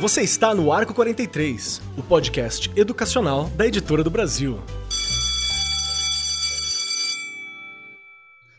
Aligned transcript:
Você 0.00 0.22
está 0.22 0.54
no 0.54 0.72
Arco 0.72 0.94
43, 0.94 1.82
o 1.96 2.02
podcast 2.02 2.70
educacional 2.74 3.50
da 3.50 3.66
Editora 3.66 4.02
do 4.02 4.10
Brasil. 4.10 4.58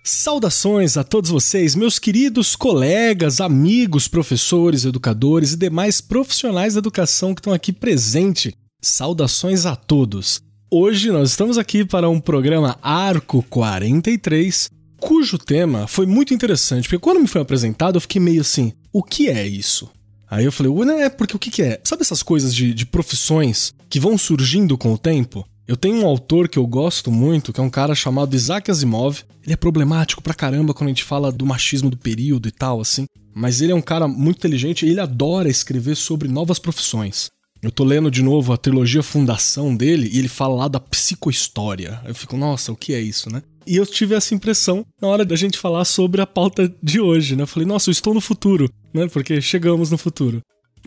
Saudações 0.04 0.97
a 0.97 1.04
todos 1.04 1.31
vocês, 1.31 1.76
meus 1.76 1.97
queridos 1.97 2.56
colegas, 2.56 3.42
amigos, 3.42 4.08
professores, 4.08 4.86
educadores 4.86 5.54
e 5.54 5.58
demais 5.58 5.99
profissionais 5.99 6.76
da 6.76 6.79
educação 6.79 7.33
que 7.33 7.40
estão 7.40 7.54
aqui 7.54 7.74
presentes. 7.74 8.54
Saudações 8.79 9.65
a 9.65 9.76
todos. 9.76 10.44
Hoje 10.70 11.12
nós 11.12 11.31
estamos 11.31 11.58
aqui 11.58 11.83
para 11.83 12.08
um 12.08 12.20
programa 12.20 12.78
Arco 12.81 13.44
43, 13.49 14.70
cujo 15.02 15.38
tema 15.38 15.88
foi 15.88 16.05
muito 16.05 16.34
interessante, 16.34 16.88
porque 16.88 17.00
quando 17.00 17.20
me 17.20 17.28
foi 17.28 17.41
apresentado 17.41 17.98
eu 17.98 18.02
fiquei 18.02 18.22
meio 18.22 18.41
assim: 18.41 18.72
o 18.94 19.04
que 19.04 19.27
é 19.27 19.46
isso? 19.46 19.90
Aí 20.30 20.46
eu 20.46 20.52
falei, 20.52 20.72
é 21.02 21.10
porque 21.10 21.36
o 21.36 21.40
que, 21.40 21.52
que 21.52 21.62
é? 21.62 21.82
Sabe 21.84 22.04
essas 22.04 22.24
coisas 22.24 22.55
de, 22.55 22.74
de 22.74 22.86
profissões 22.86 23.74
que 23.90 24.00
vão 24.00 24.18
surgindo 24.18 24.77
com 24.77 24.94
o 24.94 24.98
tempo? 24.98 25.46
Eu 25.68 25.76
tenho 25.76 25.98
um 25.98 26.05
autor 26.05 26.48
que 26.48 26.58
eu 26.58 26.66
gosto 26.66 27.12
muito, 27.12 27.52
que 27.52 27.60
é 27.60 27.64
um 27.64 27.70
cara 27.70 27.94
chamado 27.94 28.34
Isaac 28.34 28.72
Asimov. 28.72 29.24
Ele 29.44 29.54
é 29.54 29.58
problemático 29.58 30.22
pra 30.22 30.34
caramba 30.34 30.74
quando 30.74 30.88
a 30.88 30.91
gente 30.91 31.04
fala 31.04 31.32
do 31.32 31.46
machismo 31.46 31.90
do 31.90 31.98
período 31.98 32.48
e 32.48 32.52
tal, 32.52 32.80
assim. 32.80 33.05
Mas 33.34 33.62
ele 33.62 33.74
é 33.74 33.76
um 33.76 33.82
cara 33.82 34.08
muito 34.08 34.38
inteligente 34.38 34.86
e 34.86 34.90
ele 34.90 35.02
adora 35.02 35.49
escrever 35.49 35.96
sobre 35.96 36.30
novas 36.30 36.60
profissões. 36.60 37.30
Eu 37.62 37.70
tô 37.70 37.84
lendo 37.84 38.10
de 38.10 38.24
novo 38.24 38.52
a 38.52 38.58
trilogia 38.58 39.04
Fundação 39.04 39.76
dele 39.76 40.10
e 40.12 40.18
ele 40.18 40.28
fala 40.28 40.56
lá 40.56 40.68
da 40.68 40.80
psicohistória. 40.80 42.02
Eu 42.06 42.16
fico, 42.16 42.36
nossa, 42.36 42.72
o 42.72 42.76
que 42.76 42.92
é 42.92 43.00
isso, 43.00 43.32
né? 43.32 43.44
E 43.68 43.76
eu 43.76 43.86
tive 43.86 44.16
essa 44.16 44.34
impressão 44.34 44.84
na 45.00 45.08
hora 45.08 45.24
da 45.24 45.36
gente 45.36 45.60
falar 45.60 45.86
sobre 45.86 46.22
a 46.22 46.26
pauta 46.26 46.74
de 46.82 47.00
hoje, 47.00 47.36
né? 47.36 47.44
Eu 47.44 47.48
falei, 47.48 47.68
nossa, 47.68 47.90
eu 47.90 47.92
estou 47.92 48.16
no 48.16 48.22
futuro, 48.22 48.68
né? 48.91 49.08
Porque 49.08 49.40
chegamos 49.40 49.91
no 49.91 49.98
futuro. 49.98 50.41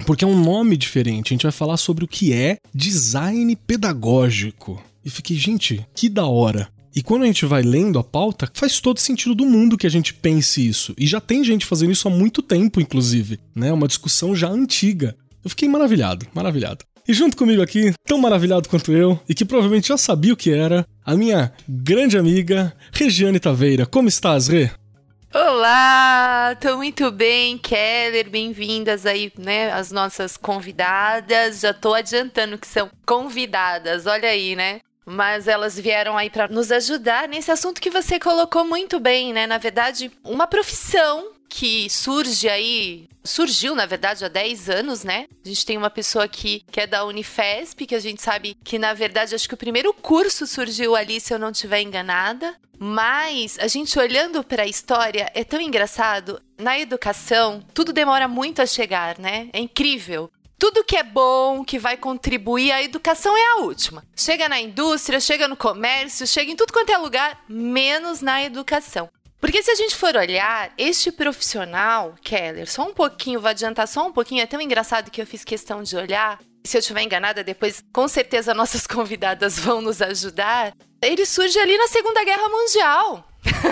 Porque 0.05 0.25
é 0.25 0.29
um 0.29 0.43
nome 0.43 0.77
diferente. 0.77 1.33
A 1.33 1.35
gente 1.35 1.45
vai 1.45 1.53
falar 1.53 1.77
sobre 1.77 2.05
o 2.05 2.09
que 2.09 2.33
é 2.33 2.59
design 2.75 3.55
pedagógico. 3.55 4.83
E 5.05 5.11
fiquei, 5.11 5.37
gente, 5.37 5.87
que 5.95 6.09
da 6.09 6.27
hora. 6.27 6.69
E 6.97 7.03
quando 7.03 7.25
a 7.25 7.27
gente 7.27 7.45
vai 7.45 7.63
lendo 7.63 7.99
a 7.99 8.05
pauta, 8.05 8.49
faz 8.55 8.81
todo 8.81 9.01
sentido 9.01 9.35
do 9.35 9.45
mundo 9.45 9.77
que 9.77 9.87
a 9.87 9.91
gente 9.91 10.15
pense 10.15 10.67
isso. 10.67 10.95
E 10.97 11.07
já 11.07 11.21
tem 11.21 11.43
gente 11.43 11.67
fazendo 11.67 11.91
isso 11.91 12.07
há 12.07 12.11
muito 12.11 12.41
tempo, 12.41 12.81
inclusive, 12.81 13.39
né? 13.55 13.73
Uma 13.73 13.89
discussão 13.89 14.35
já 14.35 14.49
antiga. 14.49 15.17
Eu 15.45 15.51
fiquei 15.51 15.69
maravilhado, 15.69 16.27
maravilhado. 16.35 16.87
E 17.07 17.13
junto 17.13 17.37
comigo 17.37 17.61
aqui, 17.61 17.93
tão 18.07 18.17
maravilhado 18.17 18.67
quanto 18.67 18.91
eu, 18.91 19.21
e 19.29 19.35
que 19.35 19.45
provavelmente 19.45 19.89
já 19.89 19.99
sabia 19.99 20.33
o 20.33 20.37
que 20.37 20.51
era, 20.51 20.87
a 21.05 21.15
minha 21.15 21.53
grande 21.69 22.17
amiga, 22.17 22.75
Regiane 22.91 23.39
Taveira. 23.39 23.85
Como 23.85 24.09
estás, 24.09 24.49
Rê? 24.49 24.71
Olá, 25.35 26.57
tô 26.59 26.77
muito 26.79 27.11
bem, 27.11 27.59
Keller, 27.59 28.31
bem-vindas 28.31 29.05
aí, 29.05 29.31
né, 29.37 29.71
as 29.73 29.93
nossas 29.93 30.39
convidadas. 30.39 31.61
Já 31.61 31.75
tô 31.75 31.93
adiantando 31.93 32.57
que 32.57 32.67
são 32.67 32.89
convidadas, 33.05 34.07
olha 34.07 34.31
aí, 34.31 34.57
né? 34.57 34.81
Mas 35.05 35.47
elas 35.47 35.79
vieram 35.79 36.17
aí 36.17 36.31
para 36.31 36.49
nos 36.49 36.73
ajudar 36.73 37.29
nesse 37.29 37.51
assunto 37.51 37.83
que 37.83 37.91
você 37.91 38.19
colocou 38.19 38.65
muito 38.65 38.99
bem, 38.99 39.35
né? 39.35 39.47
Na 39.47 39.59
verdade, 39.59 40.11
uma 40.25 40.47
profissão 40.47 41.35
que 41.57 41.89
surge 41.89 42.49
aí, 42.49 43.09
surgiu 43.23 43.77
na 43.77 43.87
verdade 43.87 44.25
há 44.25 44.29
10 44.29 44.69
anos, 44.69 45.05
né? 45.05 45.29
A 45.45 45.49
gente 45.49 45.65
tem 45.65 45.79
uma 45.79 45.89
pessoa 45.89 46.25
aqui 46.25 46.65
que 46.69 46.81
é 46.81 46.87
da 46.87 47.05
Unifesp, 47.05 47.87
que 47.87 47.95
a 47.95 48.01
gente 48.01 48.21
sabe 48.21 48.57
que 48.65 48.77
na 48.77 48.93
verdade 48.93 49.37
acho 49.37 49.47
que 49.47 49.55
o 49.55 49.57
primeiro 49.57 49.95
curso 49.95 50.49
surgiu 50.49 50.97
ali, 50.97 51.21
se 51.21 51.33
eu 51.33 51.39
não 51.39 51.51
estiver 51.51 51.81
enganada. 51.81 52.57
Mas 52.77 53.57
a 53.61 53.69
gente 53.69 53.97
olhando 53.97 54.43
para 54.43 54.65
a 54.65 54.67
história 54.67 55.31
é 55.33 55.45
tão 55.45 55.61
engraçado. 55.61 56.43
Na 56.59 56.77
educação, 56.77 57.63
tudo 57.73 57.93
demora 57.93 58.27
muito 58.27 58.61
a 58.61 58.67
chegar, 58.67 59.17
né? 59.21 59.49
É 59.53 59.61
incrível. 59.61 60.29
Tudo 60.59 60.83
que 60.83 60.97
é 60.97 61.05
bom, 61.05 61.65
que 61.65 61.79
vai 61.79 61.97
contribuir, 61.97 62.73
a 62.73 62.83
educação 62.83 63.37
é 63.37 63.47
a 63.53 63.57
última. 63.59 64.05
Chega 64.17 64.49
na 64.49 64.61
indústria, 64.61 65.21
chega 65.21 65.47
no 65.47 65.57
comércio, 65.57 66.27
chega 66.27 66.51
em 66.51 66.57
tudo 66.57 66.73
quanto 66.73 66.91
é 66.91 66.99
lugar, 66.99 67.45
menos 67.49 68.21
na 68.21 68.43
educação. 68.43 69.09
Porque 69.45 69.63
se 69.63 69.71
a 69.71 69.75
gente 69.75 69.95
for 69.95 70.17
olhar, 70.17 70.73
este 70.79 71.13
profissional, 71.13 72.15
Keller, 72.23 72.67
só 72.67 72.89
um 72.89 72.95
pouquinho, 72.95 73.39
vou 73.39 73.51
adiantar 73.51 73.87
só 73.87 74.07
um 74.07 74.11
pouquinho, 74.11 74.41
é 74.41 74.47
tão 74.47 74.59
engraçado 74.59 75.11
que 75.11 75.21
eu 75.21 75.27
fiz 75.27 75.45
questão 75.45 75.83
de 75.83 75.95
olhar. 75.99 76.39
Se 76.65 76.79
eu 76.79 76.81
estiver 76.81 77.03
enganada, 77.03 77.45
depois 77.45 77.85
com 77.93 78.09
certeza 78.09 78.55
nossas 78.57 78.87
convidadas 78.87 79.59
vão 79.59 79.83
nos 79.83 80.01
ajudar. 80.01 80.73
Ele 81.03 81.27
surge 81.27 81.59
ali 81.59 81.77
na 81.77 81.87
Segunda 81.89 82.25
Guerra 82.25 82.49
Mundial. 82.49 83.29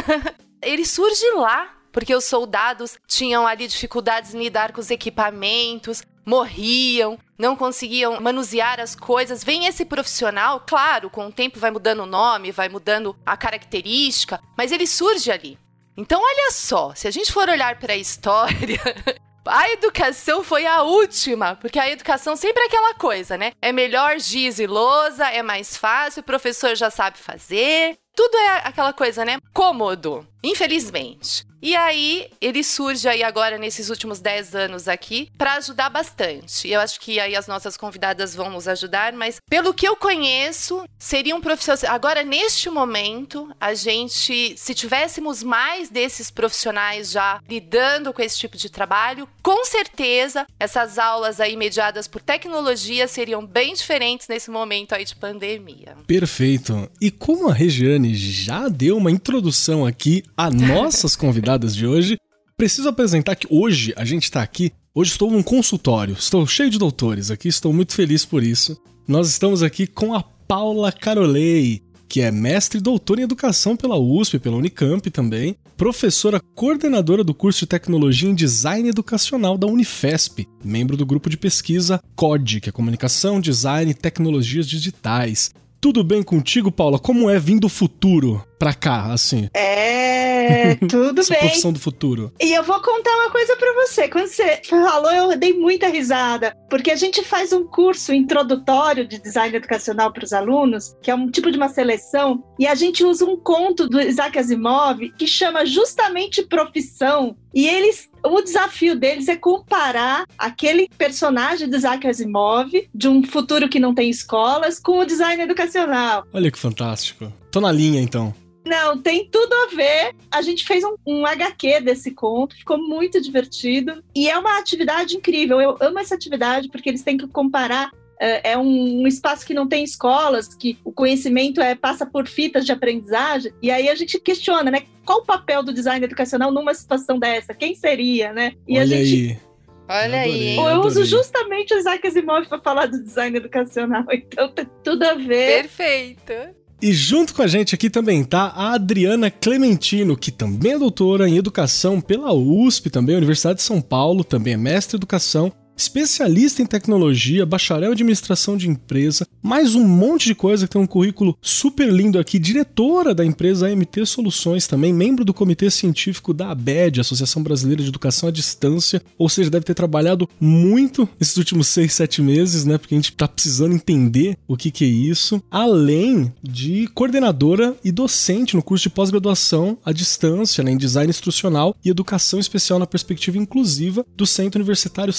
ele 0.61 0.85
surge 0.85 1.25
lá, 1.37 1.75
porque 1.91 2.15
os 2.15 2.27
soldados 2.27 2.99
tinham 3.07 3.47
ali 3.47 3.67
dificuldades 3.67 4.35
em 4.35 4.43
lidar 4.43 4.73
com 4.73 4.81
os 4.83 4.91
equipamentos, 4.91 6.03
morriam, 6.23 7.19
não 7.39 7.57
conseguiam 7.57 8.21
manusear 8.21 8.79
as 8.79 8.95
coisas. 8.95 9.43
Vem 9.43 9.65
esse 9.65 9.87
profissional, 9.87 10.63
claro, 10.67 11.09
com 11.09 11.29
o 11.29 11.33
tempo 11.33 11.59
vai 11.59 11.71
mudando 11.71 12.01
o 12.01 12.07
nome, 12.07 12.53
vai 12.53 12.69
mudando 12.69 13.17
a 13.25 13.39
característica, 13.39 14.39
mas 14.55 14.71
ele 14.71 14.87
surge 14.87 15.31
ali. 15.31 15.62
Então, 15.97 16.21
olha 16.23 16.51
só, 16.51 16.95
se 16.95 17.07
a 17.07 17.11
gente 17.11 17.33
for 17.33 17.49
olhar 17.49 17.79
para 17.79 17.93
a 17.93 17.97
história, 17.97 18.81
a 19.45 19.71
educação 19.71 20.43
foi 20.43 20.67
a 20.67 20.83
última, 20.83 21.57
porque 21.57 21.79
a 21.79 21.91
educação 21.91 22.35
sempre 22.35 22.63
é 22.63 22.67
aquela 22.67 22.95
coisa, 22.95 23.37
né? 23.37 23.53
É 23.61 23.73
melhor 23.73 24.19
giz 24.19 24.59
e 24.59 24.67
lousa, 24.67 25.27
é 25.27 25.43
mais 25.43 25.77
fácil, 25.77 26.21
o 26.21 26.25
professor 26.25 26.75
já 26.75 26.91
sabe 26.91 27.19
fazer. 27.19 27.99
Tudo 28.15 28.37
é 28.37 28.63
aquela 28.65 28.93
coisa, 28.93 29.25
né? 29.25 29.39
Cômodo, 29.53 30.27
infelizmente. 30.43 31.45
E 31.63 31.77
aí, 31.77 32.27
ele 32.41 32.65
surge 32.65 33.07
aí 33.07 33.23
agora 33.23 33.57
nesses 33.57 33.89
últimos 33.89 34.19
10 34.19 34.55
anos 34.57 34.89
aqui 34.89 35.29
para 35.39 35.55
ajudar 35.55 35.89
bastante. 35.89 36.69
Eu 36.69 36.81
acho 36.81 36.99
que 36.99 37.21
aí 37.21 37.37
as 37.37 37.47
nossas 37.47 37.77
convidadas 37.77 38.35
vão 38.35 38.51
nos 38.51 38.67
ajudar, 38.67 39.13
mas 39.13 39.37
pelo 39.49 39.73
que 39.73 39.87
eu 39.87 39.95
conheço, 39.95 40.85
seria 40.99 41.37
um 41.37 41.41
profissional. 41.41 41.95
Agora, 41.95 42.25
neste 42.25 42.69
momento, 42.69 43.49
a 43.61 43.75
gente, 43.75 44.57
se 44.59 44.75
tivéssemos 44.75 45.43
mais 45.45 45.89
desses 45.89 46.33
profissionais 46.33 47.13
já 47.13 47.41
lidando 47.49 48.13
com 48.13 48.21
esse 48.21 48.37
tipo 48.37 48.57
de 48.57 48.69
trabalho, 48.69 49.29
com 49.41 49.65
certeza 49.65 50.45
essas 50.59 50.99
aulas 50.99 51.39
aí 51.39 51.57
mediadas 51.57 52.09
por 52.09 52.21
tecnologia 52.21 53.07
seriam 53.07 53.47
bem 53.47 53.75
diferentes 53.75 54.27
nesse 54.27 54.51
momento 54.51 54.95
aí 54.95 55.05
de 55.05 55.15
pandemia. 55.15 55.97
Perfeito. 56.09 56.91
E 57.01 57.11
como 57.11 57.49
a 57.49 57.55
Regiane 57.55 58.15
já 58.15 58.69
deu 58.69 58.97
uma 58.97 59.13
introdução 59.13 59.87
aqui 59.87 60.25
a 60.37 60.51
nossas 60.51 61.15
convidadas, 61.15 61.52
convidadas 61.53 61.75
de 61.75 61.87
hoje. 61.87 62.19
Preciso 62.57 62.89
apresentar 62.89 63.35
que 63.35 63.47
hoje 63.51 63.93
a 63.97 64.05
gente 64.05 64.25
está 64.25 64.43
aqui. 64.43 64.73
Hoje 64.95 65.11
estou 65.11 65.31
num 65.31 65.43
consultório, 65.43 66.15
estou 66.19 66.47
cheio 66.47 66.71
de 66.71 66.79
doutores 66.79 67.31
aqui, 67.31 67.49
estou 67.49 67.73
muito 67.73 67.95
feliz 67.95 68.25
por 68.25 68.43
isso. 68.43 68.77
Nós 69.09 69.29
estamos 69.29 69.63
aqui 69.63 69.87
com 69.87 70.15
a 70.15 70.23
Paula 70.23 70.93
Carolei, 70.93 71.83
que 72.09 72.21
é 72.21 72.31
mestre 72.31 72.79
e 72.79 72.83
doutora 72.83 73.21
em 73.21 73.25
educação 73.25 73.75
pela 73.75 73.99
USP, 73.99 74.39
pela 74.39 74.57
Unicamp 74.57 75.11
também, 75.11 75.57
professora 75.77 76.41
coordenadora 76.55 77.25
do 77.25 77.35
curso 77.35 77.61
de 77.61 77.67
tecnologia 77.67 78.29
em 78.29 78.35
design 78.35 78.89
educacional 78.89 79.57
da 79.57 79.67
Unifesp, 79.67 80.47
membro 80.63 80.97
do 80.97 81.07
grupo 81.07 81.31
de 81.31 81.39
pesquisa 81.39 82.01
COD, 82.15 82.61
que 82.61 82.69
é 82.69 82.73
Comunicação, 82.73 83.41
Design 83.41 83.91
e 83.91 83.95
Tecnologias 83.95 84.69
Digitais. 84.69 85.51
Tudo 85.81 86.05
bem 86.05 86.23
contigo, 86.23 86.71
Paula? 86.71 86.99
Como 86.99 87.29
é 87.29 87.41
vir 87.41 87.59
do 87.59 87.69
futuro 87.69 88.45
pra 88.59 88.75
cá, 88.75 89.13
assim? 89.13 89.49
É, 89.53 90.32
tudo 90.89 91.21
Essa 91.21 91.35
bem. 91.35 91.41
profissão 91.41 91.73
do 91.73 91.79
futuro. 91.79 92.33
E 92.41 92.53
eu 92.53 92.63
vou 92.63 92.81
contar 92.81 93.11
uma 93.17 93.31
coisa 93.31 93.57
pra 93.57 93.73
você. 93.75 94.09
Quando 94.09 94.29
você 94.29 94.61
falou, 94.69 95.13
eu 95.13 95.39
dei 95.39 95.53
muita 95.53 95.89
risada, 95.89 96.57
porque 96.69 96.91
a 96.91 96.97
gente 96.97 97.23
faz 97.23 97.53
um 97.53 97.65
curso 97.65 98.13
introdutório 98.13 99.07
de 99.07 99.19
design 99.21 99.57
educacional 99.57 100.13
para 100.13 100.25
os 100.25 100.33
alunos, 100.33 100.97
que 101.03 101.11
é 101.11 101.15
um 101.15 101.31
tipo 101.31 101.51
de 101.51 101.57
uma 101.57 101.69
seleção, 101.69 102.43
e 102.59 102.67
a 102.67 102.75
gente 102.75 103.05
usa 103.05 103.25
um 103.25 103.37
conto 103.37 103.89
do 103.89 104.01
Isaac 104.01 104.39
Asimov 104.39 105.01
que 105.19 105.27
chama 105.27 105.67
justamente 105.67 106.43
profissão. 106.43 107.37
E 107.55 107.69
eles, 107.69 108.09
o 108.25 108.41
desafio 108.41 108.97
deles 108.97 109.29
é 109.29 109.37
comparar 109.37 110.25
aquele 110.39 110.89
personagem 110.97 111.69
do 111.69 111.77
Isaac 111.77 112.07
Asimov 112.07 112.71
de 112.95 113.09
um 113.09 113.23
futuro 113.23 113.69
que 113.69 113.79
não 113.79 113.95
tem 113.95 114.09
escolas 114.09 114.79
com 114.79 114.99
o 114.99 115.05
design 115.05 115.43
educacional. 115.43 116.25
Olha 116.33 116.51
que 116.51 116.59
fantástico. 116.59 117.33
Tô 117.51 117.61
na 117.61 117.71
linha, 117.71 118.01
então. 118.01 118.35
Não, 118.65 119.01
tem 119.01 119.27
tudo 119.29 119.53
a 119.53 119.75
ver. 119.75 120.15
A 120.31 120.41
gente 120.41 120.65
fez 120.65 120.85
um, 120.85 120.95
um, 121.07 121.27
HQ 121.27 121.81
desse 121.81 122.13
conto, 122.13 122.57
ficou 122.57 122.79
muito 122.79 123.21
divertido. 123.21 124.03
E 124.15 124.31
é 124.31 124.39
uma 124.39 124.59
atividade 124.59 125.17
incrível. 125.17 125.61
Eu 125.61 125.77
amo 125.81 125.99
essa 125.99 126.15
atividade 126.15 126.69
porque 126.69 126.89
eles 126.89 127.03
têm 127.03 127.17
que 127.17 127.27
comparar. 127.27 127.91
É, 128.21 128.53
é 128.53 128.59
um, 128.59 129.03
um, 129.03 129.07
espaço 129.07 129.45
que 129.45 129.53
não 129.53 129.67
tem 129.67 129.83
escolas, 129.83 130.55
que 130.55 130.79
o 130.85 130.93
conhecimento 130.93 131.61
é 131.61 131.75
passa 131.75 132.07
por 132.07 132.29
fitas 132.29 132.65
de 132.65 132.71
aprendizagem. 132.71 133.53
E 133.61 133.69
aí 133.71 133.89
a 133.89 133.95
gente 133.97 134.21
questiona, 134.21 134.71
né? 134.71 134.83
Qual 135.05 135.21
o 135.21 135.27
papel 135.27 135.63
do 135.63 135.73
design 135.73 136.05
educacional 136.05 136.53
numa 136.53 136.73
situação 136.73 137.19
dessa? 137.19 137.53
Quem 137.53 137.75
seria, 137.75 138.33
né? 138.33 138.55
E 138.67 138.79
Olha 138.79 138.97
a 138.97 139.05
gente. 139.05 139.33
Aí. 139.33 139.53
Olha 139.89 140.21
aí. 140.21 140.57
Eu, 140.57 140.63
eu 140.63 140.81
uso 140.83 141.05
justamente 141.05 141.75
o 141.75 141.79
Isaac 141.79 142.07
Asimov 142.07 142.47
para 142.47 142.61
falar 142.61 142.87
do 142.87 143.03
design 143.03 143.37
educacional, 143.37 144.05
então 144.13 144.49
tem 144.49 144.67
tudo 144.85 145.03
a 145.03 145.15
ver. 145.15 145.63
Perfeito. 145.63 146.62
E 146.83 146.93
junto 146.93 147.33
com 147.33 147.43
a 147.43 147.47
gente 147.47 147.77
aqui 147.77 147.89
também 147.89 148.25
tá 148.25 148.53
a 148.57 148.75
Adriana 148.75 149.31
Clementino, 149.31 150.17
que 150.17 150.33
também 150.33 150.73
é 150.73 150.79
doutora 150.81 151.29
em 151.29 151.37
educação 151.37 152.01
pela 152.01 152.35
USP, 152.35 152.91
também 152.91 153.15
Universidade 153.15 153.59
de 153.59 153.63
São 153.63 153.81
Paulo, 153.81 154.25
também 154.25 154.55
é 154.55 154.57
mestre 154.57 154.97
em 154.97 154.99
educação 154.99 155.53
especialista 155.77 156.63
em 156.63 156.67
tecnologia, 156.67 157.47
bacharel 157.47 157.91
em 157.91 157.93
administração 157.93 158.57
de 158.57 158.69
empresa, 158.69 159.27
mais 159.43 159.75
um 159.75 159.87
monte 159.87 160.27
de 160.27 160.35
coisa 160.35 160.67
que 160.67 160.73
tem 160.73 160.81
um 160.81 160.87
currículo 160.87 161.37
super 161.41 161.91
lindo 161.93 162.19
aqui, 162.19 162.39
diretora 162.39 163.15
da 163.15 163.25
empresa 163.25 163.69
AMT 163.69 164.07
Soluções 164.07 164.67
também, 164.67 164.93
membro 164.93 165.25
do 165.25 165.35
comitê 165.35 165.71
científico 165.71 166.33
da 166.33 166.51
ABED, 166.51 167.01
Associação 167.01 167.43
Brasileira 167.43 167.83
de 167.83 167.89
Educação 167.89 168.29
à 168.29 168.33
Distância, 168.33 169.03
ou 169.19 169.29
seja, 169.29 169.51
deve 169.51 169.65
ter 169.65 169.75
trabalhado 169.75 170.29
muito 170.41 171.09
nesses 171.19 171.37
últimos 171.37 171.69
seis, 171.69 171.93
sete 171.93 172.23
meses, 172.23 172.65
né, 172.65 172.79
porque 172.79 172.95
a 172.95 172.99
gente 172.99 173.13
tá 173.13 173.27
precisando 173.27 173.75
entender 173.75 174.37
o 174.47 174.57
que 174.57 174.71
que 174.71 174.85
é 174.85 174.89
isso, 174.89 175.43
além 175.51 176.33
de 176.43 176.89
coordenadora 176.95 177.77
e 177.85 177.91
docente 177.91 178.57
no 178.57 178.63
curso 178.63 178.85
de 178.85 178.91
pós-graduação 178.91 179.79
à 179.85 179.93
distância, 179.93 180.63
né, 180.63 180.73
em 180.73 180.77
design 180.77 181.11
instrucional 181.11 181.75
e 181.85 181.89
educação 181.89 182.39
especial 182.39 182.79
na 182.79 182.87
perspectiva 182.87 183.39
inclusiva 183.39 184.05
do 184.17 184.27
Centro 184.27 184.61
Universitário 184.61 185.13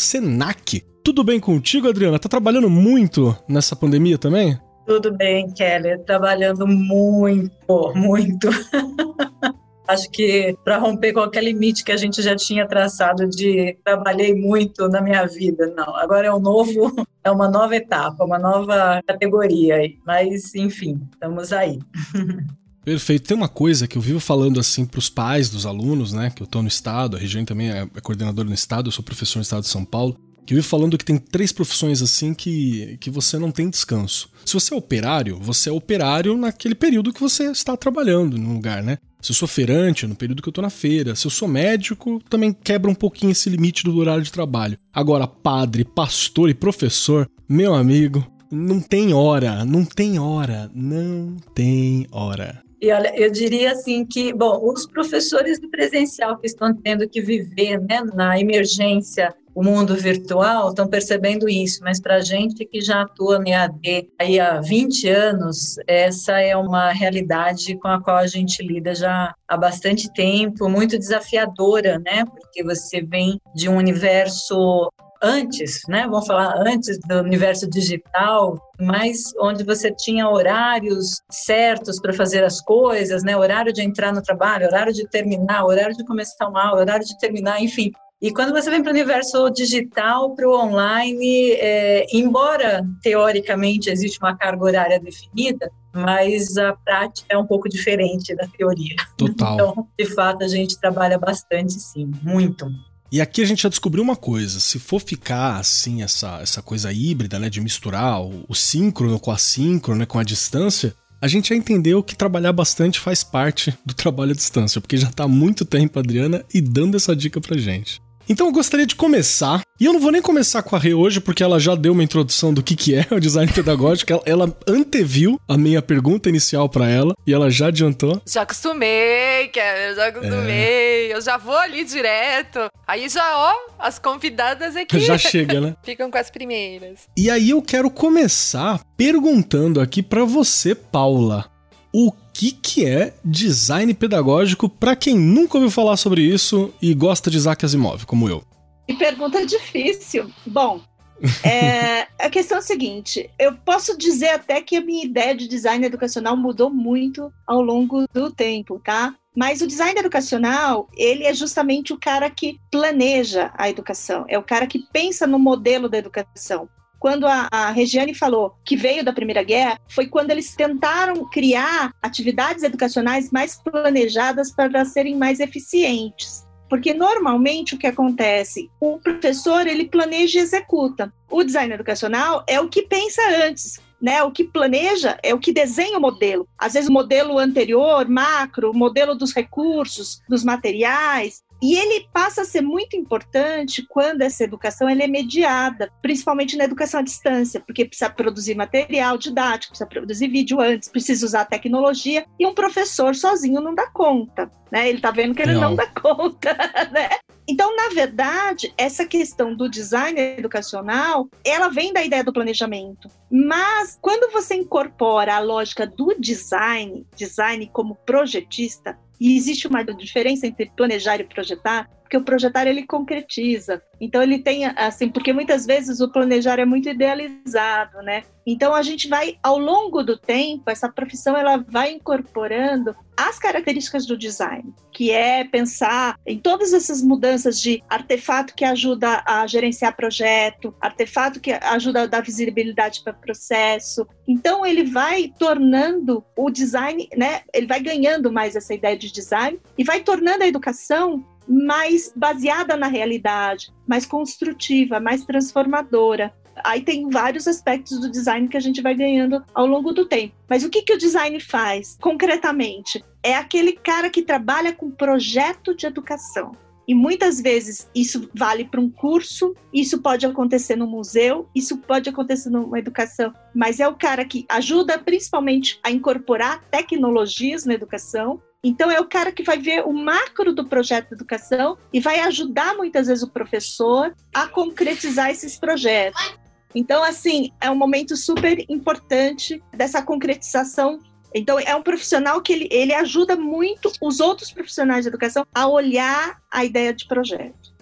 Tudo 1.04 1.24
bem 1.24 1.40
contigo, 1.40 1.88
Adriana? 1.90 2.18
Tá 2.18 2.30
trabalhando 2.30 2.70
muito 2.70 3.36
nessa 3.48 3.76
pandemia 3.76 4.18
também? 4.18 4.58
Tudo 4.86 5.16
bem, 5.16 5.52
Kelly. 5.54 5.98
Trabalhando 6.06 6.66
muito, 6.66 7.94
muito. 7.94 8.50
Acho 9.86 10.10
que 10.10 10.58
para 10.64 10.78
romper 10.78 11.12
qualquer 11.12 11.44
limite 11.44 11.84
que 11.84 11.92
a 11.92 11.98
gente 11.98 12.22
já 12.22 12.36
tinha 12.38 12.66
traçado 12.66 13.28
de 13.28 13.78
trabalhei 13.84 14.34
muito 14.34 14.88
na 14.88 15.02
minha 15.02 15.26
vida, 15.26 15.74
não. 15.76 15.94
Agora 15.98 16.28
é 16.28 16.34
um 16.34 16.40
novo, 16.40 16.94
é 17.22 17.30
uma 17.30 17.50
nova 17.50 17.76
etapa, 17.76 18.24
uma 18.24 18.40
nova 18.40 19.02
categoria. 19.06 19.78
Mas, 20.06 20.56
enfim, 20.56 21.02
estamos 21.12 21.52
aí. 21.52 21.80
Perfeito. 22.86 23.28
Tem 23.28 23.36
uma 23.36 23.50
coisa 23.50 23.88
que 23.88 23.98
eu 23.98 24.02
vivo 24.02 24.20
falando 24.20 24.60
assim 24.60 24.86
para 24.86 25.00
os 25.00 25.10
pais 25.10 25.50
dos 25.50 25.66
alunos, 25.66 26.14
né? 26.14 26.32
Que 26.34 26.42
eu 26.42 26.46
estou 26.46 26.62
no 26.62 26.68
estado, 26.68 27.18
a 27.18 27.20
região 27.20 27.44
também 27.44 27.72
é 27.72 27.88
coordenadora 28.02 28.48
no 28.48 28.54
estado, 28.54 28.88
eu 28.88 28.92
sou 28.92 29.04
professor 29.04 29.40
no 29.40 29.44
estado 29.44 29.64
de 29.64 29.70
São 29.70 29.84
Paulo 29.84 30.18
que 30.46 30.54
eu 30.54 30.58
vi 30.58 30.64
falando 30.64 30.98
que 30.98 31.06
tem 31.06 31.18
três 31.18 31.52
profissões 31.52 32.02
assim 32.02 32.34
que, 32.34 32.98
que 33.00 33.10
você 33.10 33.38
não 33.38 33.52
tem 33.52 33.70
descanso. 33.70 34.30
Se 34.46 34.54
você 34.54 34.74
é 34.74 34.78
operário, 34.78 35.40
você 35.40 35.70
é 35.70 35.72
operário 35.72 36.38
naquele 36.38 36.76
período 36.76 37.14
que 37.14 37.22
você 37.22 37.52
está 37.52 37.78
trabalhando 37.78 38.38
no 38.38 38.54
lugar, 38.54 38.84
né? 38.84 38.98
Se 39.22 39.32
eu 39.32 39.36
sou 39.36 39.48
feirante, 39.48 40.06
no 40.06 40.16
período 40.16 40.42
que 40.42 40.50
eu 40.50 40.52
estou 40.52 40.62
na 40.62 40.70
feira. 40.70 41.16
Se 41.16 41.26
eu 41.26 41.32
sou 41.32 41.48
médico, 41.48 42.22
também 42.30 42.52
quebra 42.52 42.92
um 42.92 42.96
pouquinho 42.96 43.32
esse 43.32 43.50
limite 43.50 43.84
do 43.86 43.96
horário 43.98 44.24
de 44.24 44.32
trabalho. 44.32 44.78
Agora, 44.94 45.26
padre, 45.26 45.86
pastor 45.86 46.50
e 46.50 46.54
professor, 46.54 47.30
meu 47.48 47.74
amigo, 47.74 48.28
não 48.52 48.82
tem 48.82 49.14
hora, 49.14 49.64
não 49.64 49.86
tem 49.86 50.20
hora, 50.20 50.70
não 50.76 51.38
tem 51.56 52.06
hora. 52.12 52.63
E 52.84 52.92
olha, 52.92 53.18
eu 53.18 53.32
diria 53.32 53.72
assim 53.72 54.06
que, 54.06 54.34
bom, 54.34 54.60
os 54.62 54.86
professores 54.86 55.58
do 55.58 55.70
presencial 55.70 56.38
que 56.38 56.46
estão 56.46 56.76
tendo 56.76 57.08
que 57.08 57.22
viver 57.22 57.80
né, 57.80 58.02
na 58.14 58.38
emergência 58.38 59.34
o 59.56 59.64
mundo 59.64 59.96
virtual 59.96 60.70
estão 60.70 60.88
percebendo 60.88 61.48
isso, 61.48 61.80
mas 61.84 62.02
para 62.02 62.16
a 62.16 62.22
gente 62.22 62.66
que 62.66 62.82
já 62.82 63.04
atua 63.04 63.38
no 63.38 63.48
EAD 63.48 64.10
aí 64.20 64.40
há 64.40 64.60
20 64.60 65.08
anos, 65.08 65.76
essa 65.88 66.40
é 66.40 66.58
uma 66.58 66.92
realidade 66.92 67.78
com 67.78 67.88
a 67.88 68.02
qual 68.02 68.18
a 68.18 68.28
gente 68.28 68.66
lida 68.66 68.96
já 68.96 69.34
há 69.48 69.56
bastante 69.56 70.12
tempo, 70.12 70.68
muito 70.68 70.98
desafiadora, 70.98 72.00
né? 72.00 72.26
Porque 72.26 72.64
você 72.64 73.02
vem 73.02 73.40
de 73.56 73.70
um 73.70 73.78
universo 73.78 74.92
antes, 75.24 75.82
né? 75.88 76.04
Vamos 76.04 76.28
falar 76.28 76.56
antes 76.68 77.00
do 77.08 77.22
universo 77.22 77.68
digital, 77.70 78.60
mas 78.80 79.24
onde 79.40 79.64
você 79.64 79.90
tinha 79.92 80.30
horários 80.30 81.22
certos 81.32 82.00
para 82.00 82.14
fazer 82.14 82.44
as 82.44 82.60
coisas, 82.60 83.24
né? 83.24 83.36
Horário 83.36 83.72
de 83.72 83.82
entrar 83.82 84.14
no 84.14 84.22
trabalho, 84.22 84.68
horário 84.68 84.94
de 84.94 85.08
terminar, 85.08 85.66
horário 85.66 85.96
de 85.96 86.06
começar 86.06 86.48
uma 86.50 86.68
aula, 86.68 86.82
horário 86.82 87.06
de 87.06 87.18
terminar, 87.18 87.62
enfim. 87.62 87.92
E 88.22 88.32
quando 88.32 88.54
você 88.54 88.70
vem 88.70 88.82
para 88.82 88.90
o 88.90 88.94
universo 88.94 89.50
digital, 89.50 90.34
para 90.34 90.48
o 90.48 90.58
online, 90.58 91.52
é, 91.54 92.06
embora 92.14 92.86
teoricamente 93.02 93.90
existe 93.90 94.18
uma 94.20 94.36
carga 94.36 94.64
horária 94.64 95.00
definida, 95.00 95.70
mas 95.94 96.58
a 96.58 96.74
prática 96.74 97.28
é 97.30 97.38
um 97.38 97.46
pouco 97.46 97.68
diferente 97.68 98.34
da 98.34 98.48
teoria. 98.48 98.96
Total. 99.18 99.54
Então, 99.54 99.88
de 99.98 100.06
fato, 100.06 100.44
a 100.44 100.48
gente 100.48 100.80
trabalha 100.80 101.18
bastante, 101.20 101.74
sim, 101.74 102.12
muito. 102.22 102.66
E 103.14 103.22
aqui 103.22 103.44
a 103.44 103.46
gente 103.46 103.62
já 103.62 103.70
descobriu 103.70 104.04
uma 104.04 104.16
coisa: 104.16 104.60
se 104.60 104.80
for 104.80 105.00
ficar 105.00 105.58
assim, 105.58 106.02
essa, 106.02 106.40
essa 106.42 106.64
coisa 106.64 106.92
híbrida, 106.92 107.38
né, 107.38 107.48
de 107.48 107.62
misturar 107.62 108.20
o, 108.20 108.44
o 108.50 108.56
síncrono 108.56 109.20
com 109.20 109.30
a 109.30 109.38
síncrono, 109.38 110.00
né, 110.00 110.06
com 110.08 110.18
a 110.18 110.24
distância, 110.24 110.96
a 111.22 111.28
gente 111.28 111.50
já 111.50 111.56
entendeu 111.56 112.02
que 112.02 112.16
trabalhar 112.16 112.52
bastante 112.52 113.00
faz 113.00 113.24
parte 113.24 113.72
do 113.86 113.94
trabalho 113.94 114.32
à 114.32 114.36
distância, 114.36 114.82
porque 114.82 114.98
já 114.98 115.10
está 115.10 115.26
há 115.26 115.28
muito 115.28 115.64
tempo, 115.64 116.00
Adriana, 116.00 116.44
e 116.52 116.60
dando 116.60 116.98
essa 116.98 117.16
dica 117.16 117.40
pra 117.40 117.56
gente. 117.56 118.02
Então 118.28 118.48
eu 118.48 118.54
gostaria 118.54 118.86
de 118.86 118.96
começar, 118.96 119.62
e 119.80 119.86
eu 119.86 119.94
não 119.94 120.00
vou 120.00 120.12
nem 120.12 120.22
começar 120.22 120.64
com 120.64 120.76
a 120.76 120.80
Rê 120.80 120.94
hoje, 120.94 121.20
porque 121.20 121.44
ela 121.44 121.60
já 121.60 121.76
deu 121.76 121.92
uma 121.92 122.04
introdução 122.04 122.54
do 122.54 122.64
que, 122.64 122.76
que 122.76 122.96
é 122.96 123.06
o 123.12 123.20
design 123.20 123.52
pedagógico, 123.54 124.14
ela, 124.14 124.22
ela 124.26 124.58
anteviu 124.68 125.40
a 125.48 125.58
minha 125.58 125.82
pergunta 125.82 126.30
inicial 126.30 126.70
para 126.70 126.90
ela, 126.90 127.14
e 127.28 127.34
ela 127.34 127.50
já 127.50 127.68
adiantou. 127.68 128.22
Já 128.26 128.44
acostumei, 128.44 129.50
Kevin, 129.52 129.96
já 129.96 130.08
acostumei, 130.08 131.12
é. 131.12 131.14
eu 131.16 131.22
já 131.22 131.38
vou 131.38 131.58
ali 131.58 131.84
direto. 131.84 132.60
Aí 132.88 133.10
já, 133.10 133.38
ó, 133.38 133.54
as 133.80 134.00
convidadas 134.00 134.76
aqui. 134.76 135.00
Já 135.04 135.18
chega, 135.18 135.60
né? 135.60 135.76
Ficam 135.84 136.10
com 136.10 136.18
as 136.18 136.30
primeiras. 136.30 137.02
E 137.18 137.30
aí 137.30 137.50
eu 137.50 137.62
quero 137.62 137.90
começar 137.90 138.82
perguntando 138.96 139.82
aqui 139.82 140.02
para 140.02 140.24
você, 140.24 140.74
Paula. 140.74 141.46
O 141.94 142.12
que, 142.34 142.52
que 142.52 142.86
é 142.86 143.14
design 143.24 143.94
pedagógico 143.94 144.68
para 144.68 144.96
quem 144.96 145.16
nunca 145.16 145.58
ouviu 145.58 145.70
falar 145.70 145.96
sobre 145.98 146.22
isso 146.22 146.74
e 146.82 146.94
gosta 146.94 147.30
de 147.30 147.38
Isaac 147.38 147.64
Asimov, 147.64 148.06
como 148.06 148.28
eu? 148.28 148.44
Que 148.88 148.96
pergunta 148.96 149.46
difícil. 149.46 150.30
Bom, 150.46 150.82
é, 151.46 152.08
a 152.20 152.30
questão 152.30 152.58
é 152.58 152.60
a 152.60 152.64
seguinte: 152.64 153.30
eu 153.40 153.56
posso 153.56 153.98
dizer 153.98 154.30
até 154.30 154.62
que 154.62 154.76
a 154.76 154.82
minha 154.82 155.06
ideia 155.06 155.36
de 155.36 155.48
design 155.48 155.86
educacional 155.86 156.36
mudou 156.36 156.70
muito 156.70 157.32
ao 157.46 157.62
longo 157.62 158.06
do 158.12 158.32
tempo, 158.32 158.82
tá? 158.84 159.16
Mas 159.36 159.62
o 159.62 159.68
design 159.68 160.00
educacional, 160.00 160.88
ele 160.96 161.24
é 161.24 161.34
justamente 161.34 161.92
o 161.92 162.00
cara 162.00 162.30
que 162.30 162.60
planeja 162.70 163.52
a 163.58 163.68
educação, 163.68 164.26
é 164.28 164.38
o 164.38 164.44
cara 164.44 164.68
que 164.68 164.86
pensa 164.92 165.26
no 165.26 165.40
modelo 165.40 165.90
da 165.90 165.98
educação 165.98 166.70
quando 167.04 167.28
a, 167.28 167.50
a 167.52 167.70
Regiane 167.70 168.14
falou 168.14 168.56
que 168.64 168.78
veio 168.78 169.04
da 169.04 169.12
Primeira 169.12 169.44
Guerra, 169.44 169.78
foi 169.90 170.08
quando 170.08 170.32
eles 170.32 170.56
tentaram 170.56 171.30
criar 171.30 171.94
atividades 172.02 172.64
educacionais 172.64 173.30
mais 173.30 173.58
planejadas 173.62 174.56
para 174.56 174.86
serem 174.86 175.18
mais 175.18 175.42
eficientes. 175.42 176.48
Porque 176.70 176.94
normalmente 176.94 177.76
o 177.76 177.78
que 177.78 177.88
acontece, 177.88 178.72
o 178.80 179.00
professor 179.00 179.68
ele 179.68 179.90
planeja 179.90 180.40
e 180.40 180.42
executa. 180.44 181.14
O 181.30 181.44
design 181.44 181.74
educacional 181.74 182.42
é 182.48 182.62
o 182.62 182.70
que 182.70 182.84
pensa 182.84 183.22
antes, 183.46 183.82
né? 184.02 184.24
O 184.24 184.32
que 184.32 184.46
planeja 184.46 185.20
é 185.22 185.34
o 185.34 185.40
que 185.40 185.52
desenha 185.52 185.98
o 185.98 186.02
modelo. 186.02 186.48
Às 186.58 186.72
vezes 186.72 186.88
o 186.88 186.94
modelo 186.94 187.38
anterior, 187.38 188.08
macro, 188.08 188.74
modelo 188.74 189.14
dos 189.14 189.34
recursos, 189.34 190.22
dos 190.30 190.42
materiais, 190.42 191.44
e 191.64 191.78
ele 191.78 192.10
passa 192.12 192.42
a 192.42 192.46
ser 192.46 192.60
muito 192.60 192.98
importante 192.98 193.88
quando 193.88 194.22
essa 194.22 194.44
educação 194.44 194.90
é 194.90 195.08
mediada, 195.08 195.90
principalmente 196.02 196.58
na 196.58 196.66
educação 196.66 197.00
à 197.00 197.04
distância, 197.04 197.62
porque 197.62 197.86
precisa 197.86 198.10
produzir 198.10 198.54
material 198.54 199.18
didático, 199.18 199.72
precisa 199.72 199.90
produzir 199.90 200.28
vídeo 200.28 200.60
antes, 200.60 200.90
precisa 200.90 201.26
usar 201.26 201.46
tecnologia, 201.46 202.26
e 202.38 202.46
um 202.46 202.54
professor 202.54 203.16
sozinho 203.16 203.62
não 203.62 203.74
dá 203.74 203.90
conta. 203.90 204.52
Né? 204.70 204.90
Ele 204.90 204.98
está 204.98 205.10
vendo 205.10 205.34
que 205.34 205.42
ele 205.42 205.54
não, 205.54 205.70
não 205.70 205.76
dá 205.76 205.88
conta. 205.88 206.54
Né? 206.92 207.10
Então, 207.48 207.76
na 207.76 207.90
verdade, 207.90 208.74
essa 208.78 209.06
questão 209.06 209.56
do 209.56 209.70
design 209.70 210.20
educacional, 210.20 211.28
ela 211.44 211.70
vem 211.70 211.92
da 211.92 212.04
ideia 212.04 212.24
do 212.24 212.34
planejamento. 212.34 213.10
Mas 213.32 213.98
quando 214.02 214.32
você 214.32 214.56
incorpora 214.56 215.36
a 215.36 215.40
lógica 215.40 215.86
do 215.86 216.16
design, 216.20 217.06
design 217.16 217.70
como 217.72 217.96
projetista, 217.96 218.98
e 219.20 219.36
existe 219.36 219.68
uma 219.68 219.84
diferença 219.84 220.48
entre 220.48 220.72
planejar 220.76 221.20
e 221.20 221.24
projetar, 221.24 221.90
porque 222.14 222.18
o 222.18 222.24
projetar 222.24 222.68
ele 222.68 222.86
concretiza. 222.86 223.82
Então 224.00 224.22
ele 224.22 224.40
tem 224.40 224.66
assim, 224.66 225.10
porque 225.10 225.34
muitas 225.34 225.66
vezes 225.66 226.00
o 226.00 226.12
planejar 226.12 226.60
é 226.60 226.66
muito 226.66 226.90
idealizado, 226.90 227.98
né? 228.04 228.24
Então 228.46 228.74
a 228.74 228.82
gente 228.84 229.08
vai 229.08 229.38
ao 229.42 229.58
longo 229.58 230.04
do 230.04 230.18
tempo, 230.18 230.70
essa 230.70 230.90
profissão 230.90 231.36
ela 231.36 231.58
vai 231.58 231.94
incorporando 231.94 232.94
as 233.16 233.40
características 233.40 234.06
do 234.06 234.18
design, 234.18 234.74
que 234.92 235.12
é 235.12 235.44
pensar 235.46 236.18
em 236.26 236.38
todas 236.38 236.74
essas 236.74 237.02
mudanças 237.02 237.62
de 237.62 237.82
artefato 237.90 238.54
que 238.54 238.66
ajuda 238.66 239.24
a 239.26 239.48
gerenciar 239.48 239.96
projeto, 239.96 240.76
artefato 240.82 241.40
que 241.40 241.52
ajuda 241.52 242.02
a 242.02 242.06
dar 242.06 242.22
visibilidade 242.22 243.02
para 243.04 243.14
o 243.14 243.22
processo. 243.22 244.06
Então 244.28 244.66
ele 244.66 244.84
vai 244.84 245.32
tornando 245.40 246.24
o 246.36 246.50
design, 246.50 247.08
né? 247.16 247.42
Ele 247.54 247.68
vai 247.68 247.80
ganhando 247.80 248.32
mais 248.32 248.56
essa 248.56 248.74
ideia 248.74 248.98
de 248.98 249.12
design 249.12 249.60
e 249.78 249.84
vai 249.84 250.02
tornando 250.02 250.44
a 250.44 250.48
educação 250.48 251.24
mais 251.48 252.12
baseada 252.16 252.76
na 252.76 252.88
realidade, 252.88 253.74
mais 253.88 254.06
construtiva, 254.06 255.00
mais 255.00 255.26
transformadora. 255.26 256.34
Aí 256.64 256.82
tem 256.82 257.10
vários 257.10 257.48
aspectos 257.48 258.00
do 258.00 258.12
design 258.12 258.48
que 258.48 258.58
a 258.58 258.60
gente 258.60 258.82
vai 258.82 258.94
ganhando 258.94 259.44
ao 259.54 259.66
longo 259.66 259.92
do 259.92 260.06
tempo. 260.06 260.36
Mas 260.48 260.64
o 260.64 260.70
que, 260.70 260.84
que 260.84 260.94
o 260.94 260.98
design 260.98 261.40
faz 261.40 261.98
concretamente? 262.00 263.04
É 263.24 263.36
aquele 263.36 263.74
cara 263.74 264.10
que 264.10 264.22
trabalha 264.22 264.74
com 264.74 264.92
projeto 264.92 265.76
de 265.76 265.86
educação. 265.86 266.56
E 266.88 266.94
muitas 266.94 267.40
vezes 267.40 267.90
isso 267.96 268.30
vale 268.34 268.66
para 268.66 268.82
um 268.82 268.90
curso, 268.90 269.56
isso 269.74 270.02
pode 270.02 270.26
acontecer 270.26 270.76
no 270.76 270.86
museu, 270.86 271.48
isso 271.56 271.78
pode 271.78 272.10
acontecer 272.10 272.50
numa 272.50 272.78
educação, 272.78 273.34
mas 273.56 273.80
é 273.80 273.88
o 273.88 273.96
cara 273.96 274.26
que 274.26 274.46
ajuda 274.50 275.00
principalmente 275.00 275.80
a 275.82 275.90
incorporar 275.90 276.62
tecnologias 276.70 277.64
na 277.66 277.74
educação. 277.74 278.42
Então 278.64 278.90
é 278.90 279.00
o 279.00 279.06
cara 279.06 279.32
que 279.32 279.44
vai 279.44 279.58
ver 279.58 279.86
o 279.86 279.92
macro 279.92 280.54
do 280.54 280.66
projeto 280.66 281.10
de 281.10 281.16
educação 281.16 281.78
e 281.92 282.00
vai 282.00 282.22
ajudar 282.22 282.76
muitas 282.76 283.08
vezes 283.08 283.24
o 283.24 283.30
professor 283.30 284.16
a 284.34 284.48
concretizar 284.48 285.30
esses 285.30 285.58
projetos. 285.58 286.36
Então, 286.74 287.04
assim, 287.04 287.52
é 287.62 287.70
um 287.70 287.76
momento 287.76 288.16
super 288.16 288.66
importante 288.70 289.62
dessa 289.76 290.02
concretização 290.02 291.00
então, 291.34 291.60
é 291.60 291.76
um 291.76 291.82
profissional 291.82 292.42
que 292.42 292.54
ele, 292.54 292.68
ele 292.70 292.94
ajuda 292.94 293.36
muito 293.36 293.92
os 294.00 294.20
outros 294.20 294.52
profissionais 294.52 295.04
de 295.04 295.10
educação 295.10 295.46
a 295.54 295.68
olhar 295.68 296.40
a 296.52 296.64
ideia 296.64 296.94
de 296.94 297.08
projeto. 297.08 297.73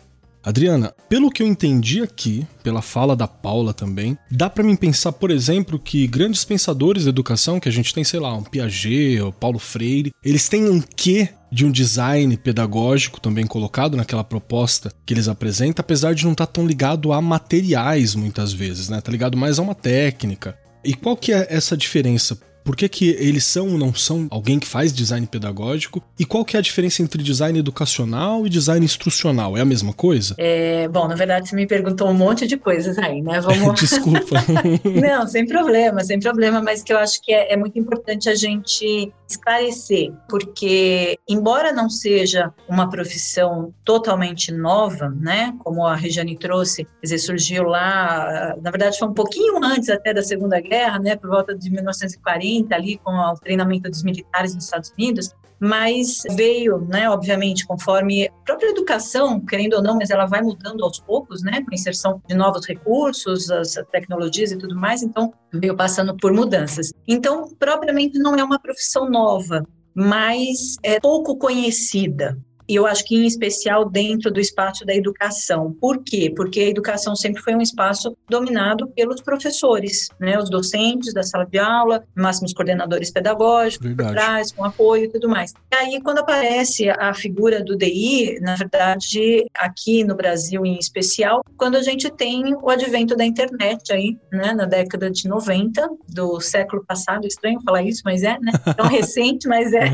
Adriana, 0.44 0.94
pelo 1.08 1.30
que 1.30 1.44
eu 1.44 1.48
entendi 1.48 2.02
aqui, 2.02 2.46
pela 2.64 2.82
fala 2.82 3.16
da 3.16 3.28
Paula 3.28 3.74
também, 3.74 4.18
dá 4.30 4.50
para 4.50 4.64
mim 4.64 4.76
pensar, 4.76 5.12
por 5.12 5.30
exemplo, 5.30 5.78
que 5.78 6.08
grandes 6.08 6.44
pensadores 6.44 7.04
da 7.04 7.10
educação, 7.10 7.60
que 7.60 7.70
a 7.70 7.72
gente 7.72 7.94
tem, 7.94 8.04
sei 8.04 8.20
lá, 8.20 8.34
um 8.36 8.44
Piaget 8.44 9.22
ou 9.22 9.32
Paulo 9.32 9.60
Freire, 9.60 10.12
eles 10.24 10.50
têm 10.50 10.68
um 10.68 10.82
quê 10.82 11.30
de 11.52 11.66
um 11.66 11.72
design 11.72 12.36
pedagógico 12.38 13.20
também 13.20 13.46
colocado 13.46 13.98
naquela 13.98 14.24
proposta 14.24 14.92
que 15.06 15.14
eles 15.14 15.28
apresentam, 15.28 15.82
apesar 15.82 16.16
de 16.16 16.24
não 16.24 16.32
estar 16.32 16.46
tá 16.46 16.54
tão 16.54 16.66
ligado 16.66 17.12
a 17.12 17.22
materiais 17.22 18.16
muitas 18.16 18.54
vezes, 18.54 18.90
né? 18.90 19.02
Tá 19.02 19.12
ligado 19.12 19.38
mais 19.38 19.60
a 19.60 19.62
uma 19.62 19.76
técnica. 19.76 20.58
E 20.84 20.94
qual 20.94 21.16
que 21.16 21.32
é 21.32 21.46
essa 21.50 21.78
diferença? 21.78 22.40
Por 22.64 22.76
que, 22.76 22.88
que 22.88 23.10
eles 23.10 23.44
são 23.44 23.70
ou 23.70 23.78
não 23.78 23.94
são 23.94 24.28
alguém 24.30 24.60
que 24.60 24.68
faz 24.68 24.94
design 24.94 25.26
pedagógico? 25.26 26.02
E 26.20 26.26
qual 26.26 26.46
que 26.46 26.56
é 26.56 26.60
a 26.60 26.62
diferença 26.62 27.02
entre 27.02 27.24
design 27.24 27.58
educacional 27.58 28.46
e 28.46 28.50
design 28.50 28.84
instrucional? 28.86 29.58
É 29.58 29.62
a 29.62 29.66
mesma 29.66 29.94
coisa? 29.94 30.36
É, 30.38 30.88
bom, 30.88 31.08
na 31.08 31.16
verdade 31.16 31.50
você 31.50 31.56
me 31.56 31.66
perguntou 31.66 32.08
um 32.10 32.14
monte 32.14 32.48
de 32.48 32.58
coisas 32.58 32.98
aí, 32.98 33.22
né? 33.22 33.40
Vamos... 33.42 33.80
Desculpa. 33.82 34.36
não, 34.86 35.28
sem 35.28 35.46
problema, 35.46 36.04
sem 36.04 36.20
problema, 36.20 36.62
mas 36.62 36.84
que 36.84 36.94
eu 36.94 36.98
acho 36.98 37.22
que 37.22 37.34
é, 37.34 37.54
é 37.54 37.58
muito 37.58 37.78
importante 37.80 38.30
a 38.30 38.36
gente 38.36 39.12
esclarecer, 39.28 40.12
porque 40.30 41.18
embora 41.28 41.72
não 41.72 41.90
seja 41.90 42.54
uma 42.68 42.90
profissão 42.90 43.74
totalmente 43.86 44.52
nova, 44.52 45.10
né? 45.10 45.54
Como 45.60 45.86
a 45.86 45.96
Regiane 45.96 46.38
trouxe, 46.38 46.84
quer 46.84 47.02
dizer, 47.04 47.20
surgiu 47.20 47.64
lá, 47.64 48.56
na 48.62 48.70
verdade 48.72 49.00
foi 49.00 49.08
um 49.08 49.14
pouquinho 49.14 49.64
antes 49.64 49.90
até 49.90 50.14
da 50.14 50.22
Segunda 50.22 50.60
Guerra, 50.60 51.00
né? 51.00 51.16
Por 51.16 51.30
volta 51.30 51.56
de 51.56 51.70
1940, 51.70 52.51
ali 52.72 52.98
com 52.98 53.12
o 53.12 53.36
treinamento 53.36 53.90
dos 53.90 54.04
militares 54.04 54.54
nos 54.54 54.66
Estados 54.66 54.92
Unidos, 54.92 55.34
mas 55.60 56.24
veio, 56.32 56.80
né, 56.90 57.08
obviamente, 57.08 57.68
conforme 57.68 58.28
a 58.28 58.32
própria 58.44 58.70
educação, 58.70 59.40
querendo 59.40 59.76
ou 59.76 59.84
não, 59.84 59.96
mas 59.96 60.10
ela 60.10 60.26
vai 60.26 60.42
mudando 60.42 60.84
aos 60.84 61.00
poucos, 61.00 61.44
né, 61.44 61.62
com 61.62 61.72
a 61.72 61.76
inserção 61.76 62.20
de 62.28 62.34
novos 62.34 62.66
recursos, 62.66 63.52
as 63.52 63.76
tecnologias 63.92 64.52
e 64.52 64.58
tudo 64.58 64.76
mais, 64.76 65.04
então 65.04 65.32
veio 65.54 65.76
passando 65.76 66.18
por 66.18 66.34
mudanças. 66.34 66.92
Então, 67.08 67.54
propriamente 67.60 68.18
não 68.18 68.36
é 68.36 68.44
uma 68.44 68.60
profissão 68.60 69.08
nova, 69.08 69.64
mas 69.94 70.78
é 70.82 71.00
pouco 71.00 71.38
conhecida 71.38 72.36
e 72.72 72.76
eu 72.76 72.88
acho 72.88 73.04
que 73.04 73.18
em 73.18 73.26
especial 73.26 73.84
dentro 73.84 74.32
do 74.32 74.40
espaço 74.40 74.86
da 74.86 74.96
educação. 74.96 75.74
Por 75.74 76.02
quê? 76.02 76.32
Porque 76.34 76.62
a 76.62 76.70
educação 76.70 77.18
sempre 77.18 77.42
foi 77.42 77.54
um 77.54 77.60
espaço 77.60 78.16
dominado 78.30 78.88
pelos 78.96 79.22
professores, 79.22 80.08
né? 80.18 80.40
Os 80.40 80.50
docentes 80.50 81.14
da 81.14 81.22
sala 81.22 81.46
de 81.46 81.60
aula, 81.60 82.02
máximos 82.16 82.54
coordenadores 82.54 83.12
pedagógicos, 83.12 83.86
Verdade. 83.86 84.10
por 84.10 84.16
trás, 84.16 84.52
com 84.54 84.64
apoio 84.64 85.04
e 85.04 85.10
tudo 85.10 85.28
mais. 85.28 85.54
E 85.70 85.76
aí, 85.76 86.02
quando 86.02 86.20
aparece 86.20 86.90
a 86.90 87.14
figura 87.14 87.62
do 87.62 87.76
DI, 87.76 88.40
na 88.40 88.56
verdade, 88.56 89.46
aqui 89.54 90.06
no 90.06 90.16
Brasil 90.16 90.66
em 90.66 90.78
especial, 90.78 91.44
quando 91.58 91.76
a 91.76 91.84
gente 91.84 92.10
tem 92.10 92.56
o 92.56 92.70
advento 92.70 93.18
da 93.18 93.26
internet 93.26 93.92
aí, 93.92 94.18
né? 94.32 94.54
Na 94.54 94.64
década 94.66 95.12
de 95.12 95.28
90 95.28 95.90
do 96.08 96.40
século 96.40 96.86
passado, 96.86 97.28
estranho 97.28 97.60
falar 97.66 97.84
isso, 97.84 98.02
mas 98.06 98.24
é, 98.24 98.40
né? 98.40 98.54
Tão 98.78 98.88
recente, 98.88 99.46
mas 99.46 99.74
é. 99.74 99.90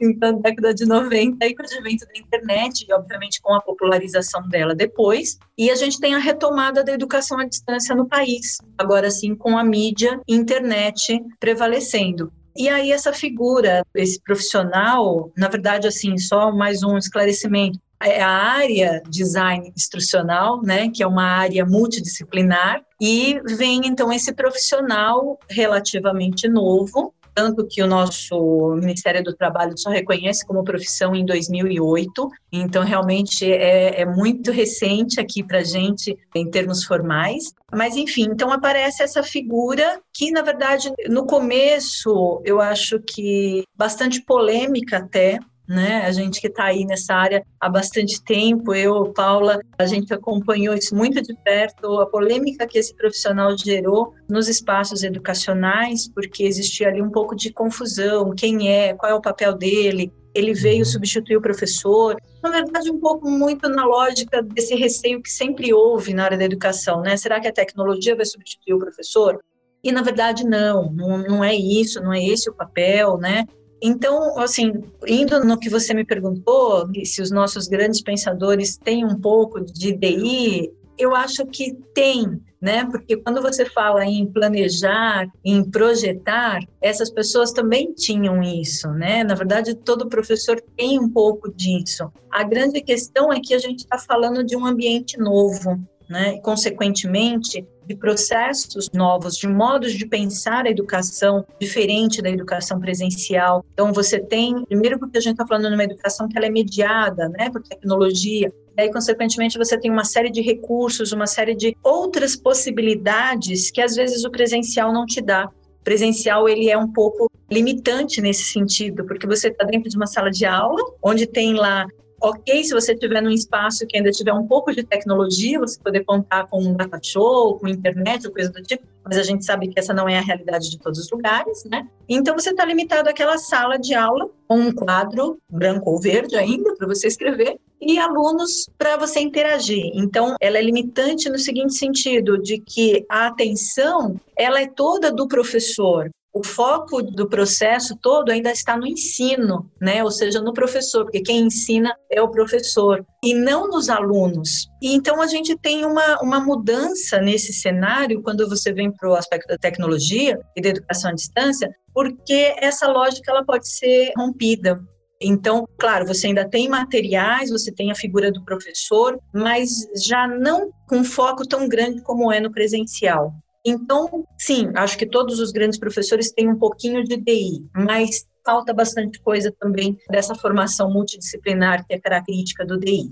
Então, 0.00 0.40
década 0.40 0.74
de 0.74 0.84
90, 0.84 1.44
aí 1.44 1.54
com 1.54 1.62
o 1.62 1.66
advento 1.66 2.06
da 2.06 2.18
internet 2.18 2.86
e, 2.88 2.92
obviamente, 2.92 3.40
com 3.40 3.54
a 3.54 3.60
popularização 3.60 4.46
dela 4.48 4.74
depois. 4.74 5.38
E 5.56 5.70
a 5.70 5.74
gente 5.74 5.98
tem 6.00 6.14
a 6.14 6.18
retomada 6.18 6.84
da 6.84 6.92
educação 6.92 7.38
à 7.38 7.44
distância 7.44 7.94
no 7.94 8.06
país, 8.06 8.58
agora 8.76 9.10
sim 9.10 9.34
com 9.34 9.56
a 9.56 9.64
mídia 9.64 10.20
e 10.28 10.34
internet 10.34 11.20
prevalecendo. 11.40 12.32
E 12.56 12.68
aí 12.70 12.90
essa 12.90 13.12
figura, 13.12 13.84
esse 13.94 14.20
profissional, 14.22 15.30
na 15.36 15.48
verdade, 15.48 15.86
assim, 15.86 16.16
só 16.16 16.50
mais 16.50 16.82
um 16.82 16.96
esclarecimento, 16.96 17.78
é 18.02 18.22
a 18.22 18.28
área 18.28 19.02
design 19.08 19.72
instrucional, 19.76 20.62
né, 20.62 20.90
que 20.90 21.02
é 21.02 21.06
uma 21.06 21.24
área 21.24 21.64
multidisciplinar, 21.64 22.82
e 23.00 23.40
vem 23.56 23.82
então 23.86 24.12
esse 24.12 24.32
profissional 24.32 25.38
relativamente 25.50 26.48
novo, 26.48 27.14
tanto 27.36 27.66
que 27.68 27.82
o 27.82 27.86
nosso 27.86 28.74
Ministério 28.80 29.22
do 29.22 29.36
Trabalho 29.36 29.76
só 29.76 29.90
reconhece 29.90 30.44
como 30.46 30.64
profissão 30.64 31.14
em 31.14 31.22
2008, 31.22 32.30
então 32.50 32.82
realmente 32.82 33.44
é, 33.44 34.00
é 34.00 34.06
muito 34.06 34.50
recente 34.50 35.20
aqui 35.20 35.44
para 35.44 35.58
a 35.58 35.62
gente 35.62 36.16
em 36.34 36.50
termos 36.50 36.84
formais. 36.84 37.52
Mas 37.70 37.94
enfim, 37.94 38.28
então 38.30 38.50
aparece 38.50 39.02
essa 39.02 39.22
figura 39.22 40.00
que, 40.14 40.30
na 40.30 40.40
verdade, 40.40 40.90
no 41.10 41.26
começo 41.26 42.40
eu 42.42 42.58
acho 42.58 42.98
que 43.00 43.64
bastante 43.76 44.22
polêmica 44.22 44.96
até, 44.96 45.38
né? 45.68 46.04
A 46.06 46.12
gente 46.12 46.40
que 46.40 46.46
está 46.46 46.64
aí 46.64 46.84
nessa 46.84 47.14
área 47.14 47.44
há 47.60 47.68
bastante 47.68 48.22
tempo, 48.22 48.74
eu, 48.74 49.12
Paula, 49.12 49.58
a 49.78 49.86
gente 49.86 50.12
acompanhou 50.12 50.74
isso 50.74 50.94
muito 50.94 51.20
de 51.22 51.34
perto, 51.42 52.00
a 52.00 52.06
polêmica 52.06 52.66
que 52.66 52.78
esse 52.78 52.94
profissional 52.94 53.56
gerou 53.56 54.12
nos 54.28 54.48
espaços 54.48 55.02
educacionais, 55.02 56.08
porque 56.12 56.44
existia 56.44 56.88
ali 56.88 57.02
um 57.02 57.10
pouco 57.10 57.34
de 57.34 57.52
confusão, 57.52 58.34
quem 58.34 58.70
é, 58.70 58.94
qual 58.94 59.10
é 59.10 59.14
o 59.14 59.20
papel 59.20 59.54
dele, 59.56 60.12
ele 60.34 60.52
veio 60.52 60.84
substituir 60.84 61.38
o 61.38 61.42
professor. 61.42 62.16
Na 62.42 62.50
verdade, 62.50 62.90
um 62.90 63.00
pouco 63.00 63.28
muito 63.28 63.68
na 63.68 63.86
lógica 63.86 64.42
desse 64.42 64.74
receio 64.74 65.22
que 65.22 65.30
sempre 65.30 65.72
houve 65.72 66.12
na 66.12 66.24
área 66.24 66.36
da 66.36 66.44
educação, 66.44 67.00
né? 67.00 67.16
Será 67.16 67.40
que 67.40 67.48
a 67.48 67.52
tecnologia 67.52 68.14
vai 68.14 68.26
substituir 68.26 68.74
o 68.74 68.78
professor? 68.78 69.40
E 69.82 69.92
na 69.92 70.02
verdade 70.02 70.44
não, 70.44 70.92
não, 70.92 71.18
não 71.18 71.44
é 71.44 71.54
isso, 71.54 72.02
não 72.02 72.12
é 72.12 72.22
esse 72.22 72.50
o 72.50 72.54
papel, 72.54 73.16
né? 73.18 73.46
Então, 73.86 74.36
assim, 74.40 74.82
indo 75.06 75.44
no 75.44 75.56
que 75.56 75.70
você 75.70 75.94
me 75.94 76.04
perguntou, 76.04 76.90
se 77.04 77.22
os 77.22 77.30
nossos 77.30 77.68
grandes 77.68 78.02
pensadores 78.02 78.76
têm 78.76 79.04
um 79.04 79.20
pouco 79.20 79.60
de 79.60 79.92
DI, 79.92 80.72
eu 80.98 81.14
acho 81.14 81.46
que 81.46 81.72
tem, 81.94 82.42
né? 82.60 82.84
Porque 82.86 83.16
quando 83.16 83.40
você 83.40 83.64
fala 83.64 84.04
em 84.04 84.26
planejar, 84.26 85.28
em 85.44 85.62
projetar, 85.62 86.58
essas 86.82 87.10
pessoas 87.10 87.52
também 87.52 87.92
tinham 87.92 88.42
isso, 88.42 88.88
né? 88.88 89.22
Na 89.22 89.36
verdade, 89.36 89.72
todo 89.72 90.08
professor 90.08 90.60
tem 90.76 90.98
um 90.98 91.08
pouco 91.08 91.48
disso. 91.54 92.10
A 92.28 92.42
grande 92.42 92.80
questão 92.82 93.32
é 93.32 93.38
que 93.40 93.54
a 93.54 93.58
gente 93.58 93.84
está 93.84 93.98
falando 93.98 94.42
de 94.42 94.56
um 94.56 94.66
ambiente 94.66 95.16
novo, 95.16 95.78
né? 96.10 96.40
Consequentemente, 96.40 97.64
de 97.86 97.96
processos 97.96 98.90
novos, 98.92 99.36
de 99.36 99.46
modos 99.46 99.92
de 99.92 100.06
pensar 100.06 100.66
a 100.66 100.70
educação 100.70 101.46
diferente 101.60 102.20
da 102.20 102.30
educação 102.30 102.80
presencial. 102.80 103.64
Então, 103.72 103.92
você 103.92 104.18
tem, 104.18 104.64
primeiro, 104.64 104.98
porque 104.98 105.18
a 105.18 105.20
gente 105.20 105.32
está 105.32 105.46
falando 105.46 105.68
de 105.68 105.74
uma 105.74 105.84
educação 105.84 106.28
que 106.28 106.36
ela 106.36 106.46
é 106.46 106.50
mediada 106.50 107.28
né, 107.28 107.50
por 107.50 107.62
tecnologia, 107.62 108.52
e 108.76 108.82
aí, 108.82 108.92
consequentemente, 108.92 109.56
você 109.56 109.78
tem 109.78 109.90
uma 109.90 110.04
série 110.04 110.30
de 110.30 110.42
recursos, 110.42 111.10
uma 111.10 111.26
série 111.26 111.54
de 111.54 111.74
outras 111.82 112.36
possibilidades 112.36 113.70
que 113.70 113.80
às 113.80 113.96
vezes 113.96 114.22
o 114.24 114.30
presencial 114.30 114.92
não 114.92 115.06
te 115.06 115.22
dá. 115.22 115.46
O 115.80 115.82
presencial 115.82 116.46
ele 116.46 116.68
é 116.68 116.76
um 116.76 116.92
pouco 116.92 117.30
limitante 117.50 118.20
nesse 118.20 118.44
sentido, 118.44 119.06
porque 119.06 119.26
você 119.26 119.48
está 119.48 119.64
dentro 119.64 119.88
de 119.88 119.96
uma 119.96 120.06
sala 120.06 120.30
de 120.30 120.44
aula, 120.44 120.82
onde 121.02 121.26
tem 121.26 121.54
lá 121.54 121.86
ok 122.28 122.64
se 122.64 122.72
você 122.74 122.92
estiver 122.92 123.20
num 123.20 123.30
espaço 123.30 123.86
que 123.86 123.96
ainda 123.96 124.10
tiver 124.10 124.32
um 124.32 124.46
pouco 124.46 124.72
de 124.72 124.82
tecnologia, 124.82 125.58
você 125.58 125.78
poder 125.78 126.04
contar 126.04 126.46
com 126.46 126.62
um 126.62 126.74
data 126.74 126.98
show, 127.02 127.58
com 127.58 127.68
internet 127.68 128.26
ou 128.26 128.32
coisa 128.32 128.50
do 128.50 128.62
tipo, 128.62 128.84
mas 129.04 129.16
a 129.16 129.22
gente 129.22 129.44
sabe 129.44 129.68
que 129.68 129.78
essa 129.78 129.94
não 129.94 130.08
é 130.08 130.18
a 130.18 130.22
realidade 130.22 130.68
de 130.70 130.78
todos 130.78 130.98
os 130.98 131.10
lugares, 131.10 131.64
né? 131.64 131.86
Então 132.08 132.34
você 132.34 132.50
está 132.50 132.64
limitado 132.64 133.08
àquela 133.08 133.38
sala 133.38 133.78
de 133.78 133.94
aula 133.94 134.28
com 134.48 134.58
um 134.58 134.72
quadro 134.72 135.38
branco 135.50 135.90
ou 135.90 136.00
verde 136.00 136.36
ainda 136.36 136.74
para 136.74 136.86
você 136.86 137.06
escrever 137.06 137.56
e 137.80 137.98
alunos 137.98 138.68
para 138.76 138.96
você 138.96 139.20
interagir. 139.20 139.92
Então 139.94 140.34
ela 140.40 140.58
é 140.58 140.62
limitante 140.62 141.28
no 141.28 141.38
seguinte 141.38 141.74
sentido 141.74 142.38
de 142.38 142.58
que 142.58 143.04
a 143.08 143.28
atenção 143.28 144.20
ela 144.36 144.60
é 144.60 144.66
toda 144.66 145.12
do 145.12 145.28
professor 145.28 146.10
o 146.36 146.44
foco 146.44 147.02
do 147.02 147.26
processo 147.26 147.96
todo 147.96 148.30
ainda 148.30 148.50
está 148.52 148.76
no 148.76 148.86
ensino, 148.86 149.70
né? 149.80 150.04
Ou 150.04 150.10
seja, 150.10 150.38
no 150.38 150.52
professor, 150.52 151.04
porque 151.04 151.22
quem 151.22 151.46
ensina 151.46 151.96
é 152.10 152.20
o 152.20 152.30
professor 152.30 153.02
e 153.24 153.32
não 153.32 153.68
nos 153.68 153.88
alunos. 153.88 154.68
E 154.82 154.94
então 154.94 155.22
a 155.22 155.26
gente 155.26 155.56
tem 155.56 155.86
uma, 155.86 156.20
uma 156.20 156.38
mudança 156.38 157.18
nesse 157.18 157.54
cenário 157.54 158.22
quando 158.22 158.46
você 158.46 158.70
vem 158.70 158.92
para 158.92 159.08
o 159.08 159.14
aspecto 159.14 159.48
da 159.48 159.56
tecnologia 159.56 160.38
e 160.54 160.60
da 160.60 160.68
educação 160.68 161.10
à 161.10 161.14
distância, 161.14 161.70
porque 161.94 162.54
essa 162.58 162.86
lógica 162.86 163.30
ela 163.30 163.42
pode 163.42 163.66
ser 163.66 164.12
rompida. 164.14 164.78
Então, 165.18 165.66
claro, 165.78 166.06
você 166.06 166.26
ainda 166.26 166.46
tem 166.46 166.68
materiais, 166.68 167.48
você 167.48 167.72
tem 167.72 167.90
a 167.90 167.94
figura 167.94 168.30
do 168.30 168.44
professor, 168.44 169.18
mas 169.32 169.70
já 170.06 170.28
não 170.28 170.70
com 170.86 171.02
foco 171.02 171.48
tão 171.48 171.66
grande 171.66 172.02
como 172.02 172.30
é 172.30 172.40
no 172.40 172.52
presencial. 172.52 173.32
Então, 173.68 174.24
sim, 174.38 174.70
acho 174.76 174.96
que 174.96 175.04
todos 175.04 175.40
os 175.40 175.50
grandes 175.50 175.76
professores 175.76 176.30
têm 176.30 176.48
um 176.48 176.56
pouquinho 176.56 177.02
de 177.02 177.16
DI, 177.16 177.68
mas 177.74 178.24
falta 178.44 178.72
bastante 178.72 179.20
coisa 179.20 179.52
também 179.58 179.98
dessa 180.08 180.36
formação 180.36 180.88
multidisciplinar 180.88 181.84
que 181.84 181.94
é 181.94 181.98
característica 181.98 182.64
do 182.64 182.78
DI. 182.78 183.08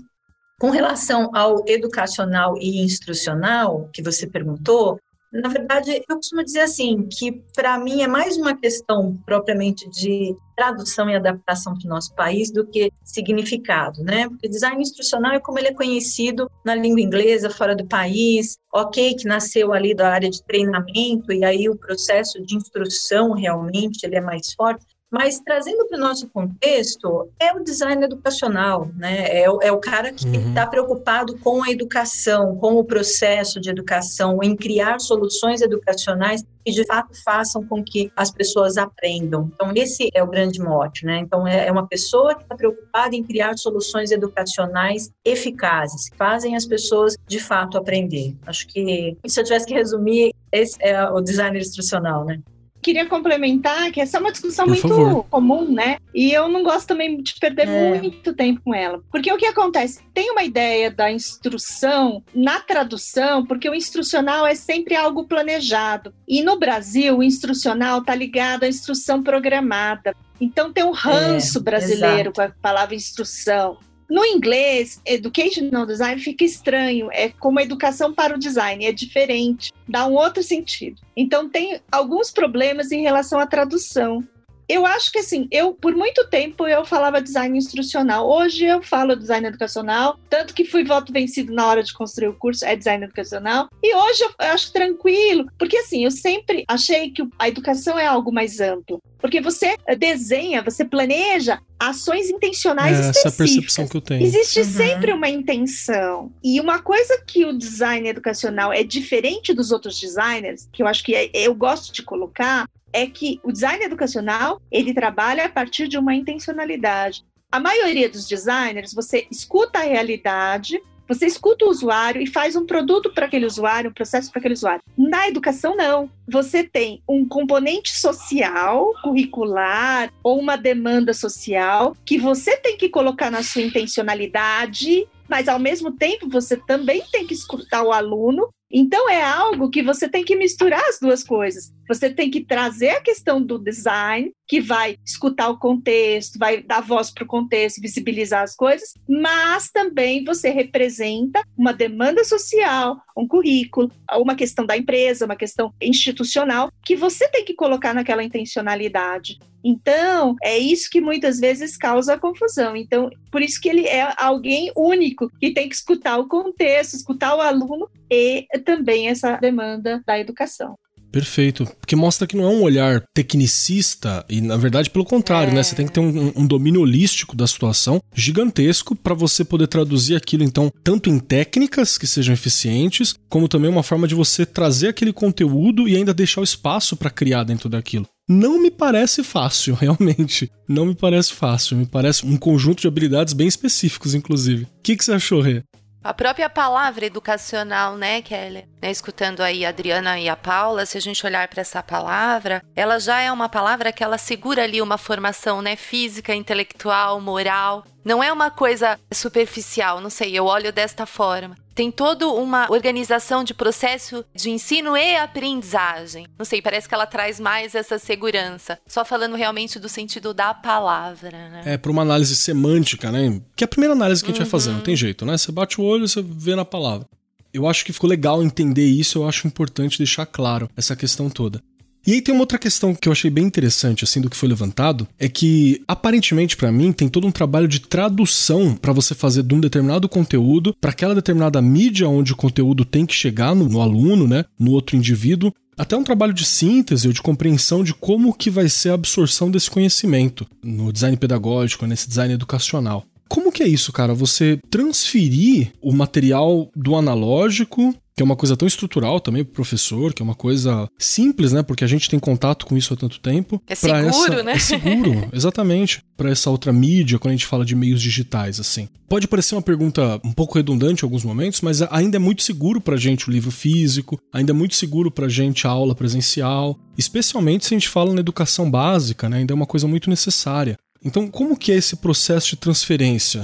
Com 0.57 0.69
relação 0.69 1.29
ao 1.35 1.67
educacional 1.67 2.55
e 2.57 2.81
instrucional, 2.81 3.89
que 3.91 4.01
você 4.01 4.25
perguntou, 4.25 4.97
na 5.41 5.49
verdade, 5.49 6.03
eu 6.07 6.15
costumo 6.15 6.43
dizer 6.43 6.61
assim, 6.61 7.07
que 7.07 7.43
para 7.53 7.77
mim 7.77 8.01
é 8.01 8.07
mais 8.07 8.37
uma 8.37 8.55
questão 8.55 9.17
propriamente 9.25 9.89
de 9.89 10.35
tradução 10.55 11.09
e 11.09 11.15
adaptação 11.15 11.77
para 11.77 11.85
o 11.85 11.89
nosso 11.89 12.15
país 12.15 12.49
do 12.49 12.65
que 12.65 12.89
significado, 13.03 14.01
né? 14.01 14.29
Porque 14.29 14.47
design 14.47 14.81
instrucional 14.81 15.33
é 15.33 15.39
como 15.39 15.59
ele 15.59 15.67
é 15.67 15.73
conhecido 15.73 16.49
na 16.63 16.73
língua 16.73 17.01
inglesa, 17.01 17.49
fora 17.49 17.75
do 17.75 17.85
país, 17.85 18.57
ok, 18.73 19.15
que 19.15 19.27
nasceu 19.27 19.73
ali 19.73 19.93
da 19.93 20.09
área 20.09 20.29
de 20.29 20.41
treinamento 20.43 21.33
e 21.33 21.43
aí 21.43 21.67
o 21.67 21.77
processo 21.77 22.41
de 22.41 22.55
instrução 22.55 23.33
realmente 23.33 24.05
ele 24.05 24.15
é 24.15 24.21
mais 24.21 24.53
forte, 24.53 24.85
mas 25.15 25.39
trazendo 25.39 25.87
para 25.87 25.97
o 25.97 26.01
nosso 26.01 26.27
contexto, 26.27 27.29
é 27.39 27.53
o 27.53 27.63
design 27.63 28.03
educacional, 28.03 28.89
né? 28.97 29.43
É, 29.43 29.49
o, 29.49 29.61
é 29.61 29.71
o 29.71 29.77
cara 29.77 30.11
que 30.11 30.27
está 30.27 30.65
uhum. 30.65 30.69
preocupado 30.69 31.37
com 31.37 31.63
a 31.63 31.71
educação, 31.71 32.57
com 32.57 32.73
o 32.73 32.83
processo 32.83 33.61
de 33.61 33.69
educação, 33.69 34.39
em 34.43 34.57
criar 34.57 34.99
soluções 34.99 35.61
educacionais 35.61 36.43
que 36.65 36.71
de 36.71 36.85
fato 36.85 37.13
façam 37.23 37.65
com 37.65 37.81
que 37.81 38.11
as 38.13 38.29
pessoas 38.29 38.75
aprendam. 38.75 39.49
Então, 39.55 39.71
esse 39.73 40.09
é 40.13 40.21
o 40.21 40.27
grande 40.27 40.59
mote, 40.59 41.05
né? 41.05 41.19
Então, 41.19 41.47
é, 41.47 41.67
é 41.67 41.71
uma 41.71 41.87
pessoa 41.87 42.35
que 42.35 42.43
está 42.43 42.55
preocupada 42.55 43.15
em 43.15 43.23
criar 43.23 43.57
soluções 43.57 44.11
educacionais 44.11 45.09
eficazes, 45.23 46.09
que 46.09 46.17
fazem 46.17 46.57
as 46.57 46.65
pessoas 46.65 47.15
de 47.25 47.39
fato 47.39 47.77
aprender. 47.77 48.35
Acho 48.45 48.67
que, 48.67 49.15
se 49.25 49.39
eu 49.39 49.45
tivesse 49.45 49.65
que 49.65 49.73
resumir, 49.73 50.33
esse 50.51 50.75
é 50.81 51.07
o 51.09 51.21
design 51.21 51.57
instrucional, 51.57 52.25
né? 52.25 52.41
Queria 52.85 53.07
complementar 53.07 53.91
que 53.91 53.99
essa 53.99 54.17
é 54.17 54.19
uma 54.19 54.31
discussão 54.31 54.65
Por 54.65 54.73
muito 54.73 54.87
favor. 54.87 55.23
comum, 55.27 55.71
né? 55.71 55.97
E 56.13 56.31
eu 56.31 56.47
não 56.47 56.61
gosto 56.61 56.87
também 56.87 57.19
de 57.19 57.33
perder 57.39 57.67
é. 57.67 57.99
muito 57.99 58.31
tempo 58.31 58.61
com 58.63 58.75
ela. 58.75 59.01
Porque 59.11 59.31
o 59.33 59.37
que 59.37 59.47
acontece? 59.47 60.01
Tem 60.13 60.29
uma 60.29 60.43
ideia 60.43 60.91
da 60.91 61.11
instrução 61.11 62.23
na 62.33 62.59
tradução, 62.59 63.43
porque 63.43 63.67
o 63.67 63.73
instrucional 63.73 64.45
é 64.45 64.53
sempre 64.53 64.95
algo 64.95 65.23
planejado. 65.23 66.13
E 66.27 66.43
no 66.43 66.59
Brasil, 66.59 67.17
o 67.17 67.23
instrucional 67.23 68.01
está 68.01 68.13
ligado 68.13 68.63
à 68.63 68.67
instrução 68.67 69.23
programada. 69.23 70.15
Então 70.39 70.71
tem 70.71 70.83
um 70.83 70.91
ranço 70.91 71.57
é, 71.57 71.61
brasileiro 71.61 72.29
exato. 72.29 72.33
com 72.33 72.41
a 72.41 72.49
palavra 72.61 72.93
instrução. 72.93 73.79
No 74.09 74.23
inglês, 74.23 75.01
educational 75.05 75.85
design 75.85 76.21
fica 76.21 76.43
estranho, 76.43 77.09
é 77.11 77.29
como 77.29 77.59
educação 77.59 78.13
para 78.13 78.35
o 78.35 78.39
design, 78.39 78.85
é 78.85 78.91
diferente, 78.91 79.73
dá 79.87 80.05
um 80.05 80.13
outro 80.13 80.43
sentido. 80.43 81.01
Então 81.17 81.49
tem 81.49 81.81
alguns 81.91 82.31
problemas 82.31 82.91
em 82.91 83.01
relação 83.01 83.39
à 83.39 83.47
tradução 83.47 84.23
eu 84.67 84.85
acho 84.85 85.11
que 85.11 85.19
assim, 85.19 85.47
eu 85.51 85.73
por 85.73 85.95
muito 85.95 86.27
tempo 86.27 86.67
eu 86.67 86.85
falava 86.85 87.21
design 87.21 87.57
instrucional. 87.57 88.27
Hoje 88.29 88.65
eu 88.65 88.81
falo 88.81 89.15
design 89.15 89.47
educacional, 89.47 90.19
tanto 90.29 90.53
que 90.53 90.65
fui 90.65 90.83
voto 90.83 91.13
vencido 91.13 91.53
na 91.53 91.67
hora 91.67 91.83
de 91.83 91.93
construir 91.93 92.29
o 92.29 92.33
curso 92.33 92.65
é 92.65 92.75
design 92.75 93.03
educacional. 93.05 93.69
E 93.81 93.95
hoje 93.95 94.23
eu 94.23 94.31
acho 94.39 94.71
tranquilo, 94.71 95.45
porque 95.57 95.77
assim, 95.77 96.03
eu 96.03 96.11
sempre 96.11 96.63
achei 96.67 97.11
que 97.11 97.27
a 97.37 97.47
educação 97.47 97.97
é 97.97 98.05
algo 98.05 98.31
mais 98.31 98.59
amplo. 98.59 99.01
Porque 99.19 99.41
você 99.41 99.75
desenha, 99.97 100.61
você 100.61 100.85
planeja 100.85 101.59
ações 101.79 102.29
intencionais 102.29 102.97
é, 102.97 103.09
específicas. 103.09 103.25
Essa 103.25 103.27
é 103.27 103.31
a 103.31 103.47
percepção 103.47 103.87
que 103.87 103.97
eu 103.97 104.01
tenho. 104.01 104.23
Existe 104.23 104.59
uhum. 104.59 104.65
sempre 104.65 105.13
uma 105.13 105.27
intenção. 105.27 106.31
E 106.43 106.59
uma 106.59 106.79
coisa 106.79 107.21
que 107.25 107.43
o 107.43 107.57
design 107.57 108.07
educacional 108.07 108.71
é 108.71 108.83
diferente 108.83 109.53
dos 109.53 109.71
outros 109.71 109.99
designers, 109.99 110.69
que 110.71 110.83
eu 110.83 110.87
acho 110.87 111.03
que 111.03 111.15
é, 111.15 111.31
eu 111.33 111.55
gosto 111.55 111.91
de 111.91 112.03
colocar, 112.03 112.67
é 112.95 113.05
que 113.05 113.41
o 113.43 113.51
design 113.51 113.83
educacional, 113.83 114.61
ele 114.71 114.93
trabalha 114.93 115.45
a 115.45 115.49
partir 115.49 115.89
de 115.89 115.97
uma 115.97 116.15
intencionalidade. 116.15 117.25
A 117.51 117.59
maioria 117.59 118.09
dos 118.09 118.25
designers, 118.25 118.93
você 118.93 119.27
escuta 119.29 119.79
a 119.79 119.83
realidade, 119.83 120.81
você 121.05 121.25
escuta 121.27 121.65
o 121.65 121.69
usuário 121.69 122.21
e 122.21 122.25
faz 122.25 122.55
um 122.55 122.65
produto 122.65 123.13
para 123.13 123.25
aquele 123.25 123.45
usuário, 123.45 123.89
um 123.89 123.93
processo 123.93 124.31
para 124.31 124.39
aquele 124.39 124.53
usuário. 124.53 124.81
Na 124.97 125.27
educação, 125.27 125.75
não. 125.75 126.09
Você 126.25 126.63
tem 126.63 127.03
um 127.07 127.27
componente 127.27 127.91
social, 127.91 128.93
curricular, 129.03 130.11
ou 130.23 130.39
uma 130.39 130.55
demanda 130.55 131.13
social, 131.13 131.95
que 132.05 132.17
você 132.17 132.55
tem 132.57 132.77
que 132.77 132.87
colocar 132.87 133.29
na 133.29 133.43
sua 133.43 133.61
intencionalidade, 133.61 135.05
mas 135.27 135.49
ao 135.49 135.59
mesmo 135.59 135.91
tempo 135.91 136.29
você 136.29 136.55
também 136.55 137.03
tem 137.11 137.27
que 137.27 137.33
escutar 137.33 137.83
o 137.83 137.91
aluno 137.91 138.49
então 138.77 139.09
é 139.09 139.23
algo 139.23 139.69
que 139.69 139.81
você 139.81 140.09
tem 140.09 140.21
que 140.21 140.35
misturar 140.35 140.83
as 140.89 140.99
duas 140.99 141.23
coisas. 141.23 141.73
Você 141.87 142.09
tem 142.09 142.29
que 142.29 142.43
trazer 142.43 142.89
a 142.89 143.01
questão 143.01 143.41
do 143.41 143.57
design, 143.57 144.33
que 144.45 144.59
vai 144.59 144.97
escutar 145.05 145.47
o 145.47 145.57
contexto, 145.57 146.37
vai 146.37 146.61
dar 146.61 146.81
voz 146.81 147.09
para 147.09 147.23
o 147.23 147.27
contexto, 147.27 147.79
visibilizar 147.79 148.43
as 148.43 148.53
coisas, 148.53 148.93
mas 149.07 149.69
também 149.71 150.25
você 150.25 150.49
representa 150.49 151.41
uma 151.57 151.71
demanda 151.71 152.21
social, 152.25 152.97
um 153.17 153.25
currículo, 153.25 153.89
uma 154.17 154.35
questão 154.35 154.65
da 154.65 154.75
empresa, 154.75 155.23
uma 155.23 155.37
questão 155.37 155.73
institucional, 155.81 156.69
que 156.83 156.97
você 156.97 157.29
tem 157.29 157.45
que 157.45 157.53
colocar 157.53 157.93
naquela 157.93 158.25
intencionalidade. 158.25 159.39
Então, 159.65 160.35
é 160.43 160.59
isso 160.59 160.87
que 160.91 161.01
muitas 161.01 161.39
vezes 161.39 161.75
causa 161.75 162.19
confusão. 162.19 162.75
Então, 162.75 163.09
por 163.31 163.41
isso 163.41 163.59
que 163.59 163.67
ele 163.67 163.87
é 163.87 164.13
alguém 164.15 164.71
único, 164.77 165.27
que 165.39 165.51
tem 165.51 165.67
que 165.67 165.73
escutar 165.73 166.19
o 166.19 166.27
contexto, 166.27 166.93
escutar 166.93 167.35
o 167.35 167.41
aluno 167.41 167.89
e 168.07 168.45
também 168.63 169.07
essa 169.07 169.37
demanda 169.37 170.03
da 170.05 170.19
educação. 170.19 170.75
Perfeito. 171.11 171.65
Porque 171.79 171.95
mostra 171.95 172.27
que 172.27 172.35
não 172.35 172.43
é 172.43 172.49
um 172.49 172.61
olhar 172.61 173.01
tecnicista 173.13 174.25
e, 174.29 174.41
na 174.41 174.57
verdade, 174.57 174.89
pelo 174.89 175.05
contrário, 175.05 175.51
é. 175.51 175.55
né? 175.55 175.63
Você 175.63 175.73
tem 175.73 175.87
que 175.87 175.93
ter 175.93 176.01
um, 176.01 176.33
um 176.35 176.45
domínio 176.45 176.81
holístico 176.81 177.35
da 177.35 177.47
situação 177.47 178.01
gigantesco 178.13 178.95
para 178.95 179.15
você 179.15 179.45
poder 179.45 179.67
traduzir 179.67 180.15
aquilo, 180.15 180.43
então, 180.43 180.69
tanto 180.83 181.09
em 181.09 181.17
técnicas 181.17 181.97
que 181.97 182.05
sejam 182.05 182.33
eficientes, 182.33 183.15
como 183.29 183.47
também 183.47 183.71
uma 183.71 183.81
forma 183.81 184.07
de 184.07 184.13
você 184.13 184.45
trazer 184.45 184.89
aquele 184.89 185.13
conteúdo 185.13 185.87
e 185.87 185.95
ainda 185.95 186.13
deixar 186.13 186.41
o 186.41 186.43
espaço 186.43 186.97
para 186.97 187.09
criar 187.09 187.45
dentro 187.45 187.69
daquilo. 187.69 188.05
Não 188.27 188.59
me 188.59 188.71
parece 188.71 189.23
fácil, 189.23 189.75
realmente. 189.79 190.51
Não 190.67 190.87
me 190.87 190.95
parece 190.95 191.33
fácil. 191.33 191.77
Me 191.77 191.85
parece 191.85 192.25
um 192.25 192.37
conjunto 192.37 192.81
de 192.81 192.87
habilidades 192.87 193.33
bem 193.33 193.47
específicos, 193.47 194.15
inclusive. 194.15 194.63
O 194.63 194.81
que, 194.81 194.97
que 194.97 195.05
você 195.05 195.13
achou, 195.13 195.41
Rê? 195.41 195.63
A 196.03 196.13
própria 196.13 196.47
palavra 196.47 197.05
educacional, 197.05 197.97
né, 197.97 198.21
Kelly? 198.21 198.67
Né, 198.79 198.91
escutando 198.91 199.41
aí 199.41 199.65
a 199.65 199.69
Adriana 199.69 200.19
e 200.19 200.29
a 200.29 200.35
Paula, 200.35 200.85
se 200.85 200.97
a 200.99 201.01
gente 201.01 201.25
olhar 201.25 201.47
para 201.47 201.61
essa 201.61 201.81
palavra, 201.81 202.61
ela 202.75 202.99
já 202.99 203.21
é 203.21 203.31
uma 203.31 203.49
palavra 203.49 203.91
que 203.91 204.03
ela 204.03 204.19
segura 204.19 204.63
ali 204.63 204.83
uma 204.83 204.99
formação, 204.99 205.63
né, 205.63 205.75
física, 205.75 206.35
intelectual, 206.35 207.19
moral. 207.19 207.83
Não 208.03 208.23
é 208.23 208.31
uma 208.31 208.51
coisa 208.51 208.99
superficial, 209.11 209.99
não 209.99 210.11
sei, 210.11 210.37
eu 210.37 210.45
olho 210.45 210.71
desta 210.71 211.07
forma 211.07 211.55
tem 211.75 211.91
toda 211.91 212.27
uma 212.29 212.71
organização 212.71 213.43
de 213.43 213.53
processo 213.53 214.23
de 214.33 214.49
ensino 214.49 214.95
e 214.95 215.17
aprendizagem. 215.17 216.25
Não 216.39 216.45
sei, 216.45 216.61
parece 216.61 216.87
que 216.87 216.95
ela 216.95 217.05
traz 217.05 217.39
mais 217.39 217.75
essa 217.75 217.99
segurança. 217.99 218.79
Só 218.87 219.03
falando 219.03 219.35
realmente 219.35 219.77
do 219.77 219.89
sentido 219.89 220.33
da 220.33 220.53
palavra, 220.53 221.31
né? 221.49 221.61
É, 221.65 221.77
para 221.77 221.91
uma 221.91 222.01
análise 222.01 222.35
semântica, 222.35 223.11
né? 223.11 223.41
Que 223.55 223.63
é 223.63 223.65
a 223.65 223.67
primeira 223.67 223.93
análise 223.93 224.23
que 224.23 224.31
a 224.31 224.33
gente 224.33 224.39
uhum. 224.39 224.45
vai 224.45 224.51
fazer, 224.51 224.71
não 224.71 224.79
tem 224.79 224.95
jeito, 224.95 225.25
né? 225.25 225.37
Você 225.37 225.51
bate 225.51 225.81
o 225.81 225.83
olho, 225.83 226.07
você 226.07 226.23
vê 226.25 226.55
na 226.55 226.63
palavra. 226.63 227.05
Eu 227.53 227.67
acho 227.67 227.85
que 227.85 227.93
ficou 227.93 228.09
legal 228.09 228.41
entender 228.41 228.85
isso, 228.85 229.19
eu 229.19 229.27
acho 229.27 229.45
importante 229.45 229.97
deixar 229.97 230.25
claro 230.25 230.69
essa 230.75 230.95
questão 230.95 231.29
toda. 231.29 231.61
E 232.07 232.13
aí 232.13 232.21
tem 232.21 232.35
uma 232.35 232.43
outra 232.43 232.59
questão 232.59 232.93
que 232.93 233.07
eu 233.07 233.11
achei 233.11 233.31
bem 233.31 233.45
interessante, 233.45 234.03
assim, 234.03 234.21
do 234.21 234.29
que 234.29 234.37
foi 234.37 234.47
levantado, 234.47 235.07
é 235.17 235.27
que 235.27 235.81
aparentemente 235.87 236.55
para 236.55 236.71
mim 236.71 236.91
tem 236.91 237.09
todo 237.09 237.25
um 237.25 237.31
trabalho 237.31 237.67
de 237.67 237.79
tradução 237.79 238.75
para 238.75 238.93
você 238.93 239.15
fazer 239.15 239.41
de 239.41 239.55
um 239.55 239.59
determinado 239.59 240.07
conteúdo 240.07 240.75
para 240.79 240.91
aquela 240.91 241.15
determinada 241.15 241.59
mídia 241.63 242.07
onde 242.07 242.31
o 242.31 242.35
conteúdo 242.35 242.85
tem 242.85 243.07
que 243.07 243.13
chegar 243.15 243.55
no, 243.55 243.67
no 243.67 243.81
aluno, 243.81 244.27
né, 244.27 244.45
no 244.59 244.71
outro 244.71 244.95
indivíduo, 244.95 245.51
até 245.75 245.97
um 245.97 246.03
trabalho 246.03 246.33
de 246.33 246.45
síntese 246.45 247.07
ou 247.07 247.13
de 247.13 247.23
compreensão 247.23 247.83
de 247.83 247.93
como 247.93 248.33
que 248.33 248.51
vai 248.51 248.69
ser 248.69 248.89
a 248.89 248.93
absorção 248.93 249.49
desse 249.49 249.69
conhecimento 249.69 250.45
no 250.63 250.93
design 250.93 251.17
pedagógico, 251.17 251.87
nesse 251.87 252.07
design 252.07 252.35
educacional. 252.35 253.03
Como 253.27 253.51
que 253.51 253.63
é 253.63 253.67
isso, 253.67 253.91
cara? 253.91 254.13
Você 254.13 254.59
transferir 254.69 255.71
o 255.81 255.91
material 255.91 256.69
do 256.75 256.95
analógico 256.95 257.95
que 258.15 258.23
é 258.23 258.25
uma 258.25 258.35
coisa 258.35 258.55
tão 258.55 258.65
estrutural 258.65 259.19
também 259.19 259.43
pro 259.43 259.55
professor, 259.55 260.13
que 260.13 260.21
é 260.21 260.25
uma 260.25 260.35
coisa 260.35 260.87
simples, 260.97 261.51
né? 261.51 261.61
Porque 261.61 261.83
a 261.83 261.87
gente 261.87 262.09
tem 262.09 262.17
contato 262.17 262.65
com 262.65 262.77
isso 262.77 262.93
há 262.93 262.97
tanto 262.97 263.19
tempo. 263.19 263.61
É 263.67 263.75
seguro, 263.75 264.07
essa... 264.07 264.43
né? 264.43 264.51
É 264.53 264.59
seguro, 264.59 265.27
exatamente. 265.33 266.01
Para 266.15 266.29
essa 266.29 266.49
outra 266.49 266.71
mídia, 266.71 267.19
quando 267.19 267.31
a 267.31 267.35
gente 267.35 267.45
fala 267.45 267.65
de 267.65 267.75
meios 267.75 268.01
digitais, 268.01 268.57
assim. 268.57 268.87
Pode 269.09 269.27
parecer 269.27 269.53
uma 269.55 269.61
pergunta 269.61 270.19
um 270.23 270.31
pouco 270.31 270.55
redundante 270.55 271.03
em 271.03 271.05
alguns 271.05 271.25
momentos, 271.25 271.59
mas 271.59 271.81
ainda 271.81 272.15
é 272.15 272.19
muito 272.19 272.41
seguro 272.41 272.79
pra 272.79 272.95
gente 272.95 273.27
o 273.27 273.31
livro 273.31 273.51
físico, 273.51 274.17
ainda 274.31 274.51
é 274.51 274.55
muito 274.55 274.75
seguro 274.75 275.11
pra 275.11 275.27
gente 275.27 275.67
a 275.67 275.69
aula 275.69 275.93
presencial, 275.93 276.79
especialmente 276.97 277.65
se 277.65 277.73
a 277.73 277.77
gente 277.77 277.89
fala 277.89 278.13
na 278.13 278.21
educação 278.21 278.71
básica, 278.71 279.27
né? 279.27 279.39
Ainda 279.39 279.53
é 279.53 279.55
uma 279.55 279.65
coisa 279.65 279.89
muito 279.89 280.09
necessária. 280.09 280.77
Então, 281.03 281.27
como 281.27 281.57
que 281.57 281.71
é 281.73 281.75
esse 281.75 281.97
processo 281.97 282.51
de 282.51 282.55
transferência? 282.55 283.43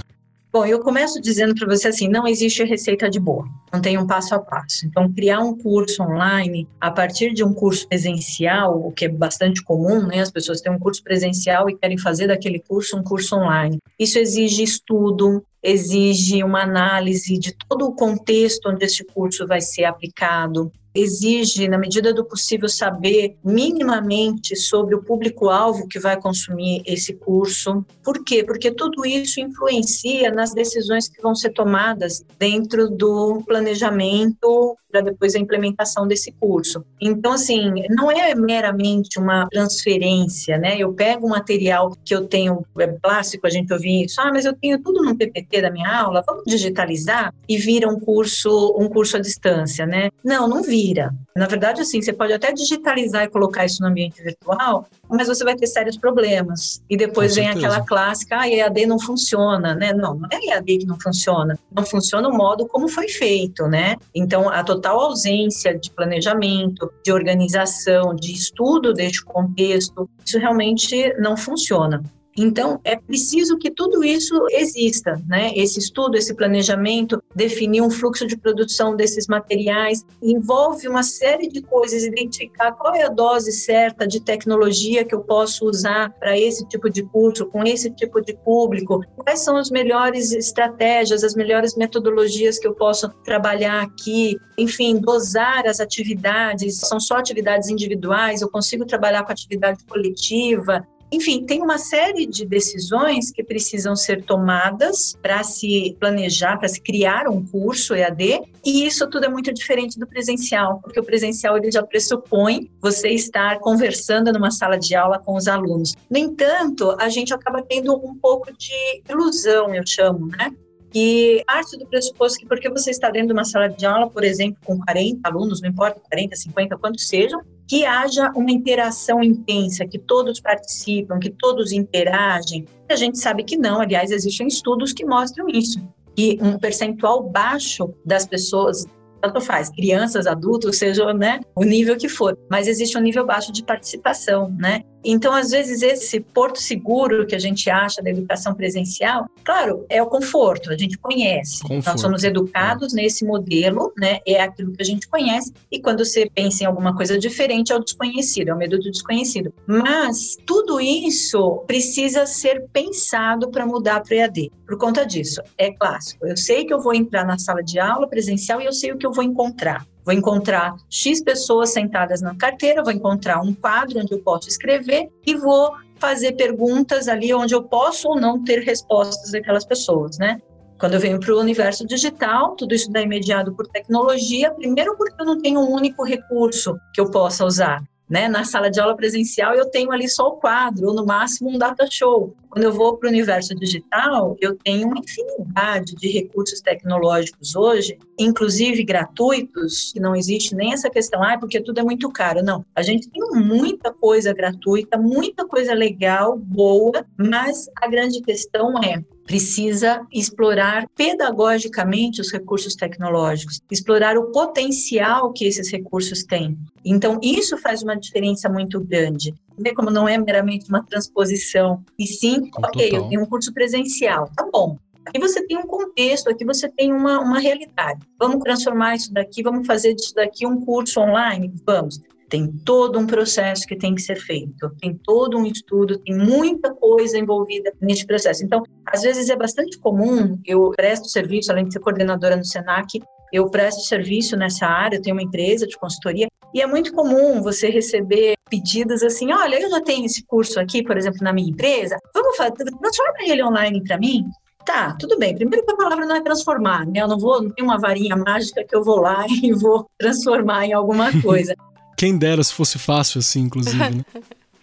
Bom, 0.52 0.66
eu 0.66 0.80
começo 0.80 1.22
dizendo 1.22 1.56
para 1.56 1.68
você 1.68 1.88
assim, 1.88 2.10
não 2.10 2.28
existe 2.28 2.64
receita 2.64 3.10
de 3.10 3.20
bolo, 3.20 3.48
não 3.72 3.82
tem 3.82 3.98
um 3.98 4.06
passo 4.06 4.36
a 4.36 4.40
passo. 4.40 4.86
Então, 4.86 5.12
criar 5.12 5.40
um 5.40 5.58
curso 5.58 6.04
online 6.04 6.68
a 6.80 6.92
partir 6.92 7.34
de 7.34 7.44
um 7.44 7.54
curso 7.54 7.88
presencial, 7.88 8.86
o 8.86 8.92
que 8.92 9.06
é 9.06 9.10
bastante 9.10 9.64
comum, 9.64 10.06
né? 10.08 10.20
As 10.20 10.32
pessoas 10.32 10.62
têm 10.62 10.72
um 10.72 10.80
curso 10.80 11.04
presencial 11.04 11.70
e 11.70 11.78
querem 11.78 11.98
fazer 11.98 12.28
daquele 12.28 12.60
curso 12.60 12.98
um 12.98 13.04
curso 13.04 13.36
online. 13.36 13.80
Isso 13.98 14.20
exige 14.20 14.64
estudo, 14.64 15.44
exige 15.64 16.44
uma 16.44 16.64
análise 16.64 17.38
de 17.38 17.56
todo 17.68 17.86
o 17.86 17.96
contexto 17.96 18.70
onde 18.70 18.86
esse 18.86 19.04
curso 19.06 19.48
vai 19.48 19.62
ser 19.62 19.86
aplicado, 19.86 20.72
exige, 20.94 21.68
na 21.68 21.78
medida 21.78 22.14
do 22.14 22.26
possível, 22.26 22.68
saber 22.68 23.38
minimamente 23.44 24.56
sobre 24.56 24.96
o 24.96 25.04
público-alvo 25.04 25.88
que 25.88 26.00
vai 26.00 26.20
consumir 26.20 26.84
esse 26.86 27.14
curso. 27.14 27.86
Por 28.04 28.24
quê? 28.24 28.44
Porque 28.44 28.72
tudo 28.72 29.06
isso 29.06 29.40
influencia 29.40 30.32
nas 30.32 30.54
decisões 30.54 31.08
que 31.08 31.22
vão 31.22 31.34
ser 31.34 31.52
tomadas 31.52 32.26
dentro 32.38 32.90
do 32.90 33.42
planejamento 33.62 34.78
para 34.92 35.02
depois 35.02 35.36
a 35.36 35.40
implementação 35.40 36.06
desse 36.06 36.32
curso. 36.34 36.84
Então, 37.00 37.32
assim, 37.32 37.72
não 37.90 38.12
é 38.12 38.36
meramente 38.36 39.18
uma 39.18 39.48
transferência, 39.48 40.58
né? 40.58 40.78
Eu 40.78 40.94
pego 40.94 41.26
o 41.28 41.30
material 41.30 41.96
que 42.04 42.14
eu 42.14 42.28
tenho, 42.28 42.66
é 42.78 42.88
clássico 43.02 43.48
a 43.48 43.50
gente 43.50 43.72
ouvir 43.72 44.06
isso, 44.06 44.20
ah, 44.20 44.32
mas 44.32 44.44
eu 44.44 44.54
tenho 44.54 44.82
tudo 44.82 45.02
no 45.04 45.16
PPT 45.16 45.62
da 45.62 45.72
minha 45.72 45.90
aula, 45.90 46.24
vamos 46.28 46.44
digitalizar 46.46 47.34
e 47.48 47.58
vira 47.58 47.88
um 47.88 48.00
curso, 48.00 48.76
um 48.78 48.90
curso 48.90 49.16
à 49.16 49.20
distância, 49.20 49.86
né? 49.86 50.10
Não, 50.24 50.48
não 50.48 50.62
vira. 50.62 51.14
Na 51.36 51.48
verdade, 51.48 51.82
assim, 51.82 52.02
você 52.02 52.12
pode 52.12 52.34
até 52.34 52.52
digitalizar 52.52 53.24
e 53.24 53.30
colocar 53.30 53.66
isso 53.66 53.82
no 53.82 53.88
ambiente 53.88 54.22
virtual, 54.22 54.86
mas 55.10 55.28
você 55.28 55.44
vai 55.44 55.56
ter 55.56 55.68
sérios 55.68 55.98
problemas. 55.98 56.84
E 56.90 56.98
depois 56.98 57.36
vem 57.36 57.48
aquela 57.48 57.82
clássica, 57.82 58.40
ah, 58.42 58.50
EAD 58.50 58.86
não 58.86 59.00
funciona, 59.00 59.74
né? 59.74 59.94
Não, 59.94 60.16
não 60.16 60.28
é 60.32 60.48
EAD 60.48 60.80
que 60.80 60.86
não 60.86 61.00
funciona. 61.00 61.58
Não 61.72 61.86
funciona 61.86 62.28
o 62.28 62.36
modo 62.36 62.68
como 62.68 62.90
foi 62.90 63.08
feito, 63.08 63.51
né? 63.68 63.96
Então, 64.14 64.50
a 64.50 64.64
total 64.64 65.00
ausência 65.00 65.78
de 65.78 65.92
planejamento, 65.92 66.92
de 67.04 67.12
organização, 67.12 68.16
de 68.16 68.32
estudo 68.32 68.94
deste 68.94 69.24
contexto, 69.24 70.10
isso 70.26 70.40
realmente 70.40 71.14
não 71.20 71.36
funciona. 71.36 72.02
Então, 72.38 72.80
é 72.84 72.96
preciso 72.96 73.58
que 73.58 73.70
tudo 73.70 74.04
isso 74.04 74.46
exista, 74.52 75.22
né? 75.28 75.52
Esse 75.56 75.80
estudo, 75.80 76.16
esse 76.16 76.34
planejamento, 76.34 77.22
definir 77.36 77.82
um 77.82 77.90
fluxo 77.90 78.26
de 78.26 78.38
produção 78.38 78.96
desses 78.96 79.28
materiais, 79.28 80.06
envolve 80.22 80.88
uma 80.88 81.04
série 81.04 81.48
de 81.48 81.62
coisas, 81.62 82.04
identificar 82.04 82.72
qual 82.72 82.96
é 82.96 83.04
a 83.04 83.10
dose 83.10 83.52
certa 83.52 84.08
de 84.08 84.22
tecnologia 84.22 85.04
que 85.04 85.14
eu 85.14 85.22
posso 85.22 85.66
usar 85.66 86.12
para 86.20 86.38
esse 86.38 86.66
tipo 86.68 86.90
de 86.90 87.04
curso, 87.04 87.46
com 87.48 87.64
esse 87.64 87.90
tipo 87.92 88.22
de 88.22 88.34
público, 88.34 89.04
quais 89.18 89.40
são 89.42 89.58
as 89.58 89.70
melhores 89.70 90.32
estratégias, 90.32 91.24
as 91.24 91.36
melhores 91.36 91.76
metodologias 91.76 92.58
que 92.58 92.68
eu 92.68 92.74
posso 92.74 93.10
trabalhar 93.24 93.82
aqui, 93.82 94.38
enfim, 94.58 94.98
dosar 94.98 95.66
as 95.68 95.80
atividades, 95.80 96.78
são 96.80 97.00
só 97.00 97.18
atividades 97.18 97.70
individuais, 97.70 98.42
eu 98.42 98.50
consigo 98.50 98.86
trabalhar 98.86 99.24
com 99.24 99.32
atividade 99.32 99.84
coletiva, 99.86 100.88
enfim, 101.12 101.46
tem 101.46 101.62
uma 101.62 101.78
série 101.78 102.26
de 102.26 102.46
decisões 102.46 103.32
que 103.32 103.44
precisam 103.44 103.96
ser 103.96 104.24
tomadas 104.24 105.14
para 105.22 105.44
se 105.44 105.96
planejar, 106.00 106.58
para 106.58 106.70
se 106.70 106.82
criar 106.82 107.28
um 107.28 107.46
curso 107.46 107.94
EAD, 107.94 108.42
e 108.66 108.86
isso 108.86 109.10
tudo 109.10 109.26
é 109.26 109.30
muito 109.30 109.54
diferente 109.54 110.00
do 110.00 110.08
presencial, 110.08 110.80
porque 110.82 111.00
o 111.00 111.04
presencial 111.04 111.58
ele 111.58 111.72
já 111.72 111.84
pressupõe 111.84 112.72
você 112.80 113.10
estar 113.10 113.60
conversando 113.60 114.32
numa 114.32 114.52
sala 114.52 114.78
de 114.78 114.96
aula 114.96 115.20
com 115.20 115.36
os 115.36 115.48
alunos. 115.48 115.94
No 116.10 116.18
entanto, 116.18 116.96
a 117.00 117.10
gente 117.10 117.34
acaba 117.34 117.62
tendo 117.62 117.94
um 117.96 118.16
pouco 118.16 118.52
de 118.58 119.02
ilusão, 119.10 119.74
eu 119.76 119.84
chamo, 119.86 120.28
né? 120.28 120.52
que 120.92 121.42
parte 121.48 121.78
do 121.78 121.88
pressuposto 121.88 122.38
que 122.38 122.46
porque 122.46 122.70
você 122.70 122.92
está 122.92 123.10
dentro 123.10 123.28
de 123.28 123.34
uma 123.34 123.46
sala 123.46 123.70
de 123.70 123.86
aula, 123.86 124.10
por 124.10 124.24
exemplo, 124.24 124.60
com 124.66 124.78
40 124.78 125.28
alunos, 125.28 125.62
não 125.62 125.70
importa 125.70 126.02
40, 126.02 126.36
50, 126.36 126.78
quantos 126.78 127.08
sejam, 127.08 127.42
que 127.72 127.86
haja 127.86 128.30
uma 128.36 128.52
interação 128.52 129.24
intensa, 129.24 129.88
que 129.88 129.98
todos 129.98 130.42
participam, 130.42 131.18
que 131.18 131.30
todos 131.30 131.72
interagem. 131.72 132.66
A 132.90 132.98
gente 132.98 133.18
sabe 133.18 133.46
que 133.46 133.56
não, 133.56 133.80
aliás, 133.80 134.12
existem 134.12 134.46
estudos 134.46 134.92
que 134.92 135.06
mostram 135.06 135.48
isso, 135.48 135.80
que 136.14 136.38
um 136.42 136.60
percentual 136.60 137.24
baixo 137.24 137.94
das 138.06 138.28
pessoas 138.28 138.86
tanto 139.22 139.40
faz, 139.40 139.70
crianças, 139.70 140.28
adultos, 140.28 140.80
seja 140.80 141.14
né, 141.14 141.40
o 141.56 141.64
nível 141.64 141.96
que 141.96 142.10
for, 142.10 142.38
mas 142.50 142.68
existe 142.68 142.98
um 142.98 143.02
nível 143.02 143.26
baixo 143.26 143.54
de 143.54 143.64
participação, 143.64 144.54
né? 144.60 144.84
Então, 145.04 145.34
às 145.34 145.52
vezes, 145.52 145.82
esse 145.82 146.20
porto 146.20 146.62
seguro 146.62 147.26
que 147.26 147.36
a 147.36 147.40
gente 147.40 147.70
acha 147.70 148.02
da 148.02 148.10
educação 148.10 148.54
presencial, 148.54 149.28
claro, 149.44 149.86
é 149.90 150.02
o 150.02 150.08
conforto, 150.08 150.72
a 150.72 150.78
gente 150.78 150.98
conhece. 150.98 151.62
Conforto. 151.62 151.86
Nós 151.88 152.02
somos 152.02 152.24
educados 152.24 152.94
é. 152.94 153.02
nesse 153.02 153.26
modelo, 153.26 153.92
né? 153.98 154.20
É 154.26 154.42
aquilo 154.42 154.72
que 154.74 154.82
a 154.82 154.86
gente 154.86 155.08
conhece, 155.08 155.54
e 155.72 155.80
quando 155.82 156.06
você 156.06 156.30
pensa 156.34 156.64
em 156.64 156.68
alguma 156.68 156.96
coisa 156.96 157.18
diferente, 157.18 157.72
é 157.72 157.76
o 157.76 157.80
desconhecido, 157.80 158.50
é 158.50 158.54
o 158.54 158.58
medo 158.58 158.78
do 158.78 158.92
desconhecido. 158.92 159.54
Mas 159.66 160.38
tudo 160.46 160.80
isso 160.80 161.64
precisa 161.68 162.26
ser 162.26 162.68
pensado 162.72 163.50
para 163.50 163.66
mudar 163.66 164.02
para 164.02 164.16
o 164.16 164.18
EAD. 164.18 164.52
Por 164.68 164.78
conta 164.78 165.06
disso, 165.06 165.42
é 165.58 165.72
clássico. 165.72 166.26
Eu 166.26 166.38
sei 166.38 166.66
que 166.66 166.74
eu 166.74 166.80
vou 166.80 166.94
entrar 166.94 167.26
na 167.26 167.38
sala 167.38 167.62
de 167.62 167.80
aula 167.80 168.08
presencial 168.08 168.62
e 168.62 168.66
eu 168.66 168.74
sei 168.74 168.92
o 168.92 168.98
que 168.98 169.06
eu 169.06 169.12
vou 169.12 169.24
encontrar. 169.24 169.86
Vou 170.04 170.14
encontrar 170.14 170.76
X 170.90 171.24
pessoas 171.24 171.72
sentadas 171.74 172.22
na 172.22 172.36
carteira, 172.36 172.84
vou 172.84 172.92
encontrar 172.92 173.42
um 173.42 173.54
quadro 173.54 174.00
onde 174.00 174.14
eu 174.14 174.20
posso 174.20 174.48
escrever 174.48 175.10
e 175.26 175.36
vou 175.36 175.72
fazer 176.00 176.34
perguntas 176.34 177.08
ali 177.08 177.34
onde 177.34 177.54
eu 177.54 177.64
posso 177.64 178.10
ou 178.10 178.20
não 178.20 178.44
ter 178.44 178.60
respostas 178.60 179.32
daquelas 179.32 179.64
pessoas, 179.64 180.18
né? 180.18 180.42
Quando 180.80 180.96
eu 180.96 181.00
venho 181.00 181.20
para 181.20 181.32
o 181.32 181.40
universo 181.40 181.86
digital, 181.86 182.56
tudo 182.56 182.74
isso 182.74 182.92
dá 182.92 183.02
imediato 183.02 183.54
por 183.54 183.68
tecnologia, 183.68 184.52
primeiro 184.52 184.98
porque 184.98 185.22
eu 185.22 185.26
não 185.28 185.38
tenho 185.38 185.60
um 185.60 185.72
único 185.72 186.04
recurso 186.04 186.76
que 186.92 187.00
eu 187.00 187.12
possa 187.12 187.46
usar. 187.46 187.84
Né? 188.12 188.28
Na 188.28 188.44
sala 188.44 188.70
de 188.70 188.78
aula 188.78 188.94
presencial, 188.94 189.56
eu 189.56 189.70
tenho 189.70 189.90
ali 189.90 190.10
só 190.10 190.28
o 190.28 190.34
quadro, 190.34 190.90
ou 190.90 190.94
no 190.94 191.06
máximo 191.06 191.50
um 191.50 191.58
data 191.58 191.88
show. 191.90 192.36
Quando 192.50 192.66
eu 192.66 192.74
vou 192.74 192.98
para 192.98 193.08
o 193.08 193.10
universo 193.10 193.56
digital, 193.56 194.36
eu 194.42 194.58
tenho 194.58 194.86
uma 194.86 195.00
infinidade 195.00 195.96
de 195.96 196.10
recursos 196.10 196.60
tecnológicos 196.60 197.56
hoje, 197.56 197.98
inclusive 198.20 198.84
gratuitos, 198.84 199.94
que 199.94 200.02
não 200.02 200.14
existe 200.14 200.54
nem 200.54 200.74
essa 200.74 200.90
questão, 200.90 201.24
ah, 201.24 201.38
porque 201.38 201.62
tudo 201.62 201.80
é 201.80 201.84
muito 201.84 202.12
caro. 202.12 202.44
Não, 202.44 202.66
a 202.76 202.82
gente 202.82 203.10
tem 203.10 203.24
muita 203.32 203.94
coisa 203.94 204.34
gratuita, 204.34 204.98
muita 204.98 205.48
coisa 205.48 205.74
legal, 205.74 206.38
boa, 206.38 207.06
mas 207.18 207.70
a 207.78 207.88
grande 207.88 208.20
questão 208.20 208.78
é 208.84 209.02
precisa 209.26 210.06
explorar 210.12 210.88
pedagogicamente 210.96 212.22
os 212.22 212.32
recursos 212.32 212.76
tecnológicos, 212.76 213.62
explorar 213.72 214.18
o 214.18 214.32
potencial 214.32 215.32
que 215.32 215.46
esses 215.46 215.72
recursos 215.72 216.24
têm. 216.24 216.58
Então, 216.84 217.20
isso 217.22 217.58
faz 217.58 217.84
uma 217.84 217.96
diferença 217.96 218.50
muito 218.50 218.80
grande. 218.80 219.34
Vê 219.58 219.74
como 219.74 219.90
não 219.90 220.08
é 220.08 220.18
meramente 220.18 220.68
uma 220.70 220.84
transposição, 220.84 221.84
e 221.98 222.08
sim, 222.08 222.50
ok, 222.58 222.90
total. 222.90 223.04
eu 223.04 223.10
tenho 223.10 223.22
um 223.22 223.26
curso 223.26 223.54
presencial, 223.54 224.30
tá 224.36 224.48
bom. 224.52 224.78
Aqui 225.06 225.20
você 225.20 225.46
tem 225.46 225.58
um 225.58 225.66
contexto, 225.66 226.30
aqui 226.30 226.46
você 226.46 226.70
tem 226.70 226.94
uma, 226.94 227.20
uma 227.20 227.40
realidade. 227.40 228.06
Vamos 228.20 228.44
transformar 228.44 228.96
isso 228.96 229.12
daqui, 229.12 229.42
vamos 229.42 229.66
fazer 229.66 229.96
disso 229.96 230.14
daqui 230.14 230.46
um 230.46 230.64
curso 230.64 231.00
online? 231.00 231.52
Vamos 231.66 232.00
tem 232.32 232.48
todo 232.48 232.98
um 232.98 233.06
processo 233.06 233.68
que 233.68 233.76
tem 233.76 233.94
que 233.94 234.02
ser 234.02 234.16
feito, 234.16 234.72
tem 234.80 234.98
todo 235.04 235.38
um 235.38 235.46
estudo, 235.46 236.00
tem 236.00 236.18
muita 236.18 236.74
coisa 236.74 237.20
envolvida 237.20 237.74
nesse 237.82 238.08
processo. 238.08 238.44
Então, 238.46 238.64
às 238.86 239.02
vezes 239.02 239.30
é 239.30 239.36
bastante 239.36 239.78
comum, 239.78 240.40
eu 240.46 240.72
presto 240.72 241.10
serviço, 241.10 241.52
além 241.52 241.66
de 241.66 241.74
ser 241.74 241.82
coordenadora 241.82 242.38
no 242.38 242.46
SENAC, 242.46 243.02
eu 243.34 243.50
presto 243.50 243.82
serviço 243.82 244.38
nessa 244.38 244.66
área, 244.66 244.96
eu 244.96 245.02
tenho 245.02 245.16
uma 245.16 245.22
empresa 245.22 245.68
de 245.68 245.78
consultoria, 245.78 246.28
e 246.54 246.62
é 246.62 246.66
muito 246.68 246.94
comum 246.94 247.42
você 247.42 247.70
receber 247.70 248.36
pedidos 248.50 249.04
assim: 249.04 249.32
olha, 249.34 249.62
eu 249.62 249.70
já 249.70 249.82
tenho 249.82 250.06
esse 250.06 250.26
curso 250.26 250.58
aqui, 250.58 250.82
por 250.82 250.98
exemplo, 250.98 251.20
na 251.22 251.34
minha 251.34 251.50
empresa, 251.50 251.98
vamos 252.14 252.38
fazer, 252.38 252.54
transforma 252.54 253.18
ele 253.26 253.44
online 253.44 253.84
para 253.84 253.98
mim. 253.98 254.24
Tá, 254.66 254.96
tudo 254.98 255.18
bem. 255.18 255.36
Primeiro 255.36 255.66
que 255.66 255.72
a 255.74 255.76
palavra 255.76 256.06
não 256.06 256.16
é 256.16 256.22
transformar, 256.22 256.86
né? 256.86 257.02
Eu 257.02 257.08
não 257.08 257.18
vou, 257.18 257.42
não 257.42 257.50
tem 257.50 257.66
uma 257.66 257.80
varinha 257.80 258.16
mágica 258.16 258.64
que 258.64 258.76
eu 258.76 258.84
vou 258.84 259.02
lá 259.02 259.26
e 259.44 259.52
vou 259.54 259.90
transformar 259.98 260.66
em 260.66 260.74
alguma 260.74 261.10
coisa. 261.22 261.56
Quem 261.98 262.18
dera 262.18 262.44
se 262.44 262.54
fosse 262.54 262.80
fácil 262.80 263.20
assim, 263.20 263.42
inclusive, 263.42 263.78
né? 263.78 264.06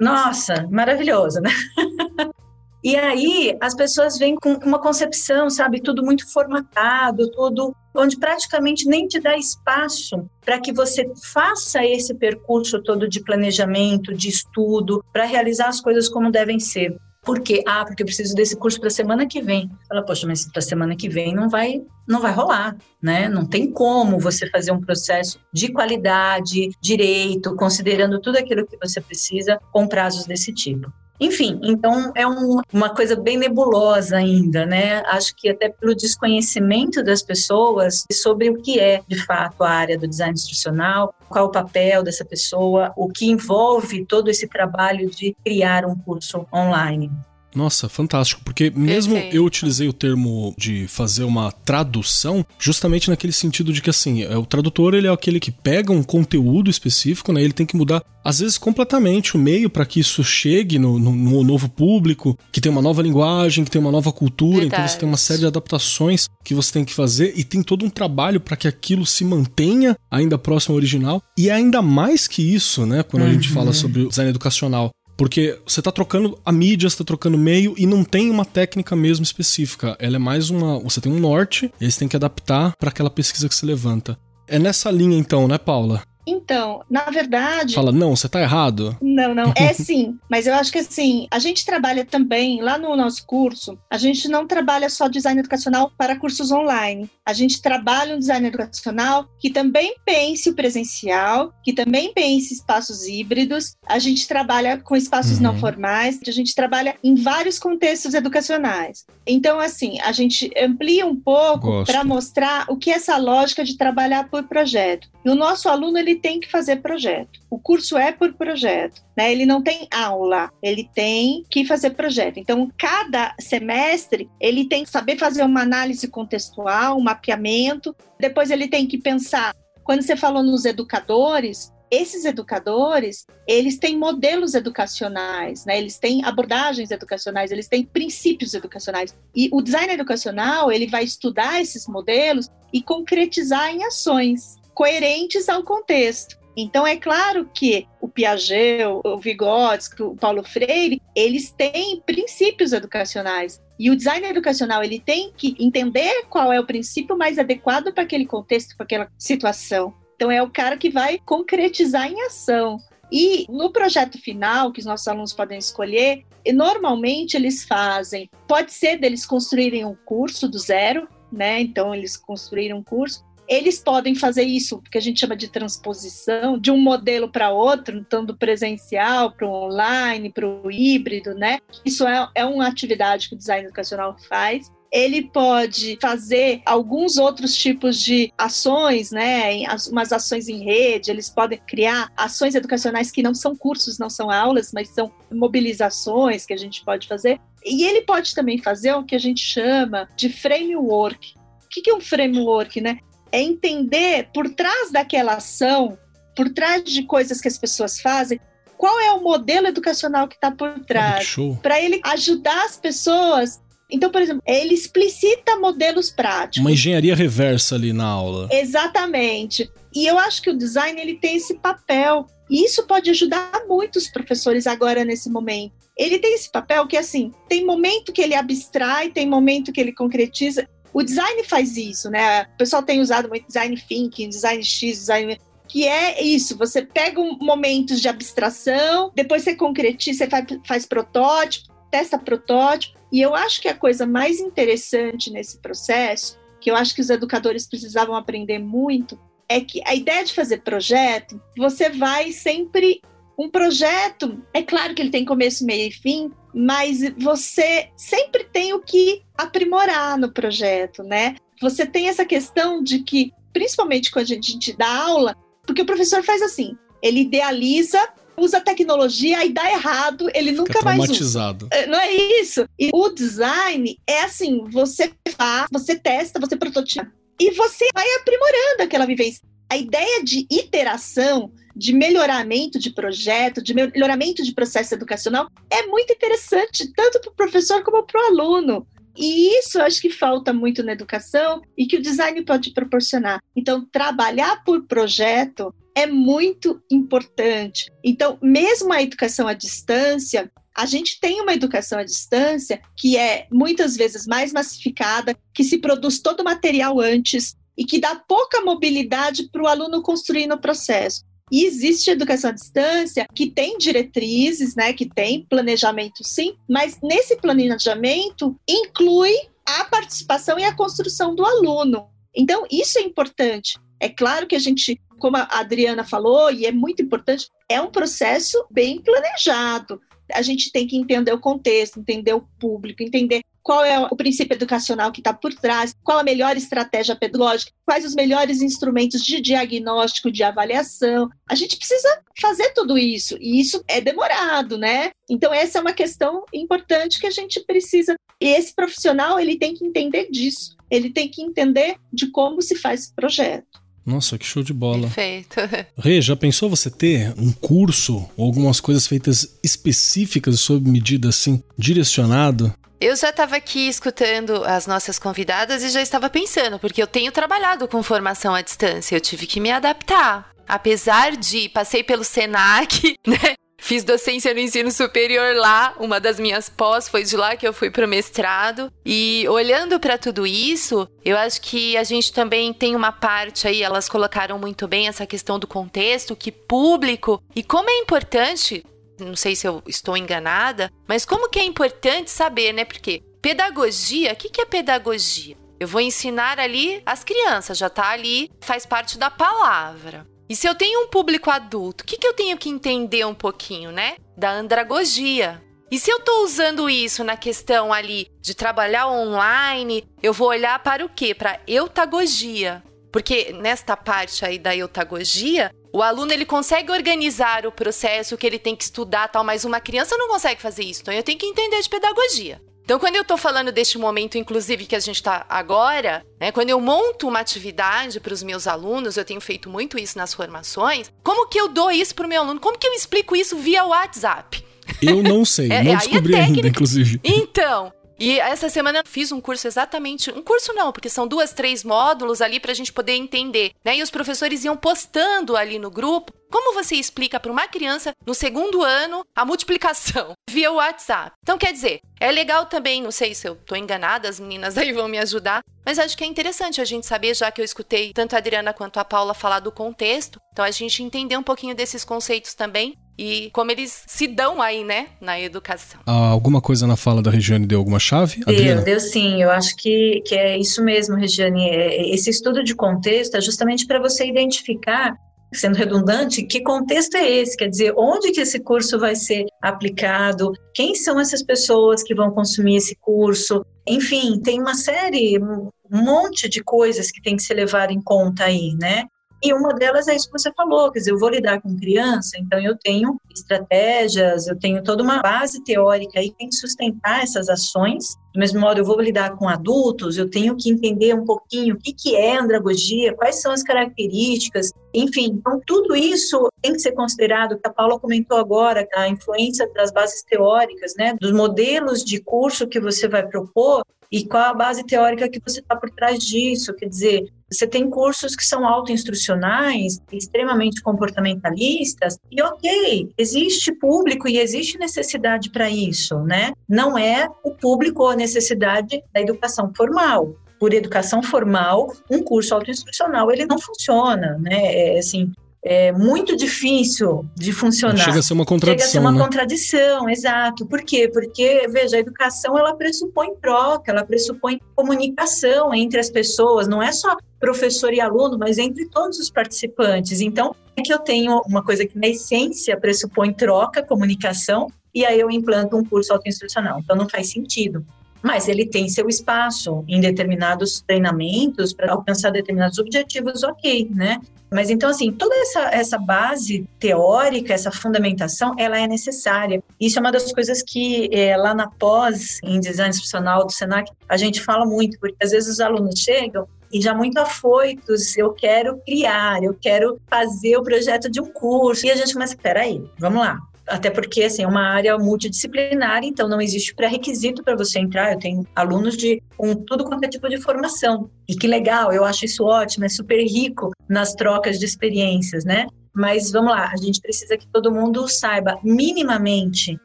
Nossa, 0.00 0.66
maravilhoso, 0.70 1.40
né? 1.40 1.50
E 2.82 2.94
aí 2.96 3.56
as 3.60 3.74
pessoas 3.74 4.18
vêm 4.18 4.36
com 4.36 4.54
uma 4.54 4.78
concepção, 4.78 5.50
sabe, 5.50 5.82
tudo 5.82 6.04
muito 6.04 6.30
formatado, 6.32 7.28
tudo 7.32 7.74
onde 7.94 8.16
praticamente 8.16 8.86
nem 8.86 9.08
te 9.08 9.18
dá 9.18 9.36
espaço 9.36 10.30
para 10.44 10.60
que 10.60 10.72
você 10.72 11.10
faça 11.32 11.84
esse 11.84 12.14
percurso 12.14 12.80
todo 12.80 13.08
de 13.08 13.20
planejamento, 13.20 14.14
de 14.14 14.28
estudo, 14.28 15.04
para 15.12 15.24
realizar 15.24 15.68
as 15.68 15.80
coisas 15.80 16.08
como 16.08 16.30
devem 16.30 16.60
ser. 16.60 16.96
Por 17.28 17.40
quê? 17.40 17.62
Ah, 17.66 17.84
porque 17.84 18.02
eu 18.02 18.06
preciso 18.06 18.34
desse 18.34 18.56
curso 18.56 18.80
para 18.80 18.88
semana 18.88 19.26
que 19.26 19.42
vem. 19.42 19.70
Fala, 19.86 20.02
poxa, 20.02 20.26
mas 20.26 20.50
para 20.50 20.62
semana 20.62 20.96
que 20.96 21.10
vem 21.10 21.34
não 21.34 21.46
vai, 21.46 21.82
não 22.08 22.22
vai 22.22 22.32
rolar, 22.32 22.74
né? 23.02 23.28
Não 23.28 23.44
tem 23.44 23.70
como 23.70 24.18
você 24.18 24.48
fazer 24.48 24.72
um 24.72 24.80
processo 24.80 25.38
de 25.52 25.70
qualidade, 25.70 26.70
direito, 26.80 27.54
considerando 27.54 28.18
tudo 28.18 28.38
aquilo 28.38 28.66
que 28.66 28.78
você 28.78 28.98
precisa 28.98 29.60
com 29.70 29.86
prazos 29.86 30.24
desse 30.24 30.54
tipo. 30.54 30.90
Enfim, 31.20 31.58
então 31.62 32.12
é 32.14 32.26
um, 32.26 32.60
uma 32.72 32.90
coisa 32.94 33.16
bem 33.16 33.36
nebulosa 33.36 34.16
ainda, 34.16 34.64
né? 34.64 35.02
Acho 35.06 35.34
que 35.34 35.48
até 35.48 35.68
pelo 35.68 35.94
desconhecimento 35.94 37.02
das 37.02 37.22
pessoas 37.22 38.04
sobre 38.12 38.50
o 38.50 38.62
que 38.62 38.78
é 38.78 39.02
de 39.06 39.24
fato 39.24 39.64
a 39.64 39.70
área 39.70 39.98
do 39.98 40.06
design 40.06 40.34
instrucional, 40.34 41.12
qual 41.28 41.46
o 41.46 41.52
papel 41.52 42.02
dessa 42.02 42.24
pessoa, 42.24 42.92
o 42.96 43.08
que 43.08 43.26
envolve 43.26 44.04
todo 44.04 44.28
esse 44.28 44.46
trabalho 44.46 45.10
de 45.10 45.36
criar 45.44 45.84
um 45.84 45.96
curso 45.96 46.46
online. 46.52 47.10
Nossa, 47.58 47.88
fantástico, 47.88 48.40
porque 48.44 48.70
mesmo 48.70 49.14
Perfeito. 49.14 49.36
eu 49.36 49.44
utilizei 49.44 49.88
o 49.88 49.92
termo 49.92 50.54
de 50.56 50.86
fazer 50.86 51.24
uma 51.24 51.50
tradução, 51.50 52.46
justamente 52.56 53.10
naquele 53.10 53.32
sentido 53.32 53.72
de 53.72 53.82
que 53.82 53.90
assim, 53.90 54.22
é, 54.22 54.38
o 54.38 54.46
tradutor 54.46 54.94
ele 54.94 55.08
é 55.08 55.10
aquele 55.10 55.40
que 55.40 55.50
pega 55.50 55.92
um 55.92 56.04
conteúdo 56.04 56.70
específico, 56.70 57.32
né? 57.32 57.42
Ele 57.42 57.52
tem 57.52 57.66
que 57.66 57.76
mudar 57.76 58.00
às 58.24 58.38
vezes 58.38 58.58
completamente 58.58 59.36
o 59.36 59.38
meio 59.40 59.68
para 59.68 59.86
que 59.86 59.98
isso 59.98 60.22
chegue 60.22 60.78
no, 60.78 60.98
no, 60.98 61.12
no, 61.12 61.42
novo 61.42 61.68
público, 61.68 62.38
que 62.52 62.60
tem 62.60 62.70
uma 62.70 62.82
nova 62.82 63.02
linguagem, 63.02 63.64
que 63.64 63.70
tem 63.70 63.80
uma 63.80 63.90
nova 63.90 64.12
cultura, 64.12 64.60
Verdade. 64.60 64.82
então 64.82 64.88
você 64.88 64.98
tem 64.98 65.08
uma 65.08 65.16
série 65.16 65.40
de 65.40 65.46
adaptações 65.46 66.28
que 66.44 66.54
você 66.54 66.72
tem 66.72 66.84
que 66.84 66.94
fazer 66.94 67.32
e 67.36 67.42
tem 67.42 67.62
todo 67.62 67.84
um 67.84 67.90
trabalho 67.90 68.38
para 68.38 68.56
que 68.56 68.68
aquilo 68.68 69.04
se 69.04 69.24
mantenha 69.24 69.96
ainda 70.10 70.38
próximo 70.38 70.74
ao 70.74 70.76
original 70.76 71.22
e 71.36 71.50
ainda 71.50 71.82
mais 71.82 72.28
que 72.28 72.42
isso, 72.42 72.86
né? 72.86 73.02
Quando 73.02 73.22
uhum. 73.22 73.30
a 73.30 73.32
gente 73.32 73.48
fala 73.48 73.72
sobre 73.72 74.02
o 74.02 74.08
design 74.08 74.30
educacional, 74.30 74.90
porque 75.18 75.58
você 75.66 75.80
está 75.80 75.90
trocando 75.90 76.38
a 76.44 76.52
mídia, 76.52 76.88
você 76.88 76.94
está 76.94 77.04
trocando 77.04 77.36
meio 77.36 77.74
e 77.76 77.86
não 77.86 78.04
tem 78.04 78.30
uma 78.30 78.44
técnica 78.44 78.94
mesmo 78.94 79.24
específica. 79.24 79.96
Ela 79.98 80.14
é 80.14 80.18
mais 80.18 80.48
uma. 80.48 80.78
Você 80.78 81.00
tem 81.00 81.12
um 81.12 81.18
norte 81.18 81.72
e 81.80 81.84
aí 81.84 81.90
você 81.90 81.98
tem 81.98 82.08
que 82.08 82.14
adaptar 82.14 82.72
para 82.78 82.88
aquela 82.88 83.10
pesquisa 83.10 83.48
que 83.48 83.54
se 83.54 83.66
levanta. 83.66 84.16
É 84.46 84.60
nessa 84.60 84.90
linha 84.92 85.18
então, 85.18 85.48
né, 85.48 85.58
Paula? 85.58 86.02
Então, 86.28 86.82
na 86.90 87.04
verdade. 87.04 87.74
Fala, 87.74 87.90
não, 87.90 88.14
você 88.14 88.28
tá 88.28 88.40
errado. 88.40 88.96
Não, 89.00 89.34
não, 89.34 89.52
é 89.56 89.72
sim. 89.74 90.18
Mas 90.30 90.46
eu 90.46 90.54
acho 90.54 90.70
que 90.70 90.78
assim, 90.78 91.26
a 91.30 91.38
gente 91.38 91.64
trabalha 91.64 92.04
também, 92.04 92.60
lá 92.60 92.76
no 92.76 92.94
nosso 92.94 93.24
curso, 93.26 93.78
a 93.90 93.96
gente 93.96 94.28
não 94.28 94.46
trabalha 94.46 94.90
só 94.90 95.08
design 95.08 95.40
educacional 95.40 95.90
para 95.96 96.18
cursos 96.18 96.52
online. 96.52 97.08
A 97.24 97.32
gente 97.32 97.62
trabalha 97.62 98.14
um 98.14 98.18
design 98.18 98.46
educacional 98.46 99.26
que 99.40 99.50
também 99.50 99.96
pense 100.04 100.50
o 100.50 100.54
presencial, 100.54 101.52
que 101.64 101.72
também 101.72 102.12
pense 102.12 102.52
espaços 102.52 103.06
híbridos. 103.06 103.74
A 103.86 103.98
gente 103.98 104.28
trabalha 104.28 104.76
com 104.78 104.94
espaços 104.94 105.38
uhum. 105.38 105.44
não 105.44 105.58
formais, 105.58 106.20
a 106.26 106.30
gente 106.30 106.54
trabalha 106.54 106.96
em 107.02 107.14
vários 107.14 107.58
contextos 107.58 108.12
educacionais. 108.12 109.06
Então, 109.26 109.58
assim, 109.58 109.98
a 110.00 110.12
gente 110.12 110.50
amplia 110.60 111.06
um 111.06 111.16
pouco 111.16 111.84
para 111.84 112.04
mostrar 112.04 112.66
o 112.68 112.76
que 112.76 112.90
é 112.90 112.94
essa 112.94 113.16
lógica 113.16 113.64
de 113.64 113.76
trabalhar 113.76 114.28
por 114.28 114.44
projeto. 114.44 115.08
E 115.24 115.30
o 115.30 115.34
nosso 115.34 115.68
aluno 115.68 115.98
ele 115.98 116.16
tem 116.18 116.40
que 116.40 116.50
fazer 116.50 116.76
projeto. 116.76 117.40
O 117.50 117.58
curso 117.58 117.96
é 117.96 118.12
por 118.12 118.34
projeto, 118.34 119.02
né? 119.16 119.32
Ele 119.32 119.46
não 119.46 119.62
tem 119.62 119.88
aula, 119.90 120.50
ele 120.62 120.88
tem 120.94 121.44
que 121.48 121.64
fazer 121.64 121.90
projeto. 121.90 122.38
Então, 122.38 122.70
cada 122.78 123.34
semestre 123.40 124.28
ele 124.40 124.66
tem 124.66 124.84
que 124.84 124.90
saber 124.90 125.16
fazer 125.16 125.42
uma 125.42 125.62
análise 125.62 126.06
contextual, 126.08 126.98
um 126.98 127.02
mapeamento. 127.02 127.96
Depois 128.18 128.50
ele 128.50 128.68
tem 128.68 128.86
que 128.86 128.98
pensar. 128.98 129.54
Quando 129.82 130.02
você 130.02 130.16
falou 130.16 130.42
nos 130.42 130.64
educadores, 130.64 131.72
esses 131.90 132.24
educadores, 132.24 133.26
eles 133.46 133.78
têm 133.78 133.96
modelos 133.96 134.54
educacionais, 134.54 135.64
né? 135.64 135.78
Eles 135.78 135.98
têm 135.98 136.24
abordagens 136.24 136.90
educacionais, 136.90 137.50
eles 137.50 137.68
têm 137.68 137.84
princípios 137.84 138.52
educacionais. 138.54 139.16
E 139.34 139.48
o 139.52 139.62
design 139.62 139.92
educacional, 139.92 140.70
ele 140.70 140.86
vai 140.86 141.04
estudar 141.04 141.60
esses 141.60 141.86
modelos 141.86 142.50
e 142.72 142.82
concretizar 142.82 143.70
em 143.70 143.84
ações 143.84 144.57
coerentes 144.78 145.48
ao 145.48 145.64
contexto. 145.64 146.38
Então, 146.56 146.86
é 146.86 146.96
claro 146.96 147.50
que 147.52 147.88
o 148.00 148.06
Piaget, 148.06 148.84
o 149.04 149.18
Vygotsky, 149.18 150.04
o 150.04 150.14
Paulo 150.14 150.44
Freire, 150.44 151.02
eles 151.16 151.50
têm 151.50 152.00
princípios 152.06 152.72
educacionais. 152.72 153.60
E 153.76 153.90
o 153.90 153.96
design 153.96 154.24
educacional, 154.28 154.84
ele 154.84 155.00
tem 155.00 155.32
que 155.36 155.56
entender 155.58 156.26
qual 156.30 156.52
é 156.52 156.60
o 156.60 156.66
princípio 156.66 157.18
mais 157.18 157.40
adequado 157.40 157.92
para 157.92 158.04
aquele 158.04 158.24
contexto, 158.24 158.76
para 158.76 158.84
aquela 158.84 159.08
situação. 159.18 159.92
Então, 160.14 160.30
é 160.30 160.40
o 160.40 160.50
cara 160.50 160.76
que 160.76 160.90
vai 160.90 161.18
concretizar 161.18 162.08
em 162.08 162.22
ação. 162.22 162.78
E 163.10 163.46
no 163.48 163.72
projeto 163.72 164.16
final, 164.20 164.70
que 164.70 164.78
os 164.78 164.86
nossos 164.86 165.08
alunos 165.08 165.32
podem 165.32 165.58
escolher, 165.58 166.24
normalmente 166.54 167.36
eles 167.36 167.64
fazem, 167.64 168.30
pode 168.46 168.72
ser 168.72 168.96
deles 168.96 169.26
construírem 169.26 169.84
um 169.84 169.96
curso 170.04 170.46
do 170.46 170.58
zero, 170.58 171.08
né? 171.32 171.60
Então, 171.60 171.92
eles 171.92 172.16
construíram 172.16 172.78
um 172.78 172.82
curso, 172.82 173.26
eles 173.48 173.78
podem 173.80 174.14
fazer 174.14 174.42
isso, 174.42 174.82
que 174.90 174.98
a 174.98 175.00
gente 175.00 175.20
chama 175.20 175.36
de 175.36 175.48
transposição, 175.48 176.58
de 176.58 176.70
um 176.70 176.78
modelo 176.78 177.30
para 177.30 177.50
outro, 177.50 177.96
então 177.96 178.24
do 178.24 178.36
presencial 178.36 179.32
para 179.32 179.46
o 179.46 179.66
online, 179.66 180.30
para 180.30 180.46
o 180.46 180.70
híbrido, 180.70 181.34
né? 181.34 181.58
Isso 181.84 182.06
é, 182.06 182.28
é 182.34 182.44
uma 182.44 182.66
atividade 182.66 183.28
que 183.28 183.34
o 183.34 183.38
design 183.38 183.64
educacional 183.64 184.16
faz 184.28 184.70
ele 184.90 185.22
pode 185.22 185.98
fazer 186.00 186.62
alguns 186.64 187.18
outros 187.18 187.54
tipos 187.54 188.00
de 188.02 188.32
ações, 188.38 189.10
né? 189.10 189.64
Umas 189.90 190.12
ações 190.12 190.48
em 190.48 190.64
rede, 190.64 191.10
eles 191.10 191.28
podem 191.28 191.60
criar 191.66 192.10
ações 192.16 192.54
educacionais 192.54 193.10
que 193.10 193.22
não 193.22 193.34
são 193.34 193.54
cursos, 193.54 193.98
não 193.98 194.08
são 194.08 194.30
aulas, 194.30 194.72
mas 194.72 194.88
são 194.88 195.12
mobilizações 195.30 196.46
que 196.46 196.54
a 196.54 196.56
gente 196.56 196.84
pode 196.84 197.06
fazer. 197.06 197.38
E 197.64 197.84
ele 197.84 198.02
pode 198.02 198.34
também 198.34 198.58
fazer 198.58 198.94
o 198.94 199.04
que 199.04 199.14
a 199.14 199.18
gente 199.20 199.42
chama 199.42 200.08
de 200.16 200.30
framework. 200.30 201.34
O 201.64 201.68
que 201.68 201.90
é 201.90 201.94
um 201.94 202.00
framework, 202.00 202.80
né? 202.80 202.98
É 203.30 203.40
entender 203.40 204.28
por 204.32 204.48
trás 204.50 204.90
daquela 204.90 205.34
ação, 205.34 205.98
por 206.34 206.48
trás 206.50 206.84
de 206.84 207.02
coisas 207.04 207.40
que 207.40 207.48
as 207.48 207.58
pessoas 207.58 208.00
fazem, 208.00 208.40
qual 208.76 208.98
é 209.00 209.12
o 209.12 209.22
modelo 209.22 209.66
educacional 209.66 210.28
que 210.28 210.36
está 210.36 210.50
por 210.52 210.78
trás, 210.84 211.34
para 211.60 211.80
ele 211.80 212.00
ajudar 212.04 212.64
as 212.64 212.76
pessoas. 212.76 213.60
Então, 213.90 214.10
por 214.10 214.20
exemplo, 214.22 214.42
ele 214.46 214.74
explicita 214.74 215.56
modelos 215.58 216.10
práticos. 216.10 216.58
Uma 216.58 216.72
engenharia 216.72 217.16
reversa 217.16 217.74
ali 217.74 217.92
na 217.92 218.06
aula. 218.06 218.48
Exatamente. 218.52 219.68
E 219.94 220.06
eu 220.06 220.18
acho 220.18 220.42
que 220.42 220.50
o 220.50 220.56
design 220.56 221.00
ele 221.00 221.16
tem 221.16 221.36
esse 221.36 221.54
papel. 221.54 222.26
E 222.50 222.64
isso 222.64 222.86
pode 222.86 223.10
ajudar 223.10 223.50
muitos 223.66 224.08
professores 224.08 224.66
agora 224.66 225.04
nesse 225.04 225.30
momento. 225.30 225.72
Ele 225.96 226.18
tem 226.18 226.34
esse 226.34 226.50
papel 226.50 226.86
que, 226.86 226.96
assim, 226.96 227.32
tem 227.48 227.64
momento 227.64 228.12
que 228.12 228.22
ele 228.22 228.34
abstrai, 228.34 229.10
tem 229.10 229.26
momento 229.26 229.72
que 229.72 229.80
ele 229.80 229.92
concretiza. 229.92 230.68
O 230.98 231.02
design 231.04 231.44
faz 231.44 231.76
isso, 231.76 232.10
né? 232.10 232.42
O 232.42 232.56
pessoal 232.58 232.82
tem 232.82 233.00
usado 233.00 233.28
muito 233.28 233.46
design 233.46 233.80
thinking, 233.80 234.28
design 234.28 234.64
X, 234.64 234.98
design 234.98 235.38
que 235.68 235.86
é 235.86 236.20
isso, 236.20 236.58
você 236.58 236.82
pega 236.82 237.20
um, 237.20 237.38
momentos 237.38 238.00
de 238.00 238.08
abstração, 238.08 239.12
depois 239.14 239.42
você 239.42 239.54
concretiza, 239.54 240.24
você 240.24 240.28
faz, 240.28 240.46
faz 240.66 240.86
protótipo, 240.86 241.72
testa 241.88 242.18
protótipo, 242.18 242.98
e 243.12 243.20
eu 243.20 243.32
acho 243.32 243.60
que 243.60 243.68
a 243.68 243.76
coisa 243.76 244.06
mais 244.06 244.40
interessante 244.40 245.30
nesse 245.30 245.60
processo, 245.60 246.36
que 246.60 246.68
eu 246.68 246.74
acho 246.74 246.96
que 246.96 247.00
os 247.00 247.10
educadores 247.10 247.64
precisavam 247.64 248.16
aprender 248.16 248.58
muito, 248.58 249.16
é 249.48 249.60
que 249.60 249.80
a 249.86 249.94
ideia 249.94 250.24
de 250.24 250.34
fazer 250.34 250.62
projeto, 250.62 251.40
você 251.56 251.90
vai 251.90 252.32
sempre 252.32 253.00
um 253.38 253.48
projeto, 253.48 254.42
é 254.52 254.62
claro 254.62 254.96
que 254.96 255.02
ele 255.02 255.10
tem 255.10 255.24
começo, 255.24 255.64
meio 255.64 255.86
e 255.86 255.92
fim, 255.92 256.32
mas 256.54 257.00
você 257.18 257.88
sempre 257.96 258.44
tem 258.44 258.72
o 258.72 258.80
que 258.80 259.22
aprimorar 259.36 260.18
no 260.18 260.32
projeto, 260.32 261.02
né? 261.02 261.36
Você 261.60 261.84
tem 261.86 262.08
essa 262.08 262.24
questão 262.24 262.82
de 262.82 263.00
que, 263.00 263.32
principalmente 263.52 264.10
quando 264.10 264.24
a 264.24 264.28
gente 264.28 264.76
dá 264.76 264.88
aula, 264.88 265.36
porque 265.66 265.82
o 265.82 265.86
professor 265.86 266.22
faz 266.22 266.40
assim, 266.42 266.76
ele 267.02 267.20
idealiza, 267.20 267.98
usa 268.36 268.60
tecnologia 268.60 269.44
e 269.44 269.52
dá 269.52 269.70
errado, 269.70 270.28
ele 270.34 270.50
Fica 270.50 270.62
nunca 270.62 270.82
mais 270.82 271.10
usa. 271.10 271.56
É, 271.70 271.86
não 271.86 271.98
é 271.98 272.12
isso. 272.12 272.66
E 272.78 272.90
o 272.92 273.08
design 273.10 273.98
é 274.06 274.22
assim, 274.22 274.64
você 274.68 275.12
faz, 275.36 275.66
você 275.70 275.96
testa, 275.98 276.40
você 276.40 276.56
prototipa 276.56 277.10
e 277.40 277.50
você 277.52 277.86
vai 277.94 278.06
aprimorando 278.16 278.82
aquela 278.82 279.06
vivência. 279.06 279.42
A 279.70 279.76
ideia 279.76 280.24
de 280.24 280.46
iteração 280.50 281.52
de 281.78 281.92
melhoramento 281.92 282.76
de 282.76 282.90
projeto, 282.90 283.62
de 283.62 283.72
melhoramento 283.72 284.42
de 284.42 284.52
processo 284.52 284.94
educacional, 284.94 285.48
é 285.70 285.86
muito 285.86 286.12
interessante, 286.12 286.92
tanto 286.92 287.20
para 287.20 287.30
o 287.30 287.36
professor 287.36 287.84
como 287.84 288.02
para 288.02 288.20
o 288.20 288.24
aluno. 288.24 288.84
E 289.16 289.56
isso 289.58 289.78
eu 289.78 289.84
acho 289.84 290.00
que 290.00 290.10
falta 290.10 290.52
muito 290.52 290.82
na 290.82 290.92
educação 290.92 291.62
e 291.76 291.86
que 291.86 291.96
o 291.96 292.02
design 292.02 292.42
pode 292.44 292.72
proporcionar. 292.72 293.40
Então, 293.54 293.86
trabalhar 293.92 294.64
por 294.64 294.86
projeto 294.86 295.72
é 295.94 296.04
muito 296.04 296.82
importante. 296.90 297.90
Então, 298.02 298.38
mesmo 298.42 298.92
a 298.92 299.02
educação 299.02 299.46
à 299.46 299.54
distância, 299.54 300.50
a 300.76 300.84
gente 300.84 301.20
tem 301.20 301.40
uma 301.40 301.54
educação 301.54 301.98
à 301.98 302.04
distância 302.04 302.80
que 302.96 303.16
é 303.16 303.46
muitas 303.52 303.96
vezes 303.96 304.26
mais 304.26 304.52
massificada, 304.52 305.36
que 305.54 305.62
se 305.62 305.78
produz 305.78 306.20
todo 306.20 306.40
o 306.40 306.44
material 306.44 307.00
antes 307.00 307.56
e 307.76 307.84
que 307.84 308.00
dá 308.00 308.16
pouca 308.16 308.60
mobilidade 308.60 309.48
para 309.50 309.62
o 309.62 309.66
aluno 309.68 310.02
construir 310.02 310.48
no 310.48 310.60
processo. 310.60 311.27
E 311.50 311.64
existe 311.64 312.10
educação 312.10 312.50
à 312.50 312.52
distância 312.52 313.26
que 313.34 313.50
tem 313.50 313.78
diretrizes, 313.78 314.74
né, 314.74 314.92
que 314.92 315.06
tem 315.06 315.46
planejamento 315.48 316.22
sim, 316.22 316.54
mas 316.68 316.98
nesse 317.02 317.36
planejamento 317.36 318.56
inclui 318.68 319.34
a 319.66 319.84
participação 319.84 320.58
e 320.58 320.64
a 320.64 320.74
construção 320.74 321.34
do 321.34 321.44
aluno. 321.44 322.08
Então, 322.34 322.64
isso 322.70 322.98
é 322.98 323.02
importante. 323.02 323.78
É 324.00 324.08
claro 324.08 324.46
que 324.46 324.56
a 324.56 324.58
gente, 324.58 325.00
como 325.18 325.36
a 325.36 325.48
Adriana 325.50 326.04
falou, 326.04 326.50
e 326.50 326.66
é 326.66 326.72
muito 326.72 327.02
importante, 327.02 327.48
é 327.68 327.80
um 327.80 327.90
processo 327.90 328.64
bem 328.70 329.00
planejado. 329.00 330.00
A 330.32 330.42
gente 330.42 330.70
tem 330.70 330.86
que 330.86 330.96
entender 330.96 331.32
o 331.32 331.40
contexto, 331.40 331.98
entender 331.98 332.32
o 332.32 332.46
público, 332.60 333.02
entender 333.02 333.42
qual 333.68 333.84
é 333.84 333.98
o 334.00 334.16
princípio 334.16 334.54
educacional 334.54 335.12
que 335.12 335.20
está 335.20 335.34
por 335.34 335.52
trás, 335.52 335.94
qual 336.02 336.20
a 336.20 336.24
melhor 336.24 336.56
estratégia 336.56 337.14
pedagógica, 337.14 337.70
quais 337.84 338.02
os 338.02 338.14
melhores 338.14 338.62
instrumentos 338.62 339.22
de 339.22 339.42
diagnóstico, 339.42 340.32
de 340.32 340.42
avaliação. 340.42 341.28
A 341.46 341.54
gente 341.54 341.76
precisa 341.76 342.08
fazer 342.40 342.72
tudo 342.72 342.96
isso, 342.96 343.36
e 343.38 343.60
isso 343.60 343.84
é 343.86 344.00
demorado, 344.00 344.78
né? 344.78 345.10
Então, 345.28 345.52
essa 345.52 345.76
é 345.76 345.82
uma 345.82 345.92
questão 345.92 346.46
importante 346.50 347.20
que 347.20 347.26
a 347.26 347.30
gente 347.30 347.60
precisa. 347.66 348.14
E 348.40 348.46
esse 348.46 348.74
profissional, 348.74 349.38
ele 349.38 349.58
tem 349.58 349.74
que 349.74 349.84
entender 349.84 350.30
disso, 350.30 350.74
ele 350.90 351.10
tem 351.10 351.28
que 351.28 351.42
entender 351.42 351.96
de 352.10 352.30
como 352.30 352.62
se 352.62 352.74
faz 352.74 353.02
esse 353.02 353.14
projeto. 353.14 353.66
Nossa, 354.08 354.38
que 354.38 354.46
show 354.46 354.62
de 354.62 354.72
bola. 354.72 355.02
Perfeito. 355.02 355.60
Rê, 355.98 356.22
já 356.22 356.34
pensou 356.34 356.70
você 356.70 356.90
ter 356.90 357.34
um 357.36 357.52
curso 357.52 358.26
ou 358.34 358.46
algumas 358.46 358.80
coisas 358.80 359.06
feitas 359.06 359.58
específicas 359.62 360.58
sob 360.60 360.88
medida 360.90 361.28
assim, 361.28 361.62
direcionado? 361.76 362.72
Eu 363.00 363.14
já 363.14 363.30
estava 363.30 363.54
aqui 363.54 363.88
escutando 363.88 364.64
as 364.64 364.88
nossas 364.88 365.20
convidadas 365.20 365.84
e 365.84 365.88
já 365.88 366.02
estava 366.02 366.28
pensando, 366.28 366.80
porque 366.80 367.00
eu 367.00 367.06
tenho 367.06 367.30
trabalhado 367.30 367.86
com 367.86 368.02
formação 368.02 368.56
à 368.56 368.60
distância, 368.60 369.14
eu 369.14 369.20
tive 369.20 369.46
que 369.46 369.60
me 369.60 369.70
adaptar. 369.70 370.50
Apesar 370.66 371.36
de 371.36 371.68
passei 371.68 372.02
pelo 372.02 372.24
Senac, 372.24 373.14
né? 373.24 373.54
Fiz 373.80 374.02
docência 374.02 374.52
no 374.52 374.58
ensino 374.58 374.90
superior 374.90 375.54
lá, 375.54 375.94
uma 376.00 376.18
das 376.18 376.40
minhas 376.40 376.68
pós 376.68 377.08
foi 377.08 377.22
de 377.22 377.36
lá 377.36 377.56
que 377.56 377.66
eu 377.66 377.72
fui 377.72 377.88
pro 377.88 378.08
mestrado. 378.08 378.92
E 379.06 379.46
olhando 379.48 380.00
para 380.00 380.18
tudo 380.18 380.44
isso, 380.44 381.08
eu 381.24 381.38
acho 381.38 381.60
que 381.60 381.96
a 381.96 382.02
gente 382.02 382.32
também 382.32 382.72
tem 382.72 382.96
uma 382.96 383.12
parte 383.12 383.68
aí, 383.68 383.80
elas 383.80 384.08
colocaram 384.08 384.58
muito 384.58 384.88
bem 384.88 385.06
essa 385.06 385.24
questão 385.24 385.60
do 385.60 385.66
contexto, 385.68 386.34
que 386.34 386.50
público 386.50 387.40
e 387.54 387.62
como 387.62 387.88
é 387.88 387.98
importante, 387.98 388.84
não 389.18 389.36
sei 389.36 389.54
se 389.54 389.66
eu 389.66 389.82
estou 389.86 390.16
enganada, 390.16 390.90
mas 391.06 391.24
como 391.24 391.48
que 391.48 391.58
é 391.58 391.64
importante 391.64 392.30
saber, 392.30 392.72
né? 392.72 392.84
Porque 392.84 393.22
pedagogia, 393.40 394.32
o 394.32 394.36
que, 394.36 394.48
que 394.48 394.60
é 394.60 394.64
pedagogia? 394.64 395.56
Eu 395.80 395.86
vou 395.86 396.00
ensinar 396.00 396.58
ali 396.58 397.00
as 397.06 397.22
crianças, 397.22 397.78
já 397.78 397.88
tá 397.88 398.08
ali, 398.10 398.50
faz 398.60 398.84
parte 398.84 399.16
da 399.18 399.30
palavra. 399.30 400.26
E 400.48 400.56
se 400.56 400.66
eu 400.66 400.74
tenho 400.74 401.04
um 401.04 401.08
público 401.08 401.50
adulto, 401.50 402.02
o 402.02 402.06
que, 402.06 402.16
que 402.16 402.26
eu 402.26 402.34
tenho 402.34 402.56
que 402.56 402.68
entender 402.68 403.24
um 403.24 403.34
pouquinho, 403.34 403.92
né? 403.92 404.16
Da 404.36 404.50
andragogia. 404.50 405.62
E 405.90 405.98
se 405.98 406.10
eu 406.10 406.18
estou 406.18 406.44
usando 406.44 406.88
isso 406.88 407.22
na 407.22 407.36
questão 407.36 407.92
ali 407.92 408.28
de 408.40 408.54
trabalhar 408.54 409.08
online, 409.08 410.04
eu 410.22 410.32
vou 410.32 410.48
olhar 410.48 410.78
para 410.82 411.04
o 411.04 411.08
quê? 411.08 411.34
Para 411.34 411.60
eutagogia. 411.66 412.82
Porque 413.12 413.52
nesta 413.52 413.96
parte 413.96 414.44
aí 414.44 414.58
da 414.58 414.76
eutagogia, 414.76 415.70
o 415.92 416.02
aluno 416.02 416.32
ele 416.32 416.44
consegue 416.44 416.90
organizar 416.92 417.66
o 417.66 417.72
processo 417.72 418.36
que 418.36 418.46
ele 418.46 418.58
tem 418.58 418.76
que 418.76 418.84
estudar, 418.84 419.28
tal, 419.28 419.44
mas 419.44 419.64
uma 419.64 419.80
criança 419.80 420.16
não 420.16 420.28
consegue 420.28 420.60
fazer 420.60 420.84
isso. 420.84 421.02
Então 421.02 421.14
eu 421.14 421.22
tenho 421.22 421.38
que 421.38 421.46
entender 421.46 421.80
de 421.80 421.88
pedagogia. 421.88 422.60
Então, 422.88 422.98
quando 422.98 423.16
eu 423.16 423.22
estou 423.22 423.36
falando 423.36 423.70
deste 423.70 423.98
momento, 423.98 424.38
inclusive, 424.38 424.86
que 424.86 424.96
a 424.96 424.98
gente 424.98 425.16
está 425.16 425.44
agora, 425.46 426.24
né, 426.40 426.50
quando 426.50 426.70
eu 426.70 426.80
monto 426.80 427.28
uma 427.28 427.38
atividade 427.38 428.18
para 428.18 428.32
os 428.32 428.42
meus 428.42 428.66
alunos, 428.66 429.18
eu 429.18 429.26
tenho 429.26 429.42
feito 429.42 429.68
muito 429.68 429.98
isso 429.98 430.16
nas 430.16 430.32
formações, 430.32 431.12
como 431.22 431.46
que 431.48 431.60
eu 431.60 431.68
dou 431.68 431.90
isso 431.90 432.14
para 432.14 432.24
o 432.24 432.28
meu 432.30 432.40
aluno? 432.40 432.58
Como 432.58 432.78
que 432.78 432.86
eu 432.86 432.94
explico 432.94 433.36
isso 433.36 433.58
via 433.58 433.84
WhatsApp? 433.84 434.64
Eu 435.02 435.22
não 435.22 435.44
sei, 435.44 435.68
é, 435.70 435.82
não 435.82 435.96
descobri 435.96 436.34
ainda, 436.34 436.66
inclusive. 436.66 437.20
Então, 437.22 437.92
e 438.18 438.40
essa 438.40 438.68
semana 438.68 438.98
eu 438.98 439.02
fiz 439.06 439.30
um 439.30 439.40
curso 439.40 439.66
exatamente, 439.66 440.30
um 440.30 440.42
curso 440.42 440.72
não, 440.72 440.92
porque 440.92 441.08
são 441.08 441.26
duas, 441.26 441.52
três 441.52 441.84
módulos 441.84 442.40
ali 442.40 442.58
para 442.58 442.72
a 442.72 442.74
gente 442.74 442.92
poder 442.92 443.12
entender, 443.12 443.72
né? 443.84 443.96
E 443.96 444.02
os 444.02 444.10
professores 444.10 444.64
iam 444.64 444.76
postando 444.76 445.56
ali 445.56 445.78
no 445.78 445.90
grupo 445.90 446.32
como 446.50 446.74
você 446.74 446.96
explica 446.96 447.38
para 447.38 447.52
uma 447.52 447.68
criança 447.68 448.12
no 448.26 448.34
segundo 448.34 448.82
ano 448.82 449.24
a 449.36 449.44
multiplicação 449.44 450.32
via 450.50 450.72
WhatsApp. 450.72 451.32
Então 451.42 451.58
quer 451.58 451.72
dizer, 451.72 452.00
é 452.18 452.32
legal 452.32 452.66
também, 452.66 453.02
não 453.02 453.10
sei 453.10 453.34
se 453.34 453.46
eu 453.46 453.52
estou 453.52 453.76
enganada, 453.76 454.28
as 454.28 454.40
meninas 454.40 454.76
aí 454.76 454.92
vão 454.92 455.08
me 455.08 455.18
ajudar, 455.18 455.62
mas 455.84 455.98
acho 455.98 456.16
que 456.16 456.24
é 456.24 456.26
interessante 456.26 456.80
a 456.80 456.84
gente 456.84 457.06
saber, 457.06 457.34
já 457.34 457.50
que 457.50 457.60
eu 457.60 457.64
escutei 457.64 458.12
tanto 458.12 458.34
a 458.34 458.38
Adriana 458.38 458.72
quanto 458.72 458.98
a 458.98 459.04
Paula 459.04 459.34
falar 459.34 459.60
do 459.60 459.70
contexto, 459.70 460.40
então 460.52 460.64
a 460.64 460.70
gente 460.70 461.02
entender 461.02 461.36
um 461.36 461.42
pouquinho 461.42 461.74
desses 461.74 462.04
conceitos 462.04 462.54
também 462.54 462.96
e 463.18 463.50
como 463.52 463.70
eles 463.72 464.04
se 464.06 464.28
dão 464.28 464.62
aí, 464.62 464.84
né, 464.84 465.08
na 465.20 465.40
educação. 465.40 466.00
Ah, 466.06 466.28
alguma 466.28 466.60
coisa 466.60 466.86
na 466.86 466.96
fala 466.96 467.20
da 467.20 467.30
Regiane 467.30 467.66
deu 467.66 467.80
alguma 467.80 467.98
chave? 467.98 468.40
Deu, 468.44 468.84
deu 468.84 469.00
sim. 469.00 469.42
Eu 469.42 469.50
acho 469.50 469.76
que, 469.76 470.22
que 470.24 470.34
é 470.36 470.56
isso 470.56 470.82
mesmo, 470.84 471.16
Regiane. 471.16 471.68
É, 471.68 472.14
esse 472.14 472.30
estudo 472.30 472.62
de 472.62 472.74
contexto 472.74 473.36
é 473.36 473.40
justamente 473.40 473.86
para 473.86 473.98
você 473.98 474.26
identificar 474.26 475.16
sendo 475.52 475.76
redundante, 475.76 476.42
que 476.42 476.60
contexto 476.60 477.16
é 477.16 477.26
esse? 477.26 477.56
Quer 477.56 477.68
dizer, 477.68 477.94
onde 477.96 478.32
que 478.32 478.40
esse 478.40 478.60
curso 478.60 478.98
vai 478.98 479.16
ser 479.16 479.46
aplicado? 479.62 480.52
Quem 480.74 480.94
são 480.94 481.18
essas 481.18 481.42
pessoas 481.42 482.02
que 482.02 482.14
vão 482.14 482.30
consumir 482.30 482.76
esse 482.76 482.94
curso? 482.96 483.64
Enfim, 483.86 484.40
tem 484.40 484.60
uma 484.60 484.74
série, 484.74 485.38
um 485.38 485.70
monte 485.90 486.48
de 486.48 486.62
coisas 486.62 487.10
que 487.10 487.22
tem 487.22 487.36
que 487.36 487.42
ser 487.42 487.54
levado 487.54 487.92
em 487.92 488.02
conta 488.02 488.44
aí, 488.44 488.74
né? 488.78 489.04
E 489.42 489.54
uma 489.54 489.72
delas 489.72 490.08
é 490.08 490.16
isso 490.16 490.26
que 490.26 490.38
você 490.38 490.52
falou, 490.52 490.90
quer 490.90 490.98
dizer, 490.98 491.12
eu 491.12 491.18
vou 491.18 491.28
lidar 491.28 491.60
com 491.60 491.76
criança, 491.76 492.36
então 492.38 492.58
eu 492.58 492.76
tenho 492.76 493.20
estratégias, 493.32 494.48
eu 494.48 494.58
tenho 494.58 494.82
toda 494.82 495.02
uma 495.02 495.22
base 495.22 495.62
teórica 495.62 496.18
aí 496.18 496.30
que 496.30 496.38
tem 496.38 496.48
que 496.48 496.56
sustentar 496.56 497.22
essas 497.22 497.48
ações. 497.48 498.16
Do 498.34 498.40
mesmo 498.40 498.60
modo, 498.60 498.78
eu 498.78 498.84
vou 498.84 499.00
lidar 499.00 499.36
com 499.36 499.48
adultos, 499.48 500.18
eu 500.18 500.28
tenho 500.28 500.56
que 500.56 500.70
entender 500.70 501.14
um 501.14 501.24
pouquinho 501.24 501.76
o 501.76 501.78
que, 501.78 501.92
que 501.92 502.16
é 502.16 502.36
andragogia, 502.36 503.14
quais 503.14 503.40
são 503.40 503.52
as 503.52 503.62
características, 503.62 504.72
enfim. 504.92 505.26
Então, 505.26 505.60
tudo 505.64 505.94
isso 505.94 506.48
tem 506.60 506.72
que 506.72 506.80
ser 506.80 506.92
considerado, 506.92 507.58
que 507.58 507.68
a 507.68 507.72
Paula 507.72 507.98
comentou 507.98 508.38
agora, 508.38 508.86
a 508.96 509.08
influência 509.08 509.70
das 509.72 509.92
bases 509.92 510.22
teóricas, 510.22 510.94
né, 510.98 511.14
dos 511.20 511.32
modelos 511.32 512.04
de 512.04 512.20
curso 512.20 512.66
que 512.66 512.80
você 512.80 513.06
vai 513.06 513.26
propor, 513.26 513.82
e 514.10 514.24
qual 514.26 514.44
a 514.44 514.54
base 514.54 514.84
teórica 514.84 515.28
que 515.28 515.40
você 515.44 515.60
está 515.60 515.76
por 515.76 515.90
trás 515.90 516.18
disso. 516.18 516.74
Quer 516.74 516.88
dizer, 516.88 517.32
você 517.50 517.66
tem 517.66 517.88
cursos 517.88 518.36
que 518.36 518.44
são 518.44 518.66
autoinstrucionais, 518.66 520.00
extremamente 520.12 520.82
comportamentalistas, 520.82 522.18
e 522.30 522.42
ok, 522.42 523.10
existe 523.16 523.72
público 523.72 524.28
e 524.28 524.38
existe 524.38 524.78
necessidade 524.78 525.50
para 525.50 525.70
isso, 525.70 526.18
né? 526.20 526.52
Não 526.68 526.98
é 526.98 527.28
o 527.42 527.50
público 527.52 528.02
ou 528.02 528.10
a 528.10 528.16
necessidade 528.16 529.02
da 529.12 529.20
educação 529.20 529.72
formal. 529.74 530.34
Por 530.60 530.74
educação 530.74 531.22
formal, 531.22 531.92
um 532.10 532.22
curso 532.22 532.54
autoinstrucional 532.54 533.30
ele 533.30 533.46
não 533.46 533.58
funciona, 533.58 534.36
né? 534.38 534.74
É, 534.74 534.98
assim, 534.98 535.32
é 535.70 535.92
muito 535.92 536.34
difícil 536.34 537.28
de 537.36 537.52
funcionar. 537.52 537.98
Chega 537.98 538.20
a 538.20 538.22
ser 538.22 538.32
uma 538.32 538.46
contradição. 538.46 538.78
Chega 538.78 538.88
a 538.88 538.90
ser 538.90 538.98
uma 539.00 539.12
né? 539.12 539.22
contradição, 539.22 540.08
exato. 540.08 540.66
Por 540.66 540.80
quê? 540.82 541.10
Porque, 541.12 541.68
veja, 541.68 541.98
a 541.98 542.00
educação 542.00 542.58
ela 542.58 542.74
pressupõe 542.74 543.34
troca, 543.36 543.92
ela 543.92 544.02
pressupõe 544.02 544.58
comunicação 544.74 545.74
entre 545.74 546.00
as 546.00 546.08
pessoas, 546.08 546.66
não 546.66 546.82
é 546.82 546.90
só 546.90 547.14
professor 547.38 547.92
e 547.92 548.00
aluno, 548.00 548.38
mas 548.38 548.56
entre 548.56 548.88
todos 548.88 549.18
os 549.18 549.28
participantes. 549.30 550.22
Então, 550.22 550.54
é 550.74 550.80
que 550.80 550.92
eu 550.92 551.00
tenho 551.00 551.38
uma 551.46 551.62
coisa 551.62 551.84
que 551.84 551.98
na 551.98 552.08
essência 552.08 552.80
pressupõe 552.80 553.34
troca, 553.34 553.82
comunicação, 553.82 554.68
e 554.94 555.04
aí 555.04 555.20
eu 555.20 555.30
implanto 555.30 555.76
um 555.76 555.84
curso 555.84 556.14
autoinstrucional. 556.14 556.80
Então, 556.80 556.96
não 556.96 557.06
faz 557.06 557.30
sentido 557.30 557.84
mas 558.22 558.48
ele 558.48 558.66
tem 558.66 558.88
seu 558.88 559.08
espaço 559.08 559.84
em 559.88 560.00
determinados 560.00 560.82
treinamentos 560.86 561.72
para 561.72 561.92
alcançar 561.92 562.30
determinados 562.30 562.78
objetivos, 562.78 563.42
ok, 563.42 563.88
né? 563.94 564.20
Mas 564.50 564.70
então, 564.70 564.88
assim, 564.88 565.12
toda 565.12 565.34
essa, 565.36 565.60
essa 565.74 565.98
base 565.98 566.66
teórica, 566.78 567.52
essa 567.52 567.70
fundamentação, 567.70 568.54
ela 568.58 568.78
é 568.78 568.86
necessária. 568.86 569.62
Isso 569.78 569.98
é 569.98 570.00
uma 570.00 570.10
das 570.10 570.32
coisas 570.32 570.62
que 570.62 571.08
é, 571.12 571.36
lá 571.36 571.54
na 571.54 571.68
pós, 571.68 572.38
em 572.42 572.58
design 572.58 572.88
institucional 572.88 573.44
do 573.44 573.52
SENAC, 573.52 573.92
a 574.08 574.16
gente 574.16 574.42
fala 574.42 574.64
muito, 574.64 574.98
porque 574.98 575.16
às 575.22 575.32
vezes 575.32 575.50
os 575.50 575.60
alunos 575.60 576.00
chegam 576.00 576.48
e 576.72 576.80
já 576.80 576.94
muito 576.94 577.18
afoitos, 577.18 578.16
eu 578.16 578.32
quero 578.32 578.78
criar, 578.86 579.42
eu 579.42 579.54
quero 579.54 579.98
fazer 580.08 580.56
o 580.56 580.62
projeto 580.62 581.10
de 581.10 581.20
um 581.20 581.26
curso. 581.26 581.86
E 581.86 581.90
a 581.90 581.96
gente 581.96 582.12
começa, 582.12 582.36
peraí, 582.36 582.82
vamos 582.98 583.20
lá, 583.20 583.38
até 583.68 583.90
porque 583.90 584.22
assim, 584.22 584.42
é 584.42 584.46
uma 584.46 584.62
área 584.62 584.96
multidisciplinar, 584.98 586.02
então 586.04 586.28
não 586.28 586.40
existe 586.40 586.74
pré-requisito 586.74 587.42
para 587.42 587.56
você 587.56 587.78
entrar. 587.78 588.12
Eu 588.12 588.18
tenho 588.18 588.46
alunos 588.54 588.96
de 588.96 589.22
com 589.36 589.54
tudo 589.54 589.84
quanto 589.84 590.04
é 590.04 590.08
tipo 590.08 590.28
de 590.28 590.40
formação. 590.40 591.10
E 591.28 591.34
que 591.34 591.46
legal, 591.46 591.92
eu 591.92 592.04
acho 592.04 592.24
isso 592.24 592.44
ótimo, 592.44 592.84
é 592.84 592.88
super 592.88 593.22
rico 593.24 593.70
nas 593.88 594.14
trocas 594.14 594.58
de 594.58 594.64
experiências, 594.64 595.44
né? 595.44 595.66
Mas 595.94 596.30
vamos 596.30 596.52
lá, 596.52 596.70
a 596.72 596.76
gente 596.76 597.00
precisa 597.00 597.36
que 597.36 597.46
todo 597.46 597.72
mundo 597.72 598.08
saiba 598.08 598.58
minimamente 598.62 599.78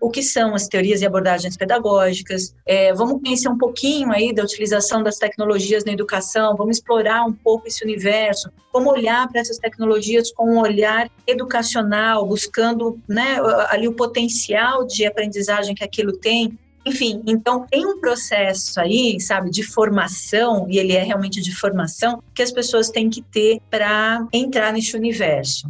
o 0.00 0.10
que 0.10 0.22
são 0.22 0.54
as 0.54 0.68
teorias 0.68 1.02
e 1.02 1.06
abordagens 1.06 1.56
pedagógicas. 1.56 2.54
É, 2.64 2.92
vamos 2.92 3.20
conhecer 3.20 3.48
um 3.48 3.58
pouquinho 3.58 4.12
aí 4.12 4.32
da 4.32 4.42
utilização 4.42 5.02
das 5.02 5.16
tecnologias 5.16 5.84
na 5.84 5.92
educação, 5.92 6.56
vamos 6.56 6.78
explorar 6.78 7.24
um 7.24 7.32
pouco 7.32 7.66
esse 7.66 7.84
universo, 7.84 8.50
como 8.72 8.90
olhar 8.90 9.28
para 9.28 9.40
essas 9.40 9.58
tecnologias 9.58 10.30
com 10.32 10.54
um 10.54 10.60
olhar 10.60 11.10
educacional, 11.26 12.26
buscando 12.26 13.00
né, 13.08 13.38
ali 13.68 13.88
o 13.88 13.94
potencial 13.94 14.86
de 14.86 15.06
aprendizagem 15.06 15.74
que 15.74 15.84
aquilo 15.84 16.12
tem. 16.12 16.58
Enfim, 16.86 17.20
então 17.26 17.66
tem 17.68 17.84
um 17.84 17.98
processo 17.98 18.78
aí, 18.78 19.20
sabe, 19.20 19.50
de 19.50 19.64
formação, 19.64 20.68
e 20.70 20.78
ele 20.78 20.92
é 20.92 21.02
realmente 21.02 21.40
de 21.40 21.52
formação, 21.52 22.22
que 22.32 22.42
as 22.42 22.52
pessoas 22.52 22.90
têm 22.90 23.10
que 23.10 23.20
ter 23.22 23.60
para 23.68 24.24
entrar 24.32 24.72
nesse 24.72 24.96
universo. 24.96 25.68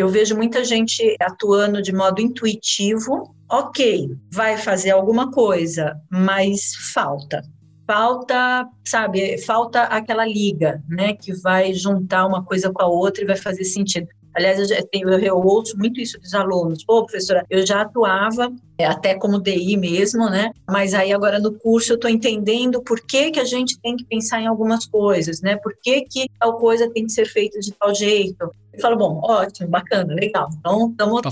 Eu 0.00 0.08
vejo 0.08 0.34
muita 0.34 0.64
gente 0.64 1.14
atuando 1.20 1.82
de 1.82 1.92
modo 1.92 2.22
intuitivo. 2.22 3.34
Ok, 3.50 4.08
vai 4.32 4.56
fazer 4.56 4.92
alguma 4.92 5.30
coisa, 5.30 5.94
mas 6.10 6.74
falta. 6.94 7.42
Falta, 7.86 8.66
sabe, 8.82 9.36
falta 9.42 9.82
aquela 9.82 10.24
liga, 10.24 10.82
né, 10.88 11.12
que 11.12 11.34
vai 11.34 11.74
juntar 11.74 12.26
uma 12.26 12.42
coisa 12.42 12.72
com 12.72 12.82
a 12.82 12.86
outra 12.86 13.22
e 13.22 13.26
vai 13.26 13.36
fazer 13.36 13.64
sentido. 13.64 14.08
Aliás, 14.40 14.58
eu, 14.58 14.64
já, 14.66 14.76
eu, 14.90 15.10
eu, 15.18 15.36
ouço 15.36 15.76
muito 15.76 16.00
isso 16.00 16.18
dos 16.18 16.32
alunos. 16.32 16.82
Pô, 16.82 17.04
professora, 17.04 17.44
eu 17.50 17.66
já 17.66 17.82
atuava 17.82 18.50
é, 18.78 18.86
até 18.86 19.14
como 19.14 19.38
DI 19.38 19.76
mesmo, 19.76 20.30
né? 20.30 20.50
Mas 20.66 20.94
aí 20.94 21.12
agora 21.12 21.38
no 21.38 21.52
curso 21.52 21.92
eu 21.92 21.96
estou 21.96 22.10
entendendo 22.10 22.82
por 22.82 23.00
que, 23.00 23.30
que 23.32 23.38
a 23.38 23.44
gente 23.44 23.78
tem 23.80 23.96
que 23.96 24.04
pensar 24.04 24.40
em 24.40 24.46
algumas 24.46 24.86
coisas, 24.86 25.42
né? 25.42 25.56
Por 25.56 25.74
que, 25.82 26.06
que 26.06 26.26
tal 26.38 26.56
coisa 26.56 26.90
tem 26.90 27.04
que 27.04 27.12
ser 27.12 27.26
feita 27.26 27.60
de 27.60 27.70
tal 27.72 27.94
jeito. 27.94 28.50
Eu 28.72 28.80
falo, 28.80 28.96
bom, 28.96 29.20
ótimo, 29.22 29.68
bacana, 29.68 30.14
legal. 30.14 30.48
Então, 30.58 30.90
estamos 30.90 31.20
tá 31.20 31.30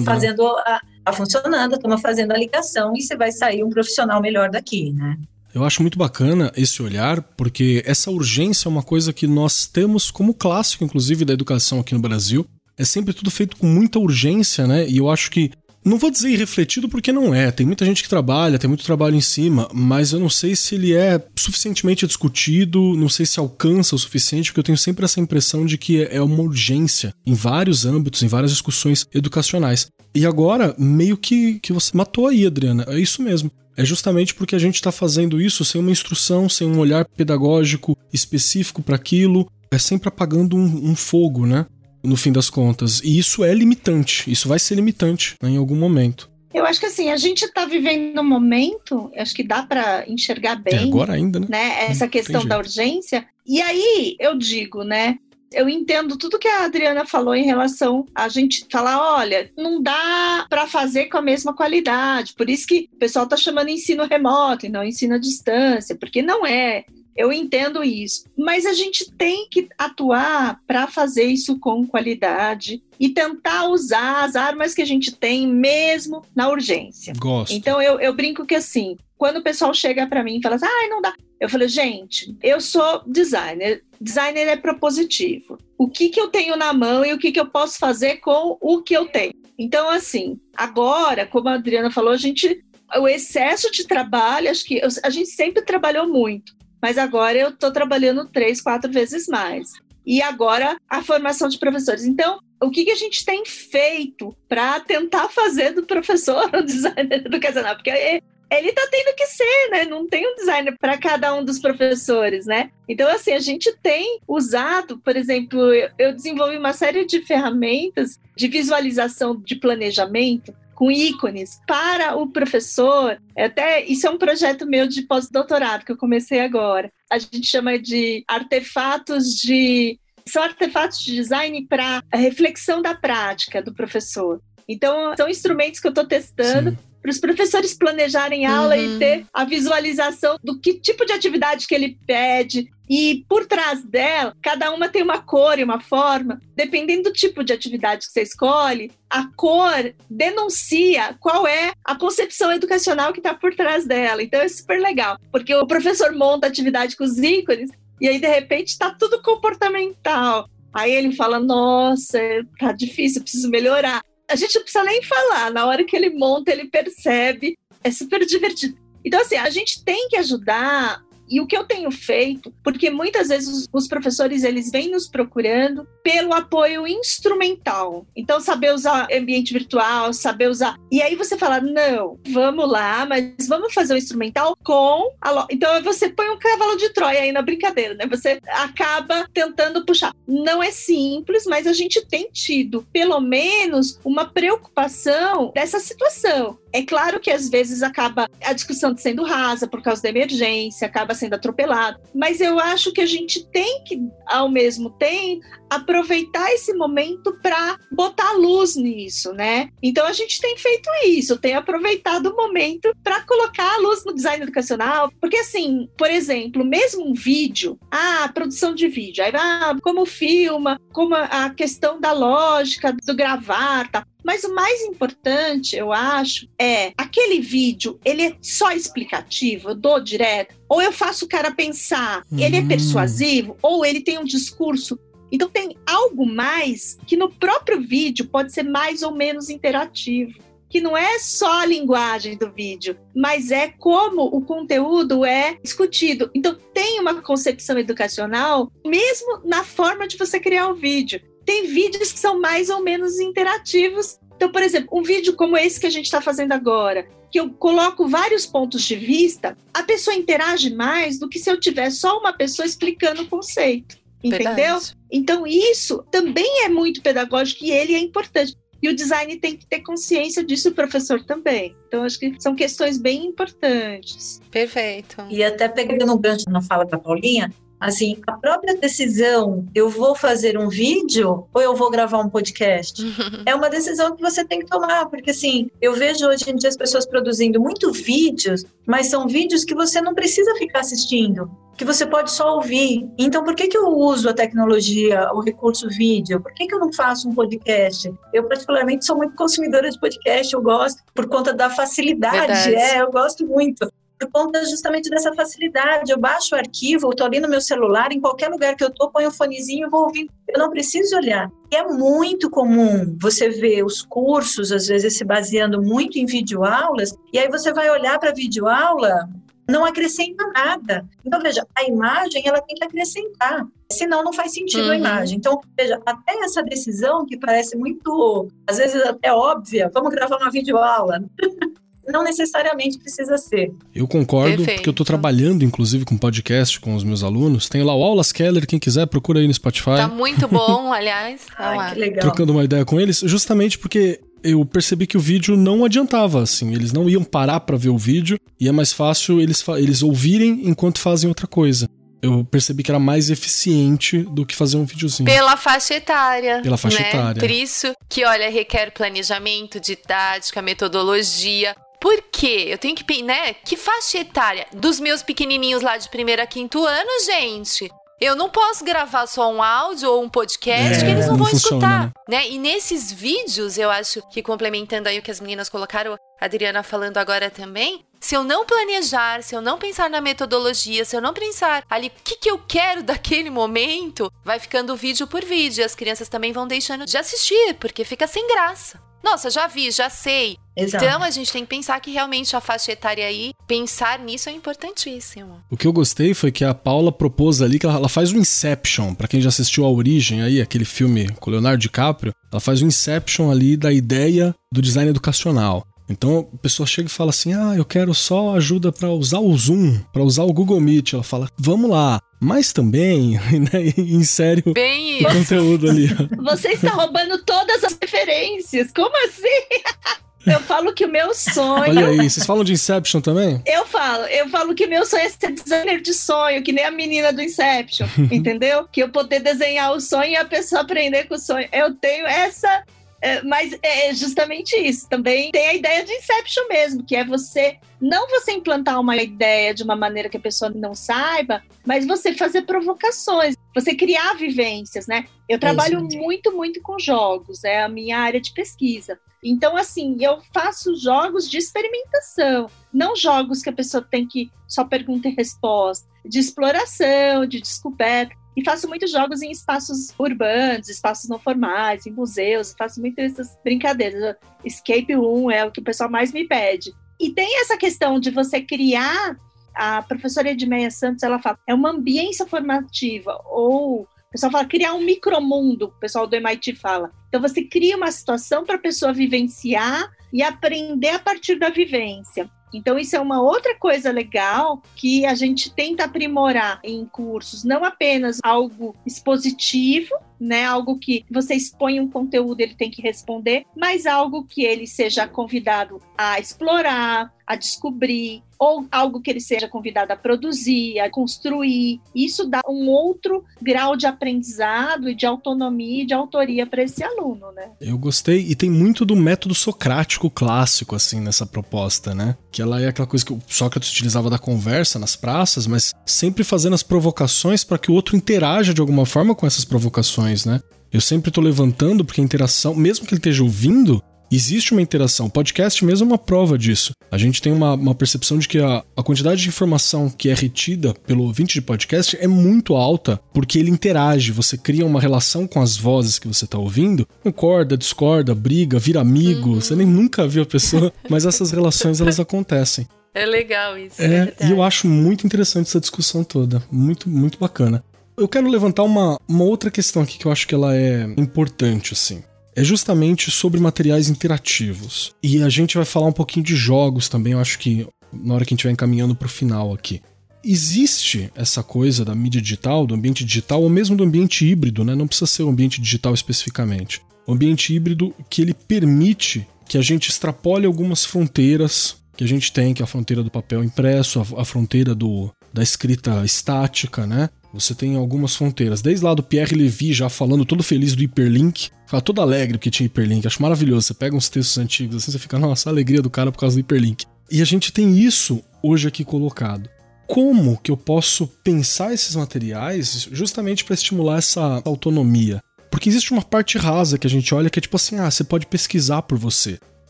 né? 0.00 0.02
fazendo 0.02 0.42
né? 0.42 0.62
a, 0.64 0.80
tá 1.04 1.12
funcionando, 1.12 1.74
estamos 1.74 2.00
fazendo 2.00 2.32
a 2.32 2.38
ligação 2.38 2.94
e 2.96 3.02
você 3.02 3.14
vai 3.16 3.30
sair 3.30 3.62
um 3.62 3.68
profissional 3.68 4.18
melhor 4.22 4.48
daqui, 4.50 4.94
né? 4.94 5.18
Eu 5.56 5.64
acho 5.64 5.80
muito 5.80 5.98
bacana 5.98 6.52
esse 6.54 6.82
olhar, 6.82 7.22
porque 7.22 7.82
essa 7.86 8.10
urgência 8.10 8.68
é 8.68 8.70
uma 8.70 8.82
coisa 8.82 9.10
que 9.10 9.26
nós 9.26 9.64
temos 9.64 10.10
como 10.10 10.34
clássico, 10.34 10.84
inclusive, 10.84 11.24
da 11.24 11.32
educação 11.32 11.80
aqui 11.80 11.94
no 11.94 11.98
Brasil. 11.98 12.46
É 12.76 12.84
sempre 12.84 13.14
tudo 13.14 13.30
feito 13.30 13.56
com 13.56 13.66
muita 13.66 13.98
urgência, 13.98 14.66
né? 14.66 14.86
E 14.86 14.98
eu 14.98 15.08
acho 15.08 15.30
que. 15.30 15.50
Não 15.86 15.98
vou 15.98 16.10
dizer 16.10 16.30
irrefletido 16.30 16.88
porque 16.88 17.12
não 17.12 17.32
é. 17.32 17.52
Tem 17.52 17.64
muita 17.64 17.84
gente 17.84 18.02
que 18.02 18.08
trabalha, 18.08 18.58
tem 18.58 18.66
muito 18.66 18.84
trabalho 18.84 19.14
em 19.14 19.20
cima, 19.20 19.68
mas 19.72 20.12
eu 20.12 20.18
não 20.18 20.28
sei 20.28 20.56
se 20.56 20.74
ele 20.74 20.92
é 20.92 21.24
suficientemente 21.38 22.04
discutido, 22.04 22.96
não 22.96 23.08
sei 23.08 23.24
se 23.24 23.38
alcança 23.38 23.94
o 23.94 23.98
suficiente, 23.98 24.50
porque 24.50 24.58
eu 24.58 24.64
tenho 24.64 24.76
sempre 24.76 25.04
essa 25.04 25.20
impressão 25.20 25.64
de 25.64 25.78
que 25.78 26.02
é 26.02 26.20
uma 26.20 26.42
urgência 26.42 27.14
em 27.24 27.34
vários 27.34 27.86
âmbitos, 27.86 28.24
em 28.24 28.26
várias 28.26 28.50
discussões 28.50 29.06
educacionais. 29.14 29.86
E 30.12 30.26
agora, 30.26 30.74
meio 30.76 31.16
que, 31.16 31.60
que 31.60 31.72
você 31.72 31.96
matou 31.96 32.26
aí, 32.26 32.44
Adriana. 32.44 32.84
É 32.88 32.98
isso 32.98 33.22
mesmo 33.22 33.48
é 33.76 33.84
justamente 33.84 34.34
porque 34.34 34.56
a 34.56 34.58
gente 34.58 34.76
está 34.76 34.90
fazendo 34.90 35.40
isso 35.40 35.64
sem 35.64 35.80
uma 35.80 35.90
instrução, 35.90 36.48
sem 36.48 36.66
um 36.66 36.78
olhar 36.78 37.04
pedagógico 37.04 37.96
específico 38.10 38.82
para 38.82 38.96
aquilo, 38.96 39.46
é 39.70 39.78
sempre 39.78 40.08
apagando 40.08 40.56
um, 40.56 40.90
um, 40.90 40.96
fogo, 40.96 41.44
né? 41.46 41.66
No 42.06 42.16
fim 42.16 42.32
das 42.32 42.48
contas. 42.48 43.00
E 43.02 43.18
isso 43.18 43.44
é 43.44 43.52
limitante, 43.52 44.30
isso 44.30 44.48
vai 44.48 44.58
ser 44.58 44.74
limitante 44.74 45.34
né, 45.42 45.50
em 45.50 45.56
algum 45.56 45.76
momento. 45.76 46.30
Eu 46.54 46.64
acho 46.64 46.80
que 46.80 46.86
assim, 46.86 47.10
a 47.10 47.16
gente 47.18 47.44
está 47.44 47.66
vivendo 47.66 48.18
um 48.18 48.24
momento, 48.24 49.10
acho 49.14 49.34
que 49.34 49.42
dá 49.42 49.62
para 49.62 50.08
enxergar 50.08 50.56
bem. 50.56 50.74
É 50.74 50.82
agora 50.84 51.12
ainda, 51.12 51.38
né? 51.40 51.46
né 51.50 51.84
essa 51.84 52.08
questão 52.08 52.46
da 52.46 52.56
urgência. 52.56 53.26
E 53.44 53.60
aí 53.60 54.16
eu 54.18 54.34
digo, 54.38 54.82
né? 54.82 55.18
eu 55.52 55.68
entendo 55.68 56.16
tudo 56.16 56.38
que 56.38 56.48
a 56.48 56.64
Adriana 56.64 57.06
falou 57.06 57.34
em 57.34 57.44
relação 57.44 58.06
a 58.14 58.28
gente 58.28 58.66
falar, 58.70 59.16
olha, 59.16 59.50
não 59.56 59.82
dá 59.82 60.46
para 60.48 60.66
fazer 60.66 61.06
com 61.06 61.18
a 61.18 61.22
mesma 61.22 61.54
qualidade. 61.54 62.34
Por 62.34 62.50
isso 62.50 62.66
que 62.66 62.88
o 62.92 62.96
pessoal 62.98 63.24
está 63.24 63.36
chamando 63.36 63.70
ensino 63.70 64.04
remoto 64.04 64.66
e 64.66 64.68
não 64.68 64.84
ensino 64.84 65.14
à 65.14 65.18
distância, 65.18 65.96
porque 65.96 66.20
não 66.20 66.46
é. 66.46 66.84
Eu 67.16 67.32
entendo 67.32 67.82
isso, 67.82 68.24
mas 68.36 68.66
a 68.66 68.72
gente 68.72 69.10
tem 69.12 69.48
que 69.50 69.68
atuar 69.78 70.60
para 70.66 70.86
fazer 70.86 71.24
isso 71.24 71.58
com 71.58 71.86
qualidade 71.86 72.82
e 73.00 73.08
tentar 73.08 73.68
usar 73.68 74.24
as 74.24 74.36
armas 74.36 74.74
que 74.74 74.82
a 74.82 74.86
gente 74.86 75.12
tem 75.12 75.46
mesmo 75.46 76.22
na 76.34 76.48
urgência. 76.48 77.12
Gosto. 77.18 77.54
Então 77.54 77.80
eu, 77.80 77.98
eu 78.00 78.14
brinco 78.14 78.44
que 78.44 78.54
assim, 78.54 78.96
quando 79.16 79.38
o 79.38 79.42
pessoal 79.42 79.72
chega 79.72 80.06
para 80.06 80.22
mim 80.22 80.38
e 80.38 80.42
fala 80.42 80.56
assim, 80.56 80.66
ah, 80.66 80.88
não 80.88 81.00
dá. 81.00 81.14
Eu 81.38 81.48
falei, 81.48 81.68
gente, 81.68 82.34
eu 82.42 82.60
sou 82.60 83.02
designer. 83.06 83.84
Designer 84.00 84.48
é 84.48 84.56
propositivo. 84.56 85.58
O 85.78 85.88
que, 85.88 86.08
que 86.08 86.20
eu 86.20 86.28
tenho 86.28 86.56
na 86.56 86.72
mão 86.72 87.04
e 87.04 87.12
o 87.12 87.18
que, 87.18 87.32
que 87.32 87.40
eu 87.40 87.46
posso 87.46 87.78
fazer 87.78 88.16
com 88.16 88.56
o 88.60 88.82
que 88.82 88.94
eu 88.94 89.06
tenho. 89.06 89.34
Então, 89.58 89.88
assim, 89.88 90.38
agora, 90.54 91.26
como 91.26 91.48
a 91.48 91.54
Adriana 91.54 91.90
falou, 91.90 92.12
a 92.12 92.16
gente. 92.16 92.62
O 92.98 93.08
excesso 93.08 93.68
de 93.72 93.84
trabalho, 93.84 94.48
acho 94.48 94.64
que 94.64 94.80
a 95.02 95.10
gente 95.10 95.30
sempre 95.30 95.60
trabalhou 95.60 96.06
muito, 96.06 96.55
mas 96.86 96.98
agora 96.98 97.36
eu 97.36 97.48
estou 97.48 97.72
trabalhando 97.72 98.28
três, 98.28 98.60
quatro 98.60 98.88
vezes 98.92 99.26
mais. 99.26 99.72
E 100.06 100.22
agora 100.22 100.76
a 100.88 101.02
formação 101.02 101.48
de 101.48 101.58
professores. 101.58 102.04
Então, 102.04 102.38
o 102.62 102.70
que, 102.70 102.84
que 102.84 102.92
a 102.92 102.96
gente 102.96 103.24
tem 103.24 103.44
feito 103.44 104.32
para 104.48 104.78
tentar 104.78 105.28
fazer 105.28 105.72
do 105.72 105.82
professor 105.82 106.48
um 106.54 106.64
designer 106.64 107.26
educacional? 107.26 107.74
Porque 107.74 107.90
ele 107.90 108.72
tá 108.72 108.86
tendo 108.88 109.16
que 109.16 109.26
ser, 109.26 109.70
né? 109.72 109.84
Não 109.84 110.06
tem 110.06 110.32
um 110.32 110.36
designer 110.36 110.76
para 110.78 110.96
cada 110.96 111.34
um 111.34 111.44
dos 111.44 111.58
professores, 111.58 112.46
né? 112.46 112.70
Então, 112.88 113.10
assim, 113.10 113.32
a 113.32 113.40
gente 113.40 113.76
tem 113.82 114.20
usado, 114.28 114.96
por 114.98 115.16
exemplo, 115.16 115.60
eu 115.98 116.14
desenvolvi 116.14 116.56
uma 116.56 116.72
série 116.72 117.04
de 117.04 117.20
ferramentas 117.22 118.16
de 118.36 118.46
visualização 118.46 119.42
de 119.44 119.56
planejamento 119.56 120.54
com 120.76 120.90
ícones 120.90 121.58
para 121.66 122.14
o 122.14 122.30
professor. 122.30 123.18
Até 123.36 123.84
isso 123.84 124.06
é 124.06 124.10
um 124.10 124.18
projeto 124.18 124.66
meu 124.66 124.86
de 124.86 125.02
pós-doutorado 125.02 125.84
que 125.84 125.90
eu 125.90 125.96
comecei 125.96 126.40
agora. 126.40 126.92
A 127.10 127.18
gente 127.18 127.46
chama 127.46 127.78
de 127.78 128.22
artefatos 128.28 129.34
de 129.34 129.98
são 130.28 130.42
artefatos 130.42 130.98
de 130.98 131.14
design 131.14 131.66
para 131.66 132.02
a 132.12 132.16
reflexão 132.16 132.82
da 132.82 132.94
prática 132.94 133.62
do 133.62 133.72
professor. 133.72 134.40
Então, 134.68 135.16
são 135.16 135.28
instrumentos 135.28 135.78
que 135.78 135.86
eu 135.86 135.90
estou 135.90 136.04
testando 136.04 136.70
Sim 136.70 136.78
para 137.06 137.12
os 137.12 137.20
professores 137.20 137.72
planejarem 137.72 138.46
aula 138.46 138.76
uhum. 138.76 138.96
e 138.96 138.98
ter 138.98 139.26
a 139.32 139.44
visualização 139.44 140.36
do 140.42 140.58
que 140.58 140.74
tipo 140.74 141.06
de 141.06 141.12
atividade 141.12 141.66
que 141.68 141.74
ele 141.74 141.96
pede. 142.04 142.68
E 142.90 143.24
por 143.28 143.46
trás 143.46 143.84
dela, 143.84 144.34
cada 144.42 144.72
uma 144.72 144.88
tem 144.88 145.02
uma 145.02 145.20
cor 145.20 145.56
e 145.56 145.62
uma 145.62 145.78
forma. 145.78 146.40
Dependendo 146.56 147.04
do 147.04 147.12
tipo 147.12 147.44
de 147.44 147.52
atividade 147.52 148.06
que 148.06 148.12
você 148.12 148.22
escolhe, 148.22 148.90
a 149.08 149.28
cor 149.36 149.94
denuncia 150.10 151.14
qual 151.20 151.46
é 151.46 151.72
a 151.84 151.94
concepção 151.94 152.52
educacional 152.52 153.12
que 153.12 153.20
está 153.20 153.34
por 153.34 153.54
trás 153.54 153.86
dela. 153.86 154.20
Então 154.20 154.40
é 154.40 154.48
super 154.48 154.80
legal, 154.80 155.16
porque 155.30 155.54
o 155.54 155.66
professor 155.66 156.12
monta 156.12 156.48
a 156.48 156.50
atividade 156.50 156.96
com 156.96 157.04
os 157.04 157.18
ícones 157.18 157.70
e 158.00 158.08
aí 158.08 158.18
de 158.18 158.28
repente 158.28 158.68
está 158.68 158.90
tudo 158.90 159.22
comportamental. 159.22 160.48
Aí 160.74 160.92
ele 160.92 161.12
fala: 161.12 161.38
Nossa, 161.38 162.18
tá 162.58 162.72
difícil, 162.72 163.22
preciso 163.22 163.48
melhorar 163.48 164.02
a 164.28 164.36
gente 164.36 164.54
não 164.54 164.62
precisa 164.62 164.84
nem 164.84 165.02
falar. 165.02 165.50
Na 165.50 165.66
hora 165.66 165.84
que 165.84 165.96
ele 165.96 166.10
monta, 166.10 166.50
ele 166.50 166.68
percebe. 166.68 167.56
É 167.82 167.90
super 167.90 168.24
divertido. 168.24 168.76
Então, 169.04 169.20
assim, 169.20 169.36
a 169.36 169.48
gente 169.50 169.84
tem 169.84 170.08
que 170.08 170.16
ajudar 170.16 171.00
e 171.28 171.40
o 171.40 171.46
que 171.46 171.56
eu 171.56 171.64
tenho 171.64 171.90
feito, 171.90 172.52
porque 172.62 172.90
muitas 172.90 173.28
vezes 173.28 173.66
os 173.72 173.88
professores 173.88 174.44
eles 174.44 174.70
vêm 174.70 174.90
nos 174.90 175.08
procurando 175.08 175.86
pelo 176.02 176.32
apoio 176.32 176.86
instrumental. 176.86 178.06
Então, 178.16 178.40
saber 178.40 178.72
usar 178.72 179.08
ambiente 179.12 179.52
virtual, 179.52 180.12
saber 180.12 180.48
usar. 180.48 180.76
E 180.90 181.02
aí 181.02 181.14
você 181.14 181.36
fala: 181.36 181.60
não, 181.60 182.18
vamos 182.28 182.70
lá, 182.70 183.06
mas 183.06 183.48
vamos 183.48 183.72
fazer 183.72 183.94
o 183.94 183.96
instrumental 183.96 184.56
com 184.64 185.12
a. 185.20 185.46
Então, 185.50 185.82
você 185.82 186.08
põe 186.08 186.28
um 186.30 186.38
cavalo 186.38 186.76
de 186.76 186.90
Troia 186.90 187.20
aí 187.20 187.32
na 187.32 187.42
brincadeira, 187.42 187.94
né? 187.94 188.06
Você 188.06 188.40
acaba 188.46 189.28
tentando 189.32 189.84
puxar. 189.84 190.12
Não 190.26 190.62
é 190.62 190.70
simples, 190.70 191.44
mas 191.46 191.66
a 191.66 191.72
gente 191.72 192.04
tem 192.06 192.30
tido, 192.32 192.86
pelo 192.92 193.20
menos, 193.20 193.98
uma 194.04 194.24
preocupação 194.24 195.52
dessa 195.54 195.80
situação. 195.80 196.58
É 196.76 196.82
claro 196.82 197.18
que 197.18 197.30
às 197.30 197.48
vezes 197.48 197.82
acaba 197.82 198.28
a 198.44 198.52
discussão 198.52 198.94
sendo 198.94 199.24
rasa 199.24 199.66
por 199.66 199.80
causa 199.80 200.02
da 200.02 200.10
emergência, 200.10 200.86
acaba 200.86 201.14
sendo 201.14 201.32
atropelado, 201.32 201.98
mas 202.14 202.38
eu 202.38 202.60
acho 202.60 202.92
que 202.92 203.00
a 203.00 203.06
gente 203.06 203.46
tem 203.46 203.82
que, 203.82 203.98
ao 204.26 204.50
mesmo 204.50 204.90
tempo, 204.90 205.40
aproveitar 205.70 206.52
esse 206.52 206.74
momento 206.74 207.34
para 207.42 207.78
botar 207.90 208.32
luz 208.32 208.76
nisso, 208.76 209.32
né? 209.32 209.70
Então 209.82 210.06
a 210.06 210.12
gente 210.12 210.38
tem 210.38 210.54
feito 210.58 210.90
isso, 211.06 211.38
tem 211.38 211.54
aproveitado 211.54 212.26
o 212.26 212.36
momento 212.36 212.94
para 213.02 213.22
colocar 213.22 213.76
a 213.76 213.78
luz 213.78 214.04
no 214.04 214.14
design 214.14 214.42
educacional, 214.42 215.10
porque 215.18 215.38
assim, 215.38 215.88
por 215.96 216.10
exemplo, 216.10 216.62
mesmo 216.62 217.08
um 217.08 217.14
vídeo, 217.14 217.78
ah, 217.90 218.30
produção 218.34 218.74
de 218.74 218.86
vídeo, 218.86 219.24
aí 219.24 219.32
ah, 219.34 219.74
como 219.82 220.04
filma, 220.04 220.78
como 220.92 221.14
a 221.14 221.48
questão 221.48 221.98
da 221.98 222.12
lógica 222.12 222.92
do 222.92 223.16
gravar, 223.16 223.90
tá? 223.90 224.06
Mas 224.26 224.42
o 224.42 224.52
mais 224.52 224.82
importante, 224.82 225.76
eu 225.76 225.92
acho, 225.92 226.48
é 226.60 226.92
aquele 226.98 227.40
vídeo, 227.40 228.00
ele 228.04 228.22
é 228.22 228.36
só 228.42 228.72
explicativo, 228.72 229.68
eu 229.68 229.74
dou 229.76 230.00
direto, 230.00 230.52
ou 230.68 230.82
eu 230.82 230.90
faço 230.90 231.26
o 231.26 231.28
cara 231.28 231.54
pensar, 231.54 232.24
ele 232.36 232.56
é 232.56 232.60
hum. 232.60 232.66
persuasivo, 232.66 233.56
ou 233.62 233.86
ele 233.86 234.00
tem 234.00 234.18
um 234.18 234.24
discurso 234.24 234.98
Então 235.30 235.48
tem 235.48 235.76
algo 235.86 236.26
mais 236.26 236.98
que 237.06 237.16
no 237.16 237.30
próprio 237.30 237.80
vídeo 237.80 238.26
pode 238.26 238.52
ser 238.52 238.64
mais 238.64 239.04
ou 239.04 239.12
menos 239.12 239.48
interativo 239.48 240.44
que 240.68 240.80
não 240.80 240.96
é 240.96 241.20
só 241.20 241.60
a 241.60 241.66
linguagem 241.66 242.36
do 242.36 242.50
vídeo, 242.50 242.98
mas 243.14 243.52
é 243.52 243.68
como 243.68 244.22
o 244.22 244.42
conteúdo 244.42 245.24
é 245.24 245.56
discutido. 245.62 246.28
Então, 246.34 246.58
tem 246.74 247.00
uma 247.00 247.22
concepção 247.22 247.78
educacional, 247.78 248.70
mesmo 248.84 249.42
na 249.44 249.62
forma 249.62 250.08
de 250.08 250.18
você 250.18 250.40
criar 250.40 250.68
o 250.68 250.74
vídeo. 250.74 251.20
Tem 251.46 251.66
vídeos 251.66 252.12
que 252.12 252.18
são 252.18 252.40
mais 252.40 252.68
ou 252.68 252.82
menos 252.82 253.18
interativos. 253.20 254.18
Então, 254.34 254.52
por 254.52 254.62
exemplo, 254.62 254.88
um 254.92 255.02
vídeo 255.02 255.34
como 255.34 255.56
esse 255.56 255.80
que 255.80 255.86
a 255.86 255.90
gente 255.90 256.04
está 256.04 256.20
fazendo 256.20 256.52
agora, 256.52 257.08
que 257.30 257.40
eu 257.40 257.50
coloco 257.50 258.08
vários 258.08 258.44
pontos 258.44 258.82
de 258.82 258.96
vista, 258.96 259.56
a 259.72 259.82
pessoa 259.82 260.14
interage 260.14 260.74
mais 260.74 261.18
do 261.18 261.28
que 261.28 261.38
se 261.38 261.50
eu 261.50 261.58
tiver 261.58 261.90
só 261.90 262.18
uma 262.18 262.32
pessoa 262.32 262.66
explicando 262.66 263.22
o 263.22 263.28
conceito. 263.28 263.96
Entendeu? 264.22 264.54
Verdade. 264.54 264.96
Então, 265.10 265.46
isso 265.46 266.04
também 266.10 266.64
é 266.64 266.68
muito 266.68 267.00
pedagógico 267.00 267.64
e 267.64 267.70
ele 267.70 267.94
é 267.94 267.98
importante. 267.98 268.56
E 268.82 268.88
o 268.88 268.94
design 268.94 269.36
tem 269.36 269.56
que 269.56 269.66
ter 269.66 269.80
consciência 269.80 270.44
disso, 270.44 270.68
o 270.68 270.74
professor 270.74 271.24
também. 271.24 271.74
Então, 271.88 272.04
acho 272.04 272.18
que 272.18 272.34
são 272.38 272.54
questões 272.54 272.98
bem 272.98 273.26
importantes. 273.26 274.40
Perfeito. 274.50 275.16
E 275.30 275.42
até 275.42 275.68
pegando 275.68 276.12
um 276.12 276.18
gancho 276.18 276.44
na 276.50 276.60
fala 276.60 276.84
da 276.84 276.98
Paulinha, 276.98 277.52
assim, 277.80 278.18
a 278.26 278.32
própria 278.32 278.76
decisão, 278.76 279.66
eu 279.74 279.88
vou 279.88 280.14
fazer 280.14 280.58
um 280.58 280.68
vídeo 280.68 281.46
ou 281.52 281.62
eu 281.62 281.74
vou 281.74 281.90
gravar 281.90 282.18
um 282.18 282.28
podcast, 282.28 283.02
é 283.46 283.54
uma 283.54 283.68
decisão 283.68 284.14
que 284.14 284.22
você 284.22 284.44
tem 284.44 284.60
que 284.60 284.66
tomar, 284.66 285.06
porque 285.06 285.30
assim, 285.30 285.70
eu 285.80 285.94
vejo 285.94 286.26
hoje 286.26 286.50
em 286.50 286.56
dia 286.56 286.68
as 286.68 286.76
pessoas 286.76 287.06
produzindo 287.06 287.60
muito 287.60 287.92
vídeos, 287.92 288.64
mas 288.86 289.08
são 289.08 289.26
vídeos 289.26 289.64
que 289.64 289.74
você 289.74 290.00
não 290.00 290.14
precisa 290.14 290.54
ficar 290.56 290.80
assistindo 290.80 291.50
que 291.76 291.84
você 291.84 292.06
pode 292.06 292.30
só 292.30 292.54
ouvir. 292.54 293.06
Então, 293.18 293.44
por 293.44 293.54
que, 293.54 293.68
que 293.68 293.76
eu 293.76 293.88
uso 293.88 294.28
a 294.28 294.32
tecnologia, 294.32 295.30
o 295.32 295.40
recurso 295.40 295.88
vídeo? 295.88 296.40
Por 296.40 296.52
que, 296.54 296.66
que 296.66 296.74
eu 296.74 296.78
não 296.78 296.92
faço 296.92 297.28
um 297.28 297.34
podcast? 297.34 298.12
Eu, 298.32 298.44
particularmente, 298.44 299.04
sou 299.04 299.16
muito 299.16 299.34
consumidora 299.34 299.90
de 299.90 300.00
podcast, 300.00 300.54
eu 300.54 300.62
gosto, 300.62 301.02
por 301.14 301.28
conta 301.28 301.52
da 301.52 301.68
facilidade. 301.68 302.38
Verdade. 302.38 302.74
É, 302.74 303.02
eu 303.02 303.10
gosto 303.10 303.46
muito. 303.46 303.86
Por 304.18 304.30
conta 304.30 304.64
justamente 304.64 305.10
dessa 305.10 305.32
facilidade. 305.34 306.10
Eu 306.10 306.18
baixo 306.18 306.54
o 306.54 306.58
arquivo, 306.58 307.10
estou 307.10 307.26
ali 307.26 307.40
no 307.40 307.48
meu 307.48 307.60
celular, 307.60 308.12
em 308.12 308.20
qualquer 308.20 308.48
lugar 308.48 308.74
que 308.74 308.84
eu 308.84 308.88
estou, 308.88 309.10
ponho 309.10 309.28
o 309.28 309.30
um 309.30 309.34
fonezinho 309.34 309.86
e 309.86 309.90
vou 309.90 310.04
ouvindo. 310.04 310.30
Eu 310.48 310.58
não 310.58 310.70
preciso 310.70 311.16
olhar. 311.16 311.50
E 311.70 311.76
é 311.76 311.86
muito 311.86 312.48
comum 312.48 313.16
você 313.20 313.50
ver 313.50 313.84
os 313.84 314.02
cursos, 314.02 314.72
às 314.72 314.86
vezes, 314.86 315.18
se 315.18 315.24
baseando 315.24 315.82
muito 315.82 316.18
em 316.18 316.26
videoaulas, 316.26 317.14
e 317.32 317.38
aí 317.38 317.48
você 317.48 317.72
vai 317.72 317.90
olhar 317.90 318.18
para 318.18 318.30
a 318.30 318.34
videoaula, 318.34 319.28
não 319.68 319.84
acrescenta 319.84 320.46
nada. 320.52 321.04
Então, 321.24 321.40
veja, 321.40 321.66
a 321.76 321.84
imagem 321.84 322.42
ela 322.46 322.60
tem 322.60 322.76
que 322.76 322.84
acrescentar, 322.84 323.66
senão 323.90 324.22
não 324.22 324.32
faz 324.32 324.52
sentido 324.52 324.84
uhum. 324.84 324.92
a 324.92 324.96
imagem. 324.96 325.38
Então, 325.38 325.60
veja, 325.76 326.00
até 326.06 326.32
essa 326.44 326.62
decisão 326.62 327.26
que 327.26 327.36
parece 327.36 327.76
muito, 327.76 328.48
às 328.66 328.78
vezes 328.78 329.02
até 329.02 329.32
óbvia, 329.32 329.90
vamos 329.92 330.10
gravar 330.10 330.36
uma 330.36 330.50
videoaula. 330.50 331.22
não 332.08 332.22
necessariamente 332.22 332.98
precisa 332.98 333.36
ser. 333.36 333.72
Eu 333.94 334.06
concordo, 334.06 334.56
Perfeito. 334.56 334.76
porque 334.76 334.88
eu 334.88 334.92
estou 334.92 335.06
trabalhando, 335.06 335.64
inclusive, 335.64 336.04
com 336.04 336.16
podcast 336.16 336.78
com 336.80 336.94
os 336.94 337.04
meus 337.04 337.22
alunos. 337.22 337.68
Tem 337.68 337.82
lá 337.82 337.94
o 337.94 338.02
Aulas 338.02 338.32
Keller, 338.32 338.66
quem 338.66 338.78
quiser, 338.78 339.06
procura 339.06 339.40
aí 339.40 339.46
no 339.46 339.54
Spotify. 339.54 339.96
Tá 339.96 340.08
muito 340.08 340.46
bom, 340.48 340.92
aliás. 340.94 341.42
Ai, 341.58 341.94
que 341.94 342.00
legal. 342.00 342.20
Trocando 342.20 342.52
uma 342.52 342.64
ideia 342.64 342.84
com 342.84 343.00
eles, 343.00 343.20
justamente 343.20 343.78
porque 343.78 344.20
eu 344.42 344.64
percebi 344.64 345.06
que 345.06 345.16
o 345.16 345.20
vídeo 345.20 345.56
não 345.56 345.84
adiantava, 345.84 346.42
assim, 346.42 346.72
eles 346.72 346.92
não 346.92 347.08
iam 347.08 347.24
parar 347.24 347.60
para 347.60 347.76
ver 347.76 347.88
o 347.88 347.98
vídeo 347.98 348.38
e 348.60 348.68
é 348.68 348.72
mais 348.72 348.92
fácil 348.92 349.40
eles, 349.40 349.64
eles 349.76 350.02
ouvirem 350.02 350.68
enquanto 350.68 351.00
fazem 351.00 351.28
outra 351.28 351.46
coisa. 351.46 351.88
Eu 352.22 352.44
percebi 352.44 352.82
que 352.82 352.90
era 352.90 352.98
mais 352.98 353.30
eficiente 353.30 354.18
do 354.22 354.46
que 354.46 354.56
fazer 354.56 354.76
um 354.76 354.84
videozinho. 354.84 355.28
Pela 355.28 355.56
faixa 355.56 355.94
etária. 355.94 356.60
Pela 356.62 356.76
faixa 356.76 357.00
né? 357.00 357.08
etária. 357.08 357.40
Por 357.40 357.50
isso 357.50 357.92
que, 358.08 358.24
olha, 358.24 358.50
requer 358.50 358.90
planejamento, 358.90 359.78
didática, 359.78 360.62
metodologia. 360.62 361.76
Por 362.00 362.22
quê? 362.30 362.66
Eu 362.68 362.78
tenho 362.78 362.94
que, 362.94 363.22
né? 363.22 363.54
Que 363.54 363.76
faixa 363.76 364.18
etária? 364.18 364.66
Dos 364.72 365.00
meus 365.00 365.22
pequenininhos 365.22 365.82
lá 365.82 365.96
de 365.96 366.08
primeiro 366.08 366.42
a 366.42 366.46
quinto 366.46 366.84
ano, 366.84 367.10
gente. 367.24 367.90
Eu 368.18 368.34
não 368.34 368.48
posso 368.48 368.82
gravar 368.82 369.26
só 369.26 369.52
um 369.52 369.62
áudio 369.62 370.10
ou 370.10 370.22
um 370.22 370.28
podcast 370.28 370.94
é, 370.94 371.04
que 371.04 371.10
eles 371.10 371.26
não, 371.26 371.32
não 371.32 371.44
vão 371.44 371.48
funciona, 371.48 371.76
escutar, 371.76 372.12
né? 372.26 372.38
né? 372.38 372.48
E 372.48 372.58
nesses 372.58 373.12
vídeos, 373.12 373.76
eu 373.76 373.90
acho 373.90 374.22
que 374.30 374.42
complementando 374.42 375.08
aí 375.08 375.18
o 375.18 375.22
que 375.22 375.30
as 375.30 375.38
meninas 375.38 375.68
colocaram, 375.68 376.16
Adriana 376.40 376.82
falando 376.82 377.18
agora 377.18 377.50
também, 377.50 378.04
se 378.20 378.34
eu 378.34 378.42
não 378.42 378.64
planejar, 378.66 379.42
se 379.42 379.54
eu 379.54 379.60
não 379.60 379.78
pensar 379.78 380.10
na 380.10 380.20
metodologia, 380.20 381.04
se 381.04 381.16
eu 381.16 381.20
não 381.20 381.32
pensar 381.32 381.84
ali 381.88 382.08
o 382.08 382.22
que, 382.24 382.36
que 382.36 382.50
eu 382.50 382.58
quero 382.58 383.02
daquele 383.02 383.50
momento, 383.50 384.30
vai 384.44 384.58
ficando 384.58 384.96
vídeo 384.96 385.26
por 385.26 385.44
vídeo. 385.44 385.82
E 385.82 385.84
as 385.84 385.94
crianças 385.94 386.28
também 386.28 386.52
vão 386.52 386.66
deixando 386.66 387.06
de 387.06 387.16
assistir, 387.16 387.74
porque 387.78 388.04
fica 388.04 388.26
sem 388.26 388.46
graça. 388.48 389.00
Nossa, 389.24 389.50
já 389.50 389.66
vi, 389.66 389.90
já 389.90 390.08
sei. 390.08 390.56
Exato. 390.76 391.04
Então 391.04 391.22
a 391.22 391.30
gente 391.30 391.50
tem 391.52 391.62
que 391.62 391.68
pensar 391.68 391.98
que 392.00 392.12
realmente 392.12 392.54
a 392.54 392.60
faixa 392.60 392.92
etária 392.92 393.26
aí, 393.26 393.52
pensar 393.66 394.18
nisso 394.20 394.48
é 394.48 394.52
importantíssimo. 394.52 395.60
O 395.70 395.76
que 395.76 395.86
eu 395.86 395.92
gostei 395.92 396.32
foi 396.32 396.52
que 396.52 396.64
a 396.64 396.72
Paula 396.72 397.10
propôs 397.10 397.60
ali 397.60 397.78
que 397.78 397.86
ela, 397.86 397.96
ela 397.96 398.08
faz 398.08 398.30
o 398.30 398.36
Inception, 398.36 399.14
para 399.14 399.26
quem 399.26 399.40
já 399.40 399.48
assistiu 399.48 399.84
a 399.84 399.90
Origem 399.90 400.42
aí, 400.42 400.60
aquele 400.60 400.84
filme 400.84 401.30
com 401.40 401.50
Leonardo 401.50 401.78
DiCaprio, 401.78 402.32
ela 402.52 402.60
faz 402.60 402.82
o 402.82 402.86
Inception 402.86 403.50
ali 403.50 403.76
da 403.76 403.92
ideia 403.92 404.54
do 404.72 404.80
design 404.80 405.10
educacional. 405.10 405.84
Então 406.08 406.48
a 406.52 406.58
pessoa 406.58 406.86
chega 406.86 407.08
e 407.08 407.12
fala 407.12 407.30
assim: 407.30 407.52
Ah, 407.52 407.74
eu 407.76 407.84
quero 407.84 408.14
só 408.14 408.56
ajuda 408.56 408.92
para 408.92 409.10
usar 409.10 409.40
o 409.40 409.56
Zoom, 409.56 409.98
para 410.12 410.22
usar 410.22 410.44
o 410.44 410.52
Google 410.52 410.80
Meet. 410.80 411.14
Ela 411.14 411.22
fala: 411.22 411.48
Vamos 411.58 411.90
lá. 411.90 412.20
Mas 412.38 412.72
também, 412.72 413.38
né, 413.72 413.94
insere 413.96 414.62
o, 414.66 414.72
Bem 414.72 415.24
o 415.24 415.28
conteúdo 415.32 415.88
ali. 415.88 416.08
Você 416.44 416.68
está 416.68 416.90
roubando 416.90 417.42
todas 417.44 417.82
as 417.82 417.96
referências. 418.00 418.92
Como 418.92 419.14
assim? 419.24 420.26
Eu 420.46 420.60
falo 420.60 420.94
que 420.94 421.04
o 421.04 421.10
meu 421.10 421.34
sonho. 421.34 421.90
Olha 421.90 422.06
aí, 422.06 422.30
vocês 422.30 422.46
falam 422.46 422.62
de 422.62 422.72
Inception 422.72 423.20
também? 423.20 423.60
Eu 423.66 423.84
falo, 423.84 424.22
eu 424.26 424.48
falo 424.48 424.76
que 424.76 424.86
meu 424.86 425.04
sonho 425.04 425.24
é 425.24 425.28
ser 425.28 425.50
designer 425.50 426.00
de 426.00 426.14
sonho, 426.14 426.62
que 426.62 426.70
nem 426.70 426.84
a 426.84 426.90
menina 426.92 427.32
do 427.32 427.42
Inception, 427.42 428.06
entendeu? 428.30 428.86
Que 428.86 429.02
eu 429.02 429.08
poder 429.08 429.40
desenhar 429.40 429.92
o 429.92 430.00
sonho 430.00 430.30
e 430.30 430.36
a 430.36 430.44
pessoa 430.44 430.82
aprender 430.82 431.24
com 431.24 431.34
o 431.34 431.38
sonho. 431.38 431.68
Eu 431.72 431.96
tenho 431.96 432.28
essa 432.28 432.84
é, 433.20 433.42
mas 433.42 433.76
é 433.82 434.12
justamente 434.14 434.76
isso. 434.76 435.08
Também 435.08 435.50
tem 435.50 435.68
a 435.68 435.74
ideia 435.74 436.04
de 436.04 436.12
Inception 436.12 436.68
mesmo, 436.68 437.04
que 437.04 437.16
é 437.16 437.24
você 437.24 437.78
não 438.00 438.28
você 438.28 438.52
implantar 438.52 439.00
uma 439.00 439.16
ideia 439.16 439.72
de 439.72 439.82
uma 439.82 439.96
maneira 439.96 440.28
que 440.28 440.36
a 440.36 440.40
pessoa 440.40 440.70
não 440.70 440.94
saiba, 440.94 441.62
mas 441.86 442.06
você 442.06 442.34
fazer 442.34 442.62
provocações, 442.62 443.54
você 443.74 443.94
criar 443.94 444.34
vivências, 444.34 445.06
né? 445.06 445.26
Eu 445.48 445.58
trabalho 445.58 445.98
é, 445.98 446.16
muito, 446.16 446.52
muito 446.52 446.80
com 446.82 446.98
jogos, 446.98 447.64
é 447.64 447.82
a 447.82 447.88
minha 447.88 448.18
área 448.18 448.40
de 448.40 448.52
pesquisa. 448.52 449.18
Então, 449.42 449.76
assim, 449.76 450.16
eu 450.20 450.40
faço 450.52 450.96
jogos 450.96 451.48
de 451.48 451.56
experimentação, 451.56 452.68
não 452.92 453.14
jogos 453.14 453.62
que 453.62 453.70
a 453.70 453.72
pessoa 453.72 454.02
tem 454.02 454.26
que 454.26 454.50
só 454.66 454.84
pergunta 454.84 455.28
e 455.28 455.34
resposta, 455.34 456.06
de 456.24 456.38
exploração, 456.38 457.46
de 457.46 457.60
descoberta. 457.60 458.34
E 458.56 458.64
faço 458.64 458.88
muitos 458.88 459.10
jogos 459.10 459.42
em 459.42 459.50
espaços 459.50 460.14
urbanos, 460.18 460.88
espaços 460.88 461.28
não 461.28 461.38
formais, 461.38 462.06
em 462.06 462.10
museus, 462.10 462.74
faço 462.76 463.00
muitas 463.00 463.32
essas 463.32 463.58
brincadeiras. 463.62 464.36
Escape 464.64 465.12
room 465.12 465.50
é 465.50 465.64
o 465.64 465.70
que 465.70 465.80
o 465.80 465.84
pessoal 465.84 466.10
mais 466.10 466.32
me 466.32 466.48
pede. 466.48 466.94
E 467.20 467.30
tem 467.30 467.60
essa 467.60 467.76
questão 467.76 468.18
de 468.18 468.30
você 468.30 468.62
criar, 468.62 469.36
a 469.74 470.00
professora 470.02 470.50
Edmeia 470.50 470.90
Santos, 470.90 471.22
ela 471.22 471.38
fala, 471.38 471.58
é 471.66 471.74
uma 471.74 471.90
ambiência 471.90 472.46
formativa, 472.46 473.38
ou 473.44 474.02
o 474.02 474.08
pessoal 474.30 474.50
fala 474.50 474.64
criar 474.64 474.94
um 474.94 475.00
micromundo, 475.00 475.86
o 475.86 476.00
pessoal 476.00 476.26
do 476.26 476.34
MIT 476.34 476.74
fala. 476.76 477.10
Então 477.28 477.40
você 477.40 477.62
cria 477.62 477.96
uma 477.96 478.10
situação 478.10 478.64
para 478.64 478.76
a 478.76 478.80
pessoa 478.80 479.12
vivenciar 479.12 480.10
e 480.32 480.42
aprender 480.42 481.10
a 481.10 481.18
partir 481.18 481.58
da 481.58 481.68
vivência. 481.68 482.50
Então, 482.72 482.98
isso 482.98 483.16
é 483.16 483.20
uma 483.20 483.40
outra 483.40 483.74
coisa 483.76 484.10
legal 484.10 484.82
que 484.94 485.24
a 485.24 485.34
gente 485.34 485.72
tenta 485.72 486.04
aprimorar 486.04 486.80
em 486.82 487.04
cursos, 487.06 487.64
não 487.64 487.84
apenas 487.84 488.38
algo 488.42 488.94
expositivo, 489.06 490.14
né? 490.38 490.64
Algo 490.64 490.98
que 490.98 491.24
você 491.30 491.54
expõe 491.54 492.00
um 492.00 492.08
conteúdo, 492.08 492.60
ele 492.60 492.74
tem 492.74 492.90
que 492.90 493.02
responder, 493.02 493.64
mas 493.76 494.06
algo 494.06 494.44
que 494.44 494.64
ele 494.64 494.86
seja 494.86 495.26
convidado 495.26 496.00
a 496.16 496.38
explorar, 496.40 497.32
a 497.46 497.54
descobrir, 497.54 498.42
ou 498.58 498.86
algo 498.90 499.20
que 499.20 499.30
ele 499.30 499.40
seja 499.40 499.68
convidado 499.68 500.12
a 500.12 500.16
produzir, 500.16 500.98
a 500.98 501.10
construir. 501.10 502.00
Isso 502.14 502.46
dá 502.46 502.60
um 502.68 502.88
outro 502.88 503.44
grau 503.60 503.96
de 503.96 504.06
aprendizado 504.06 505.08
e 505.08 505.14
de 505.14 505.26
autonomia 505.26 506.02
e 506.02 506.06
de 506.06 506.14
autoria 506.14 506.66
para 506.66 506.82
esse 506.82 507.04
aluno, 507.04 507.52
né? 507.52 507.70
Eu 507.80 507.98
gostei 507.98 508.46
e 508.48 508.54
tem 508.54 508.70
muito 508.70 509.04
do 509.04 509.14
método 509.14 509.54
socrático 509.54 510.30
clássico 510.30 510.96
assim 510.96 511.20
nessa 511.20 511.46
proposta, 511.46 512.14
né? 512.14 512.36
Que 512.50 512.62
ela 512.62 512.80
é 512.80 512.88
aquela 512.88 513.06
coisa 513.06 513.24
que 513.24 513.32
o 513.32 513.40
Sócrates 513.46 513.90
utilizava 513.90 514.30
da 514.30 514.38
conversa 514.38 514.98
nas 514.98 515.14
praças, 515.14 515.66
mas 515.66 515.94
sempre 516.04 516.42
fazendo 516.42 516.74
as 516.74 516.82
provocações 516.82 517.62
para 517.62 517.78
que 517.78 517.90
o 517.90 517.94
outro 517.94 518.16
interaja 518.16 518.72
de 518.72 518.80
alguma 518.80 519.04
forma 519.04 519.34
com 519.34 519.46
essas 519.46 519.64
provocações, 519.64 520.25
né? 520.44 520.60
Eu 520.92 521.00
sempre 521.00 521.30
tô 521.30 521.40
levantando 521.40 522.04
porque 522.04 522.20
a 522.20 522.24
interação, 522.24 522.74
mesmo 522.74 523.06
que 523.06 523.12
ele 523.12 523.18
esteja 523.18 523.42
ouvindo, 523.42 524.02
existe 524.30 524.72
uma 524.72 524.82
interação. 524.82 525.28
Podcast 525.28 525.84
mesmo 525.84 526.06
é 526.06 526.08
uma 526.12 526.18
prova 526.18 526.58
disso. 526.58 526.92
A 527.10 527.18
gente 527.18 527.40
tem 527.40 527.52
uma, 527.52 527.74
uma 527.74 527.94
percepção 527.94 528.38
de 528.38 528.48
que 528.48 528.58
a, 528.58 528.84
a 528.96 529.02
quantidade 529.02 529.42
de 529.42 529.48
informação 529.48 530.10
que 530.10 530.28
é 530.28 530.34
retida 530.34 530.94
pelo 531.06 531.24
ouvinte 531.24 531.54
de 531.54 531.62
podcast 531.62 532.16
é 532.20 532.26
muito 532.26 532.74
alta, 532.74 533.20
porque 533.32 533.58
ele 533.58 533.70
interage, 533.70 534.32
você 534.32 534.56
cria 534.56 534.86
uma 534.86 535.00
relação 535.00 535.46
com 535.46 535.60
as 535.60 535.76
vozes 535.76 536.18
que 536.18 536.28
você 536.28 536.44
está 536.44 536.58
ouvindo, 536.58 537.06
concorda, 537.22 537.76
discorda, 537.76 538.34
briga, 538.34 538.78
vira 538.78 539.00
amigo, 539.00 539.50
uhum. 539.50 539.60
você 539.60 539.74
nem 539.76 539.86
nunca 539.86 540.26
viu 540.26 540.42
a 540.42 540.46
pessoa, 540.46 540.92
mas 541.08 541.24
essas 541.24 541.50
relações 541.50 542.00
elas 542.00 542.18
acontecem. 542.18 542.86
É 543.14 543.24
legal 543.24 543.78
isso. 543.78 544.02
É, 544.02 544.34
é 544.38 544.46
e 544.46 544.50
eu 544.50 544.62
acho 544.62 544.86
muito 544.86 545.26
interessante 545.26 545.68
essa 545.68 545.80
discussão 545.80 546.22
toda. 546.22 546.62
Muito, 546.70 547.08
muito 547.08 547.38
bacana. 547.38 547.82
Eu 548.16 548.26
quero 548.26 548.48
levantar 548.48 548.82
uma, 548.82 549.18
uma 549.28 549.44
outra 549.44 549.70
questão 549.70 550.02
aqui 550.02 550.18
que 550.18 550.26
eu 550.26 550.32
acho 550.32 550.48
que 550.48 550.54
ela 550.54 550.74
é 550.74 551.04
importante, 551.16 551.92
assim 551.92 552.22
é 552.56 552.64
justamente 552.64 553.30
sobre 553.30 553.60
materiais 553.60 554.08
interativos. 554.08 555.14
E 555.22 555.42
a 555.42 555.48
gente 555.50 555.76
vai 555.76 555.84
falar 555.84 556.06
um 556.06 556.12
pouquinho 556.12 556.42
de 556.42 556.56
jogos 556.56 557.06
também, 557.06 557.34
eu 557.34 557.38
acho 557.38 557.58
que 557.58 557.86
na 558.10 558.32
hora 558.32 558.46
que 558.46 558.54
a 558.54 558.56
gente 558.56 558.64
vai 558.64 558.72
encaminhando 558.72 559.14
para 559.14 559.26
o 559.26 559.30
final 559.30 559.74
aqui. 559.74 560.00
Existe 560.42 561.30
essa 561.34 561.62
coisa 561.62 562.02
da 562.02 562.14
mídia 562.14 562.40
digital, 562.40 562.86
do 562.86 562.94
ambiente 562.94 563.24
digital, 563.24 563.62
ou 563.62 563.68
mesmo 563.68 563.94
do 563.94 564.04
ambiente 564.04 564.46
híbrido, 564.46 564.84
né? 564.84 564.94
Não 564.94 565.06
precisa 565.06 565.26
ser 565.26 565.42
o 565.42 565.48
um 565.48 565.50
ambiente 565.50 565.80
digital 565.80 566.14
especificamente. 566.14 567.02
O 567.26 567.32
ambiente 567.32 567.74
híbrido 567.74 568.14
que 568.30 568.40
ele 568.40 568.54
permite 568.54 569.46
que 569.68 569.76
a 569.76 569.82
gente 569.82 570.08
extrapole 570.08 570.64
algumas 570.64 571.04
fronteiras 571.04 571.96
que 572.16 572.24
a 572.24 572.28
gente 572.28 572.50
tem, 572.52 572.72
que 572.72 572.80
é 572.80 572.84
a 572.84 572.86
fronteira 572.86 573.22
do 573.22 573.30
papel 573.30 573.62
impresso, 573.62 574.20
a, 574.20 574.40
a 574.40 574.44
fronteira 574.44 574.94
do, 574.94 575.30
da 575.52 575.62
escrita 575.62 576.24
estática, 576.24 577.06
né? 577.06 577.28
Você 577.58 577.74
tem 577.74 577.96
algumas 577.96 578.36
fronteiras. 578.36 578.82
Desde 578.82 579.04
lá 579.04 579.14
do 579.14 579.22
Pierre 579.22 579.54
Levy 579.54 579.92
já 579.92 580.08
falando 580.08 580.44
todo 580.44 580.62
feliz 580.62 580.94
do 580.94 581.02
hiperlink. 581.02 581.70
Fala 581.86 582.00
todo 582.00 582.20
alegre 582.20 582.58
porque 582.58 582.70
tinha 582.70 582.86
hiperlink. 582.86 583.26
Acho 583.26 583.42
maravilhoso. 583.42 583.86
Você 583.86 583.94
pega 583.94 584.16
uns 584.16 584.28
textos 584.28 584.58
antigos 584.58 584.96
assim, 584.96 585.12
você 585.12 585.18
fica, 585.18 585.38
nossa, 585.38 585.68
a 585.68 585.72
alegria 585.72 586.02
do 586.02 586.10
cara 586.10 586.30
por 586.30 586.38
causa 586.38 586.56
do 586.56 586.60
hiperlink. 586.60 587.04
E 587.30 587.42
a 587.42 587.44
gente 587.44 587.72
tem 587.72 587.98
isso 587.98 588.42
hoje 588.62 588.88
aqui 588.88 589.04
colocado. 589.04 589.68
Como 590.06 590.56
que 590.58 590.70
eu 590.70 590.76
posso 590.76 591.26
pensar 591.26 591.92
esses 591.92 592.14
materiais 592.14 593.08
justamente 593.10 593.64
para 593.64 593.74
estimular 593.74 594.18
essa 594.18 594.62
autonomia? 594.64 595.42
Porque 595.70 595.88
existe 595.88 596.12
uma 596.12 596.22
parte 596.22 596.56
rasa 596.56 596.96
que 596.96 597.06
a 597.06 597.10
gente 597.10 597.34
olha 597.34 597.50
que 597.50 597.58
é 597.58 597.62
tipo 597.62 597.76
assim, 597.76 597.98
ah, 597.98 598.10
você 598.10 598.22
pode 598.22 598.46
pesquisar 598.46 599.02
por 599.02 599.18
você. 599.18 599.58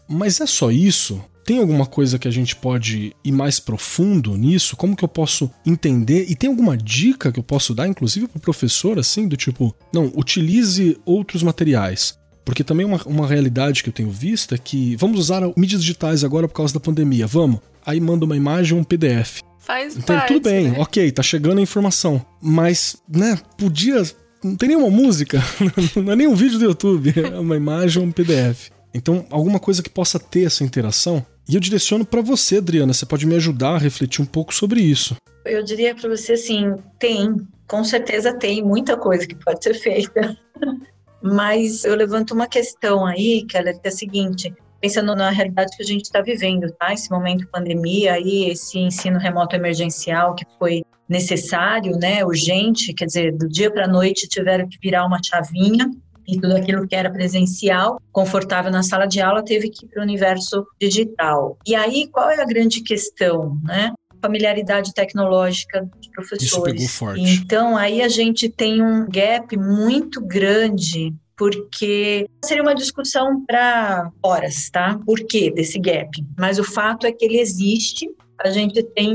Mas 0.08 0.40
é 0.40 0.46
só 0.46 0.70
isso? 0.70 1.22
Tem 1.46 1.60
alguma 1.60 1.86
coisa 1.86 2.18
que 2.18 2.26
a 2.26 2.30
gente 2.30 2.56
pode 2.56 3.14
ir 3.24 3.30
mais 3.30 3.60
profundo 3.60 4.36
nisso? 4.36 4.76
Como 4.76 4.96
que 4.96 5.04
eu 5.04 5.08
posso 5.08 5.48
entender? 5.64 6.26
E 6.28 6.34
tem 6.34 6.50
alguma 6.50 6.76
dica 6.76 7.30
que 7.30 7.38
eu 7.38 7.42
posso 7.44 7.72
dar, 7.72 7.86
inclusive 7.86 8.26
para 8.26 8.38
o 8.38 8.40
professor, 8.40 8.98
assim, 8.98 9.28
do 9.28 9.36
tipo, 9.36 9.72
não, 9.92 10.12
utilize 10.16 10.98
outros 11.04 11.44
materiais. 11.44 12.18
Porque 12.44 12.64
também 12.64 12.84
uma, 12.84 13.00
uma 13.06 13.28
realidade 13.28 13.84
que 13.84 13.88
eu 13.88 13.92
tenho 13.92 14.10
visto 14.10 14.56
é 14.56 14.58
que 14.58 14.96
vamos 14.96 15.20
usar 15.20 15.42
mídias 15.56 15.82
digitais 15.82 16.24
agora 16.24 16.48
por 16.48 16.54
causa 16.54 16.74
da 16.74 16.80
pandemia, 16.80 17.28
vamos. 17.28 17.60
Aí 17.84 18.00
manda 18.00 18.24
uma 18.24 18.36
imagem 18.36 18.74
ou 18.74 18.80
um 18.80 18.84
PDF. 18.84 19.40
Faz 19.60 19.96
então, 19.96 20.16
parte, 20.16 20.34
tudo 20.34 20.50
bem, 20.50 20.70
né? 20.70 20.78
ok, 20.80 21.12
tá 21.12 21.22
chegando 21.22 21.58
a 21.58 21.62
informação. 21.62 22.24
Mas, 22.42 22.96
né, 23.08 23.38
podia. 23.56 24.02
Não 24.42 24.56
tem 24.56 24.70
nenhuma 24.70 24.90
música, 24.90 25.42
não 25.94 26.12
é 26.12 26.16
nem 26.16 26.26
um 26.26 26.34
vídeo 26.34 26.58
do 26.58 26.64
YouTube, 26.64 27.14
é 27.16 27.38
uma 27.38 27.56
imagem 27.56 28.02
ou 28.02 28.08
um 28.08 28.12
PDF. 28.12 28.70
Então, 28.96 29.26
alguma 29.30 29.60
coisa 29.60 29.82
que 29.82 29.90
possa 29.90 30.18
ter 30.18 30.46
essa 30.46 30.64
interação 30.64 31.24
e 31.48 31.54
eu 31.54 31.60
direciono 31.60 32.04
para 32.04 32.22
você, 32.22 32.56
Adriana. 32.56 32.92
Você 32.92 33.06
pode 33.06 33.26
me 33.26 33.36
ajudar 33.36 33.74
a 33.74 33.78
refletir 33.78 34.22
um 34.22 34.26
pouco 34.26 34.52
sobre 34.52 34.80
isso. 34.80 35.14
Eu 35.44 35.62
diria 35.62 35.94
para 35.94 36.08
você 36.08 36.32
assim, 36.32 36.74
tem, 36.98 37.36
com 37.68 37.84
certeza 37.84 38.36
tem 38.36 38.64
muita 38.64 38.96
coisa 38.96 39.26
que 39.26 39.36
pode 39.36 39.62
ser 39.62 39.74
feita. 39.74 40.36
Mas 41.22 41.84
eu 41.84 41.94
levanto 41.94 42.32
uma 42.32 42.46
questão 42.46 43.06
aí, 43.06 43.44
Keller, 43.46 43.78
que 43.80 43.86
é 43.86 43.90
a 43.90 43.94
seguinte: 43.94 44.52
pensando 44.80 45.14
na 45.14 45.30
realidade 45.30 45.76
que 45.76 45.82
a 45.82 45.86
gente 45.86 46.04
está 46.04 46.20
vivendo, 46.20 46.70
tá? 46.72 46.92
Esse 46.92 47.10
momento 47.10 47.40
de 47.40 47.46
pandemia 47.46 48.14
aí, 48.14 48.50
esse 48.50 48.78
ensino 48.78 49.18
remoto 49.18 49.54
emergencial 49.54 50.34
que 50.34 50.44
foi 50.58 50.82
necessário, 51.08 51.96
né, 51.96 52.24
urgente, 52.24 52.92
quer 52.92 53.06
dizer, 53.06 53.32
do 53.32 53.48
dia 53.48 53.70
para 53.70 53.84
a 53.84 53.88
noite 53.88 54.26
tiveram 54.28 54.68
que 54.68 54.76
virar 54.82 55.06
uma 55.06 55.22
chavinha 55.22 55.88
e 56.26 56.40
tudo 56.40 56.56
aquilo 56.56 56.86
que 56.86 56.94
era 56.94 57.10
presencial, 57.10 58.00
confortável 58.12 58.70
na 58.70 58.82
sala 58.82 59.06
de 59.06 59.20
aula, 59.20 59.44
teve 59.44 59.70
que 59.70 59.86
ir 59.86 59.88
para 59.88 60.00
o 60.00 60.02
universo 60.04 60.66
digital. 60.80 61.58
E 61.66 61.74
aí, 61.74 62.08
qual 62.08 62.30
é 62.30 62.40
a 62.40 62.46
grande 62.46 62.82
questão, 62.82 63.58
né? 63.62 63.92
familiaridade 64.20 64.94
tecnológica 64.94 65.88
dos 65.96 66.08
professores. 66.08 66.42
Isso 66.42 66.62
pegou 66.62 66.88
forte. 66.88 67.20
Então, 67.20 67.76
aí 67.76 68.02
a 68.02 68.08
gente 68.08 68.48
tem 68.48 68.82
um 68.82 69.06
gap 69.08 69.56
muito 69.56 70.20
grande 70.20 71.14
porque 71.36 72.26
seria 72.42 72.62
uma 72.62 72.74
discussão 72.74 73.44
para 73.44 74.10
horas, 74.22 74.70
tá? 74.70 74.98
Por 75.04 75.18
que 75.26 75.50
desse 75.50 75.78
gap? 75.78 76.10
Mas 76.36 76.58
o 76.58 76.64
fato 76.64 77.06
é 77.06 77.12
que 77.12 77.26
ele 77.26 77.38
existe 77.38 78.08
a 78.38 78.50
gente 78.50 78.82
tem 78.82 79.14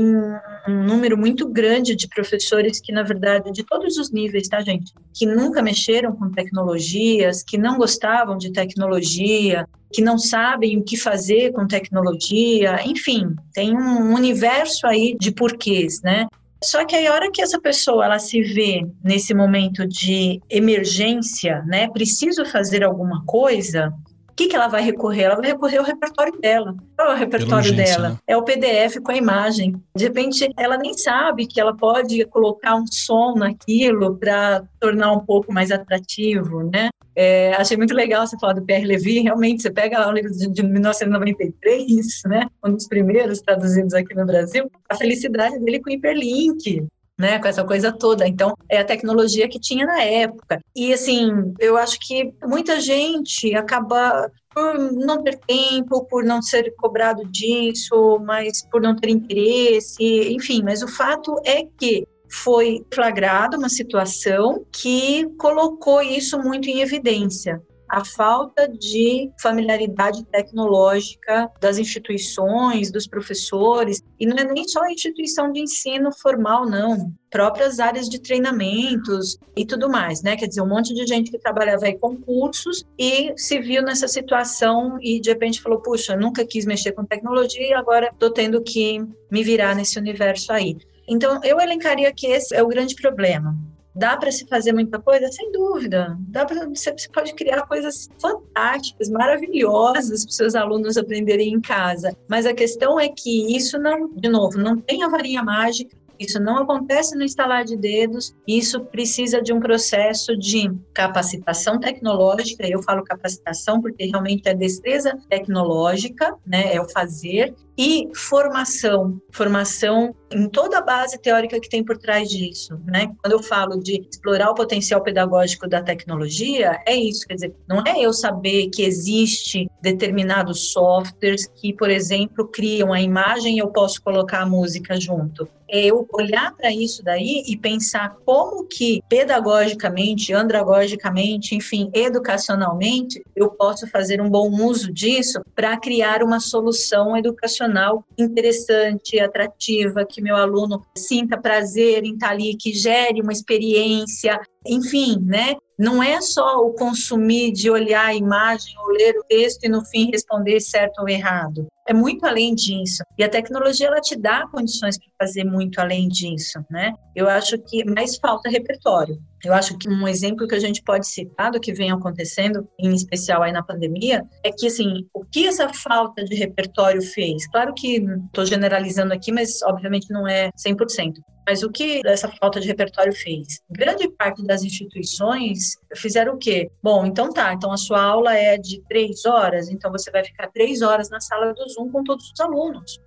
um 0.68 0.84
número 0.84 1.16
muito 1.16 1.48
grande 1.48 1.94
de 1.96 2.08
professores 2.08 2.80
que, 2.80 2.92
na 2.92 3.02
verdade, 3.02 3.50
de 3.52 3.64
todos 3.64 3.96
os 3.96 4.10
níveis, 4.10 4.48
tá, 4.48 4.60
gente? 4.60 4.92
Que 5.14 5.26
nunca 5.26 5.62
mexeram 5.62 6.14
com 6.14 6.30
tecnologias, 6.30 7.42
que 7.42 7.58
não 7.58 7.76
gostavam 7.76 8.36
de 8.36 8.52
tecnologia, 8.52 9.66
que 9.92 10.00
não 10.00 10.18
sabem 10.18 10.78
o 10.78 10.82
que 10.82 10.96
fazer 10.96 11.52
com 11.52 11.66
tecnologia, 11.66 12.80
enfim, 12.86 13.34
tem 13.52 13.76
um 13.76 14.14
universo 14.14 14.86
aí 14.86 15.16
de 15.20 15.30
porquês, 15.32 16.00
né? 16.02 16.26
Só 16.64 16.84
que 16.84 16.94
aí, 16.94 17.08
a 17.08 17.12
hora 17.12 17.30
que 17.32 17.42
essa 17.42 17.60
pessoa 17.60 18.04
ela 18.04 18.20
se 18.20 18.40
vê 18.40 18.86
nesse 19.02 19.34
momento 19.34 19.86
de 19.86 20.40
emergência, 20.48 21.60
né, 21.66 21.88
preciso 21.88 22.44
fazer 22.46 22.84
alguma 22.84 23.24
coisa, 23.26 23.92
o 24.32 24.34
que, 24.34 24.48
que 24.48 24.56
ela 24.56 24.66
vai 24.66 24.82
recorrer? 24.82 25.24
Ela 25.24 25.36
vai 25.36 25.48
recorrer 25.48 25.76
ao 25.76 25.84
repertório 25.84 26.40
dela. 26.40 26.74
Qual 26.96 27.10
é 27.10 27.14
o 27.14 27.18
repertório 27.18 27.76
dela? 27.76 28.08
Né? 28.10 28.18
É 28.26 28.34
o 28.34 28.42
PDF 28.42 28.98
com 29.02 29.12
a 29.12 29.16
imagem. 29.16 29.74
De 29.94 30.04
repente, 30.04 30.50
ela 30.56 30.78
nem 30.78 30.94
sabe 30.94 31.46
que 31.46 31.60
ela 31.60 31.76
pode 31.76 32.24
colocar 32.26 32.74
um 32.74 32.86
som 32.86 33.34
naquilo 33.34 34.16
para 34.16 34.64
tornar 34.80 35.12
um 35.12 35.20
pouco 35.20 35.52
mais 35.52 35.70
atrativo, 35.70 36.62
né? 36.62 36.88
É, 37.14 37.52
achei 37.56 37.76
muito 37.76 37.92
legal 37.92 38.26
você 38.26 38.38
falar 38.38 38.54
do 38.54 38.62
Pierre 38.62 38.86
Levy. 38.86 39.20
Realmente, 39.20 39.60
você 39.60 39.70
pega 39.70 39.98
lá 39.98 40.08
o 40.08 40.12
livro 40.12 40.32
de, 40.32 40.48
de 40.48 40.62
1993, 40.62 42.22
né? 42.24 42.46
Um 42.64 42.72
dos 42.72 42.88
primeiros 42.88 43.42
traduzidos 43.42 43.92
aqui 43.92 44.14
no 44.14 44.24
Brasil. 44.24 44.70
A 44.88 44.94
felicidade 44.94 45.58
dele 45.58 45.78
com 45.78 45.90
hiperlink 45.90 46.86
né, 47.22 47.38
com 47.38 47.46
essa 47.46 47.64
coisa 47.64 47.92
toda. 47.92 48.26
Então, 48.26 48.52
é 48.68 48.78
a 48.78 48.84
tecnologia 48.84 49.48
que 49.48 49.60
tinha 49.60 49.86
na 49.86 50.02
época. 50.02 50.60
E 50.74 50.92
assim, 50.92 51.54
eu 51.60 51.76
acho 51.76 51.96
que 52.00 52.34
muita 52.44 52.80
gente 52.80 53.54
acaba 53.54 54.28
por 54.52 54.76
não 54.92 55.22
ter 55.22 55.38
tempo, 55.38 56.04
por 56.06 56.24
não 56.24 56.42
ser 56.42 56.74
cobrado 56.76 57.24
disso, 57.26 58.18
mas 58.24 58.66
por 58.68 58.82
não 58.82 58.96
ter 58.96 59.08
interesse, 59.08 60.02
enfim, 60.34 60.62
mas 60.64 60.82
o 60.82 60.88
fato 60.88 61.40
é 61.44 61.64
que 61.78 62.06
foi 62.28 62.84
flagrada 62.92 63.56
uma 63.56 63.68
situação 63.68 64.66
que 64.72 65.26
colocou 65.38 66.02
isso 66.02 66.38
muito 66.40 66.68
em 66.68 66.80
evidência 66.80 67.62
a 67.92 68.02
falta 68.06 68.66
de 68.66 69.30
familiaridade 69.38 70.24
tecnológica 70.24 71.50
das 71.60 71.76
instituições, 71.76 72.90
dos 72.90 73.06
professores, 73.06 74.02
e 74.18 74.24
não 74.24 74.34
é 74.38 74.50
nem 74.50 74.66
só 74.66 74.80
a 74.80 74.90
instituição 74.90 75.52
de 75.52 75.60
ensino 75.60 76.10
formal, 76.10 76.64
não, 76.64 77.12
próprias 77.30 77.78
áreas 77.78 78.08
de 78.08 78.18
treinamentos 78.18 79.36
e 79.54 79.66
tudo 79.66 79.90
mais, 79.90 80.22
né? 80.22 80.36
Quer 80.36 80.46
dizer, 80.46 80.62
um 80.62 80.68
monte 80.68 80.94
de 80.94 81.06
gente 81.06 81.30
que 81.30 81.38
trabalhava 81.38 81.84
aí 81.84 81.98
com 81.98 82.16
cursos 82.16 82.82
e 82.98 83.34
se 83.36 83.58
viu 83.58 83.82
nessa 83.82 84.08
situação 84.08 84.96
e 85.02 85.20
de 85.20 85.28
repente 85.28 85.60
falou: 85.60 85.82
puxa, 85.82 86.16
nunca 86.16 86.46
quis 86.46 86.64
mexer 86.64 86.92
com 86.92 87.04
tecnologia 87.04 87.68
e 87.68 87.74
agora 87.74 88.08
estou 88.08 88.30
tendo 88.30 88.62
que 88.62 89.06
me 89.30 89.44
virar 89.44 89.74
nesse 89.74 89.98
universo 89.98 90.50
aí. 90.50 90.78
Então, 91.06 91.40
eu 91.44 91.60
elencaria 91.60 92.10
que 92.10 92.26
esse 92.26 92.54
é 92.54 92.62
o 92.62 92.68
grande 92.68 92.94
problema. 92.94 93.54
Dá 93.94 94.16
para 94.16 94.32
se 94.32 94.46
fazer 94.46 94.72
muita 94.72 94.98
coisa? 94.98 95.28
Sem 95.28 95.52
dúvida. 95.52 96.16
Dá 96.28 96.44
pra, 96.44 96.66
você, 96.66 96.94
pode 97.12 97.34
criar 97.34 97.66
coisas 97.66 98.08
fantásticas, 98.20 99.10
maravilhosas 99.10 100.24
para 100.24 100.32
seus 100.32 100.54
alunos 100.54 100.96
aprenderem 100.96 101.52
em 101.52 101.60
casa. 101.60 102.16
Mas 102.28 102.46
a 102.46 102.54
questão 102.54 102.98
é 102.98 103.08
que 103.08 103.54
isso 103.54 103.78
não, 103.78 104.08
de 104.14 104.28
novo, 104.28 104.58
não 104.58 104.76
tem 104.76 105.02
a 105.02 105.08
varinha 105.08 105.42
mágica, 105.42 105.96
isso 106.22 106.40
não 106.40 106.58
acontece 106.58 107.16
no 107.16 107.24
instalar 107.24 107.64
de 107.64 107.76
dedos, 107.76 108.34
isso 108.46 108.80
precisa 108.80 109.40
de 109.40 109.52
um 109.52 109.60
processo 109.60 110.36
de 110.36 110.70
capacitação 110.94 111.78
tecnológica. 111.78 112.66
Eu 112.66 112.82
falo 112.82 113.04
capacitação 113.04 113.80
porque 113.80 114.06
realmente 114.06 114.48
é 114.48 114.54
destreza 114.54 115.18
tecnológica, 115.28 116.34
né? 116.46 116.74
É 116.74 116.80
o 116.80 116.88
fazer 116.88 117.54
e 117.76 118.08
formação, 118.14 119.20
formação 119.30 120.14
em 120.30 120.48
toda 120.48 120.78
a 120.78 120.82
base 120.82 121.18
teórica 121.18 121.58
que 121.58 121.68
tem 121.68 121.84
por 121.84 121.96
trás 121.96 122.28
disso, 122.28 122.78
né? 122.84 123.12
Quando 123.22 123.32
eu 123.32 123.42
falo 123.42 123.78
de 123.78 124.06
explorar 124.10 124.50
o 124.50 124.54
potencial 124.54 125.02
pedagógico 125.02 125.68
da 125.68 125.82
tecnologia, 125.82 126.80
é 126.86 126.94
isso, 126.94 127.26
quer 127.26 127.34
dizer, 127.34 127.54
não 127.68 127.82
é 127.86 128.00
eu 128.00 128.12
saber 128.12 128.68
que 128.68 128.82
existe 128.82 129.68
determinados 129.80 130.72
softwares 130.72 131.46
que, 131.46 131.72
por 131.72 131.90
exemplo, 131.90 132.46
criam 132.48 132.92
a 132.92 133.00
imagem 133.00 133.56
e 133.56 133.58
eu 133.58 133.68
posso 133.68 134.02
colocar 134.02 134.42
a 134.42 134.46
música 134.46 134.98
junto 135.00 135.48
é 135.72 135.86
eu 135.86 136.06
olhar 136.12 136.54
para 136.54 136.70
isso 136.70 137.02
daí 137.02 137.42
e 137.46 137.56
pensar 137.56 138.14
como 138.26 138.66
que 138.66 139.00
pedagogicamente, 139.08 140.34
andragogicamente, 140.34 141.54
enfim, 141.54 141.90
educacionalmente, 141.94 143.22
eu 143.34 143.50
posso 143.50 143.88
fazer 143.88 144.20
um 144.20 144.28
bom 144.28 144.50
uso 144.62 144.92
disso 144.92 145.40
para 145.54 145.78
criar 145.78 146.22
uma 146.22 146.40
solução 146.40 147.16
educacional 147.16 148.04
interessante, 148.18 149.18
atrativa, 149.18 150.04
que 150.04 150.20
meu 150.20 150.36
aluno 150.36 150.84
sinta 150.94 151.40
prazer 151.40 152.04
em 152.04 152.12
estar 152.12 152.26
tá 152.26 152.32
ali, 152.32 152.54
que 152.54 152.74
gere 152.74 153.22
uma 153.22 153.32
experiência, 153.32 154.38
enfim, 154.66 155.18
né? 155.22 155.56
Não 155.78 156.02
é 156.02 156.20
só 156.20 156.58
o 156.58 156.74
consumir 156.74 157.50
de 157.50 157.70
olhar 157.70 158.08
a 158.08 158.14
imagem 158.14 158.74
ou 158.78 158.92
ler 158.92 159.16
o 159.18 159.24
texto 159.24 159.64
e 159.64 159.70
no 159.70 159.82
fim 159.86 160.10
responder 160.10 160.60
certo 160.60 161.00
ou 161.00 161.08
errado 161.08 161.66
é 161.86 161.92
muito 161.92 162.24
além 162.24 162.54
disso. 162.54 163.02
E 163.18 163.24
a 163.24 163.28
tecnologia 163.28 163.86
ela 163.86 164.00
te 164.00 164.16
dá 164.16 164.46
condições 164.46 164.98
para 164.98 165.26
fazer 165.26 165.44
muito 165.44 165.80
além 165.80 166.08
disso, 166.08 166.64
né? 166.70 166.92
Eu 167.14 167.28
acho 167.28 167.58
que 167.58 167.84
mais 167.84 168.16
falta 168.16 168.48
repertório. 168.48 169.18
Eu 169.44 169.52
acho 169.52 169.76
que 169.76 169.88
um 169.88 170.06
exemplo 170.06 170.46
que 170.46 170.54
a 170.54 170.60
gente 170.60 170.82
pode 170.82 171.06
citar 171.06 171.50
do 171.50 171.60
que 171.60 171.72
vem 171.72 171.90
acontecendo, 171.90 172.68
em 172.78 172.94
especial 172.94 173.42
aí 173.42 173.50
na 173.50 173.62
pandemia, 173.62 174.22
é 174.44 174.52
que 174.52 174.68
assim, 174.68 175.06
o 175.12 175.24
que 175.24 175.46
essa 175.46 175.68
falta 175.68 176.24
de 176.24 176.36
repertório 176.36 177.02
fez? 177.02 177.46
Claro 177.48 177.74
que 177.74 178.04
estou 178.26 178.46
generalizando 178.46 179.12
aqui, 179.12 179.32
mas 179.32 179.60
obviamente 179.62 180.10
não 180.10 180.28
é 180.28 180.50
100%. 180.56 181.14
Mas 181.46 181.62
o 181.62 181.70
que 181.70 182.00
essa 182.06 182.28
falta 182.28 182.60
de 182.60 182.68
repertório 182.68 183.12
fez? 183.12 183.60
Grande 183.70 184.08
parte 184.08 184.44
das 184.44 184.62
instituições 184.62 185.76
fizeram 185.96 186.34
o 186.34 186.38
quê? 186.38 186.70
Bom, 186.82 187.04
então 187.04 187.32
tá, 187.32 187.52
então 187.52 187.72
a 187.72 187.76
sua 187.76 188.00
aula 188.02 188.34
é 188.34 188.56
de 188.56 188.80
três 188.88 189.24
horas, 189.24 189.68
então 189.68 189.90
você 189.90 190.10
vai 190.10 190.24
ficar 190.24 190.48
três 190.48 190.82
horas 190.82 191.10
na 191.10 191.20
sala 191.20 191.52
do 191.52 191.68
Zoom 191.68 191.90
com 191.90 192.04
todos 192.04 192.30
os 192.30 192.40
alunos. 192.40 193.00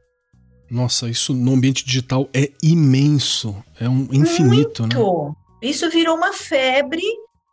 Nossa, 0.70 1.08
isso 1.08 1.34
no 1.34 1.54
ambiente 1.54 1.86
digital 1.86 2.28
é 2.34 2.52
imenso, 2.62 3.56
é 3.80 3.88
um 3.88 4.08
infinito, 4.12 4.86
né? 4.88 4.96
Muito. 4.96 5.30
né? 5.30 5.36
Isso 5.62 5.90
virou 5.90 6.16
uma 6.16 6.34
febre 6.34 7.02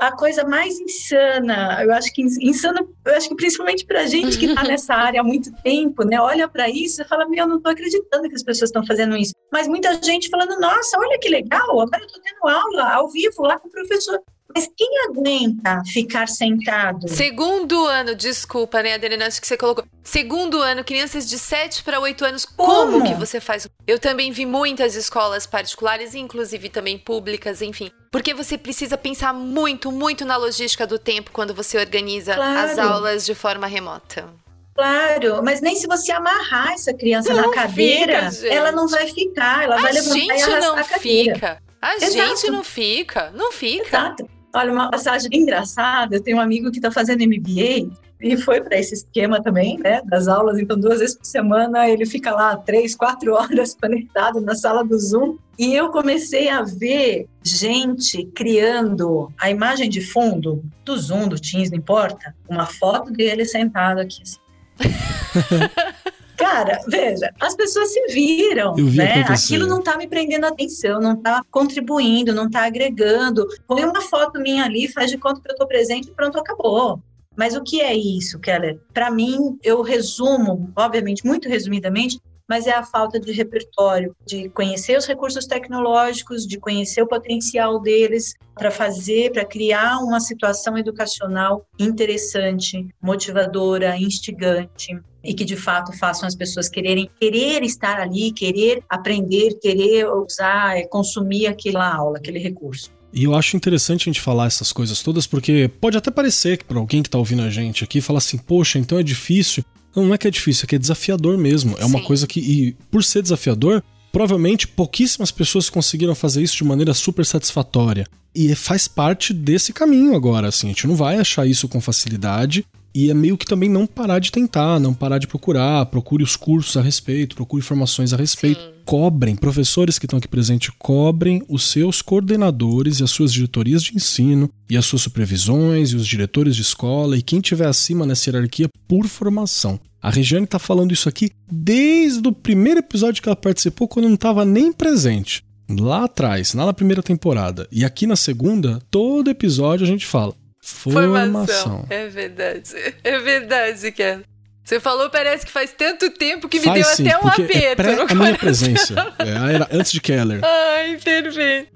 a 0.07 0.11
coisa 0.11 0.44
mais 0.44 0.80
insana, 0.80 1.80
eu 1.84 1.92
acho 1.92 2.12
que 2.12 2.22
insana, 2.22 2.84
eu 3.05 3.14
acho 3.14 3.28
que 3.28 3.36
principalmente 3.36 3.86
para 3.86 4.05
gente 4.07 4.36
que 4.36 4.46
está 4.46 4.62
nessa 4.66 4.94
área 4.94 5.20
há 5.20 5.24
muito 5.24 5.53
tempo, 5.62 6.05
né? 6.05 6.20
Olha 6.20 6.48
para 6.48 6.68
isso 6.68 7.00
e 7.00 7.05
fala, 7.05 7.28
meu, 7.28 7.44
eu 7.44 7.48
não 7.48 7.59
estou 7.59 7.70
acreditando 7.70 8.28
que 8.28 8.34
as 8.34 8.42
pessoas 8.42 8.70
estão 8.70 8.84
fazendo 8.84 9.16
isso. 9.16 9.32
Mas 9.53 9.68
muita 9.68 9.94
gente 10.03 10.28
falando, 10.28 10.59
nossa, 10.59 10.98
olha 10.98 11.18
que 11.20 11.28
legal, 11.28 11.80
agora 11.80 12.03
eu 12.03 12.07
estou 12.07 12.20
tendo 12.20 12.48
aula 12.48 12.94
ao 12.94 13.09
vivo 13.11 13.42
lá 13.42 13.61
com 13.61 13.68
o 13.68 13.70
professor. 13.70 14.20
Mas 14.55 14.68
quem 14.76 14.90
aguenta 15.09 15.80
ficar 15.86 16.28
sentado? 16.28 17.09
Segundo 17.09 17.86
ano, 17.86 18.14
desculpa, 18.14 18.82
né, 18.82 18.94
Adelina, 18.94 19.26
acho 19.26 19.40
que 19.40 19.46
você 19.46 19.57
colocou. 19.57 19.84
Segundo 20.03 20.61
ano, 20.61 20.84
crianças 20.84 21.28
de 21.28 21.38
7 21.38 21.84
para 21.84 22.00
8 22.00 22.24
anos, 22.24 22.44
como? 22.44 22.92
como 22.92 23.05
que 23.05 23.14
você 23.14 23.40
faz? 23.40 23.68
Eu 23.86 24.00
também 24.00 24.32
vi 24.32 24.44
muitas 24.44 24.96
escolas 24.96 25.46
particulares, 25.46 26.14
inclusive 26.14 26.68
também 26.68 26.98
públicas, 26.98 27.62
enfim. 27.62 27.90
Porque 28.13 28.35
você 28.35 28.59
precisa 28.59 28.99
pensar 28.99 29.33
muito, 29.33 29.91
muito 29.91 30.23
na 30.27 30.37
logística 30.37 30.87
do 30.87 30.99
tempo 30.99 31.31
quando 31.33 31.55
você 31.55 31.79
organiza 31.79 32.35
claro. 32.35 32.71
as 32.71 32.79
aulas 32.79 33.25
de 33.25 33.35
forma 33.35 33.67
remota. 33.67 34.29
Claro, 34.75 35.43
mas 35.43 35.63
nem 35.63 35.75
se 35.75 35.87
você 35.87 36.13
amarrar 36.13 36.73
essa 36.73 36.93
criança 36.93 37.33
não 37.33 37.49
na 37.49 37.55
cadeira, 37.55 38.31
fica, 38.31 38.49
ela 38.49 38.71
não 38.71 38.87
vai 38.87 39.07
ficar, 39.09 39.65
ela 39.65 39.77
a 39.77 39.81
vai 39.81 39.93
levantar 39.93 40.15
gente 40.15 40.29
e 40.29 40.43
arrastar 40.43 40.61
não 40.61 40.77
a. 40.77 40.85
Fica. 40.85 41.63
A 41.81 41.97
Exato. 41.97 42.13
gente 42.13 42.51
não 42.51 42.63
fica, 42.63 43.31
não 43.35 43.51
fica. 43.51 43.99
Exato. 43.99 44.41
Olha, 44.55 44.72
uma 44.72 44.90
passagem 44.90 45.30
engraçada, 45.32 46.16
eu 46.16 46.22
tenho 46.22 46.36
um 46.36 46.40
amigo 46.40 46.70
que 46.70 46.78
está 46.78 46.90
fazendo 46.90 47.24
MBA 47.24 47.90
e 48.20 48.36
foi 48.36 48.61
para 48.61 48.78
esse 48.78 48.94
esquema 48.94 49.42
também, 49.42 49.78
né, 49.78 50.00
das 50.05 50.28
aulas, 50.28 50.59
então 50.59 50.78
duas 50.78 51.00
vezes 51.00 51.16
por 51.16 51.24
semana 51.24 51.88
ele 51.88 52.07
fica 52.07 52.32
lá 52.32 52.57
três, 52.57 52.94
quatro 52.94 53.32
horas 53.34 53.74
conectado 53.74 54.40
na 54.40 54.55
sala 54.55 54.84
do 54.84 54.98
Zoom 54.98 55.36
e 55.59 55.74
eu 55.74 55.90
comecei 55.90 56.48
a 56.48 56.62
ver 56.62 57.26
gente 57.42 58.24
criando 58.34 59.32
a 59.40 59.50
imagem 59.50 59.88
de 59.88 60.00
fundo 60.00 60.62
do 60.84 60.96
Zoom, 60.96 61.28
do 61.28 61.40
Teams, 61.40 61.70
não 61.70 61.78
importa, 61.78 62.34
uma 62.48 62.66
foto 62.66 63.11
dele 63.11 63.44
sentado 63.44 64.00
aqui 64.00 64.22
assim. 64.22 64.38
Cara, 66.43 66.80
veja, 66.88 67.32
as 67.40 67.55
pessoas 67.55 67.93
se 67.93 68.05
viram, 68.09 68.74
vi 68.74 68.99
né? 68.99 69.24
Aquilo 69.28 69.64
não 69.64 69.80
tá 69.80 69.97
me 69.97 70.09
prendendo 70.09 70.45
atenção, 70.45 71.01
não 71.01 71.14
tá 71.14 71.40
contribuindo, 71.49 72.34
não 72.34 72.51
tá 72.51 72.66
agregando. 72.66 73.47
Põe 73.64 73.84
uma 73.84 74.01
foto 74.01 74.40
minha 74.40 74.64
ali, 74.64 74.88
faz 74.88 75.09
de 75.09 75.18
conta 75.18 75.40
que 75.40 75.53
eu 75.53 75.55
tô 75.55 75.68
presente 75.68 76.09
e 76.09 76.12
pronto, 76.12 76.36
acabou. 76.36 77.01
Mas 77.36 77.55
o 77.55 77.62
que 77.62 77.80
é 77.80 77.95
isso, 77.95 78.40
Keller? 78.40 78.80
Para 78.93 79.09
mim, 79.09 79.57
eu 79.62 79.82
resumo, 79.82 80.68
obviamente, 80.74 81.24
muito 81.24 81.49
resumidamente, 81.49 82.18
mas 82.49 82.66
é 82.66 82.72
a 82.72 82.82
falta 82.82 83.20
de 83.20 83.30
repertório, 83.30 84.14
de 84.26 84.49
conhecer 84.49 84.99
os 84.99 85.07
recursos 85.07 85.47
tecnológicos, 85.47 86.45
de 86.45 86.59
conhecer 86.59 87.03
o 87.03 87.07
potencial 87.07 87.80
deles 87.80 88.34
para 88.57 88.72
fazer, 88.72 89.30
para 89.30 89.45
criar 89.45 89.99
uma 89.99 90.18
situação 90.18 90.76
educacional 90.76 91.64
interessante, 91.78 92.88
motivadora, 93.01 93.97
instigante 93.97 95.01
e 95.25 95.35
que 95.35 95.45
de 95.45 95.57
fato 95.57 95.93
façam 95.97 96.27
as 96.27 96.35
pessoas 96.35 96.68
quererem 96.68 97.09
querer 97.20 97.62
estar 97.62 98.01
ali, 98.01 98.33
querer 98.33 98.83
aprender, 98.89 99.59
querer 99.61 100.07
usar, 100.09 100.77
é, 100.77 100.83
consumir 100.83 101.47
aquela 101.47 101.95
aula, 101.95 102.18
aquele 102.18 102.39
recurso. 102.39 102.91
E 103.12 103.25
eu 103.25 103.35
acho 103.35 103.57
interessante 103.57 104.03
a 104.03 104.12
gente 104.12 104.20
falar 104.20 104.47
essas 104.47 104.73
coisas 104.73 105.03
todas, 105.03 105.27
porque 105.27 105.70
pode 105.81 105.97
até 105.99 106.11
parecer 106.11 106.57
que 106.57 106.64
para 106.64 106.79
alguém 106.79 107.03
que 107.03 107.09
está 107.09 107.18
ouvindo 107.18 107.43
a 107.43 107.51
gente 107.51 107.85
aqui, 107.85 108.01
fala 108.01 108.18
assim, 108.18 108.39
poxa, 108.39 108.79
então 108.79 108.99
é 108.99 109.03
difícil. 109.03 109.62
Não, 109.95 110.07
não 110.07 110.14
é 110.14 110.18
que 110.18 110.27
é 110.27 110.31
difícil, 110.31 110.64
é 110.64 110.66
que 110.66 110.77
é 110.77 110.79
desafiador 110.79 111.37
mesmo. 111.37 111.77
É 111.79 111.85
uma 111.85 111.99
Sim. 111.99 112.05
coisa 112.05 112.27
que, 112.27 112.41
e 112.41 112.73
por 112.91 113.05
ser 113.05 113.20
desafiador, 113.20 113.83
provavelmente 114.11 114.66
pouquíssimas 114.66 115.31
pessoas 115.31 115.68
conseguiram 115.68 116.14
fazer 116.14 116.43
isso 116.43 116.57
de 116.57 116.64
maneira 116.64 116.95
super 116.95 117.27
satisfatória. 117.27 118.07
E 118.35 118.55
faz 118.55 118.89
parte 118.89 119.35
desse 119.35 119.75
caminho 119.75 120.16
agora, 120.16 120.49
assim, 120.49 120.68
a 120.68 120.70
gente 120.70 120.87
não 120.87 120.97
vai 120.97 121.18
achar 121.18 121.47
isso 121.47 121.68
com 121.68 121.83
facilidade. 121.83 122.64
E 122.95 123.11
é 123.11 123.14
meio 123.14 123.38
que 123.38 123.47
também 123.47 123.68
não 123.68 123.86
parar 123.86 124.18
de 124.18 124.30
tentar, 124.30 124.78
não 124.78 124.93
parar 124.93 125.18
de 125.18 125.26
procurar, 125.26 125.86
procure 125.86 126.22
os 126.22 126.36
cursos 126.36 126.76
a 126.76 126.82
respeito, 126.82 127.34
procure 127.34 127.62
informações 127.62 128.12
a 128.12 128.16
respeito. 128.16 128.61
Sim. 128.61 128.72
Cobrem, 128.84 129.36
professores 129.36 129.99
que 129.99 130.07
estão 130.07 130.18
aqui 130.18 130.28
presentes, 130.28 130.70
cobrem 130.78 131.43
os 131.49 131.70
seus 131.70 132.03
coordenadores 132.03 133.01
e 133.01 133.05
as 133.05 133.11
suas 133.11 133.32
diretorias 133.32 133.82
de 133.82 133.95
ensino 133.95 134.51
e 134.68 134.76
as 134.76 134.84
suas 134.84 135.03
supervisões 135.03 135.90
e 135.90 135.97
os 135.97 136.07
diretores 136.07 136.57
de 136.57 136.62
escola 136.62 137.16
e 137.16 137.22
quem 137.22 137.40
tiver 137.40 137.66
acima 137.66 138.05
nessa 138.05 138.28
hierarquia 138.28 138.68
por 138.86 139.07
formação. 139.07 139.80
A 140.03 140.11
Regiane 140.11 140.45
está 140.45 140.59
falando 140.59 140.93
isso 140.93 141.09
aqui 141.09 141.30
desde 141.51 142.26
o 142.26 142.32
primeiro 142.32 142.80
episódio 142.80 143.22
que 143.22 143.28
ela 143.28 143.36
participou, 143.36 143.86
quando 143.86 144.07
não 144.07 144.16
estava 144.16 144.45
nem 144.45 144.72
presente. 144.72 145.45
Lá 145.70 146.05
atrás, 146.05 146.53
lá 146.55 146.66
na 146.66 146.72
primeira 146.72 147.03
temporada. 147.03 147.68
E 147.70 147.84
aqui 147.84 148.05
na 148.07 148.16
segunda, 148.16 148.82
todo 148.90 149.30
episódio 149.30 149.84
a 149.84 149.88
gente 149.88 150.05
fala 150.05 150.34
Formação. 150.63 151.25
Formação. 151.25 151.87
É 151.91 152.07
verdade. 152.07 152.73
É 153.03 153.19
verdade, 153.19 153.93
Ken. 153.93 154.23
Você 154.65 154.79
falou, 154.79 155.11
parece 155.11 155.45
que 155.45 155.51
faz 155.51 155.73
tanto 155.73 156.09
tempo 156.11 156.49
que 156.49 156.61
faz, 156.61 156.77
me 156.77 156.83
deu 156.83 156.95
sim, 156.95 157.09
até 157.09 157.19
um 157.19 157.29
é 157.29 157.33
aperto. 157.33 157.83
É 157.83 158.13
a 158.13 158.15
minha 158.15 158.39
presença. 158.39 159.15
É, 159.19 159.55
era 159.55 159.69
antes 159.73 159.91
de 159.91 160.01
Keller. 160.01 160.41
Ai, 160.47 160.97
perfeito. 160.99 161.73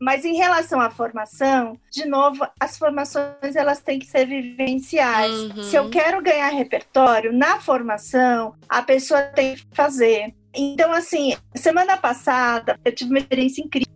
Mas 0.00 0.24
em 0.24 0.34
relação 0.34 0.80
à 0.80 0.90
formação, 0.90 1.78
de 1.92 2.04
novo, 2.04 2.44
as 2.58 2.76
formações 2.76 3.54
elas 3.54 3.80
têm 3.80 4.00
que 4.00 4.06
ser 4.06 4.26
vivenciais. 4.26 5.32
Uhum. 5.32 5.62
Se 5.62 5.76
eu 5.76 5.88
quero 5.90 6.20
ganhar 6.20 6.48
repertório 6.48 7.32
na 7.32 7.60
formação, 7.60 8.56
a 8.68 8.82
pessoa 8.82 9.22
tem 9.22 9.54
que 9.54 9.64
fazer. 9.72 10.34
Então, 10.52 10.92
assim, 10.92 11.36
semana 11.54 11.96
passada 11.96 12.76
eu 12.84 12.92
tive 12.92 13.10
uma 13.10 13.20
experiência 13.20 13.62
incrível 13.62 13.91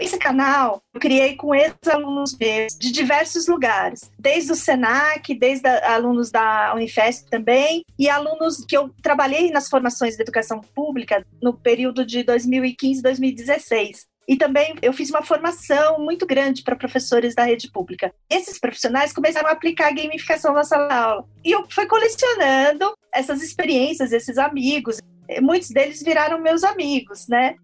esse 0.00 0.18
canal 0.18 0.80
eu 0.94 1.00
criei 1.00 1.34
com 1.36 1.54
ex-alunos 1.54 2.36
meus 2.38 2.76
de 2.78 2.92
diversos 2.92 3.48
lugares, 3.48 4.10
desde 4.18 4.52
o 4.52 4.56
Senac, 4.56 5.34
desde 5.34 5.68
alunos 5.68 6.30
da 6.30 6.72
Unifesp 6.74 7.28
também, 7.30 7.84
e 7.98 8.08
alunos 8.08 8.64
que 8.64 8.76
eu 8.76 8.90
trabalhei 9.02 9.50
nas 9.50 9.68
formações 9.68 10.16
de 10.16 10.22
educação 10.22 10.60
pública 10.60 11.24
no 11.42 11.54
período 11.54 12.04
de 12.04 12.22
2015 12.22 13.02
2016. 13.02 14.12
E 14.28 14.36
também 14.36 14.74
eu 14.80 14.92
fiz 14.92 15.10
uma 15.10 15.22
formação 15.22 15.98
muito 15.98 16.24
grande 16.24 16.62
para 16.62 16.76
professores 16.76 17.34
da 17.34 17.44
rede 17.44 17.70
pública. 17.70 18.14
Esses 18.30 18.58
profissionais 18.58 19.12
começaram 19.12 19.48
a 19.48 19.52
aplicar 19.52 19.88
a 19.88 19.92
gamificação 19.92 20.54
na 20.54 20.62
sala 20.62 20.86
de 20.86 20.94
aula. 20.94 21.28
E 21.44 21.50
eu 21.50 21.66
fui 21.68 21.86
colecionando 21.86 22.94
essas 23.12 23.42
experiências, 23.42 24.12
esses 24.12 24.38
amigos. 24.38 24.98
Muitos 25.40 25.70
deles 25.70 26.02
viraram 26.02 26.40
meus 26.40 26.62
amigos, 26.62 27.26
né? 27.26 27.56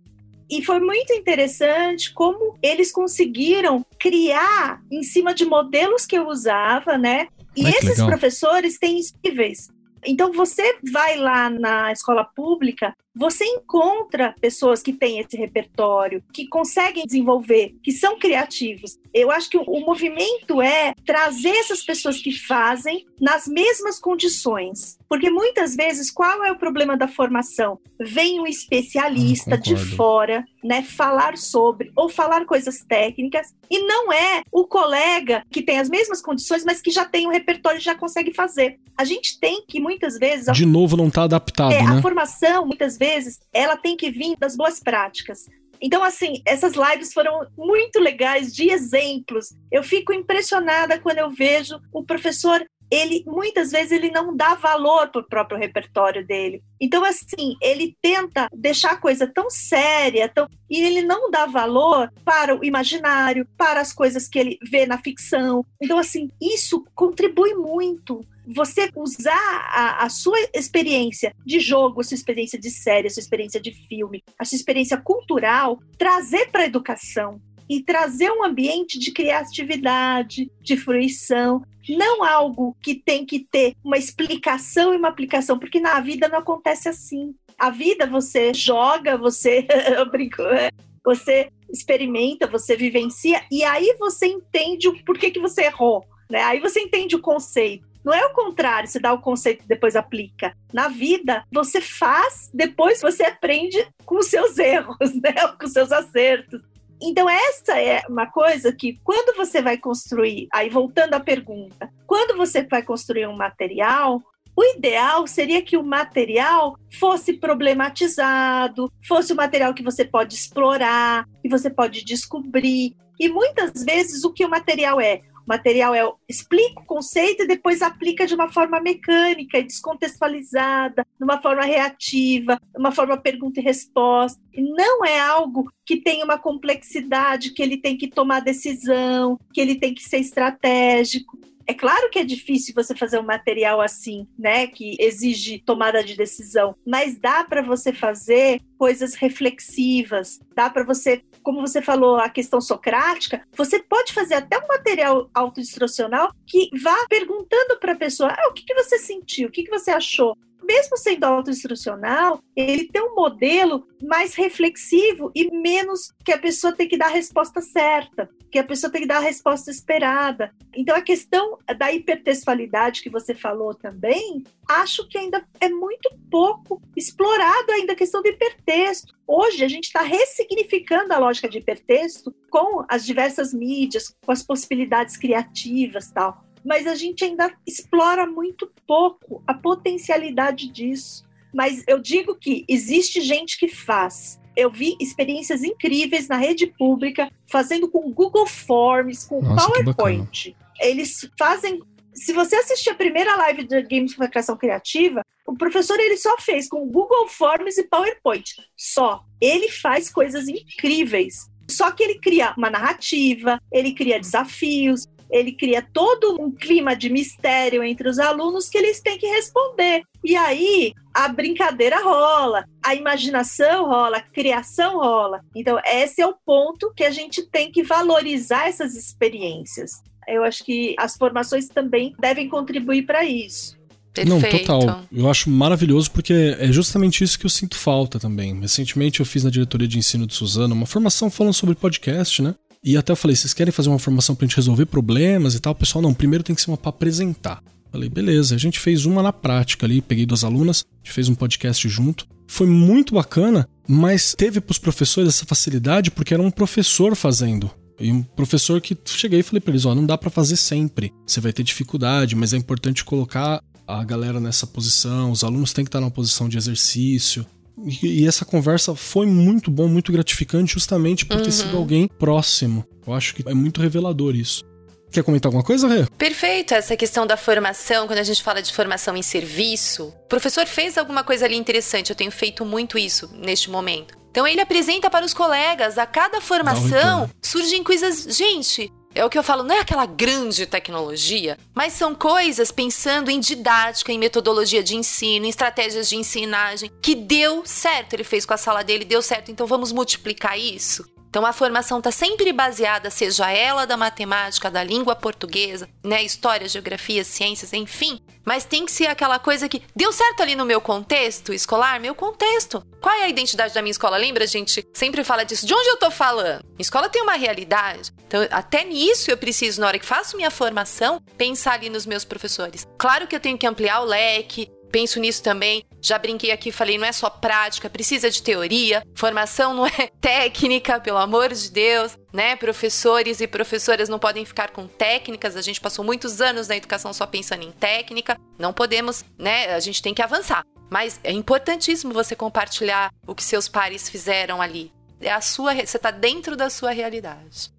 E 0.50 0.64
foi 0.64 0.80
muito 0.80 1.12
interessante 1.12 2.12
como 2.12 2.58
eles 2.62 2.90
conseguiram 2.90 3.84
criar 3.98 4.80
em 4.90 5.02
cima 5.02 5.34
de 5.34 5.44
modelos 5.44 6.06
que 6.06 6.16
eu 6.16 6.26
usava, 6.26 6.96
né? 6.96 7.28
E 7.56 7.66
Ai, 7.66 7.72
esses 7.72 8.02
professores 8.02 8.78
têm 8.78 9.00
incríveis. 9.00 9.68
Então, 10.06 10.32
você 10.32 10.78
vai 10.92 11.16
lá 11.16 11.50
na 11.50 11.92
escola 11.92 12.24
pública, 12.24 12.94
você 13.18 13.44
encontra 13.44 14.34
pessoas 14.40 14.80
que 14.80 14.92
têm 14.92 15.18
esse 15.18 15.36
repertório, 15.36 16.22
que 16.32 16.46
conseguem 16.46 17.04
desenvolver, 17.04 17.74
que 17.82 17.90
são 17.90 18.16
criativos. 18.16 18.96
Eu 19.12 19.30
acho 19.32 19.50
que 19.50 19.58
o 19.58 19.80
movimento 19.80 20.62
é 20.62 20.94
trazer 21.04 21.56
essas 21.56 21.82
pessoas 21.82 22.20
que 22.20 22.30
fazem 22.30 23.04
nas 23.20 23.48
mesmas 23.48 23.98
condições. 23.98 24.96
Porque 25.08 25.30
muitas 25.30 25.74
vezes, 25.74 26.10
qual 26.10 26.44
é 26.44 26.52
o 26.52 26.58
problema 26.58 26.96
da 26.96 27.08
formação? 27.08 27.80
Vem 27.98 28.40
um 28.40 28.46
especialista 28.46 29.56
de 29.56 29.74
fora, 29.74 30.44
né, 30.62 30.82
falar 30.82 31.36
sobre, 31.36 31.90
ou 31.96 32.08
falar 32.08 32.44
coisas 32.44 32.84
técnicas, 32.86 33.54
e 33.70 33.80
não 33.80 34.12
é 34.12 34.42
o 34.52 34.64
colega 34.64 35.42
que 35.50 35.62
tem 35.62 35.78
as 35.78 35.88
mesmas 35.88 36.20
condições, 36.20 36.64
mas 36.64 36.80
que 36.80 36.90
já 36.90 37.04
tem 37.04 37.26
um 37.26 37.32
repertório 37.32 37.78
e 37.78 37.82
já 37.82 37.94
consegue 37.94 38.32
fazer. 38.34 38.78
A 38.96 39.04
gente 39.04 39.38
tem 39.40 39.64
que, 39.66 39.80
muitas 39.80 40.18
vezes. 40.18 40.52
De 40.52 40.66
novo, 40.66 40.96
não 40.96 41.08
está 41.08 41.22
adaptado. 41.22 41.72
É, 41.72 41.82
né? 41.82 41.98
A 41.98 42.02
formação, 42.02 42.66
muitas 42.66 42.98
vezes, 42.98 43.07
ela 43.52 43.76
tem 43.76 43.96
que 43.96 44.10
vir 44.10 44.36
das 44.38 44.56
boas 44.56 44.80
práticas. 44.80 45.46
Então, 45.80 46.02
assim, 46.02 46.42
essas 46.44 46.74
lives 46.74 47.12
foram 47.12 47.46
muito 47.56 48.00
legais, 48.00 48.52
de 48.52 48.70
exemplos. 48.70 49.54
Eu 49.70 49.82
fico 49.82 50.12
impressionada 50.12 50.98
quando 50.98 51.18
eu 51.18 51.30
vejo 51.30 51.80
o 51.92 52.04
professor 52.04 52.66
ele 52.90 53.22
muitas 53.26 53.70
vezes 53.70 53.92
ele 53.92 54.10
não 54.10 54.34
dá 54.34 54.54
valor 54.54 55.08
para 55.08 55.20
o 55.20 55.28
próprio 55.28 55.58
repertório 55.58 56.26
dele. 56.26 56.62
Então, 56.80 57.04
assim, 57.04 57.56
ele 57.60 57.96
tenta 58.00 58.48
deixar 58.52 58.92
a 58.92 58.96
coisa 58.96 59.26
tão 59.26 59.50
séria, 59.50 60.28
tão... 60.28 60.48
e 60.70 60.82
ele 60.82 61.02
não 61.02 61.30
dá 61.30 61.46
valor 61.46 62.10
para 62.24 62.54
o 62.54 62.64
imaginário, 62.64 63.46
para 63.56 63.80
as 63.80 63.92
coisas 63.92 64.28
que 64.28 64.38
ele 64.38 64.58
vê 64.70 64.86
na 64.86 64.98
ficção. 64.98 65.64
Então, 65.80 65.98
assim, 65.98 66.30
isso 66.40 66.84
contribui 66.94 67.54
muito 67.54 68.24
você 68.54 68.90
usar 68.96 69.32
a, 69.34 70.04
a, 70.04 70.08
sua 70.08 70.38
experiência 70.54 71.34
de 71.44 71.60
jogo, 71.60 72.00
a 72.00 72.04
sua 72.04 72.14
experiência 72.14 72.58
de 72.58 72.70
série, 72.70 73.06
a 73.06 73.10
sua 73.10 73.20
experiência 73.20 73.60
de 73.60 73.72
filme, 73.86 74.22
a 74.38 74.44
sua 74.44 74.56
experiência 74.56 74.96
cultural, 74.96 75.78
trazer 75.98 76.50
para 76.50 76.62
a 76.62 76.66
educação 76.66 77.40
e 77.68 77.82
trazer 77.82 78.30
um 78.30 78.44
ambiente 78.44 78.98
de 78.98 79.12
criatividade, 79.12 80.50
de 80.62 80.76
fruição, 80.76 81.62
não 81.88 82.24
algo 82.24 82.76
que 82.82 82.94
tem 82.94 83.26
que 83.26 83.40
ter 83.40 83.74
uma 83.84 83.98
explicação 83.98 84.94
e 84.94 84.96
uma 84.96 85.08
aplicação, 85.08 85.58
porque 85.58 85.80
na 85.80 86.00
vida 86.00 86.28
não 86.28 86.38
acontece 86.38 86.88
assim. 86.88 87.34
A 87.58 87.70
vida 87.70 88.06
você 88.06 88.54
joga, 88.54 89.18
você 89.18 89.66
brinco, 90.10 90.42
é, 90.42 90.70
você 91.04 91.50
experimenta, 91.70 92.46
você 92.46 92.76
vivencia 92.76 93.42
e 93.50 93.62
aí 93.64 93.94
você 93.98 94.26
entende 94.26 94.88
o 94.88 95.04
porquê 95.04 95.30
que 95.30 95.40
você 95.40 95.64
errou, 95.64 96.04
né? 96.30 96.42
Aí 96.42 96.60
você 96.60 96.80
entende 96.80 97.16
o 97.16 97.20
conceito. 97.20 97.87
Não 98.08 98.14
é 98.14 98.24
o 98.24 98.32
contrário, 98.32 98.88
você 98.88 98.98
dá 98.98 99.12
o 99.12 99.20
conceito 99.20 99.64
e 99.64 99.68
depois 99.68 99.94
aplica. 99.94 100.56
Na 100.72 100.88
vida, 100.88 101.44
você 101.52 101.78
faz, 101.78 102.50
depois 102.54 103.02
você 103.02 103.22
aprende 103.22 103.86
com 104.06 104.16
os 104.16 104.28
seus 104.28 104.56
erros, 104.56 105.12
né? 105.22 105.34
com 105.60 105.66
os 105.66 105.72
seus 105.74 105.92
acertos. 105.92 106.62
Então, 107.02 107.28
essa 107.28 107.78
é 107.78 108.00
uma 108.08 108.24
coisa 108.24 108.72
que, 108.72 108.98
quando 109.04 109.36
você 109.36 109.60
vai 109.60 109.76
construir, 109.76 110.48
aí 110.50 110.70
voltando 110.70 111.12
à 111.12 111.20
pergunta, 111.20 111.90
quando 112.06 112.34
você 112.34 112.62
vai 112.62 112.82
construir 112.82 113.26
um 113.26 113.36
material, 113.36 114.22
o 114.56 114.64
ideal 114.64 115.26
seria 115.26 115.60
que 115.60 115.76
o 115.76 115.84
material 115.84 116.78
fosse 116.98 117.34
problematizado, 117.34 118.90
fosse 119.06 119.34
um 119.34 119.36
material 119.36 119.74
que 119.74 119.82
você 119.82 120.02
pode 120.02 120.34
explorar, 120.34 121.26
que 121.42 121.48
você 121.50 121.68
pode 121.68 122.02
descobrir. 122.06 122.96
E 123.20 123.28
muitas 123.28 123.84
vezes 123.84 124.24
o 124.24 124.32
que 124.32 124.46
o 124.46 124.48
material 124.48 124.98
é? 124.98 125.20
Material 125.48 125.94
é 125.94 126.08
explica 126.28 126.80
o 126.80 126.84
conceito 126.84 127.42
e 127.42 127.46
depois 127.46 127.80
aplica 127.80 128.26
de 128.26 128.34
uma 128.34 128.52
forma 128.52 128.80
mecânica 128.80 129.58
e 129.58 129.64
descontextualizada, 129.64 131.06
de 131.18 131.24
uma 131.24 131.40
forma 131.40 131.62
reativa, 131.62 132.56
de 132.56 132.78
uma 132.78 132.92
forma 132.92 133.16
pergunta 133.16 133.58
e 133.58 133.62
resposta. 133.62 134.40
E 134.52 134.60
não 134.62 135.04
é 135.04 135.18
algo 135.18 135.72
que 135.86 135.96
tem 135.96 136.22
uma 136.22 136.38
complexidade, 136.38 137.52
que 137.52 137.62
ele 137.62 137.78
tem 137.78 137.96
que 137.96 138.08
tomar 138.08 138.40
decisão, 138.40 139.40
que 139.52 139.60
ele 139.60 139.76
tem 139.76 139.94
que 139.94 140.02
ser 140.02 140.18
estratégico. 140.18 141.38
É 141.68 141.74
claro 141.74 142.08
que 142.08 142.18
é 142.18 142.24
difícil 142.24 142.74
você 142.74 142.94
fazer 142.94 143.18
um 143.18 143.26
material 143.26 143.78
assim, 143.82 144.26
né, 144.38 144.66
que 144.66 144.96
exige 144.98 145.58
tomada 145.58 146.02
de 146.02 146.16
decisão, 146.16 146.74
mas 146.86 147.18
dá 147.18 147.44
para 147.44 147.60
você 147.60 147.92
fazer 147.92 148.62
coisas 148.78 149.12
reflexivas, 149.14 150.40
dá 150.56 150.70
para 150.70 150.82
você, 150.82 151.22
como 151.48 151.62
você 151.62 151.80
falou, 151.80 152.16
a 152.16 152.28
questão 152.28 152.60
socrática, 152.60 153.42
você 153.56 153.82
pode 153.82 154.12
fazer 154.12 154.34
até 154.34 154.58
um 154.58 154.68
material 154.68 155.30
autoinstrucional 155.32 156.30
que 156.46 156.68
vá 156.78 156.94
perguntando 157.08 157.78
para 157.80 157.92
a 157.92 157.96
pessoa: 157.96 158.28
ah, 158.28 158.48
o 158.50 158.52
que, 158.52 158.64
que 158.64 158.74
você 158.74 158.98
sentiu, 158.98 159.48
o 159.48 159.50
que, 159.50 159.62
que 159.62 159.70
você 159.70 159.90
achou, 159.90 160.36
mesmo 160.68 160.98
sendo 160.98 161.24
autoinstrucional, 161.24 162.42
ele 162.54 162.84
tem 162.88 163.00
um 163.02 163.14
modelo 163.14 163.88
mais 164.02 164.34
reflexivo 164.34 165.32
e 165.34 165.50
menos 165.50 166.12
que 166.22 166.30
a 166.30 166.38
pessoa 166.38 166.74
tem 166.74 166.86
que 166.86 166.98
dar 166.98 167.06
a 167.06 167.14
resposta 167.14 167.62
certa, 167.62 168.28
que 168.52 168.58
a 168.58 168.64
pessoa 168.64 168.92
tem 168.92 169.00
que 169.00 169.08
dar 169.08 169.16
a 169.16 169.20
resposta 169.20 169.70
esperada. 169.70 170.52
Então, 170.74 170.94
a 170.94 171.00
questão 171.00 171.58
da 171.78 171.90
hipertextualidade 171.90 173.02
que 173.02 173.08
você 173.08 173.34
falou 173.34 173.74
também, 173.74 174.44
acho 174.68 175.08
que 175.08 175.16
ainda 175.16 175.42
é 175.58 175.70
muito 175.70 176.10
pouco 176.30 176.82
explorado 176.94 177.72
ainda 177.72 177.94
a 177.94 177.96
questão 177.96 178.20
do 178.20 178.28
hipertexto. 178.28 179.14
Hoje, 179.26 179.64
a 179.64 179.68
gente 179.68 179.84
está 179.84 180.02
ressignificando 180.02 181.14
a 181.14 181.18
lógica 181.18 181.48
de 181.48 181.58
hipertexto 181.58 182.34
com 182.50 182.84
as 182.88 183.06
diversas 183.06 183.54
mídias, 183.54 184.14
com 184.24 184.32
as 184.32 184.42
possibilidades 184.42 185.16
criativas 185.16 186.10
tal 186.10 186.47
mas 186.68 186.86
a 186.86 186.94
gente 186.94 187.24
ainda 187.24 187.50
explora 187.66 188.26
muito 188.26 188.70
pouco 188.86 189.42
a 189.46 189.54
potencialidade 189.54 190.68
disso. 190.68 191.24
Mas 191.52 191.82
eu 191.88 191.98
digo 191.98 192.34
que 192.34 192.66
existe 192.68 193.22
gente 193.22 193.58
que 193.58 193.68
faz. 193.68 194.38
Eu 194.54 194.70
vi 194.70 194.94
experiências 195.00 195.64
incríveis 195.64 196.28
na 196.28 196.36
rede 196.36 196.66
pública, 196.66 197.32
fazendo 197.50 197.88
com 197.88 198.12
Google 198.12 198.46
Forms, 198.46 199.24
com 199.24 199.40
Nossa, 199.40 199.66
PowerPoint. 199.66 200.54
Eles 200.78 201.26
fazem. 201.38 201.80
Se 202.12 202.34
você 202.34 202.56
assistir 202.56 202.90
a 202.90 202.94
primeira 202.94 203.34
live 203.36 203.64
de 203.64 203.80
gamificação 203.80 204.54
criativa, 204.54 205.22
o 205.46 205.56
professor 205.56 205.98
ele 205.98 206.18
só 206.18 206.36
fez 206.36 206.68
com 206.68 206.86
Google 206.86 207.28
Forms 207.28 207.78
e 207.78 207.84
PowerPoint. 207.84 208.44
Só. 208.76 209.24
Ele 209.40 209.70
faz 209.70 210.10
coisas 210.10 210.46
incríveis. 210.48 211.48
Só 211.70 211.90
que 211.92 212.02
ele 212.02 212.18
cria 212.18 212.52
uma 212.58 212.68
narrativa, 212.68 213.58
ele 213.72 213.94
cria 213.94 214.20
desafios, 214.20 215.06
ele 215.30 215.52
cria 215.52 215.86
todo 215.92 216.40
um 216.40 216.50
clima 216.50 216.96
de 216.96 217.10
mistério 217.10 217.82
entre 217.82 218.08
os 218.08 218.18
alunos 218.18 218.68
que 218.68 218.78
eles 218.78 219.00
têm 219.00 219.18
que 219.18 219.26
responder. 219.26 220.02
E 220.24 220.34
aí 220.36 220.92
a 221.14 221.28
brincadeira 221.28 222.02
rola, 222.02 222.64
a 222.84 222.94
imaginação 222.94 223.86
rola, 223.86 224.18
a 224.18 224.22
criação 224.22 224.98
rola. 224.98 225.40
Então, 225.54 225.78
esse 225.84 226.22
é 226.22 226.26
o 226.26 226.34
ponto 226.44 226.92
que 226.94 227.04
a 227.04 227.10
gente 227.10 227.42
tem 227.42 227.70
que 227.70 227.82
valorizar 227.82 228.68
essas 228.68 228.94
experiências. 228.94 229.90
Eu 230.26 230.44
acho 230.44 230.64
que 230.64 230.94
as 230.98 231.16
formações 231.16 231.68
também 231.68 232.14
devem 232.18 232.48
contribuir 232.48 233.06
para 233.06 233.24
isso. 233.24 233.78
Perfeito. 234.12 234.68
Não, 234.68 234.84
total. 234.84 235.02
Eu 235.12 235.30
acho 235.30 235.48
maravilhoso 235.48 236.10
porque 236.10 236.56
é 236.58 236.72
justamente 236.72 237.22
isso 237.22 237.38
que 237.38 237.46
eu 237.46 237.50
sinto 237.50 237.76
falta 237.76 238.18
também. 238.18 238.58
Recentemente 238.60 239.20
eu 239.20 239.26
fiz 239.26 239.44
na 239.44 239.50
diretoria 239.50 239.86
de 239.86 239.98
ensino 239.98 240.26
de 240.26 240.34
Suzano 240.34 240.74
uma 240.74 240.86
formação 240.86 241.30
falando 241.30 241.54
sobre 241.54 241.74
podcast, 241.74 242.42
né? 242.42 242.54
E 242.88 242.96
até 242.96 243.12
eu 243.12 243.16
falei, 243.16 243.36
vocês 243.36 243.52
querem 243.52 243.70
fazer 243.70 243.90
uma 243.90 243.98
formação 243.98 244.34
pra 244.34 244.46
gente 244.46 244.56
resolver 244.56 244.86
problemas 244.86 245.54
e 245.54 245.60
tal? 245.60 245.74
O 245.74 245.76
pessoal, 245.76 246.00
não, 246.00 246.14
primeiro 246.14 246.42
tem 246.42 246.56
que 246.56 246.62
ser 246.62 246.70
uma 246.70 246.76
pra 246.78 246.88
apresentar. 246.88 247.62
Falei, 247.92 248.08
beleza. 248.08 248.54
A 248.54 248.58
gente 248.58 248.80
fez 248.80 249.04
uma 249.04 249.22
na 249.22 249.30
prática 249.30 249.84
ali, 249.84 250.00
peguei 250.00 250.24
duas 250.24 250.42
alunas, 250.42 250.86
a 250.90 250.96
gente 251.04 251.12
fez 251.12 251.28
um 251.28 251.34
podcast 251.34 251.86
junto. 251.86 252.26
Foi 252.46 252.66
muito 252.66 253.12
bacana, 253.12 253.68
mas 253.86 254.34
teve 254.34 254.58
pros 254.58 254.78
professores 254.78 255.28
essa 255.28 255.44
facilidade 255.44 256.10
porque 256.10 256.32
era 256.32 256.42
um 256.42 256.50
professor 256.50 257.14
fazendo. 257.14 257.70
E 258.00 258.10
um 258.10 258.22
professor 258.22 258.80
que 258.80 258.96
cheguei 259.04 259.40
e 259.40 259.42
falei 259.42 259.60
para 259.60 259.72
eles, 259.72 259.84
ó, 259.84 259.94
não 259.94 260.06
dá 260.06 260.16
para 260.16 260.30
fazer 260.30 260.56
sempre. 260.56 261.12
Você 261.26 261.42
vai 261.42 261.52
ter 261.52 261.64
dificuldade, 261.64 262.34
mas 262.34 262.54
é 262.54 262.56
importante 262.56 263.04
colocar 263.04 263.62
a 263.86 264.02
galera 264.02 264.40
nessa 264.40 264.66
posição, 264.66 265.30
os 265.30 265.44
alunos 265.44 265.74
têm 265.74 265.84
que 265.84 265.88
estar 265.90 266.00
numa 266.00 266.10
posição 266.10 266.48
de 266.48 266.56
exercício. 266.56 267.44
E, 267.84 268.22
e, 268.22 268.26
essa 268.26 268.44
conversa 268.44 268.94
foi 268.94 269.26
muito 269.26 269.70
bom, 269.70 269.88
muito 269.88 270.12
gratificante, 270.12 270.74
justamente 270.74 271.24
por 271.24 271.36
uhum. 271.36 271.42
ter 271.42 271.52
sido 271.52 271.76
alguém 271.76 272.08
próximo. 272.08 272.84
Eu 273.06 273.14
acho 273.14 273.34
que 273.34 273.48
é 273.48 273.54
muito 273.54 273.80
revelador 273.80 274.34
isso. 274.34 274.64
Quer 275.10 275.22
comentar 275.22 275.48
alguma 275.48 275.64
coisa, 275.64 275.88
Rê? 275.88 276.06
Perfeito, 276.18 276.74
essa 276.74 276.96
questão 276.96 277.26
da 277.26 277.36
formação, 277.36 278.06
quando 278.06 278.18
a 278.18 278.22
gente 278.22 278.42
fala 278.42 278.60
de 278.60 278.72
formação 278.72 279.16
em 279.16 279.22
serviço. 279.22 280.08
O 280.24 280.28
professor 280.28 280.66
fez 280.66 280.98
alguma 280.98 281.24
coisa 281.24 281.46
ali 281.46 281.56
interessante, 281.56 282.10
eu 282.10 282.16
tenho 282.16 282.30
feito 282.30 282.64
muito 282.64 282.98
isso 282.98 283.30
neste 283.34 283.70
momento. 283.70 284.18
Então 284.30 284.46
ele 284.46 284.60
apresenta 284.60 285.08
para 285.08 285.24
os 285.24 285.32
colegas, 285.32 285.96
a 285.96 286.04
cada 286.04 286.40
formação 286.40 287.30
surgem 287.42 287.82
coisas. 287.82 288.36
Gente, 288.36 288.92
é 289.18 289.24
o 289.24 289.28
que 289.28 289.36
eu 289.36 289.42
falo, 289.42 289.64
não 289.64 289.74
é 289.74 289.80
aquela 289.80 290.06
grande 290.06 290.64
tecnologia, 290.64 291.58
mas 291.74 291.92
são 291.92 292.14
coisas 292.14 292.70
pensando 292.70 293.30
em 293.30 293.40
didática, 293.40 294.12
em 294.12 294.18
metodologia 294.18 294.80
de 294.80 294.94
ensino, 294.94 295.44
em 295.44 295.48
estratégias 295.48 296.08
de 296.08 296.16
ensinagem, 296.16 296.88
que 297.02 297.16
deu 297.16 297.62
certo. 297.66 298.12
Ele 298.12 298.22
fez 298.22 298.46
com 298.46 298.54
a 298.54 298.56
sala 298.56 298.84
dele, 298.84 299.04
deu 299.04 299.20
certo, 299.20 299.50
então 299.50 299.66
vamos 299.66 299.90
multiplicar 299.90 300.56
isso. 300.56 301.04
Então 301.28 301.44
a 301.44 301.52
formação 301.52 301.98
está 301.98 302.10
sempre 302.10 302.52
baseada, 302.52 303.10
seja 303.10 303.50
ela 303.50 303.86
da 303.86 303.96
matemática, 303.96 304.70
da 304.70 304.82
língua 304.82 305.14
portuguesa, 305.14 305.88
né, 306.04 306.22
história, 306.22 306.68
geografia, 306.68 307.22
ciências, 307.24 307.72
enfim, 307.72 308.20
mas 308.48 308.64
tem 308.64 308.86
que 308.86 308.92
ser 308.92 309.08
aquela 309.08 309.38
coisa 309.38 309.68
que 309.68 309.82
deu 309.94 310.10
certo 310.10 310.42
ali 310.42 310.54
no 310.54 310.64
meu 310.64 310.80
contexto 310.80 311.52
escolar, 311.52 312.00
meu 312.00 312.14
contexto. 312.14 312.82
Qual 312.98 313.14
é 313.14 313.24
a 313.24 313.28
identidade 313.28 313.74
da 313.74 313.82
minha 313.82 313.90
escola? 313.90 314.16
Lembra, 314.16 314.44
a 314.44 314.46
gente 314.46 314.86
sempre 314.94 315.22
fala 315.22 315.44
disso. 315.44 315.66
De 315.66 315.74
onde 315.74 315.88
eu 315.90 315.98
tô 315.98 316.10
falando? 316.10 316.64
A 316.78 316.80
escola 316.82 317.10
tem 317.10 317.20
uma 317.20 317.34
realidade. 317.34 318.10
Então, 318.26 318.46
até 318.50 318.84
nisso 318.84 319.30
eu 319.30 319.36
preciso, 319.36 319.82
na 319.82 319.86
hora 319.86 319.98
que 319.98 320.06
faço 320.06 320.34
minha 320.34 320.50
formação, 320.50 321.22
pensar 321.36 321.74
ali 321.74 321.90
nos 321.90 322.06
meus 322.06 322.24
professores. 322.24 322.86
Claro 322.96 323.26
que 323.26 323.36
eu 323.36 323.40
tenho 323.40 323.58
que 323.58 323.66
ampliar 323.66 324.00
o 324.00 324.06
leque, 324.06 324.70
penso 324.90 325.20
nisso 325.20 325.42
também. 325.42 325.84
Já 326.00 326.18
brinquei 326.18 326.50
aqui, 326.50 326.70
falei, 326.70 326.98
não 326.98 327.06
é 327.06 327.12
só 327.12 327.28
prática, 327.28 327.90
precisa 327.90 328.30
de 328.30 328.42
teoria. 328.42 329.02
Formação 329.14 329.74
não 329.74 329.86
é 329.86 330.08
técnica, 330.20 331.00
pelo 331.00 331.18
amor 331.18 331.52
de 331.52 331.70
Deus, 331.70 332.16
né? 332.32 332.56
Professores 332.56 333.40
e 333.40 333.46
professoras 333.46 334.08
não 334.08 334.18
podem 334.18 334.44
ficar 334.44 334.70
com 334.70 334.86
técnicas. 334.86 335.56
A 335.56 335.62
gente 335.62 335.80
passou 335.80 336.04
muitos 336.04 336.40
anos 336.40 336.68
na 336.68 336.76
educação 336.76 337.12
só 337.12 337.26
pensando 337.26 337.62
em 337.62 337.72
técnica. 337.72 338.38
Não 338.58 338.72
podemos, 338.72 339.24
né? 339.38 339.74
A 339.74 339.80
gente 339.80 340.02
tem 340.02 340.14
que 340.14 340.22
avançar. 340.22 340.62
Mas 340.90 341.20
é 341.22 341.32
importantíssimo 341.32 342.14
você 342.14 342.34
compartilhar 342.34 343.10
o 343.26 343.34
que 343.34 343.44
seus 343.44 343.68
pares 343.68 344.08
fizeram 344.08 344.60
ali. 344.62 344.92
É 345.20 345.32
a 345.32 345.40
sua, 345.40 345.74
você 345.74 345.96
está 345.96 346.10
dentro 346.10 346.56
da 346.56 346.70
sua 346.70 346.92
realidade. 346.92 347.70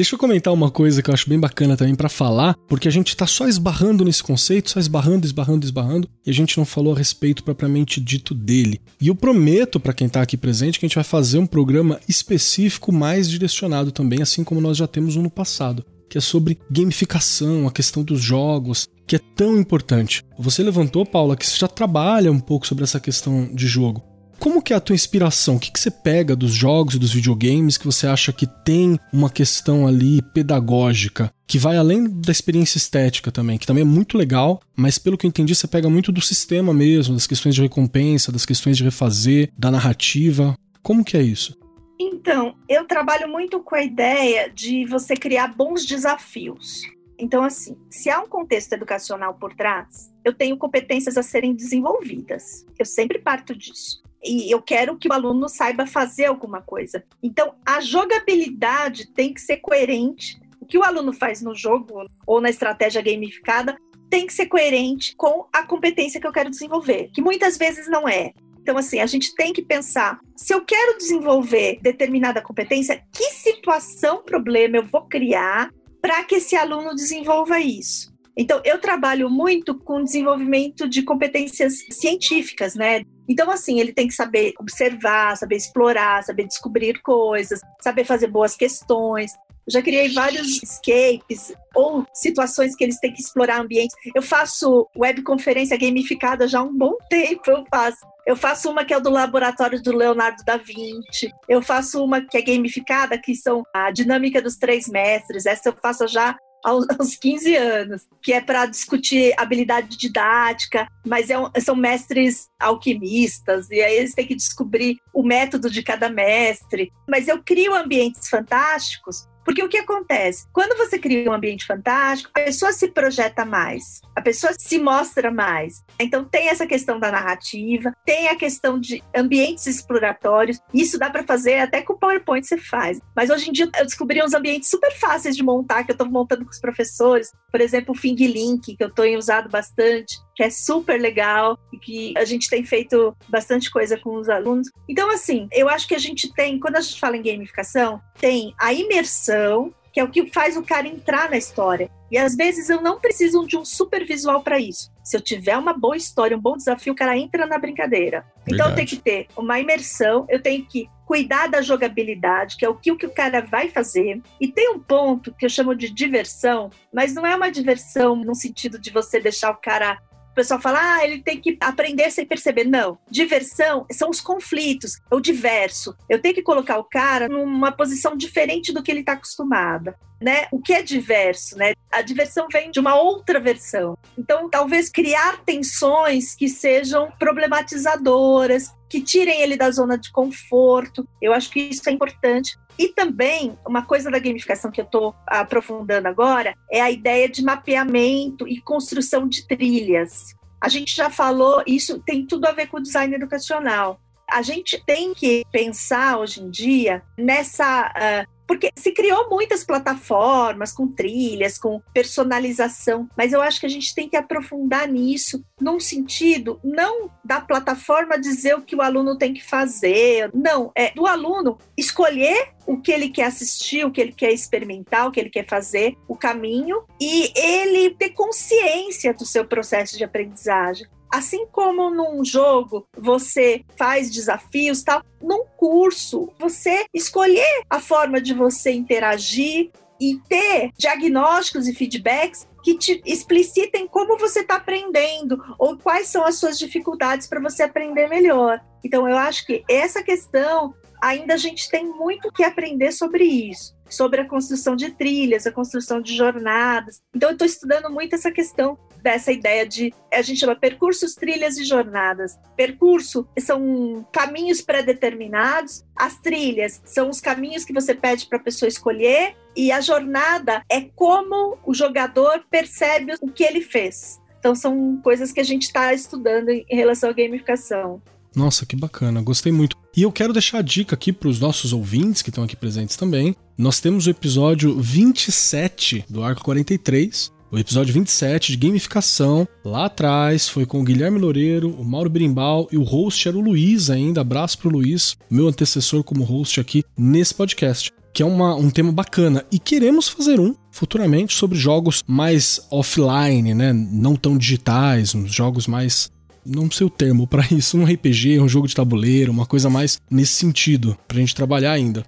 Deixa 0.00 0.14
eu 0.14 0.18
comentar 0.18 0.50
uma 0.54 0.70
coisa 0.70 1.02
que 1.02 1.10
eu 1.10 1.12
acho 1.12 1.28
bem 1.28 1.38
bacana 1.38 1.76
também 1.76 1.94
para 1.94 2.08
falar, 2.08 2.56
porque 2.66 2.88
a 2.88 2.90
gente 2.90 3.14
tá 3.14 3.26
só 3.26 3.46
esbarrando 3.46 4.02
nesse 4.02 4.22
conceito, 4.22 4.70
só 4.70 4.80
esbarrando, 4.80 5.26
esbarrando, 5.26 5.62
esbarrando, 5.62 6.08
e 6.24 6.30
a 6.30 6.32
gente 6.32 6.56
não 6.56 6.64
falou 6.64 6.94
a 6.94 6.96
respeito 6.96 7.44
propriamente 7.44 8.00
dito 8.00 8.32
dele. 8.32 8.80
E 8.98 9.08
eu 9.08 9.14
prometo 9.14 9.78
para 9.78 9.92
quem 9.92 10.08
tá 10.08 10.22
aqui 10.22 10.38
presente 10.38 10.80
que 10.80 10.86
a 10.86 10.88
gente 10.88 10.94
vai 10.94 11.04
fazer 11.04 11.36
um 11.36 11.46
programa 11.46 12.00
específico 12.08 12.90
mais 12.90 13.28
direcionado 13.28 13.92
também, 13.92 14.22
assim 14.22 14.42
como 14.42 14.58
nós 14.58 14.78
já 14.78 14.86
temos 14.86 15.16
um 15.16 15.22
no 15.22 15.30
passado, 15.30 15.84
que 16.08 16.16
é 16.16 16.20
sobre 16.22 16.58
gamificação, 16.70 17.68
a 17.68 17.70
questão 17.70 18.02
dos 18.02 18.22
jogos, 18.22 18.88
que 19.06 19.16
é 19.16 19.20
tão 19.36 19.58
importante. 19.58 20.24
Você 20.38 20.62
levantou, 20.62 21.04
Paula, 21.04 21.36
que 21.36 21.46
você 21.46 21.58
já 21.58 21.68
trabalha 21.68 22.32
um 22.32 22.40
pouco 22.40 22.66
sobre 22.66 22.84
essa 22.84 22.98
questão 22.98 23.50
de 23.52 23.66
jogo. 23.66 24.02
Como 24.40 24.62
que 24.62 24.72
é 24.72 24.76
a 24.76 24.80
tua 24.80 24.94
inspiração? 24.94 25.56
O 25.56 25.60
que, 25.60 25.70
que 25.70 25.78
você 25.78 25.90
pega 25.90 26.34
dos 26.34 26.54
jogos 26.54 26.94
e 26.94 26.98
dos 26.98 27.12
videogames 27.12 27.76
que 27.76 27.84
você 27.84 28.06
acha 28.06 28.32
que 28.32 28.46
tem 28.46 28.98
uma 29.12 29.28
questão 29.28 29.86
ali 29.86 30.22
pedagógica, 30.32 31.30
que 31.46 31.58
vai 31.58 31.76
além 31.76 32.08
da 32.08 32.32
experiência 32.32 32.78
estética 32.78 33.30
também, 33.30 33.58
que 33.58 33.66
também 33.66 33.82
é 33.82 33.84
muito 33.84 34.16
legal, 34.16 34.62
mas 34.74 34.96
pelo 34.96 35.18
que 35.18 35.26
eu 35.26 35.28
entendi, 35.28 35.54
você 35.54 35.68
pega 35.68 35.90
muito 35.90 36.10
do 36.10 36.22
sistema 36.22 36.72
mesmo, 36.72 37.12
das 37.12 37.26
questões 37.26 37.54
de 37.54 37.60
recompensa, 37.60 38.32
das 38.32 38.46
questões 38.46 38.78
de 38.78 38.84
refazer, 38.84 39.52
da 39.58 39.70
narrativa. 39.70 40.56
Como 40.82 41.04
que 41.04 41.18
é 41.18 41.22
isso? 41.22 41.54
Então, 42.00 42.54
eu 42.66 42.86
trabalho 42.86 43.28
muito 43.28 43.60
com 43.60 43.74
a 43.74 43.82
ideia 43.82 44.50
de 44.50 44.86
você 44.86 45.16
criar 45.16 45.54
bons 45.54 45.84
desafios. 45.84 46.80
Então, 47.18 47.44
assim, 47.44 47.76
se 47.90 48.08
há 48.08 48.18
um 48.18 48.26
contexto 48.26 48.72
educacional 48.72 49.34
por 49.34 49.52
trás, 49.52 50.10
eu 50.24 50.32
tenho 50.32 50.56
competências 50.56 51.18
a 51.18 51.22
serem 51.22 51.54
desenvolvidas. 51.54 52.64
Eu 52.78 52.86
sempre 52.86 53.18
parto 53.18 53.54
disso 53.54 54.00
e 54.22 54.50
eu 54.50 54.60
quero 54.60 54.96
que 54.96 55.08
o 55.08 55.12
aluno 55.12 55.48
saiba 55.48 55.86
fazer 55.86 56.26
alguma 56.26 56.60
coisa. 56.60 57.02
Então, 57.22 57.54
a 57.64 57.80
jogabilidade 57.80 59.10
tem 59.12 59.32
que 59.32 59.40
ser 59.40 59.58
coerente. 59.58 60.40
O 60.60 60.66
que 60.66 60.78
o 60.78 60.82
aluno 60.82 61.12
faz 61.12 61.40
no 61.40 61.54
jogo 61.54 62.06
ou 62.26 62.40
na 62.40 62.50
estratégia 62.50 63.02
gamificada 63.02 63.76
tem 64.10 64.26
que 64.26 64.32
ser 64.32 64.46
coerente 64.46 65.14
com 65.16 65.46
a 65.52 65.62
competência 65.62 66.20
que 66.20 66.26
eu 66.26 66.32
quero 66.32 66.50
desenvolver, 66.50 67.10
que 67.14 67.22
muitas 67.22 67.56
vezes 67.56 67.88
não 67.88 68.08
é. 68.08 68.32
Então, 68.60 68.76
assim, 68.76 69.00
a 69.00 69.06
gente 69.06 69.34
tem 69.34 69.52
que 69.52 69.62
pensar: 69.62 70.18
se 70.36 70.52
eu 70.52 70.64
quero 70.64 70.98
desenvolver 70.98 71.78
determinada 71.80 72.42
competência, 72.42 73.02
que 73.12 73.30
situação, 73.30 74.22
problema 74.22 74.76
eu 74.76 74.84
vou 74.84 75.02
criar 75.02 75.70
para 76.02 76.22
que 76.24 76.36
esse 76.36 76.56
aluno 76.56 76.94
desenvolva 76.94 77.60
isso? 77.60 78.10
Então, 78.36 78.60
eu 78.64 78.78
trabalho 78.78 79.28
muito 79.28 79.74
com 79.74 80.02
desenvolvimento 80.02 80.88
de 80.88 81.02
competências 81.02 81.84
científicas, 81.90 82.74
né? 82.74 83.02
Então, 83.30 83.48
assim, 83.48 83.78
ele 83.78 83.92
tem 83.92 84.08
que 84.08 84.14
saber 84.14 84.54
observar, 84.58 85.36
saber 85.36 85.54
explorar, 85.54 86.24
saber 86.24 86.48
descobrir 86.48 87.00
coisas, 87.00 87.60
saber 87.80 88.02
fazer 88.04 88.26
boas 88.26 88.56
questões. 88.56 89.32
Eu 89.68 89.74
já 89.74 89.82
criei 89.82 90.12
vários 90.12 90.60
escapes 90.60 91.54
ou 91.72 92.04
situações 92.12 92.74
que 92.74 92.82
eles 92.82 92.98
têm 92.98 93.12
que 93.12 93.22
explorar 93.22 93.60
ambientes. 93.60 93.94
Eu 94.16 94.20
faço 94.20 94.88
webconferência 94.96 95.78
gamificada 95.78 96.48
já 96.48 96.58
há 96.58 96.64
um 96.64 96.76
bom 96.76 96.96
tempo, 97.08 97.48
eu 97.48 97.64
faço. 97.70 98.04
Eu 98.26 98.34
faço 98.34 98.68
uma 98.68 98.84
que 98.84 98.92
é 98.92 98.98
do 98.98 99.10
laboratório 99.10 99.80
do 99.80 99.96
Leonardo 99.96 100.42
da 100.44 100.56
Vinci. 100.56 101.32
Eu 101.48 101.62
faço 101.62 102.04
uma 102.04 102.20
que 102.20 102.36
é 102.36 102.42
gamificada, 102.42 103.16
que 103.16 103.36
são 103.36 103.62
a 103.72 103.92
dinâmica 103.92 104.42
dos 104.42 104.56
três 104.56 104.88
mestres. 104.88 105.46
Essa 105.46 105.68
eu 105.68 105.76
faço 105.80 106.08
já 106.08 106.36
aos 106.98 107.16
15 107.16 107.56
anos, 107.56 108.02
que 108.22 108.32
é 108.32 108.40
para 108.40 108.66
discutir 108.66 109.34
habilidade 109.36 109.96
didática, 109.96 110.86
mas 111.06 111.30
é 111.30 111.36
são 111.60 111.74
mestres 111.74 112.48
alquimistas, 112.58 113.70
e 113.70 113.80
aí 113.80 113.96
eles 113.96 114.14
têm 114.14 114.26
que 114.26 114.34
descobrir 114.34 114.98
o 115.12 115.22
método 115.22 115.70
de 115.70 115.82
cada 115.82 116.08
mestre. 116.08 116.92
Mas 117.08 117.28
eu 117.28 117.42
crio 117.42 117.74
ambientes 117.74 118.28
fantásticos 118.28 119.28
porque 119.50 119.64
o 119.64 119.68
que 119.68 119.78
acontece? 119.78 120.46
Quando 120.52 120.78
você 120.78 120.96
cria 120.96 121.28
um 121.28 121.32
ambiente 121.32 121.66
fantástico, 121.66 122.30
a 122.36 122.44
pessoa 122.44 122.72
se 122.72 122.86
projeta 122.86 123.44
mais, 123.44 124.00
a 124.14 124.22
pessoa 124.22 124.52
se 124.56 124.78
mostra 124.78 125.28
mais. 125.28 125.84
Então 125.98 126.24
tem 126.24 126.48
essa 126.48 126.68
questão 126.68 127.00
da 127.00 127.10
narrativa, 127.10 127.92
tem 128.06 128.28
a 128.28 128.36
questão 128.36 128.78
de 128.78 129.02
ambientes 129.12 129.66
exploratórios. 129.66 130.60
Isso 130.72 131.00
dá 131.00 131.10
para 131.10 131.24
fazer 131.24 131.56
até 131.56 131.82
com 131.82 131.94
o 131.94 131.98
PowerPoint 131.98 132.46
você 132.46 132.58
faz. 132.58 133.00
Mas 133.16 133.28
hoje 133.28 133.48
em 133.48 133.52
dia 133.52 133.68
eu 133.76 133.84
descobri 133.84 134.22
uns 134.22 134.34
ambientes 134.34 134.70
super 134.70 134.92
fáceis 134.92 135.34
de 135.34 135.42
montar 135.42 135.82
que 135.82 135.90
eu 135.90 135.94
estou 135.94 136.08
montando 136.08 136.44
com 136.44 136.52
os 136.52 136.60
professores. 136.60 137.32
Por 137.50 137.60
exemplo, 137.60 137.92
o 137.92 137.98
Fing 137.98 138.24
Link, 138.24 138.76
que 138.76 138.84
eu 138.84 138.88
estou 138.88 139.04
usado 139.16 139.48
bastante 139.48 140.16
que 140.34 140.42
é 140.42 140.50
super 140.50 141.00
legal 141.00 141.58
e 141.72 141.78
que 141.78 142.14
a 142.16 142.24
gente 142.24 142.48
tem 142.48 142.64
feito 142.64 143.16
bastante 143.28 143.70
coisa 143.70 143.96
com 143.98 144.14
os 144.16 144.28
alunos. 144.28 144.68
Então, 144.88 145.10
assim, 145.10 145.48
eu 145.52 145.68
acho 145.68 145.86
que 145.86 145.94
a 145.94 145.98
gente 145.98 146.32
tem, 146.34 146.58
quando 146.58 146.76
a 146.76 146.80
gente 146.80 147.00
fala 147.00 147.16
em 147.16 147.22
gamificação, 147.22 148.00
tem 148.18 148.54
a 148.58 148.72
imersão, 148.72 149.74
que 149.92 150.00
é 150.00 150.04
o 150.04 150.08
que 150.08 150.30
faz 150.32 150.56
o 150.56 150.62
cara 150.62 150.86
entrar 150.86 151.30
na 151.30 151.36
história. 151.36 151.90
E 152.10 152.18
às 152.18 152.34
vezes 152.34 152.68
eu 152.68 152.80
não 152.80 152.98
preciso 152.98 153.46
de 153.46 153.56
um 153.56 153.64
super 153.64 154.04
visual 154.04 154.42
para 154.42 154.58
isso. 154.58 154.90
Se 155.02 155.16
eu 155.16 155.20
tiver 155.20 155.56
uma 155.56 155.72
boa 155.72 155.96
história, 155.96 156.36
um 156.36 156.40
bom 156.40 156.56
desafio, 156.56 156.92
o 156.92 156.96
cara 156.96 157.16
entra 157.16 157.46
na 157.46 157.58
brincadeira. 157.58 158.24
Verdade. 158.46 158.54
Então 158.54 158.68
eu 158.68 158.74
tenho 158.74 158.88
que 158.88 158.96
ter 158.96 159.26
uma 159.36 159.60
imersão, 159.60 160.26
eu 160.28 160.42
tenho 160.42 160.64
que 160.66 160.88
cuidar 161.06 161.48
da 161.48 161.60
jogabilidade, 161.60 162.56
que 162.56 162.64
é 162.64 162.68
o 162.68 162.74
que, 162.74 162.92
o 162.92 162.96
que 162.96 163.06
o 163.06 163.10
cara 163.10 163.40
vai 163.40 163.68
fazer. 163.68 164.20
E 164.40 164.48
tem 164.48 164.70
um 164.70 164.78
ponto 164.78 165.34
que 165.34 165.44
eu 165.44 165.50
chamo 165.50 165.74
de 165.74 165.90
diversão, 165.90 166.70
mas 166.92 167.14
não 167.14 167.26
é 167.26 167.34
uma 167.34 167.50
diversão 167.50 168.14
no 168.16 168.34
sentido 168.34 168.78
de 168.78 168.90
você 168.90 169.20
deixar 169.20 169.50
o 169.50 169.60
cara 169.60 169.98
o 170.30 170.34
pessoal 170.34 170.60
fala, 170.60 170.96
ah, 170.96 171.04
ele 171.04 171.22
tem 171.22 171.40
que 171.40 171.56
aprender 171.60 172.10
sem 172.10 172.24
perceber. 172.24 172.64
Não. 172.64 172.98
Diversão 173.10 173.86
são 173.90 174.10
os 174.10 174.20
conflitos, 174.20 174.98
é 175.10 175.14
o 175.14 175.20
diverso. 175.20 175.94
Eu 176.08 176.20
tenho 176.20 176.34
que 176.34 176.42
colocar 176.42 176.78
o 176.78 176.84
cara 176.84 177.28
numa 177.28 177.72
posição 177.72 178.16
diferente 178.16 178.72
do 178.72 178.82
que 178.82 178.90
ele 178.90 179.00
está 179.00 179.12
acostumado. 179.12 179.92
Né? 180.20 180.46
O 180.52 180.60
que 180.60 180.74
é 180.74 180.82
diverso, 180.82 181.56
né? 181.56 181.72
A 181.90 182.02
diversão 182.02 182.46
vem 182.52 182.70
de 182.70 182.78
uma 182.78 182.94
outra 182.94 183.40
versão. 183.40 183.96
Então, 184.18 184.50
talvez 184.50 184.90
criar 184.90 185.42
tensões 185.46 186.34
que 186.34 186.46
sejam 186.46 187.10
problematizadoras, 187.18 188.70
que 188.86 189.00
tirem 189.00 189.40
ele 189.40 189.56
da 189.56 189.70
zona 189.70 189.96
de 189.96 190.12
conforto. 190.12 191.08
Eu 191.22 191.32
acho 191.32 191.48
que 191.50 191.60
isso 191.60 191.88
é 191.88 191.92
importante. 191.92 192.58
E 192.80 192.88
também, 192.88 193.58
uma 193.68 193.84
coisa 193.84 194.10
da 194.10 194.18
gamificação 194.18 194.70
que 194.70 194.80
eu 194.80 194.86
estou 194.86 195.14
aprofundando 195.26 196.08
agora 196.08 196.54
é 196.72 196.80
a 196.80 196.90
ideia 196.90 197.28
de 197.28 197.44
mapeamento 197.44 198.48
e 198.48 198.58
construção 198.58 199.28
de 199.28 199.46
trilhas. 199.46 200.34
A 200.58 200.66
gente 200.66 200.96
já 200.96 201.10
falou, 201.10 201.62
isso 201.66 201.98
tem 201.98 202.24
tudo 202.24 202.46
a 202.46 202.52
ver 202.52 202.68
com 202.68 202.78
o 202.78 202.82
design 202.82 203.14
educacional. 203.14 204.00
A 204.26 204.40
gente 204.40 204.82
tem 204.86 205.12
que 205.12 205.44
pensar 205.52 206.20
hoje 206.20 206.40
em 206.40 206.48
dia 206.48 207.02
nessa 207.18 207.92
uh, 207.94 208.39
porque 208.50 208.72
se 208.74 208.90
criou 208.90 209.30
muitas 209.30 209.62
plataformas 209.62 210.72
com 210.72 210.88
trilhas, 210.88 211.56
com 211.56 211.80
personalização, 211.94 213.08
mas 213.16 213.32
eu 213.32 213.40
acho 213.40 213.60
que 213.60 213.66
a 213.66 213.68
gente 213.68 213.94
tem 213.94 214.08
que 214.08 214.16
aprofundar 214.16 214.88
nisso, 214.88 215.44
num 215.60 215.78
sentido 215.78 216.58
não 216.64 217.08
da 217.24 217.40
plataforma 217.40 218.18
dizer 218.18 218.56
o 218.56 218.62
que 218.62 218.74
o 218.74 218.82
aluno 218.82 219.16
tem 219.16 219.32
que 219.32 219.44
fazer, 219.44 220.32
não, 220.34 220.72
é 220.74 220.90
do 220.90 221.06
aluno 221.06 221.58
escolher 221.78 222.48
o 222.66 222.80
que 222.80 222.90
ele 222.90 223.10
quer 223.10 223.26
assistir, 223.26 223.84
o 223.84 223.90
que 223.92 224.00
ele 224.00 224.12
quer 224.12 224.32
experimentar, 224.32 225.06
o 225.06 225.12
que 225.12 225.20
ele 225.20 225.30
quer 225.30 225.46
fazer, 225.46 225.96
o 226.08 226.16
caminho, 226.16 226.82
e 227.00 227.32
ele 227.36 227.90
ter 227.90 228.10
consciência 228.10 229.14
do 229.14 229.24
seu 229.24 229.44
processo 229.44 229.96
de 229.96 230.02
aprendizagem. 230.02 230.88
Assim 231.10 231.46
como 231.46 231.90
num 231.90 232.24
jogo 232.24 232.86
você 232.96 233.64
faz 233.76 234.10
desafios, 234.10 234.82
tal, 234.82 235.02
num 235.20 235.44
curso 235.56 236.30
você 236.38 236.84
escolher 236.94 237.62
a 237.68 237.80
forma 237.80 238.20
de 238.20 238.32
você 238.32 238.70
interagir 238.70 239.70
e 240.00 240.18
ter 240.28 240.70
diagnósticos 240.78 241.68
e 241.68 241.74
feedbacks 241.74 242.48
que 242.62 242.76
te 242.76 243.02
explicitem 243.04 243.86
como 243.86 244.18
você 244.18 244.40
está 244.40 244.56
aprendendo 244.56 245.38
ou 245.58 245.76
quais 245.76 246.08
são 246.08 246.24
as 246.24 246.36
suas 246.36 246.58
dificuldades 246.58 247.26
para 247.26 247.40
você 247.40 247.64
aprender 247.64 248.08
melhor. 248.08 248.60
Então, 248.84 249.08
eu 249.08 249.16
acho 249.16 249.46
que 249.46 249.62
essa 249.68 250.02
questão 250.02 250.74
ainda 251.00 251.34
a 251.34 251.36
gente 251.36 251.70
tem 251.70 251.84
muito 251.86 252.30
que 252.30 252.44
aprender 252.44 252.92
sobre 252.92 253.24
isso, 253.24 253.74
sobre 253.88 254.20
a 254.20 254.28
construção 254.28 254.76
de 254.76 254.90
trilhas, 254.90 255.46
a 255.46 255.52
construção 255.52 256.00
de 256.00 256.14
jornadas. 256.14 257.02
Então, 257.14 257.30
eu 257.30 257.32
estou 257.32 257.46
estudando 257.46 257.90
muito 257.90 258.14
essa 258.14 258.30
questão 258.30 258.78
dessa 259.02 259.32
ideia 259.32 259.66
de 259.66 259.92
a 260.12 260.22
gente 260.22 260.40
chama 260.40 260.56
percursos, 260.56 261.14
trilhas 261.14 261.58
e 261.58 261.64
jornadas. 261.64 262.38
Percurso 262.56 263.26
são 263.38 264.06
caminhos 264.12 264.60
pré-determinados, 264.60 265.84
as 265.96 266.18
trilhas 266.20 266.80
são 266.84 267.10
os 267.10 267.20
caminhos 267.20 267.64
que 267.64 267.72
você 267.72 267.94
pede 267.94 268.26
para 268.26 268.38
a 268.38 268.42
pessoa 268.42 268.68
escolher 268.68 269.34
e 269.56 269.72
a 269.72 269.80
jornada 269.80 270.62
é 270.68 270.82
como 270.94 271.58
o 271.64 271.74
jogador 271.74 272.44
percebe 272.50 273.14
o 273.20 273.28
que 273.28 273.44
ele 273.44 273.60
fez. 273.60 274.20
Então 274.38 274.54
são 274.54 274.98
coisas 275.02 275.32
que 275.32 275.40
a 275.40 275.44
gente 275.44 275.64
está 275.64 275.92
estudando 275.92 276.48
em 276.48 276.64
relação 276.70 277.10
à 277.10 277.12
gamificação. 277.12 278.00
Nossa, 278.34 278.64
que 278.64 278.76
bacana, 278.76 279.20
gostei 279.20 279.52
muito. 279.52 279.76
E 279.96 280.02
eu 280.02 280.12
quero 280.12 280.32
deixar 280.32 280.58
a 280.58 280.62
dica 280.62 280.94
aqui 280.94 281.12
para 281.12 281.28
os 281.28 281.40
nossos 281.40 281.72
ouvintes 281.72 282.22
que 282.22 282.30
estão 282.30 282.44
aqui 282.44 282.56
presentes 282.56 282.96
também. 282.96 283.34
Nós 283.58 283.80
temos 283.80 284.06
o 284.06 284.10
episódio 284.10 284.78
27 284.78 286.04
do 286.08 286.22
Arco 286.22 286.42
43, 286.44 287.32
o 287.50 287.58
episódio 287.58 287.92
27 287.92 288.52
de 288.52 288.56
gamificação. 288.56 289.46
Lá 289.64 289.86
atrás 289.86 290.48
foi 290.48 290.64
com 290.64 290.80
o 290.80 290.84
Guilherme 290.84 291.18
Loureiro, 291.18 291.70
o 291.70 291.84
Mauro 291.84 292.08
Berimbau 292.08 292.68
e 292.70 292.76
o 292.76 292.82
host 292.82 293.26
era 293.26 293.36
o 293.36 293.40
Luiz 293.40 293.90
ainda. 293.90 294.20
Abraço 294.20 294.58
pro 294.58 294.70
Luiz, 294.70 295.16
meu 295.28 295.48
antecessor 295.48 296.04
como 296.04 296.24
host 296.24 296.60
aqui 296.60 296.84
nesse 296.96 297.34
podcast. 297.34 297.90
Que 298.12 298.22
é 298.22 298.26
uma, 298.26 298.54
um 298.56 298.70
tema 298.70 298.90
bacana. 298.90 299.44
E 299.52 299.58
queremos 299.58 300.08
fazer 300.08 300.40
um 300.40 300.54
futuramente 300.72 301.34
sobre 301.34 301.58
jogos 301.58 302.02
mais 302.06 302.60
offline, 302.70 303.54
né? 303.54 303.72
Não 303.72 304.16
tão 304.16 304.36
digitais, 304.36 305.14
uns 305.14 305.32
jogos 305.32 305.66
mais 305.66 306.10
não 306.44 306.70
sei 306.70 306.86
o 306.86 306.90
termo 306.90 307.26
para 307.26 307.46
isso, 307.50 307.76
um 307.76 307.84
RPG, 307.84 308.40
um 308.40 308.48
jogo 308.48 308.66
de 308.66 308.74
tabuleiro, 308.74 309.30
uma 309.30 309.46
coisa 309.46 309.68
mais 309.68 310.00
nesse 310.10 310.32
sentido, 310.32 310.96
pra 311.06 311.18
gente 311.18 311.34
trabalhar 311.34 311.72
ainda. 311.72 312.04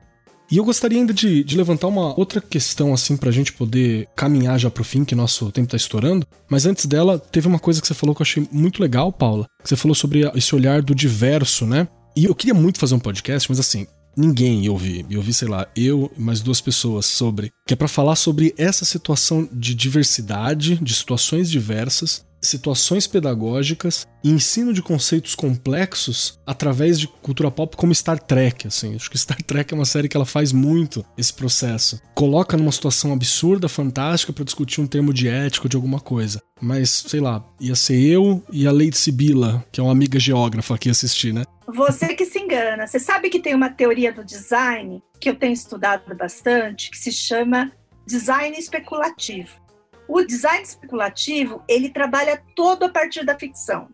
E 0.53 0.59
eu 0.59 0.65
gostaria 0.67 0.99
ainda 0.99 1.15
de, 1.15 1.43
de 1.43 1.57
levantar 1.57 1.87
uma 1.87 2.15
outra 2.21 2.39
questão, 2.39 2.93
assim, 2.93 3.17
pra 3.17 3.31
gente 3.31 3.55
poder 3.55 4.07
caminhar 4.15 4.61
já 4.61 4.71
pro 4.71 4.85
fim, 4.85 5.03
que 5.03 5.15
nosso 5.15 5.51
tempo 5.51 5.71
tá 5.71 5.79
estourando. 5.79 6.27
Mas 6.47 6.67
antes 6.67 6.85
dela, 6.85 7.19
teve 7.19 7.49
uma 7.49 7.59
coisa 7.59 7.81
que 7.81 7.87
você 7.87 7.95
falou 7.95 8.15
que 8.15 8.21
eu 8.21 8.25
achei 8.25 8.47
muito 8.53 8.83
legal, 8.83 9.11
Paula. 9.11 9.47
Você 9.65 9.77
falou 9.77 9.95
sobre 9.95 10.31
esse 10.35 10.55
olhar 10.55 10.83
do 10.83 10.95
diverso, 10.95 11.65
né? 11.65 11.89
E 12.15 12.27
eu 12.27 12.35
queria 12.35 12.53
muito 12.53 12.79
fazer 12.79 12.95
um 12.95 12.99
podcast, 12.99 13.51
mas 13.51 13.59
assim, 13.59 13.87
ninguém 14.15 14.67
eu 14.67 14.77
vi. 14.77 15.07
Eu 15.11 15.23
vi, 15.23 15.33
sei 15.33 15.49
lá, 15.49 15.67
eu 15.75 16.13
e 16.19 16.21
mais 16.21 16.43
duas 16.43 16.61
pessoas 16.61 17.07
sobre. 17.07 17.51
Que 17.67 17.73
é 17.73 17.77
para 17.77 17.89
falar 17.89 18.17
sobre 18.17 18.55
essa 18.59 18.85
situação 18.85 19.49
de 19.51 19.75
diversidade, 19.75 20.77
de 20.77 20.95
situações 20.95 21.51
diversas, 21.51 22.27
situações 22.43 23.07
pedagógicas 23.07 24.07
e 24.22 24.30
ensino 24.30 24.72
de 24.72 24.82
conceitos 24.82 25.34
complexos 25.34 26.40
através 26.47 26.99
de 26.99 27.07
cultura 27.07 27.51
pop 27.51 27.76
como 27.76 27.95
Star 27.95 28.18
Trek, 28.18 28.66
assim. 28.66 28.95
Acho 28.97 29.11
que 29.11 29.18
Star 29.18 29.40
Trek 29.43 29.72
é 29.72 29.76
uma 29.76 29.84
série 29.84 30.09
que 30.09 30.16
ela 30.16 30.26
faz 30.26 30.53
muito 30.53 31.05
esse 31.16 31.32
processo. 31.32 32.01
Coloca 32.14 32.57
numa 32.57 32.72
situação 32.72 33.12
absurda, 33.12 33.68
fantástica 33.68 34.32
para 34.32 34.45
discutir 34.45 34.80
um 34.80 34.86
termo 34.86 35.12
de 35.12 35.28
ético 35.28 35.68
de 35.68 35.76
alguma 35.76 36.01
coisa. 36.01 36.40
Mas, 36.61 36.90
sei 36.90 37.20
lá, 37.20 37.45
ia 37.61 37.74
ser 37.74 38.01
eu 38.01 38.43
e 38.53 38.66
a 38.66 38.72
Lady 38.72 38.97
Sibila, 38.97 39.64
que 39.72 39.80
é 39.80 39.82
uma 39.82 39.93
amiga 39.93 40.18
geógrafa 40.18 40.74
aqui 40.74 40.90
assistir, 40.90 41.32
né? 41.32 41.45
Você 41.66 42.14
que 42.14 42.26
se 42.26 42.38
engana. 42.38 42.86
Você 42.86 42.99
sabe 42.99 43.30
que 43.30 43.40
tem 43.40 43.55
uma 43.55 43.70
teoria 43.70 44.12
do 44.12 44.24
design 44.24 45.03
que 45.18 45.30
eu 45.30 45.34
tenho 45.34 45.53
estudado 45.53 46.14
bastante, 46.14 46.90
que 46.90 46.99
se 46.99 47.12
chama 47.12 47.72
design 48.07 48.57
especulativo. 48.59 49.62
O 50.09 50.23
design 50.23 50.63
especulativo, 50.63 51.63
ele 51.69 51.89
trabalha 51.89 52.43
todo 52.55 52.85
a 52.85 52.89
partir 52.89 53.25
da 53.25 53.39
ficção. 53.39 53.89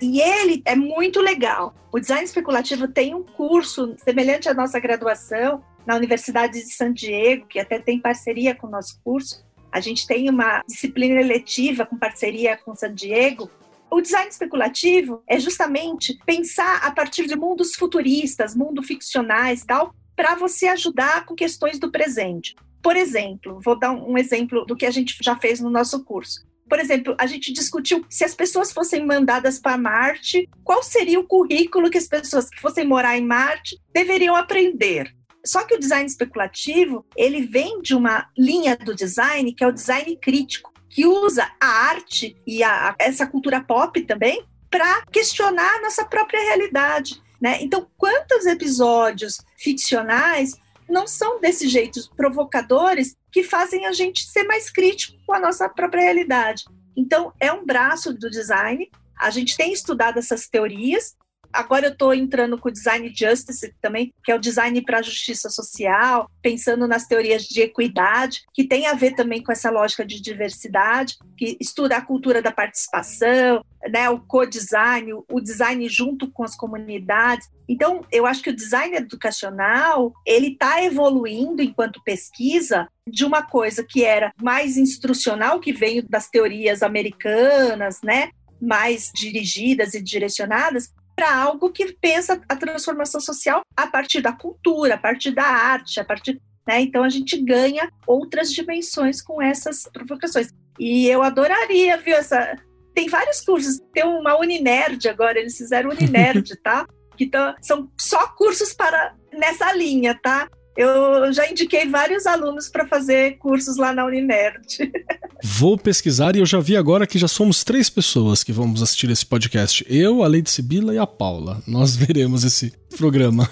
E 0.00 0.20
ele 0.20 0.62
é 0.64 0.74
muito 0.74 1.20
legal. 1.20 1.74
O 1.92 1.98
design 1.98 2.24
especulativo 2.24 2.88
tem 2.88 3.14
um 3.14 3.22
curso 3.22 3.94
semelhante 3.98 4.48
à 4.48 4.54
nossa 4.54 4.78
graduação 4.80 5.62
na 5.86 5.96
Universidade 5.96 6.54
de 6.54 6.72
San 6.72 6.92
Diego, 6.92 7.46
que 7.46 7.58
até 7.58 7.78
tem 7.78 8.00
parceria 8.00 8.54
com 8.54 8.66
o 8.66 8.70
nosso 8.70 9.00
curso. 9.02 9.44
A 9.70 9.80
gente 9.80 10.06
tem 10.06 10.28
uma 10.28 10.62
disciplina 10.66 11.20
eletiva 11.20 11.86
com 11.86 11.96
parceria 11.96 12.56
com 12.56 12.74
San 12.74 12.94
Diego. 12.94 13.50
O 13.90 14.00
design 14.00 14.28
especulativo 14.28 15.22
é 15.28 15.38
justamente 15.38 16.18
pensar 16.26 16.78
a 16.82 16.90
partir 16.90 17.26
de 17.26 17.36
mundos 17.36 17.74
futuristas, 17.74 18.54
mundos 18.54 18.86
ficcionais, 18.86 19.64
tal, 19.64 19.94
para 20.16 20.34
você 20.34 20.68
ajudar 20.68 21.26
com 21.26 21.34
questões 21.34 21.78
do 21.78 21.90
presente. 21.90 22.54
Por 22.84 22.96
exemplo, 22.96 23.58
vou 23.64 23.78
dar 23.78 23.92
um 23.92 24.18
exemplo 24.18 24.66
do 24.66 24.76
que 24.76 24.84
a 24.84 24.90
gente 24.90 25.16
já 25.22 25.34
fez 25.34 25.58
no 25.58 25.70
nosso 25.70 26.04
curso. 26.04 26.46
Por 26.68 26.78
exemplo, 26.78 27.14
a 27.18 27.26
gente 27.26 27.50
discutiu 27.50 28.04
se 28.10 28.26
as 28.26 28.34
pessoas 28.34 28.72
fossem 28.72 29.06
mandadas 29.06 29.58
para 29.58 29.78
Marte, 29.78 30.46
qual 30.62 30.82
seria 30.82 31.18
o 31.18 31.26
currículo 31.26 31.88
que 31.88 31.96
as 31.96 32.06
pessoas 32.06 32.50
que 32.50 32.60
fossem 32.60 32.86
morar 32.86 33.16
em 33.16 33.24
Marte 33.24 33.80
deveriam 33.90 34.36
aprender. 34.36 35.10
Só 35.46 35.64
que 35.64 35.74
o 35.74 35.78
design 35.78 36.04
especulativo, 36.04 37.06
ele 37.16 37.46
vem 37.46 37.80
de 37.80 37.94
uma 37.94 38.28
linha 38.36 38.76
do 38.76 38.94
design 38.94 39.54
que 39.54 39.64
é 39.64 39.66
o 39.66 39.72
design 39.72 40.14
crítico, 40.18 40.70
que 40.90 41.06
usa 41.06 41.50
a 41.58 41.66
arte 41.66 42.36
e 42.46 42.62
a, 42.62 42.94
essa 42.98 43.26
cultura 43.26 43.62
pop 43.62 43.98
também 44.02 44.44
para 44.70 45.06
questionar 45.10 45.76
a 45.76 45.80
nossa 45.80 46.04
própria 46.04 46.42
realidade. 46.42 47.22
Né? 47.40 47.58
Então, 47.62 47.86
quantos 47.96 48.44
episódios 48.44 49.38
ficcionais 49.56 50.54
não 50.88 51.06
são 51.06 51.40
desse 51.40 51.68
jeito 51.68 52.00
provocadores 52.16 53.16
que 53.30 53.42
fazem 53.42 53.86
a 53.86 53.92
gente 53.92 54.26
ser 54.26 54.44
mais 54.44 54.70
crítico 54.70 55.18
com 55.26 55.32
a 55.32 55.40
nossa 55.40 55.68
própria 55.68 56.02
realidade. 56.02 56.64
Então, 56.96 57.32
é 57.40 57.52
um 57.52 57.64
braço 57.64 58.12
do 58.12 58.30
design. 58.30 58.90
A 59.18 59.30
gente 59.30 59.56
tem 59.56 59.72
estudado 59.72 60.18
essas 60.18 60.48
teorias 60.48 61.16
Agora 61.54 61.86
eu 61.86 61.92
estou 61.92 62.12
entrando 62.12 62.58
com 62.58 62.68
o 62.68 62.72
design 62.72 63.12
justice 63.14 63.72
também, 63.80 64.12
que 64.24 64.32
é 64.32 64.34
o 64.34 64.40
design 64.40 64.82
para 64.82 64.98
a 64.98 65.02
justiça 65.02 65.48
social, 65.48 66.28
pensando 66.42 66.88
nas 66.88 67.06
teorias 67.06 67.44
de 67.44 67.60
equidade, 67.60 68.42
que 68.52 68.64
tem 68.64 68.88
a 68.88 68.94
ver 68.94 69.14
também 69.14 69.40
com 69.40 69.52
essa 69.52 69.70
lógica 69.70 70.04
de 70.04 70.20
diversidade, 70.20 71.16
que 71.38 71.56
estuda 71.60 71.96
a 71.96 72.04
cultura 72.04 72.42
da 72.42 72.50
participação, 72.50 73.64
né, 73.88 74.10
o 74.10 74.18
co-design, 74.18 75.12
o 75.12 75.40
design 75.40 75.88
junto 75.88 76.30
com 76.30 76.42
as 76.42 76.56
comunidades. 76.56 77.48
Então, 77.68 78.04
eu 78.10 78.26
acho 78.26 78.42
que 78.42 78.50
o 78.50 78.56
design 78.56 78.96
educacional 78.96 80.12
ele 80.26 80.48
está 80.48 80.82
evoluindo 80.82 81.62
enquanto 81.62 82.02
pesquisa 82.02 82.88
de 83.08 83.24
uma 83.24 83.42
coisa 83.42 83.84
que 83.88 84.04
era 84.04 84.32
mais 84.42 84.76
instrucional, 84.76 85.60
que 85.60 85.72
veio 85.72 86.02
das 86.08 86.28
teorias 86.28 86.82
americanas, 86.82 88.00
né, 88.02 88.30
mais 88.60 89.10
dirigidas 89.14 89.94
e 89.94 90.02
direcionadas, 90.02 90.92
para 91.14 91.34
algo 91.36 91.70
que 91.70 91.92
pensa 91.92 92.40
a 92.48 92.56
transformação 92.56 93.20
social 93.20 93.62
a 93.76 93.86
partir 93.86 94.20
da 94.20 94.32
cultura, 94.32 94.94
a 94.94 94.98
partir 94.98 95.30
da 95.30 95.44
arte, 95.44 96.00
a 96.00 96.04
partir. 96.04 96.40
Né? 96.66 96.80
Então 96.80 97.02
a 97.02 97.08
gente 97.08 97.36
ganha 97.40 97.90
outras 98.06 98.52
dimensões 98.52 99.22
com 99.22 99.40
essas 99.40 99.84
provocações. 99.92 100.48
E 100.78 101.06
eu 101.06 101.22
adoraria, 101.22 101.96
viu? 101.98 102.16
Essa... 102.16 102.56
Tem 102.94 103.08
vários 103.08 103.40
cursos, 103.40 103.80
tem 103.92 104.04
uma 104.04 104.38
Uninerd 104.38 105.08
agora, 105.08 105.38
eles 105.38 105.56
fizeram 105.56 105.90
Uninerd, 105.90 106.56
tá? 106.62 106.86
Que 107.16 107.26
tão, 107.26 107.54
são 107.60 107.90
só 107.98 108.28
cursos 108.28 108.72
para 108.72 109.14
nessa 109.32 109.72
linha, 109.72 110.18
tá? 110.20 110.48
Eu 110.76 111.32
já 111.32 111.48
indiquei 111.48 111.88
vários 111.88 112.26
alunos 112.26 112.68
para 112.68 112.86
fazer 112.86 113.38
cursos 113.38 113.76
lá 113.76 113.92
na 113.92 114.04
Uninerd. 114.04 114.90
Vou 115.42 115.78
pesquisar 115.78 116.34
e 116.34 116.40
eu 116.40 116.46
já 116.46 116.58
vi 116.58 116.76
agora 116.76 117.06
que 117.06 117.18
já 117.18 117.28
somos 117.28 117.62
três 117.62 117.88
pessoas 117.88 118.42
que 118.42 118.52
vamos 118.52 118.82
assistir 118.82 119.10
esse 119.10 119.24
podcast. 119.24 119.84
Eu, 119.88 120.22
a 120.22 120.28
Lady 120.28 120.50
Sibila 120.50 120.94
e 120.94 120.98
a 120.98 121.06
Paula. 121.06 121.62
Nós 121.66 121.94
veremos 121.96 122.44
esse 122.44 122.72
programa. 122.96 123.48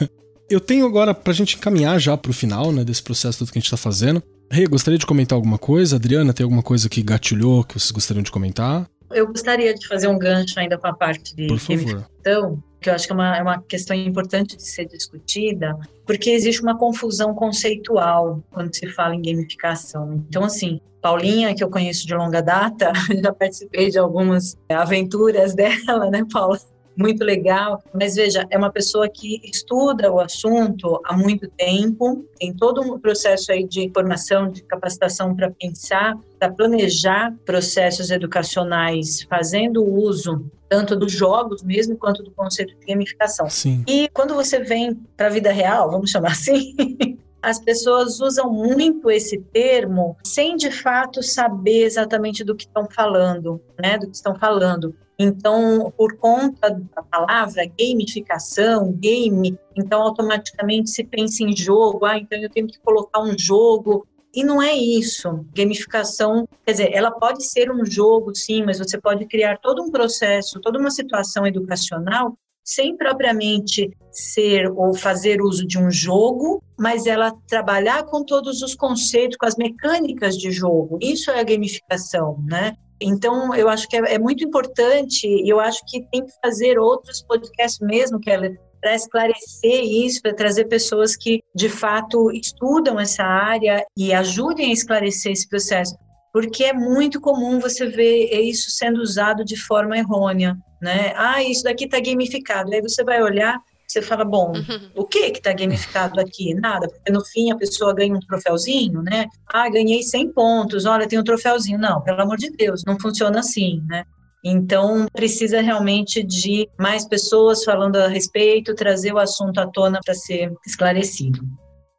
Eu 0.50 0.58
tenho 0.58 0.84
agora, 0.84 1.14
pra 1.14 1.32
gente 1.32 1.56
encaminhar 1.56 1.98
já 1.98 2.16
pro 2.16 2.32
final, 2.32 2.72
né, 2.72 2.84
desse 2.84 3.02
processo 3.02 3.38
todo 3.38 3.52
que 3.52 3.58
a 3.58 3.60
gente 3.60 3.70
tá 3.70 3.76
fazendo. 3.76 4.22
Rei, 4.50 4.64
hey, 4.64 4.68
gostaria 4.68 4.98
de 4.98 5.06
comentar 5.06 5.36
alguma 5.36 5.58
coisa? 5.58 5.96
Adriana, 5.96 6.32
tem 6.32 6.44
alguma 6.44 6.62
coisa 6.62 6.88
que 6.88 7.02
gatilhou 7.02 7.64
que 7.64 7.78
vocês 7.78 7.90
gostariam 7.90 8.22
de 8.22 8.30
comentar? 8.30 8.86
Eu 9.10 9.26
gostaria 9.26 9.74
de 9.74 9.86
fazer 9.86 10.08
um 10.08 10.18
gancho 10.18 10.58
ainda 10.58 10.76
com 10.76 10.86
a 10.86 10.92
parte 10.92 11.34
de 11.34 11.46
Por 11.46 11.58
favor. 11.58 12.06
Então, 12.20 12.62
que 12.82 12.90
eu 12.90 12.94
acho 12.94 13.06
que 13.06 13.12
é 13.12 13.14
uma, 13.14 13.36
é 13.38 13.42
uma 13.42 13.62
questão 13.62 13.96
importante 13.96 14.56
de 14.56 14.62
ser 14.62 14.86
discutida, 14.86 15.78
porque 16.04 16.30
existe 16.30 16.60
uma 16.60 16.76
confusão 16.76 17.34
conceitual 17.34 18.42
quando 18.50 18.74
se 18.74 18.86
fala 18.88 19.14
em 19.14 19.22
gamificação. 19.22 20.24
Então, 20.28 20.44
assim, 20.44 20.80
Paulinha, 21.00 21.54
que 21.54 21.64
eu 21.64 21.70
conheço 21.70 22.06
de 22.06 22.14
longa 22.14 22.42
data, 22.42 22.92
já 23.22 23.32
participei 23.32 23.90
de 23.90 23.98
algumas 23.98 24.56
aventuras 24.68 25.54
dela, 25.54 26.10
né, 26.10 26.24
Paula? 26.30 26.58
muito 26.96 27.24
legal. 27.24 27.82
Mas 27.92 28.16
veja, 28.16 28.46
é 28.50 28.58
uma 28.58 28.70
pessoa 28.70 29.08
que 29.08 29.40
estuda 29.44 30.12
o 30.12 30.20
assunto 30.20 31.00
há 31.04 31.16
muito 31.16 31.48
tempo, 31.48 32.24
tem 32.38 32.52
todo 32.52 32.80
um 32.82 32.98
processo 32.98 33.52
aí 33.52 33.66
de 33.66 33.90
formação, 33.94 34.50
de 34.50 34.62
capacitação 34.62 35.34
para 35.34 35.50
pensar, 35.50 36.16
para 36.38 36.52
planejar 36.52 37.34
processos 37.44 38.10
educacionais, 38.10 39.22
fazendo 39.22 39.84
uso 39.84 40.44
tanto 40.72 40.96
dos 40.96 41.12
jogos 41.12 41.62
mesmo 41.62 41.98
quanto 41.98 42.22
do 42.22 42.30
conceito 42.30 42.74
de 42.78 42.86
gamificação. 42.86 43.46
Sim. 43.50 43.84
E 43.86 44.08
quando 44.08 44.34
você 44.34 44.58
vem 44.58 44.94
para 45.14 45.26
a 45.26 45.30
vida 45.30 45.52
real, 45.52 45.90
vamos 45.90 46.10
chamar 46.10 46.32
assim, 46.32 46.74
as 47.42 47.60
pessoas 47.60 48.20
usam 48.20 48.50
muito 48.50 49.10
esse 49.10 49.36
termo 49.36 50.16
sem 50.24 50.56
de 50.56 50.70
fato 50.70 51.22
saber 51.22 51.84
exatamente 51.84 52.42
do 52.42 52.56
que 52.56 52.64
estão 52.64 52.88
falando, 52.90 53.60
né? 53.78 53.98
Do 53.98 54.08
que 54.08 54.16
estão 54.16 54.34
falando. 54.34 54.94
Então, 55.18 55.92
por 55.94 56.16
conta 56.16 56.70
da 56.70 57.02
palavra 57.02 57.64
gamificação, 57.66 58.90
game, 58.92 59.58
então 59.76 60.00
automaticamente 60.00 60.88
se 60.88 61.04
pensa 61.04 61.44
em 61.44 61.54
jogo, 61.54 62.06
ah, 62.06 62.16
então 62.16 62.38
eu 62.38 62.48
tenho 62.48 62.66
que 62.66 62.78
colocar 62.78 63.20
um 63.20 63.38
jogo. 63.38 64.06
E 64.34 64.42
não 64.42 64.62
é 64.62 64.72
isso. 64.72 65.44
Gamificação, 65.54 66.48
quer 66.64 66.72
dizer, 66.72 66.90
ela 66.92 67.10
pode 67.10 67.44
ser 67.44 67.70
um 67.70 67.84
jogo, 67.84 68.34
sim, 68.34 68.64
mas 68.64 68.78
você 68.78 68.98
pode 68.98 69.26
criar 69.26 69.58
todo 69.58 69.82
um 69.82 69.90
processo, 69.90 70.60
toda 70.60 70.78
uma 70.78 70.90
situação 70.90 71.46
educacional 71.46 72.36
sem 72.64 72.96
propriamente 72.96 73.90
ser 74.10 74.70
ou 74.70 74.94
fazer 74.94 75.42
uso 75.42 75.66
de 75.66 75.78
um 75.78 75.90
jogo, 75.90 76.62
mas 76.78 77.06
ela 77.06 77.32
trabalhar 77.48 78.04
com 78.04 78.24
todos 78.24 78.62
os 78.62 78.74
conceitos, 78.74 79.36
com 79.36 79.46
as 79.46 79.56
mecânicas 79.56 80.36
de 80.36 80.50
jogo. 80.50 80.98
Isso 81.00 81.30
é 81.30 81.40
a 81.40 81.44
gamificação, 81.44 82.38
né? 82.46 82.76
Então, 83.00 83.52
eu 83.54 83.68
acho 83.68 83.88
que 83.88 83.96
é, 83.96 84.14
é 84.14 84.18
muito 84.18 84.44
importante 84.44 85.26
e 85.26 85.48
eu 85.48 85.58
acho 85.58 85.84
que 85.86 86.02
tem 86.10 86.24
que 86.24 86.32
fazer 86.40 86.78
outros 86.78 87.20
podcasts 87.22 87.80
mesmo, 87.80 88.20
Keller, 88.20 88.56
para 88.82 88.94
esclarecer 88.94 89.84
isso, 89.84 90.20
para 90.20 90.34
trazer 90.34 90.66
pessoas 90.66 91.16
que 91.16 91.40
de 91.54 91.70
fato 91.70 92.30
estudam 92.32 93.00
essa 93.00 93.22
área 93.22 93.82
e 93.96 94.12
ajudem 94.12 94.70
a 94.70 94.72
esclarecer 94.72 95.32
esse 95.32 95.48
processo, 95.48 95.96
porque 96.32 96.64
é 96.64 96.72
muito 96.74 97.20
comum 97.20 97.58
você 97.60 97.86
ver 97.86 98.28
isso 98.42 98.70
sendo 98.70 99.00
usado 99.00 99.44
de 99.44 99.56
forma 99.56 99.96
errônea 99.96 100.58
né? 100.82 101.14
Ah, 101.16 101.40
isso 101.40 101.62
daqui 101.62 101.84
está 101.84 102.00
gamificado. 102.00 102.74
Aí 102.74 102.82
você 102.82 103.04
vai 103.04 103.22
olhar, 103.22 103.56
você 103.86 104.02
fala, 104.02 104.24
bom, 104.24 104.52
uhum. 104.52 104.90
o 104.96 105.04
que 105.04 105.30
que 105.30 105.38
está 105.38 105.52
gamificado 105.52 106.20
aqui? 106.20 106.52
Nada, 106.54 106.88
porque 106.88 107.12
no 107.12 107.24
fim 107.24 107.52
a 107.52 107.56
pessoa 107.56 107.94
ganha 107.94 108.16
um 108.16 108.20
troféuzinho, 108.20 109.00
né? 109.00 109.26
Ah, 109.46 109.70
ganhei 109.70 110.02
100 110.02 110.32
pontos, 110.32 110.84
olha, 110.84 111.06
tem 111.06 111.20
um 111.20 111.24
troféuzinho. 111.24 111.78
Não, 111.78 112.02
pelo 112.02 112.20
amor 112.20 112.36
de 112.36 112.50
Deus, 112.50 112.82
não 112.84 112.98
funciona 112.98 113.38
assim, 113.38 113.80
né? 113.86 114.04
Então, 114.44 115.06
precisa 115.12 115.60
realmente 115.60 116.22
de 116.22 116.68
mais 116.78 117.06
pessoas 117.06 117.62
falando 117.64 117.96
a 117.96 118.08
respeito, 118.08 118.74
trazer 118.74 119.12
o 119.12 119.18
assunto 119.18 119.58
à 119.58 119.66
tona 119.66 120.00
para 120.04 120.14
ser 120.14 120.52
esclarecido. 120.66 121.40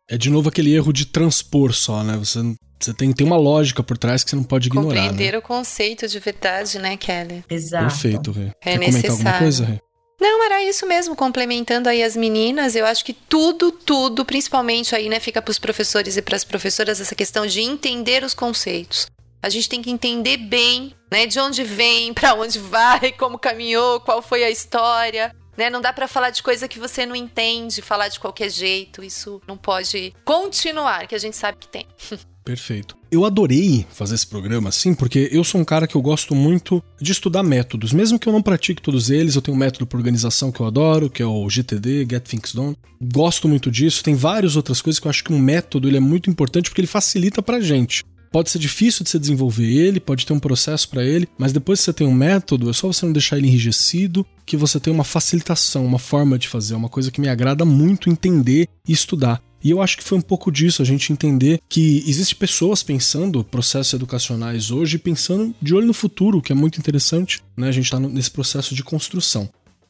É 0.10 0.18
de 0.18 0.30
novo 0.30 0.49
aquele 0.49 0.74
erro 0.74 0.91
de 0.91 1.06
transpor 1.06 1.72
só, 1.74 2.03
né? 2.03 2.18
Você 2.18 2.40
você 2.84 2.94
tem, 2.94 3.14
tem 3.14 3.26
uma 3.26 3.38
lógica 3.38 3.82
por 3.82 3.98
trás 3.98 4.24
que 4.24 4.30
você 4.30 4.36
não 4.36 4.44
pode 4.44 4.68
ignorar. 4.68 4.94
Né? 4.94 5.02
Compreender 5.03 5.32
né? 5.32 5.38
o 5.38 5.41
conceito 5.41 6.06
de 6.06 6.20
verdade, 6.20 6.80
né, 6.80 6.98
Kelly? 6.98 7.44
Exato. 7.49 7.86
Perfeito, 7.86 8.32
Rê. 8.32 8.48
É 8.61 8.72
Quer 8.72 8.80
necessário. 8.80 9.10
comentar 9.10 9.11
alguma 9.11 9.40
coisa, 9.40 9.65
Rê? 9.65 9.80
Não, 10.20 10.44
era 10.45 10.64
isso 10.64 10.86
mesmo, 10.86 11.15
complementando 11.15 11.90
aí 11.90 12.03
as 12.03 12.15
meninas, 12.15 12.76
eu 12.76 12.86
acho 12.86 13.03
que 13.03 13.14
tudo, 13.14 13.72
tudo, 13.72 14.24
principalmente 14.24 14.95
aí, 14.95 15.10
né, 15.10 15.20
fica 15.20 15.41
para 15.41 15.52
os 15.52 15.60
professores 15.60 16.15
e 16.15 16.22
para 16.22 16.36
as 16.36 16.44
professoras 16.44 17.02
essa 17.02 17.15
questão 17.15 17.45
de 17.45 17.61
entender 17.61 18.24
os 18.24 18.34
conceitos. 18.34 19.07
A 19.44 19.49
gente 19.49 19.68
tem 19.68 19.82
que 19.82 19.91
entender 19.91 20.38
bem, 20.38 20.95
né, 21.11 21.28
de 21.28 21.38
onde 21.38 21.65
vem, 21.65 22.14
para 22.14 22.34
onde 22.34 22.57
vai, 22.57 23.11
como 23.11 23.38
caminhou, 23.38 23.99
qual 23.99 24.22
foi 24.22 24.41
a 24.41 24.49
história, 24.49 25.36
né? 25.57 25.70
Não 25.70 25.82
dá 25.82 25.91
para 25.91 26.07
falar 26.07 26.30
de 26.30 26.41
coisa 26.41 26.65
que 26.65 26.80
você 26.80 27.06
não 27.06 27.14
entende, 27.14 27.82
falar 27.82 28.07
de 28.07 28.22
qualquer 28.22 28.49
jeito. 28.49 29.03
Isso 29.03 29.41
não 29.45 29.57
pode 29.57 30.14
continuar, 30.24 31.07
que 31.07 31.14
a 31.14 31.18
gente 31.20 31.36
sabe 31.36 31.57
que 31.60 31.68
tem. 31.68 31.86
Perfeito. 32.45 32.98
Eu 33.11 33.26
adorei 33.26 33.86
fazer 33.91 34.15
esse 34.15 34.28
programa, 34.28 34.70
assim, 34.70 34.94
porque 34.94 35.30
eu 35.32 35.44
sou 35.44 35.60
um 35.60 35.65
cara 35.65 35.88
que 35.88 35.95
eu 35.95 36.02
gosto 36.02 36.34
muito 36.34 36.84
de 36.99 37.11
estudar 37.11 37.44
métodos. 37.44 37.94
Mesmo 37.94 38.18
que 38.20 38.28
eu 38.28 38.34
não 38.34 38.41
pratique 38.41 38.82
todos 38.82 39.10
eles, 39.10 39.36
eu 39.36 39.41
tenho 39.41 39.56
um 39.56 39.60
método 39.60 39.86
por 39.86 39.98
organização 39.98 40.52
que 40.52 40.60
eu 40.60 40.65
adoro, 40.65 41.10
que 41.10 41.22
é 41.22 41.26
o 41.26 41.49
GTD, 41.49 42.07
Get 42.10 42.24
Things 42.24 42.53
Done. 42.53 42.78
Gosto 43.02 43.48
muito 43.48 43.70
disso. 43.70 44.03
Tem 44.03 44.15
várias 44.15 44.56
outras 44.56 44.82
coisas 44.82 44.99
que 44.99 45.07
eu 45.07 45.10
acho 45.10 45.24
que 45.24 45.34
um 45.34 45.40
método 45.40 45.88
ele 45.88 45.98
é 45.98 46.02
muito 46.02 46.30
importante 46.30 46.70
porque 46.70 46.82
ele 46.82 46.88
facilita 46.88 47.41
pra 47.41 47.61
gente. 47.61 48.03
Pode 48.34 48.50
ser 48.50 48.58
difícil 48.58 49.04
de 49.04 49.12
você 49.12 49.20
desenvolver 49.20 49.72
ele, 49.72 50.00
pode 50.00 50.26
ter 50.26 50.34
um 50.34 50.40
processo 50.40 50.90
para 50.90 51.06
ele, 51.06 51.30
mas 51.38 51.54
depois 51.54 51.80
que 51.80 51.86
você 51.86 51.94
tem 51.94 52.08
um 52.08 52.12
método, 52.12 52.68
é 52.68 52.74
só 52.74 52.88
você 52.88 53.06
não 53.06 53.14
deixar 53.14 53.38
ele 53.38 53.48
enrijecido, 53.48 54.26
que 54.44 54.58
você 54.58 54.80
tem 54.80 54.92
uma 54.92 55.04
facilitação, 55.04 55.86
uma 55.86 56.00
forma 56.00 56.40
de 56.40 56.48
fazer, 56.48 56.74
uma 56.74 56.90
coisa 56.90 57.12
que 57.12 57.22
me 57.22 57.30
agrada 57.30 57.64
muito 57.64 58.10
entender 58.10 58.68
e 58.88 58.92
estudar. 58.92 59.40
E 59.64 59.70
eu 59.70 59.84
acho 59.84 59.98
que 59.98 60.04
foi 60.04 60.18
um 60.18 60.22
pouco 60.22 60.52
disso, 60.52 60.82
a 60.82 60.86
gente 60.86 61.14
entender 61.14 61.60
que 61.70 62.04
existe 62.08 62.36
pessoas 62.36 62.82
pensando 62.82 63.44
processos 63.44 63.94
educacionais 63.94 64.72
hoje, 64.72 64.98
pensando 64.98 65.54
de 65.62 65.76
olho 65.76 65.86
no 65.86 65.94
futuro, 65.94 66.42
que 66.42 66.52
é 66.52 66.56
muito 66.56 66.80
interessante, 66.80 67.40
né? 67.56 67.68
A 67.68 67.72
gente 67.72 67.86
está 67.86 68.00
nesse 68.00 68.32
processo 68.32 68.74
de 68.74 68.84
construção. 68.84 69.48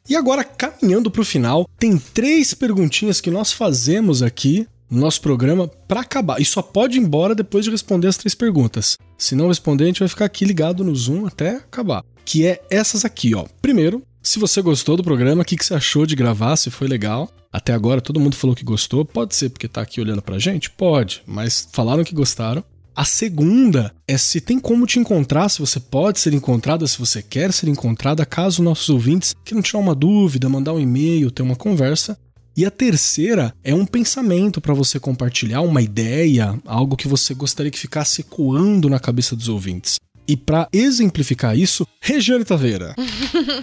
E 0.09 0.17
agora, 0.17 0.43
caminhando 0.43 1.09
para 1.09 1.21
o 1.21 1.25
final, 1.25 1.67
tem 1.79 1.97
três 1.97 2.53
perguntinhas 2.53 3.21
que 3.21 3.31
nós 3.31 3.53
fazemos 3.53 4.21
aqui 4.21 4.67
no 4.93 5.01
nosso 5.01 5.19
programa 5.21 5.67
para 5.67 6.01
acabar. 6.01 6.39
E 6.39 6.45
só 6.45 6.61
pode 6.61 6.97
ir 6.97 7.01
embora 7.01 7.33
depois 7.33 7.65
de 7.65 7.71
responder 7.71 8.07
as 8.07 8.17
três 8.17 8.35
perguntas. 8.35 8.97
Se 9.17 9.35
não 9.35 9.47
responder, 9.47 9.85
a 9.85 9.87
gente 9.87 9.99
vai 9.99 10.07
ficar 10.07 10.25
aqui 10.25 10.45
ligado 10.45 10.83
no 10.83 10.95
Zoom 10.95 11.25
até 11.25 11.55
acabar. 11.55 12.03
Que 12.23 12.45
é 12.45 12.61
essas 12.69 13.03
aqui, 13.03 13.33
ó. 13.35 13.45
Primeiro, 13.61 14.03
se 14.21 14.39
você 14.39 14.61
gostou 14.61 14.95
do 14.95 15.03
programa, 15.03 15.41
o 15.41 15.45
que, 15.45 15.57
que 15.57 15.65
você 15.65 15.73
achou 15.73 16.05
de 16.05 16.15
gravar, 16.15 16.55
se 16.55 16.69
foi 16.69 16.87
legal. 16.87 17.29
Até 17.51 17.73
agora 17.73 18.01
todo 18.01 18.19
mundo 18.19 18.35
falou 18.35 18.55
que 18.55 18.63
gostou. 18.63 19.03
Pode 19.03 19.35
ser 19.35 19.49
porque 19.49 19.67
tá 19.67 19.81
aqui 19.81 19.99
olhando 19.99 20.21
pra 20.21 20.39
gente? 20.39 20.69
Pode, 20.69 21.23
mas 21.25 21.67
falaram 21.71 22.03
que 22.03 22.15
gostaram. 22.15 22.63
A 22.95 23.05
segunda 23.05 23.91
é 24.07 24.17
se 24.19 24.39
tem 24.39 24.59
como 24.59 24.85
te 24.85 24.99
encontrar, 24.99 25.49
se 25.49 25.59
você 25.59 25.79
pode 25.79 26.19
ser 26.19 26.31
encontrada, 26.31 26.85
se 26.85 26.99
você 26.99 27.23
quer 27.23 27.51
ser 27.51 27.67
encontrada, 27.67 28.23
caso 28.23 28.61
nossos 28.61 28.87
ouvintes 28.89 29.33
queiram 29.43 29.63
tirar 29.63 29.79
uma 29.79 29.95
dúvida, 29.95 30.47
mandar 30.47 30.73
um 30.73 30.79
e-mail, 30.79 31.31
ter 31.31 31.41
uma 31.41 31.55
conversa. 31.55 32.15
E 32.55 32.65
a 32.65 32.71
terceira 32.71 33.53
é 33.63 33.73
um 33.73 33.85
pensamento 33.85 34.61
para 34.61 34.75
você 34.75 34.99
compartilhar, 34.99 35.61
uma 35.61 35.81
ideia, 35.81 36.59
algo 36.65 36.95
que 36.95 37.07
você 37.07 37.33
gostaria 37.33 37.71
que 37.71 37.79
ficasse 37.79 38.21
ecoando 38.21 38.87
na 38.89 38.99
cabeça 38.99 39.35
dos 39.35 39.49
ouvintes. 39.49 39.95
E 40.27 40.37
para 40.37 40.69
exemplificar 40.71 41.57
isso, 41.57 41.87
Regiane 41.99 42.45
Taveira. 42.45 42.95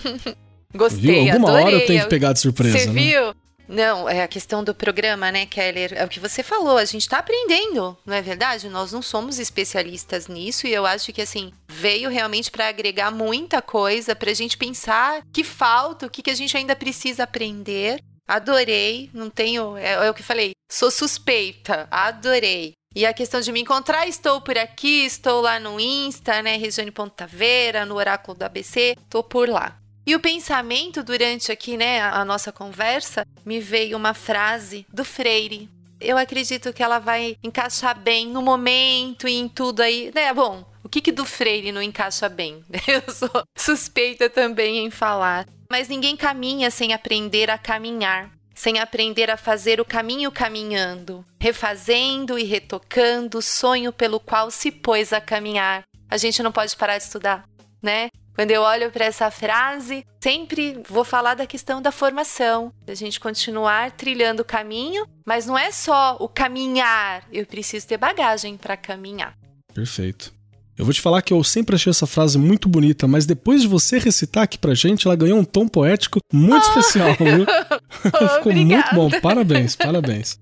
Gostei, 0.75 1.01
viu? 1.01 1.33
Alguma 1.33 1.51
adorei. 1.51 1.67
hora 1.67 1.77
eu 1.77 1.87
tenho 1.87 2.03
que 2.03 2.09
pegar 2.09 2.33
de 2.33 2.41
surpresa, 2.41 2.79
Você 2.79 2.87
né? 2.87 2.93
viu? 2.93 3.35
Não, 3.69 4.09
é 4.09 4.25
a 4.25 4.29
questão 4.29 4.65
do 4.65 4.75
programa, 4.75 5.31
né, 5.31 5.47
Keller? 5.47 5.93
É 5.95 6.05
o 6.05 6.09
que 6.09 6.19
você 6.19 6.43
falou, 6.43 6.77
a 6.77 6.85
gente 6.85 7.03
está 7.03 7.19
aprendendo, 7.19 7.97
não 8.05 8.15
é 8.15 8.21
verdade? 8.21 8.69
Nós 8.69 8.91
não 8.91 9.01
somos 9.01 9.39
especialistas 9.39 10.27
nisso 10.27 10.67
e 10.67 10.75
eu 10.75 10.85
acho 10.85 11.13
que, 11.13 11.23
assim, 11.23 11.53
veio 11.69 12.11
realmente 12.11 12.51
para 12.51 12.67
agregar 12.67 13.13
muita 13.13 13.63
coisa, 13.63 14.17
para 14.17 14.33
a 14.33 14.35
gente 14.35 14.59
pensar 14.59 15.23
que 15.33 15.45
falta, 15.45 16.07
o 16.07 16.11
que, 16.11 16.21
que 16.21 16.31
a 16.31 16.35
gente 16.35 16.57
ainda 16.57 16.75
precisa 16.75 17.23
aprender. 17.23 18.03
Adorei, 18.31 19.11
não 19.13 19.29
tenho. 19.29 19.77
É, 19.77 20.07
é 20.07 20.09
o 20.09 20.15
que 20.15 20.23
falei, 20.23 20.53
sou 20.71 20.89
suspeita, 20.89 21.89
adorei. 21.91 22.75
E 22.95 23.05
a 23.05 23.13
questão 23.13 23.41
de 23.41 23.51
me 23.51 23.61
encontrar, 23.61 24.07
estou 24.07 24.41
por 24.41 24.57
aqui, 24.57 25.05
estou 25.05 25.41
lá 25.41 25.59
no 25.59 25.81
Insta, 25.81 26.41
né, 26.41 26.57
Regiane 26.57 26.93
Pontaveira, 26.93 27.85
no 27.85 27.97
Oráculo 27.97 28.39
do 28.39 28.45
ABC, 28.45 28.97
estou 29.01 29.25
por 29.25 29.49
lá. 29.49 29.77
E 30.07 30.15
o 30.15 30.21
pensamento 30.21 31.03
durante 31.03 31.51
aqui, 31.51 31.77
né, 31.77 32.01
a 32.01 32.25
nossa 32.25 32.53
conversa, 32.53 33.27
me 33.45 33.59
veio 33.59 33.97
uma 33.97 34.15
frase 34.15 34.87
do 34.93 35.05
Freire. 35.05 35.69
Eu 36.01 36.17
acredito 36.17 36.73
que 36.73 36.85
ela 36.85 37.01
vai 37.01 37.37
encaixar 37.43 37.99
bem 37.99 38.29
no 38.29 38.41
momento 38.41 39.27
e 39.27 39.35
em 39.35 39.49
tudo 39.49 39.81
aí, 39.81 40.13
né? 40.15 40.33
Bom, 40.33 40.65
o 40.85 40.89
que, 40.89 41.01
que 41.01 41.13
do 41.13 41.25
Freire 41.25 41.73
não 41.73 41.83
encaixa 41.83 42.29
bem? 42.29 42.65
Eu 42.87 43.13
sou 43.13 43.43
suspeita 43.59 44.31
também 44.31 44.79
em 44.79 44.91
falar. 44.91 45.47
Mas 45.71 45.89
ninguém 45.89 46.17
caminha 46.17 46.69
sem 46.69 46.93
aprender 46.93 47.49
a 47.49 47.57
caminhar, 47.57 48.29
sem 48.53 48.81
aprender 48.81 49.31
a 49.31 49.37
fazer 49.37 49.81
o 49.81 49.85
caminho 49.85 50.33
caminhando, 50.33 51.25
refazendo 51.41 52.37
e 52.37 52.43
retocando 52.43 53.39
o 53.39 53.43
sonho 53.43 53.93
pelo 53.93 54.19
qual 54.19 54.51
se 54.51 54.73
pôs 54.73 55.13
a 55.13 55.21
caminhar. 55.21 55.85
A 56.11 56.17
gente 56.17 56.43
não 56.43 56.51
pode 56.51 56.77
parar 56.77 56.99
de 56.99 57.05
estudar, 57.05 57.45
né? 57.81 58.09
Quando 58.35 58.51
eu 58.51 58.63
olho 58.63 58.91
para 58.91 59.05
essa 59.05 59.31
frase, 59.31 60.05
sempre 60.21 60.83
vou 60.89 61.05
falar 61.05 61.35
da 61.35 61.47
questão 61.47 61.81
da 61.81 61.93
formação, 61.93 62.73
da 62.85 62.95
gente 62.95 63.21
continuar 63.21 63.93
trilhando 63.93 64.43
o 64.43 64.45
caminho, 64.45 65.07
mas 65.25 65.47
não 65.47 65.57
é 65.57 65.71
só 65.71 66.17
o 66.19 66.29
caminhar, 66.29 67.23
eu 67.31 67.47
preciso 67.47 67.87
ter 67.87 67.97
bagagem 67.97 68.57
para 68.57 68.77
caminhar. 68.77 69.37
Perfeito. 69.73 70.33
Eu 70.81 70.87
vou 70.87 70.95
te 70.95 71.01
falar 71.03 71.21
que 71.21 71.31
eu 71.31 71.45
sempre 71.45 71.77
achei 71.77 71.91
essa 71.91 72.07
frase 72.07 72.39
muito 72.39 72.67
bonita, 72.67 73.07
mas 73.07 73.27
depois 73.27 73.61
de 73.61 73.69
você 73.69 73.99
recitar 73.99 74.45
aqui 74.45 74.57
pra 74.57 74.73
gente, 74.73 75.07
ela 75.07 75.15
ganhou 75.15 75.39
um 75.39 75.45
tom 75.45 75.69
poético 75.69 76.21
muito 76.33 76.65
oh. 76.65 76.69
especial, 76.71 77.15
viu? 77.17 77.45
Ficou 78.37 78.55
muito 78.55 78.95
bom. 78.95 79.11
Parabéns, 79.21 79.77
parabéns. 79.77 80.41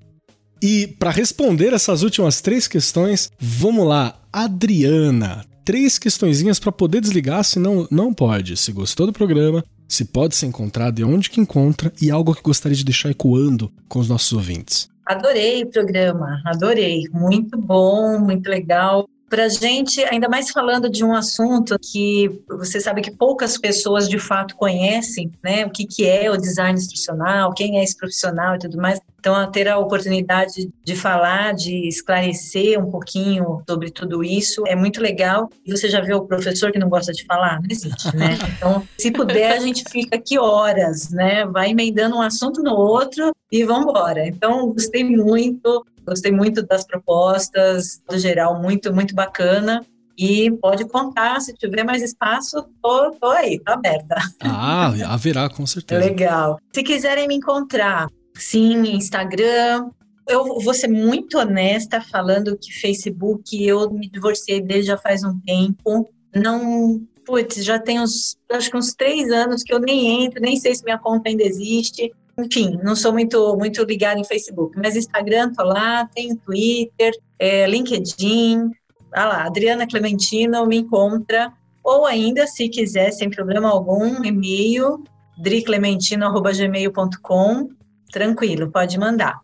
E 0.63 0.87
para 0.97 1.11
responder 1.11 1.73
essas 1.73 2.05
últimas 2.05 2.41
três 2.41 2.69
questões, 2.69 3.33
vamos 3.37 3.85
lá. 3.85 4.17
Adriana, 4.33 5.45
três 5.65 5.99
questõezinhas 5.99 6.61
para 6.61 6.71
poder 6.71 7.01
desligar, 7.01 7.43
se 7.43 7.59
não, 7.59 7.89
não 7.91 8.15
pode. 8.15 8.57
Se 8.57 8.71
gostou 8.71 9.07
do 9.07 9.13
programa, 9.13 9.65
se 9.89 10.05
pode 10.05 10.37
ser 10.37 10.47
encontrado 10.47 11.01
e 11.01 11.05
onde 11.05 11.31
que 11.31 11.41
encontra 11.41 11.93
e 12.01 12.13
algo 12.13 12.33
que 12.33 12.43
gostaria 12.43 12.77
de 12.77 12.85
deixar 12.85 13.11
ecoando 13.11 13.73
com 13.89 13.99
os 13.99 14.09
nossos 14.09 14.33
ouvintes. 14.33 14.89
Adorei 15.05 15.65
o 15.65 15.67
programa, 15.67 16.41
adorei. 16.47 17.03
Muito 17.13 17.59
bom, 17.59 18.21
muito 18.21 18.49
legal. 18.49 19.05
Para 19.29 19.45
a 19.45 19.49
gente, 19.49 20.03
ainda 20.05 20.29
mais 20.29 20.51
falando 20.51 20.89
de 20.89 21.05
um 21.05 21.15
assunto 21.15 21.79
que 21.79 22.41
você 22.49 22.81
sabe 22.81 23.03
que 23.03 23.11
poucas 23.11 23.59
pessoas 23.59 24.09
de 24.09 24.19
fato 24.19 24.57
conhecem, 24.57 25.31
né? 25.43 25.67
O 25.67 25.71
que, 25.71 25.87
que 25.87 26.07
é 26.07 26.31
o 26.31 26.37
design 26.37 26.79
instrucional, 26.79 27.53
quem 27.53 27.79
é 27.79 27.85
esse 27.85 27.97
profissional 27.97 28.55
e 28.55 28.59
tudo 28.59 28.79
mais. 28.79 29.01
Então, 29.21 29.35
a 29.35 29.47
ter 29.47 29.69
a 29.69 29.79
oportunidade 29.79 30.71
de 30.85 30.97
falar, 30.97 31.53
de 31.53 31.89
esclarecer 31.89 32.79
um 32.79 32.91
pouquinho 32.91 33.63
sobre 33.69 33.91
tudo 33.91 34.23
isso 34.23 34.65
é 34.67 34.77
muito 34.77 35.01
legal. 35.01 35.51
E 35.67 35.71
você 35.71 35.89
já 35.89 36.01
viu 36.01 36.19
o 36.19 36.27
professor 36.27 36.71
que 36.71 36.79
não 36.79 36.89
gosta 36.89 37.13
de 37.13 37.25
falar? 37.25 37.61
Não 37.61 37.69
existe, 37.71 38.17
né? 38.17 38.39
Então, 38.59 38.83
se 38.99 39.13
puder, 39.13 39.53
a 39.53 39.61
gente 39.61 39.85
fica 39.89 40.17
aqui 40.17 40.39
horas, 40.39 41.11
né? 41.11 41.45
Vai 41.47 41.71
emendando 41.71 42.17
um 42.17 42.21
assunto 42.21 42.61
no 42.63 42.75
outro 42.75 43.33
e 43.53 43.65
vamos 43.65 43.91
embora. 43.91 44.27
Então, 44.27 44.73
gostei 44.73 45.05
muito. 45.05 45.85
Gostei 46.09 46.33
muito 46.33 46.63
das 46.67 46.87
propostas, 46.87 48.03
no 48.11 48.19
geral, 48.19 48.61
muito, 48.61 48.93
muito 48.93 49.15
bacana. 49.15 49.85
E 50.17 50.51
pode 50.61 50.85
contar, 50.89 51.41
se 51.41 51.55
tiver 51.55 51.85
mais 51.85 52.03
espaço, 52.03 52.67
tô, 52.83 53.13
tô 53.13 53.27
aí, 53.29 53.61
tô 53.61 53.73
aberta. 53.73 54.17
Ah, 54.41 54.89
haverá, 55.07 55.49
com 55.49 55.65
certeza. 55.65 56.05
Legal. 56.05 56.59
Se 56.73 56.83
quiserem 56.83 57.29
me 57.29 57.37
encontrar, 57.37 58.09
sim, 58.35 58.97
Instagram. 58.97 59.91
Eu 60.29 60.59
vou 60.61 60.75
ser 60.75 60.89
muito 60.89 61.39
honesta 61.39 62.01
falando 62.01 62.59
que 62.59 62.73
Facebook, 62.81 63.65
eu 63.65 63.91
me 63.91 64.11
divorciei 64.11 64.61
desde 64.61 64.89
já 64.89 64.99
faz 64.99 65.23
um 65.23 65.39
tempo. 65.41 66.11
Não, 66.35 67.01
putz, 67.25 67.65
já 67.65 67.79
tem 67.79 68.01
uns, 68.01 68.37
acho 68.51 68.71
que 68.71 68.77
uns 68.77 68.95
três 68.95 69.31
anos 69.31 69.63
que 69.63 69.73
eu 69.73 69.79
nem 69.79 70.25
entro, 70.25 70.41
nem 70.41 70.57
sei 70.57 70.75
se 70.75 70.83
minha 70.83 70.99
conta 70.99 71.29
ainda 71.29 71.45
existe 71.45 72.13
enfim, 72.39 72.79
não 72.83 72.95
sou 72.95 73.13
muito, 73.13 73.57
muito 73.57 73.83
ligada 73.83 74.21
em 74.21 74.25
Facebook, 74.25 74.79
mas 74.79 74.97
Instagram 74.97 75.53
tô 75.53 75.65
lá, 75.65 76.09
tem 76.15 76.37
Twitter, 76.37 77.13
é, 77.39 77.67
LinkedIn, 77.67 78.71
ah 79.13 79.25
lá, 79.25 79.45
Adriana 79.45 79.87
Clementino 79.87 80.67
me 80.67 80.79
encontra, 80.79 81.53
ou 81.83 82.07
ainda, 82.07 82.47
se 82.47 82.69
quiser, 82.69 83.11
sem 83.11 83.29
problema 83.29 83.69
algum, 83.69 84.25
e-mail, 84.25 85.03
driclementino.gmail.com, 85.39 87.69
tranquilo, 88.13 88.71
pode 88.71 88.97
mandar. 88.99 89.41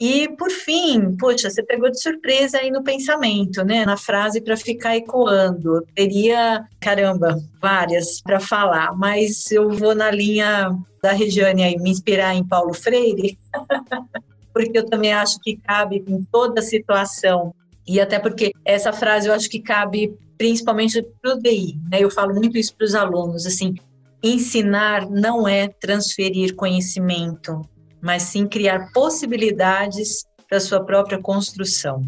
E, 0.00 0.28
por 0.36 0.50
fim, 0.50 1.16
poxa, 1.16 1.50
você 1.50 1.60
pegou 1.62 1.90
de 1.90 2.00
surpresa 2.00 2.58
aí 2.58 2.70
no 2.70 2.84
pensamento, 2.84 3.64
né? 3.64 3.84
Na 3.84 3.96
frase 3.96 4.40
para 4.40 4.56
ficar 4.56 4.96
ecoando. 4.96 5.84
Teria, 5.94 6.64
caramba, 6.80 7.40
várias 7.60 8.20
para 8.20 8.38
falar, 8.38 8.96
mas 8.96 9.50
eu 9.50 9.70
vou 9.70 9.96
na 9.96 10.10
linha 10.10 10.70
da 11.02 11.12
Regiane 11.12 11.64
aí, 11.64 11.76
me 11.78 11.90
inspirar 11.90 12.34
em 12.34 12.46
Paulo 12.46 12.72
Freire, 12.72 13.36
porque 14.54 14.78
eu 14.78 14.86
também 14.86 15.12
acho 15.12 15.38
que 15.40 15.56
cabe 15.56 16.04
em 16.06 16.22
toda 16.30 16.62
situação. 16.62 17.52
E 17.86 18.00
até 18.00 18.20
porque 18.20 18.52
essa 18.64 18.92
frase 18.92 19.28
eu 19.28 19.34
acho 19.34 19.48
que 19.48 19.60
cabe 19.60 20.16
principalmente 20.36 21.04
para 21.20 21.34
o 21.34 21.38
DI, 21.40 21.76
né? 21.90 21.98
Eu 22.00 22.10
falo 22.10 22.34
muito 22.34 22.56
isso 22.56 22.74
para 22.76 22.84
os 22.84 22.94
alunos, 22.94 23.46
assim, 23.46 23.74
ensinar 24.22 25.08
não 25.10 25.48
é 25.48 25.66
transferir 25.66 26.54
conhecimento, 26.54 27.68
mas 28.00 28.24
sim 28.24 28.46
criar 28.46 28.90
possibilidades 28.92 30.24
para 30.48 30.60
sua 30.60 30.84
própria 30.84 31.20
construção. 31.20 32.02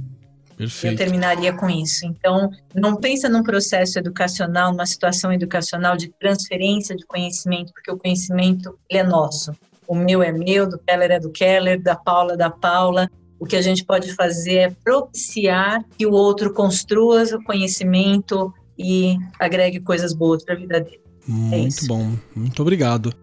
Perfeito. 0.56 0.92
Eu 0.92 0.98
terminaria 0.98 1.52
com 1.54 1.70
isso. 1.70 2.04
Então, 2.04 2.50
não 2.74 2.96
pensa 2.96 3.30
num 3.30 3.42
processo 3.42 3.98
educacional, 3.98 4.72
numa 4.72 4.84
situação 4.84 5.32
educacional 5.32 5.96
de 5.96 6.08
transferência 6.20 6.94
de 6.94 7.06
conhecimento, 7.06 7.72
porque 7.72 7.90
o 7.90 7.96
conhecimento 7.96 8.78
é 8.90 9.02
nosso. 9.02 9.52
O 9.88 9.94
meu 9.94 10.22
é 10.22 10.30
meu, 10.30 10.68
do 10.68 10.78
Keller 10.78 11.12
é 11.12 11.18
do 11.18 11.30
Keller, 11.30 11.82
da 11.82 11.96
Paula 11.96 12.34
é 12.34 12.36
da 12.36 12.50
Paula. 12.50 13.10
O 13.38 13.46
que 13.46 13.56
a 13.56 13.62
gente 13.62 13.84
pode 13.84 14.14
fazer 14.14 14.54
é 14.54 14.70
propiciar 14.84 15.82
que 15.96 16.06
o 16.06 16.12
outro 16.12 16.52
construa 16.52 17.24
o 17.24 17.42
conhecimento 17.42 18.52
e 18.78 19.16
agregue 19.38 19.80
coisas 19.80 20.12
boas 20.12 20.44
para 20.44 20.54
a 20.54 20.58
vida 20.58 20.78
dele. 20.78 21.00
É 21.26 21.30
muito 21.30 21.84
é 21.84 21.88
bom, 21.88 22.12
muito 22.36 22.60
obrigado. 22.60 23.14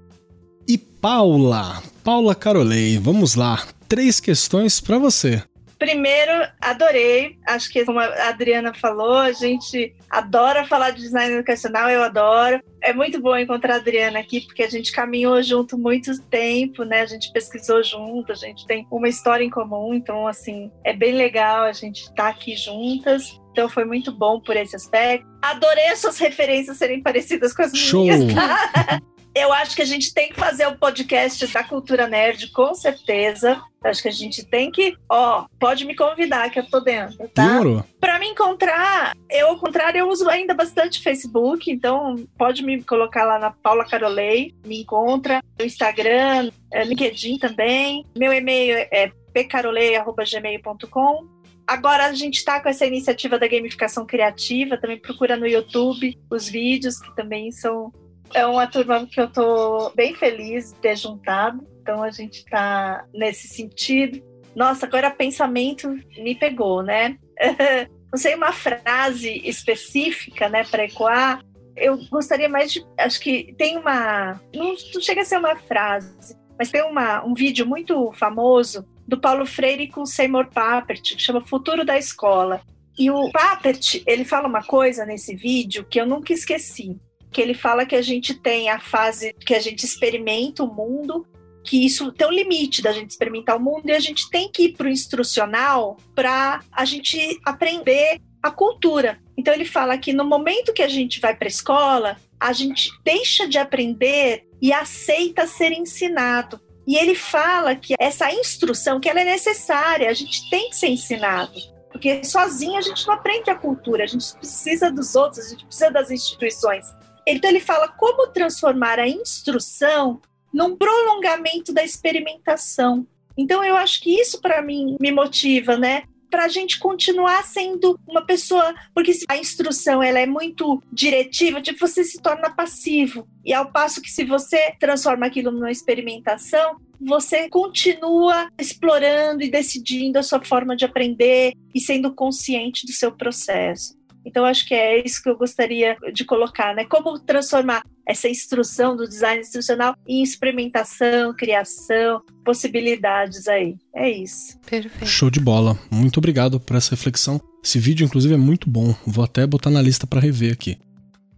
E 0.68 0.76
Paula, 0.76 1.84
Paula 2.08 2.34
Carolei, 2.34 2.98
vamos 2.98 3.36
lá. 3.36 3.68
Três 3.86 4.22
questões 4.22 4.80
para 4.80 4.98
você. 4.98 5.44
Primeiro, 5.78 6.32
adorei. 6.62 7.38
Acho 7.46 7.70
que, 7.70 7.84
como 7.84 8.00
a 8.00 8.30
Adriana 8.30 8.74
falou, 8.74 9.18
a 9.18 9.34
gente 9.34 9.94
adora 10.10 10.66
falar 10.66 10.92
de 10.92 11.02
design 11.02 11.34
educacional, 11.34 11.90
eu 11.90 12.02
adoro. 12.02 12.64
É 12.82 12.94
muito 12.94 13.22
bom 13.22 13.36
encontrar 13.36 13.74
a 13.74 13.78
Adriana 13.80 14.20
aqui, 14.20 14.40
porque 14.40 14.64
a 14.64 14.70
gente 14.70 14.90
caminhou 14.94 15.44
junto 15.44 15.78
muito 15.78 16.18
tempo, 16.30 16.86
né? 16.86 17.02
A 17.02 17.08
gente 17.08 17.30
pesquisou 17.34 17.84
junto, 17.84 18.32
a 18.32 18.36
gente 18.36 18.66
tem 18.66 18.88
uma 18.90 19.10
história 19.10 19.44
em 19.44 19.50
comum, 19.50 19.94
então, 19.94 20.30
assim, 20.30 20.72
é 20.86 20.94
bem 20.94 21.12
legal 21.12 21.66
a 21.66 21.74
gente 21.74 22.04
estar 22.04 22.14
tá 22.16 22.30
aqui 22.30 22.56
juntas. 22.56 23.38
Então 23.52 23.68
foi 23.68 23.84
muito 23.84 24.14
bom 24.14 24.40
por 24.40 24.56
esse 24.56 24.78
aspecto. 24.78 25.28
Adorei 25.42 25.90
as 25.90 26.00
suas 26.00 26.18
referências 26.20 26.78
serem 26.78 27.04
parecidas 27.04 27.54
com 27.54 27.64
as 27.64 27.78
Show. 27.78 28.06
minhas. 28.06 28.34
Tá? 28.34 29.02
Eu 29.38 29.54
acho 29.54 29.76
que 29.76 29.84
a 29.84 29.86
gente 29.86 30.12
tem 30.16 30.30
que 30.30 30.34
fazer 30.34 30.66
o 30.66 30.76
podcast 30.76 31.46
da 31.46 31.64
Cultura 31.64 32.08
Nerd, 32.08 32.48
com 32.48 32.74
certeza. 32.74 33.62
Acho 33.84 34.02
que 34.02 34.08
a 34.08 34.12
gente 34.12 34.44
tem 34.44 34.72
que. 34.72 34.98
Ó, 35.08 35.46
pode 35.60 35.86
me 35.86 35.96
convidar, 35.96 36.50
que 36.50 36.58
eu 36.58 36.68
tô 36.68 36.80
dentro, 36.80 37.30
tá? 37.30 37.48
Demorou. 37.48 37.86
Pra 38.00 38.18
me 38.18 38.30
encontrar, 38.30 39.16
eu, 39.30 39.50
ao 39.50 39.60
contrário, 39.60 40.00
eu 40.00 40.10
uso 40.10 40.28
ainda 40.28 40.56
bastante 40.56 41.04
Facebook, 41.04 41.72
então 41.72 42.16
pode 42.36 42.64
me 42.64 42.82
colocar 42.82 43.26
lá 43.26 43.38
na 43.38 43.52
Paula 43.52 43.86
Carolei, 43.86 44.56
me 44.66 44.82
encontra. 44.82 45.40
No 45.60 45.64
Instagram, 45.64 46.50
é, 46.74 46.84
LinkedIn 46.84 47.38
também. 47.38 48.04
Meu 48.18 48.34
e-mail 48.34 48.88
é 48.92 49.12
pcarolei.gmail.com. 49.34 51.28
Agora 51.68 52.08
a 52.08 52.14
gente 52.14 52.38
está 52.38 52.60
com 52.60 52.70
essa 52.70 52.88
iniciativa 52.88 53.38
da 53.38 53.48
gamificação 53.48 54.04
criativa, 54.04 54.78
também 54.78 55.00
procura 55.00 55.38
no 55.38 55.46
YouTube 55.46 56.18
os 56.28 56.50
vídeos, 56.50 57.00
que 57.00 57.16
também 57.16 57.52
são 57.52 57.94
é 58.34 58.46
uma 58.46 58.68
turma 58.68 59.06
que 59.06 59.20
eu 59.20 59.32
tô 59.32 59.92
bem 59.96 60.14
feliz 60.16 60.72
de 60.72 60.80
ter 60.80 60.96
juntado. 60.96 61.66
Então 61.82 62.04
a 62.04 62.12
gente 62.12 62.46
tá 62.46 63.06
nesse 63.14 63.48
sentido. 63.48 64.22
Nossa, 64.56 64.86
agora 64.86 65.12
pensamento 65.12 65.88
me 66.18 66.36
pegou, 66.36 66.84
né? 66.84 67.18
Não 68.12 68.18
sei 68.18 68.36
uma 68.36 68.52
frase 68.52 69.42
específica, 69.46 70.48
né, 70.50 70.64
para 70.64 70.86
ecoar. 70.86 71.42
Eu 71.76 71.98
gostaria 72.10 72.50
mais 72.50 72.72
de, 72.72 72.84
acho 72.98 73.20
que 73.20 73.54
tem 73.58 73.78
uma, 73.78 74.42
não, 74.56 74.74
não 74.94 75.02
chega 75.02 75.22
a 75.22 75.26
ser 75.26 75.38
uma 75.38 75.56
frase, 75.56 76.36
mas 76.58 76.72
tem 76.72 76.82
uma, 76.82 77.24
um 77.24 77.36
vídeo 77.36 77.68
muito 77.68 78.12
famoso 78.14 78.88
do 79.08 79.20
Paulo 79.20 79.46
Freire 79.46 79.88
com 79.90 80.06
Seymour 80.06 80.48
Papert, 80.50 81.02
que 81.16 81.22
chama 81.22 81.46
Futuro 81.46 81.86
da 81.86 81.98
Escola. 81.98 82.62
E 82.98 83.12
o 83.12 83.30
Papert, 83.30 84.02
ele 84.08 84.26
fala 84.26 84.48
uma 84.48 84.64
coisa 84.64 85.06
nesse 85.06 85.36
vídeo 85.36 85.86
que 85.88 86.02
eu 86.02 86.06
nunca 86.08 86.34
esqueci 86.34 86.98
que 87.38 87.42
ele 87.44 87.54
fala 87.54 87.86
que 87.86 87.96
a 87.96 88.02
gente 88.02 88.34
tem 88.34 88.68
a 88.68 88.80
fase 88.80 89.32
que 89.46 89.54
a 89.54 89.60
gente 89.60 89.86
experimenta 89.86 90.64
o 90.64 90.74
mundo, 90.74 91.24
que 91.64 91.86
isso 91.86 92.12
tem 92.12 92.26
um 92.26 92.32
limite 92.32 92.82
da 92.82 92.92
gente 92.92 93.12
experimentar 93.12 93.58
o 93.58 93.60
mundo 93.60 93.88
e 93.88 93.92
a 93.92 94.00
gente 94.00 94.28
tem 94.32 94.52
que 94.52 94.64
ir 94.64 94.74
para 94.74 94.88
o 94.88 94.90
instrucional 94.90 95.98
para 96.16 96.62
a 96.72 96.84
gente 96.84 97.40
aprender 97.46 98.20
a 98.42 98.50
cultura. 98.50 99.20
Então 99.38 99.54
ele 99.54 99.66
fala 99.66 100.00
que 100.00 100.12
no 100.14 100.26
momento 100.26 100.74
que 100.74 100.82
a 100.82 100.88
gente 100.88 101.20
vai 101.20 101.36
para 101.36 101.46
a 101.46 101.48
escola, 101.48 102.18
a 102.40 102.52
gente 102.54 102.90
deixa 103.04 103.48
de 103.48 103.60
aprender 103.60 104.48
e 104.60 104.74
aceita 104.74 105.46
ser 105.46 105.72
ensinado. 105.72 106.60
E 106.88 106.96
ele 106.96 107.14
fala 107.14 107.76
que 107.76 107.94
essa 108.00 108.34
instrução 108.34 109.00
que 109.00 109.08
ela 109.08 109.22
é 109.22 109.26
necessária, 109.26 110.10
a 110.10 110.14
gente 110.14 110.50
tem 110.50 110.72
que 110.72 110.76
ser 110.76 110.88
ensinado. 110.88 111.54
Porque 111.92 112.24
sozinho 112.24 112.78
a 112.78 112.82
gente 112.82 113.06
não 113.06 113.14
aprende 113.14 113.52
a 113.52 113.56
cultura, 113.56 114.06
a 114.06 114.08
gente 114.08 114.34
precisa 114.34 114.92
dos 114.92 115.16
outros, 115.16 115.46
a 115.46 115.50
gente 115.50 115.66
precisa 115.66 115.92
das 115.92 116.10
instituições. 116.10 116.97
Então 117.28 117.50
ele 117.50 117.60
fala 117.60 117.90
como 117.90 118.28
transformar 118.28 119.00
a 119.00 119.08
instrução 119.08 120.22
num 120.54 120.78
prolongamento 120.78 121.74
da 121.74 121.84
experimentação. 121.84 123.06
Então 123.38 123.62
eu 123.64 123.76
acho 123.76 124.02
que 124.02 124.18
isso 124.18 124.42
para 124.42 124.62
mim 124.62 124.96
me 125.00 125.12
motiva, 125.12 125.76
né? 125.76 126.04
Para 126.32 126.46
a 126.46 126.48
gente 126.48 126.80
continuar 126.80 127.44
sendo 127.44 128.00
uma 128.08 128.26
pessoa, 128.26 128.74
porque 128.94 129.14
se 129.14 129.26
a 129.30 129.38
instrução 129.38 130.02
ela 130.02 130.20
é 130.20 130.26
muito 130.26 130.82
diretiva, 130.92 131.62
tipo 131.62 131.80
você 131.80 132.04
se 132.04 132.22
torna 132.22 132.50
passivo. 132.50 133.28
E 133.46 133.54
ao 133.54 133.72
passo 133.72 134.02
que 134.02 134.10
se 134.10 134.24
você 134.24 134.74
transforma 134.80 135.26
aquilo 135.26 135.52
numa 135.52 135.72
experimentação, 135.72 136.78
você 137.00 137.50
continua 137.50 138.50
explorando 138.58 139.44
e 139.44 139.52
decidindo 139.52 140.18
a 140.18 140.24
sua 140.24 140.44
forma 140.44 140.76
de 140.76 140.86
aprender 140.86 141.54
e 141.74 141.80
sendo 141.80 142.14
consciente 142.14 142.86
do 142.86 142.92
seu 142.92 143.12
processo. 143.12 143.98
Então, 144.26 144.46
acho 144.46 144.68
que 144.68 144.74
é 144.74 145.04
isso 145.06 145.22
que 145.22 145.30
eu 145.30 145.38
gostaria 145.38 145.96
de 146.14 146.26
colocar, 146.26 146.76
né? 146.76 146.86
Como 146.86 147.18
transformar 147.20 147.84
essa 148.08 148.30
instrução 148.30 148.96
do 148.96 149.08
design 149.08 149.42
institucional 149.42 149.96
em 150.08 150.24
experimentação, 150.24 151.34
criação, 151.36 152.22
possibilidades 152.44 153.48
aí. 153.48 153.76
É 153.94 154.10
isso. 154.10 154.58
Perfeito. 154.70 155.06
Show 155.06 155.30
de 155.30 155.40
bola. 155.40 155.78
Muito 155.92 156.18
obrigado 156.18 156.60
por 156.60 156.76
essa 156.76 156.92
reflexão. 156.92 157.42
Esse 157.64 157.80
vídeo, 157.80 158.06
inclusive, 158.06 158.34
é 158.34 158.38
muito 158.38 158.70
bom. 158.70 158.96
Vou 159.06 159.24
até 159.24 159.46
botar 159.46 159.70
na 159.70 159.82
lista 159.82 160.08
para 160.08 160.22
rever 160.22 160.54
aqui. 160.54 160.78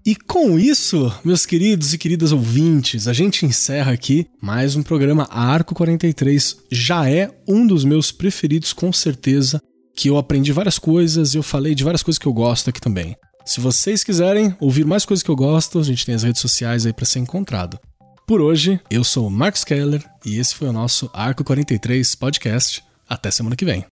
E 0.06 0.16
com 0.16 0.58
isso, 0.58 1.14
meus 1.24 1.46
queridos 1.46 1.94
e 1.94 1.98
queridas 1.98 2.32
ouvintes, 2.32 3.08
a 3.08 3.14
gente 3.14 3.46
encerra 3.46 3.92
aqui 3.92 4.26
mais 4.42 4.76
um 4.76 4.82
programa 4.82 5.28
Arco 5.30 5.76
43. 5.76 6.58
Já 6.72 7.10
é 7.10 7.30
um 7.48 7.68
dos 7.68 7.84
meus 7.84 8.12
preferidos, 8.12 8.74
com 8.74 8.94
certeza 8.94 9.62
que 10.00 10.08
eu 10.08 10.18
aprendi 10.18 10.54
várias 10.54 10.80
coisas 10.80 11.34
e 11.34 11.38
eu 11.38 11.44
falei 11.44 11.76
de 11.76 11.84
várias 11.84 12.02
coisas 12.02 12.18
que 12.18 12.26
eu 12.26 12.32
gosto 12.32 12.70
aqui 12.70 12.80
também. 12.80 13.18
Se 13.46 13.60
vocês 13.60 14.02
quiserem 14.02 14.56
ouvir 14.58 14.86
mais 14.86 15.04
coisas 15.04 15.22
que 15.22 15.30
eu 15.30 15.36
gosto, 15.36 15.78
a 15.78 15.84
gente 15.84 16.06
tem 16.06 16.16
as 16.16 16.24
redes 16.24 16.40
sociais 16.40 16.86
aí 16.86 16.94
para 16.94 17.04
ser 17.04 17.20
encontrado. 17.20 17.78
Por 18.26 18.40
hoje, 18.40 18.80
eu 18.90 19.04
sou 19.04 19.28
o 19.28 19.30
Marcos 19.30 19.66
Keller 19.66 20.02
e 20.26 20.40
esse 20.40 20.56
foi 20.56 20.70
o 20.70 20.72
nosso 20.72 21.10
Arco 21.14 21.44
43 21.44 22.16
podcast. 22.16 22.82
Até 23.10 23.30
semana 23.30 23.58
que 23.58 23.66
vem. 23.66 23.86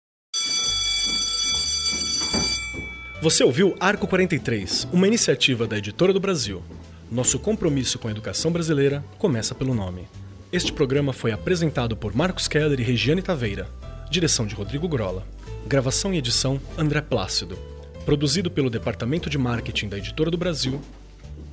Você 3.22 3.44
ouviu 3.44 3.76
Arco 3.78 4.08
43, 4.08 4.88
uma 4.94 5.08
iniciativa 5.08 5.68
da 5.68 5.78
Editora 5.78 6.14
do 6.14 6.22
Brasil. 6.22 6.64
Nosso 7.12 7.38
compromisso 7.38 8.00
com 8.00 8.08
a 8.08 8.12
educação 8.12 8.50
brasileira 8.50 9.04
começa 9.18 9.54
pelo 9.54 9.76
nome. 9.76 10.08
Este 10.54 10.72
programa 10.72 11.12
foi 11.12 11.34
apresentado 11.34 11.98
por 11.98 12.16
Marcos 12.16 12.48
Keller 12.48 12.80
e 12.80 12.84
Regiane 12.84 13.22
Taveira. 13.22 13.68
Direção 14.10 14.46
de 14.46 14.56
Rodrigo 14.56 14.88
Grola. 14.88 15.28
Gravação 15.68 16.14
e 16.14 16.18
edição 16.18 16.62
André 16.78 17.02
Plácido. 17.02 17.60
Produzido 18.06 18.50
pelo 18.50 18.70
Departamento 18.70 19.30
de 19.30 19.38
Marketing 19.38 19.90
da 19.90 19.98
Editora 19.98 20.32
do 20.32 20.38
Brasil. 20.38 20.80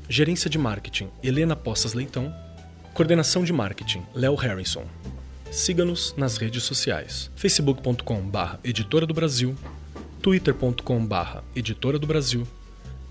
Gerência 0.08 0.48
de 0.48 0.56
Marketing 0.56 1.10
Helena 1.20 1.56
Poças 1.56 1.94
Leitão. 1.94 2.32
Coordenação 2.94 3.42
de 3.42 3.52
Marketing 3.52 4.04
Léo 4.14 4.36
Harrison. 4.36 4.84
Siga-nos 5.50 6.14
nas 6.16 6.36
redes 6.36 6.62
sociais: 6.62 7.28
facebook.com/barra 7.34 8.60
Editora 8.62 9.04
do 9.04 9.12
Brasil, 9.12 9.56
twitter.com/barra 10.22 11.42
Editora 11.56 11.98
do 11.98 12.06
Brasil, 12.06 12.46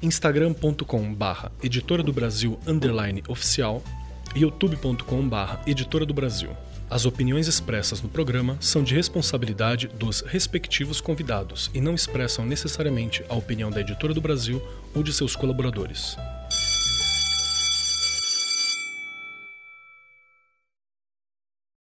instagram.com/barra 0.01 1.51
Editora 1.61 2.01
do 2.01 2.13
Brasil 2.13 2.57
underline 2.65 3.21
oficial 3.27 3.83
youtube.com/barra 4.33 5.63
Editora 5.67 6.05
do 6.05 6.13
Brasil. 6.13 6.55
As 6.89 7.05
opiniões 7.05 7.47
expressas 7.47 8.01
no 8.01 8.09
programa 8.09 8.57
são 8.59 8.83
de 8.83 8.93
responsabilidade 8.93 9.87
dos 9.87 10.21
respectivos 10.21 11.01
convidados 11.01 11.71
e 11.73 11.81
não 11.81 11.95
expressam 11.95 12.45
necessariamente 12.45 13.23
a 13.29 13.35
opinião 13.35 13.71
da 13.71 13.81
Editora 13.81 14.13
do 14.13 14.21
Brasil 14.21 14.61
ou 14.93 15.01
de 15.01 15.13
seus 15.13 15.35
colaboradores. 15.35 16.15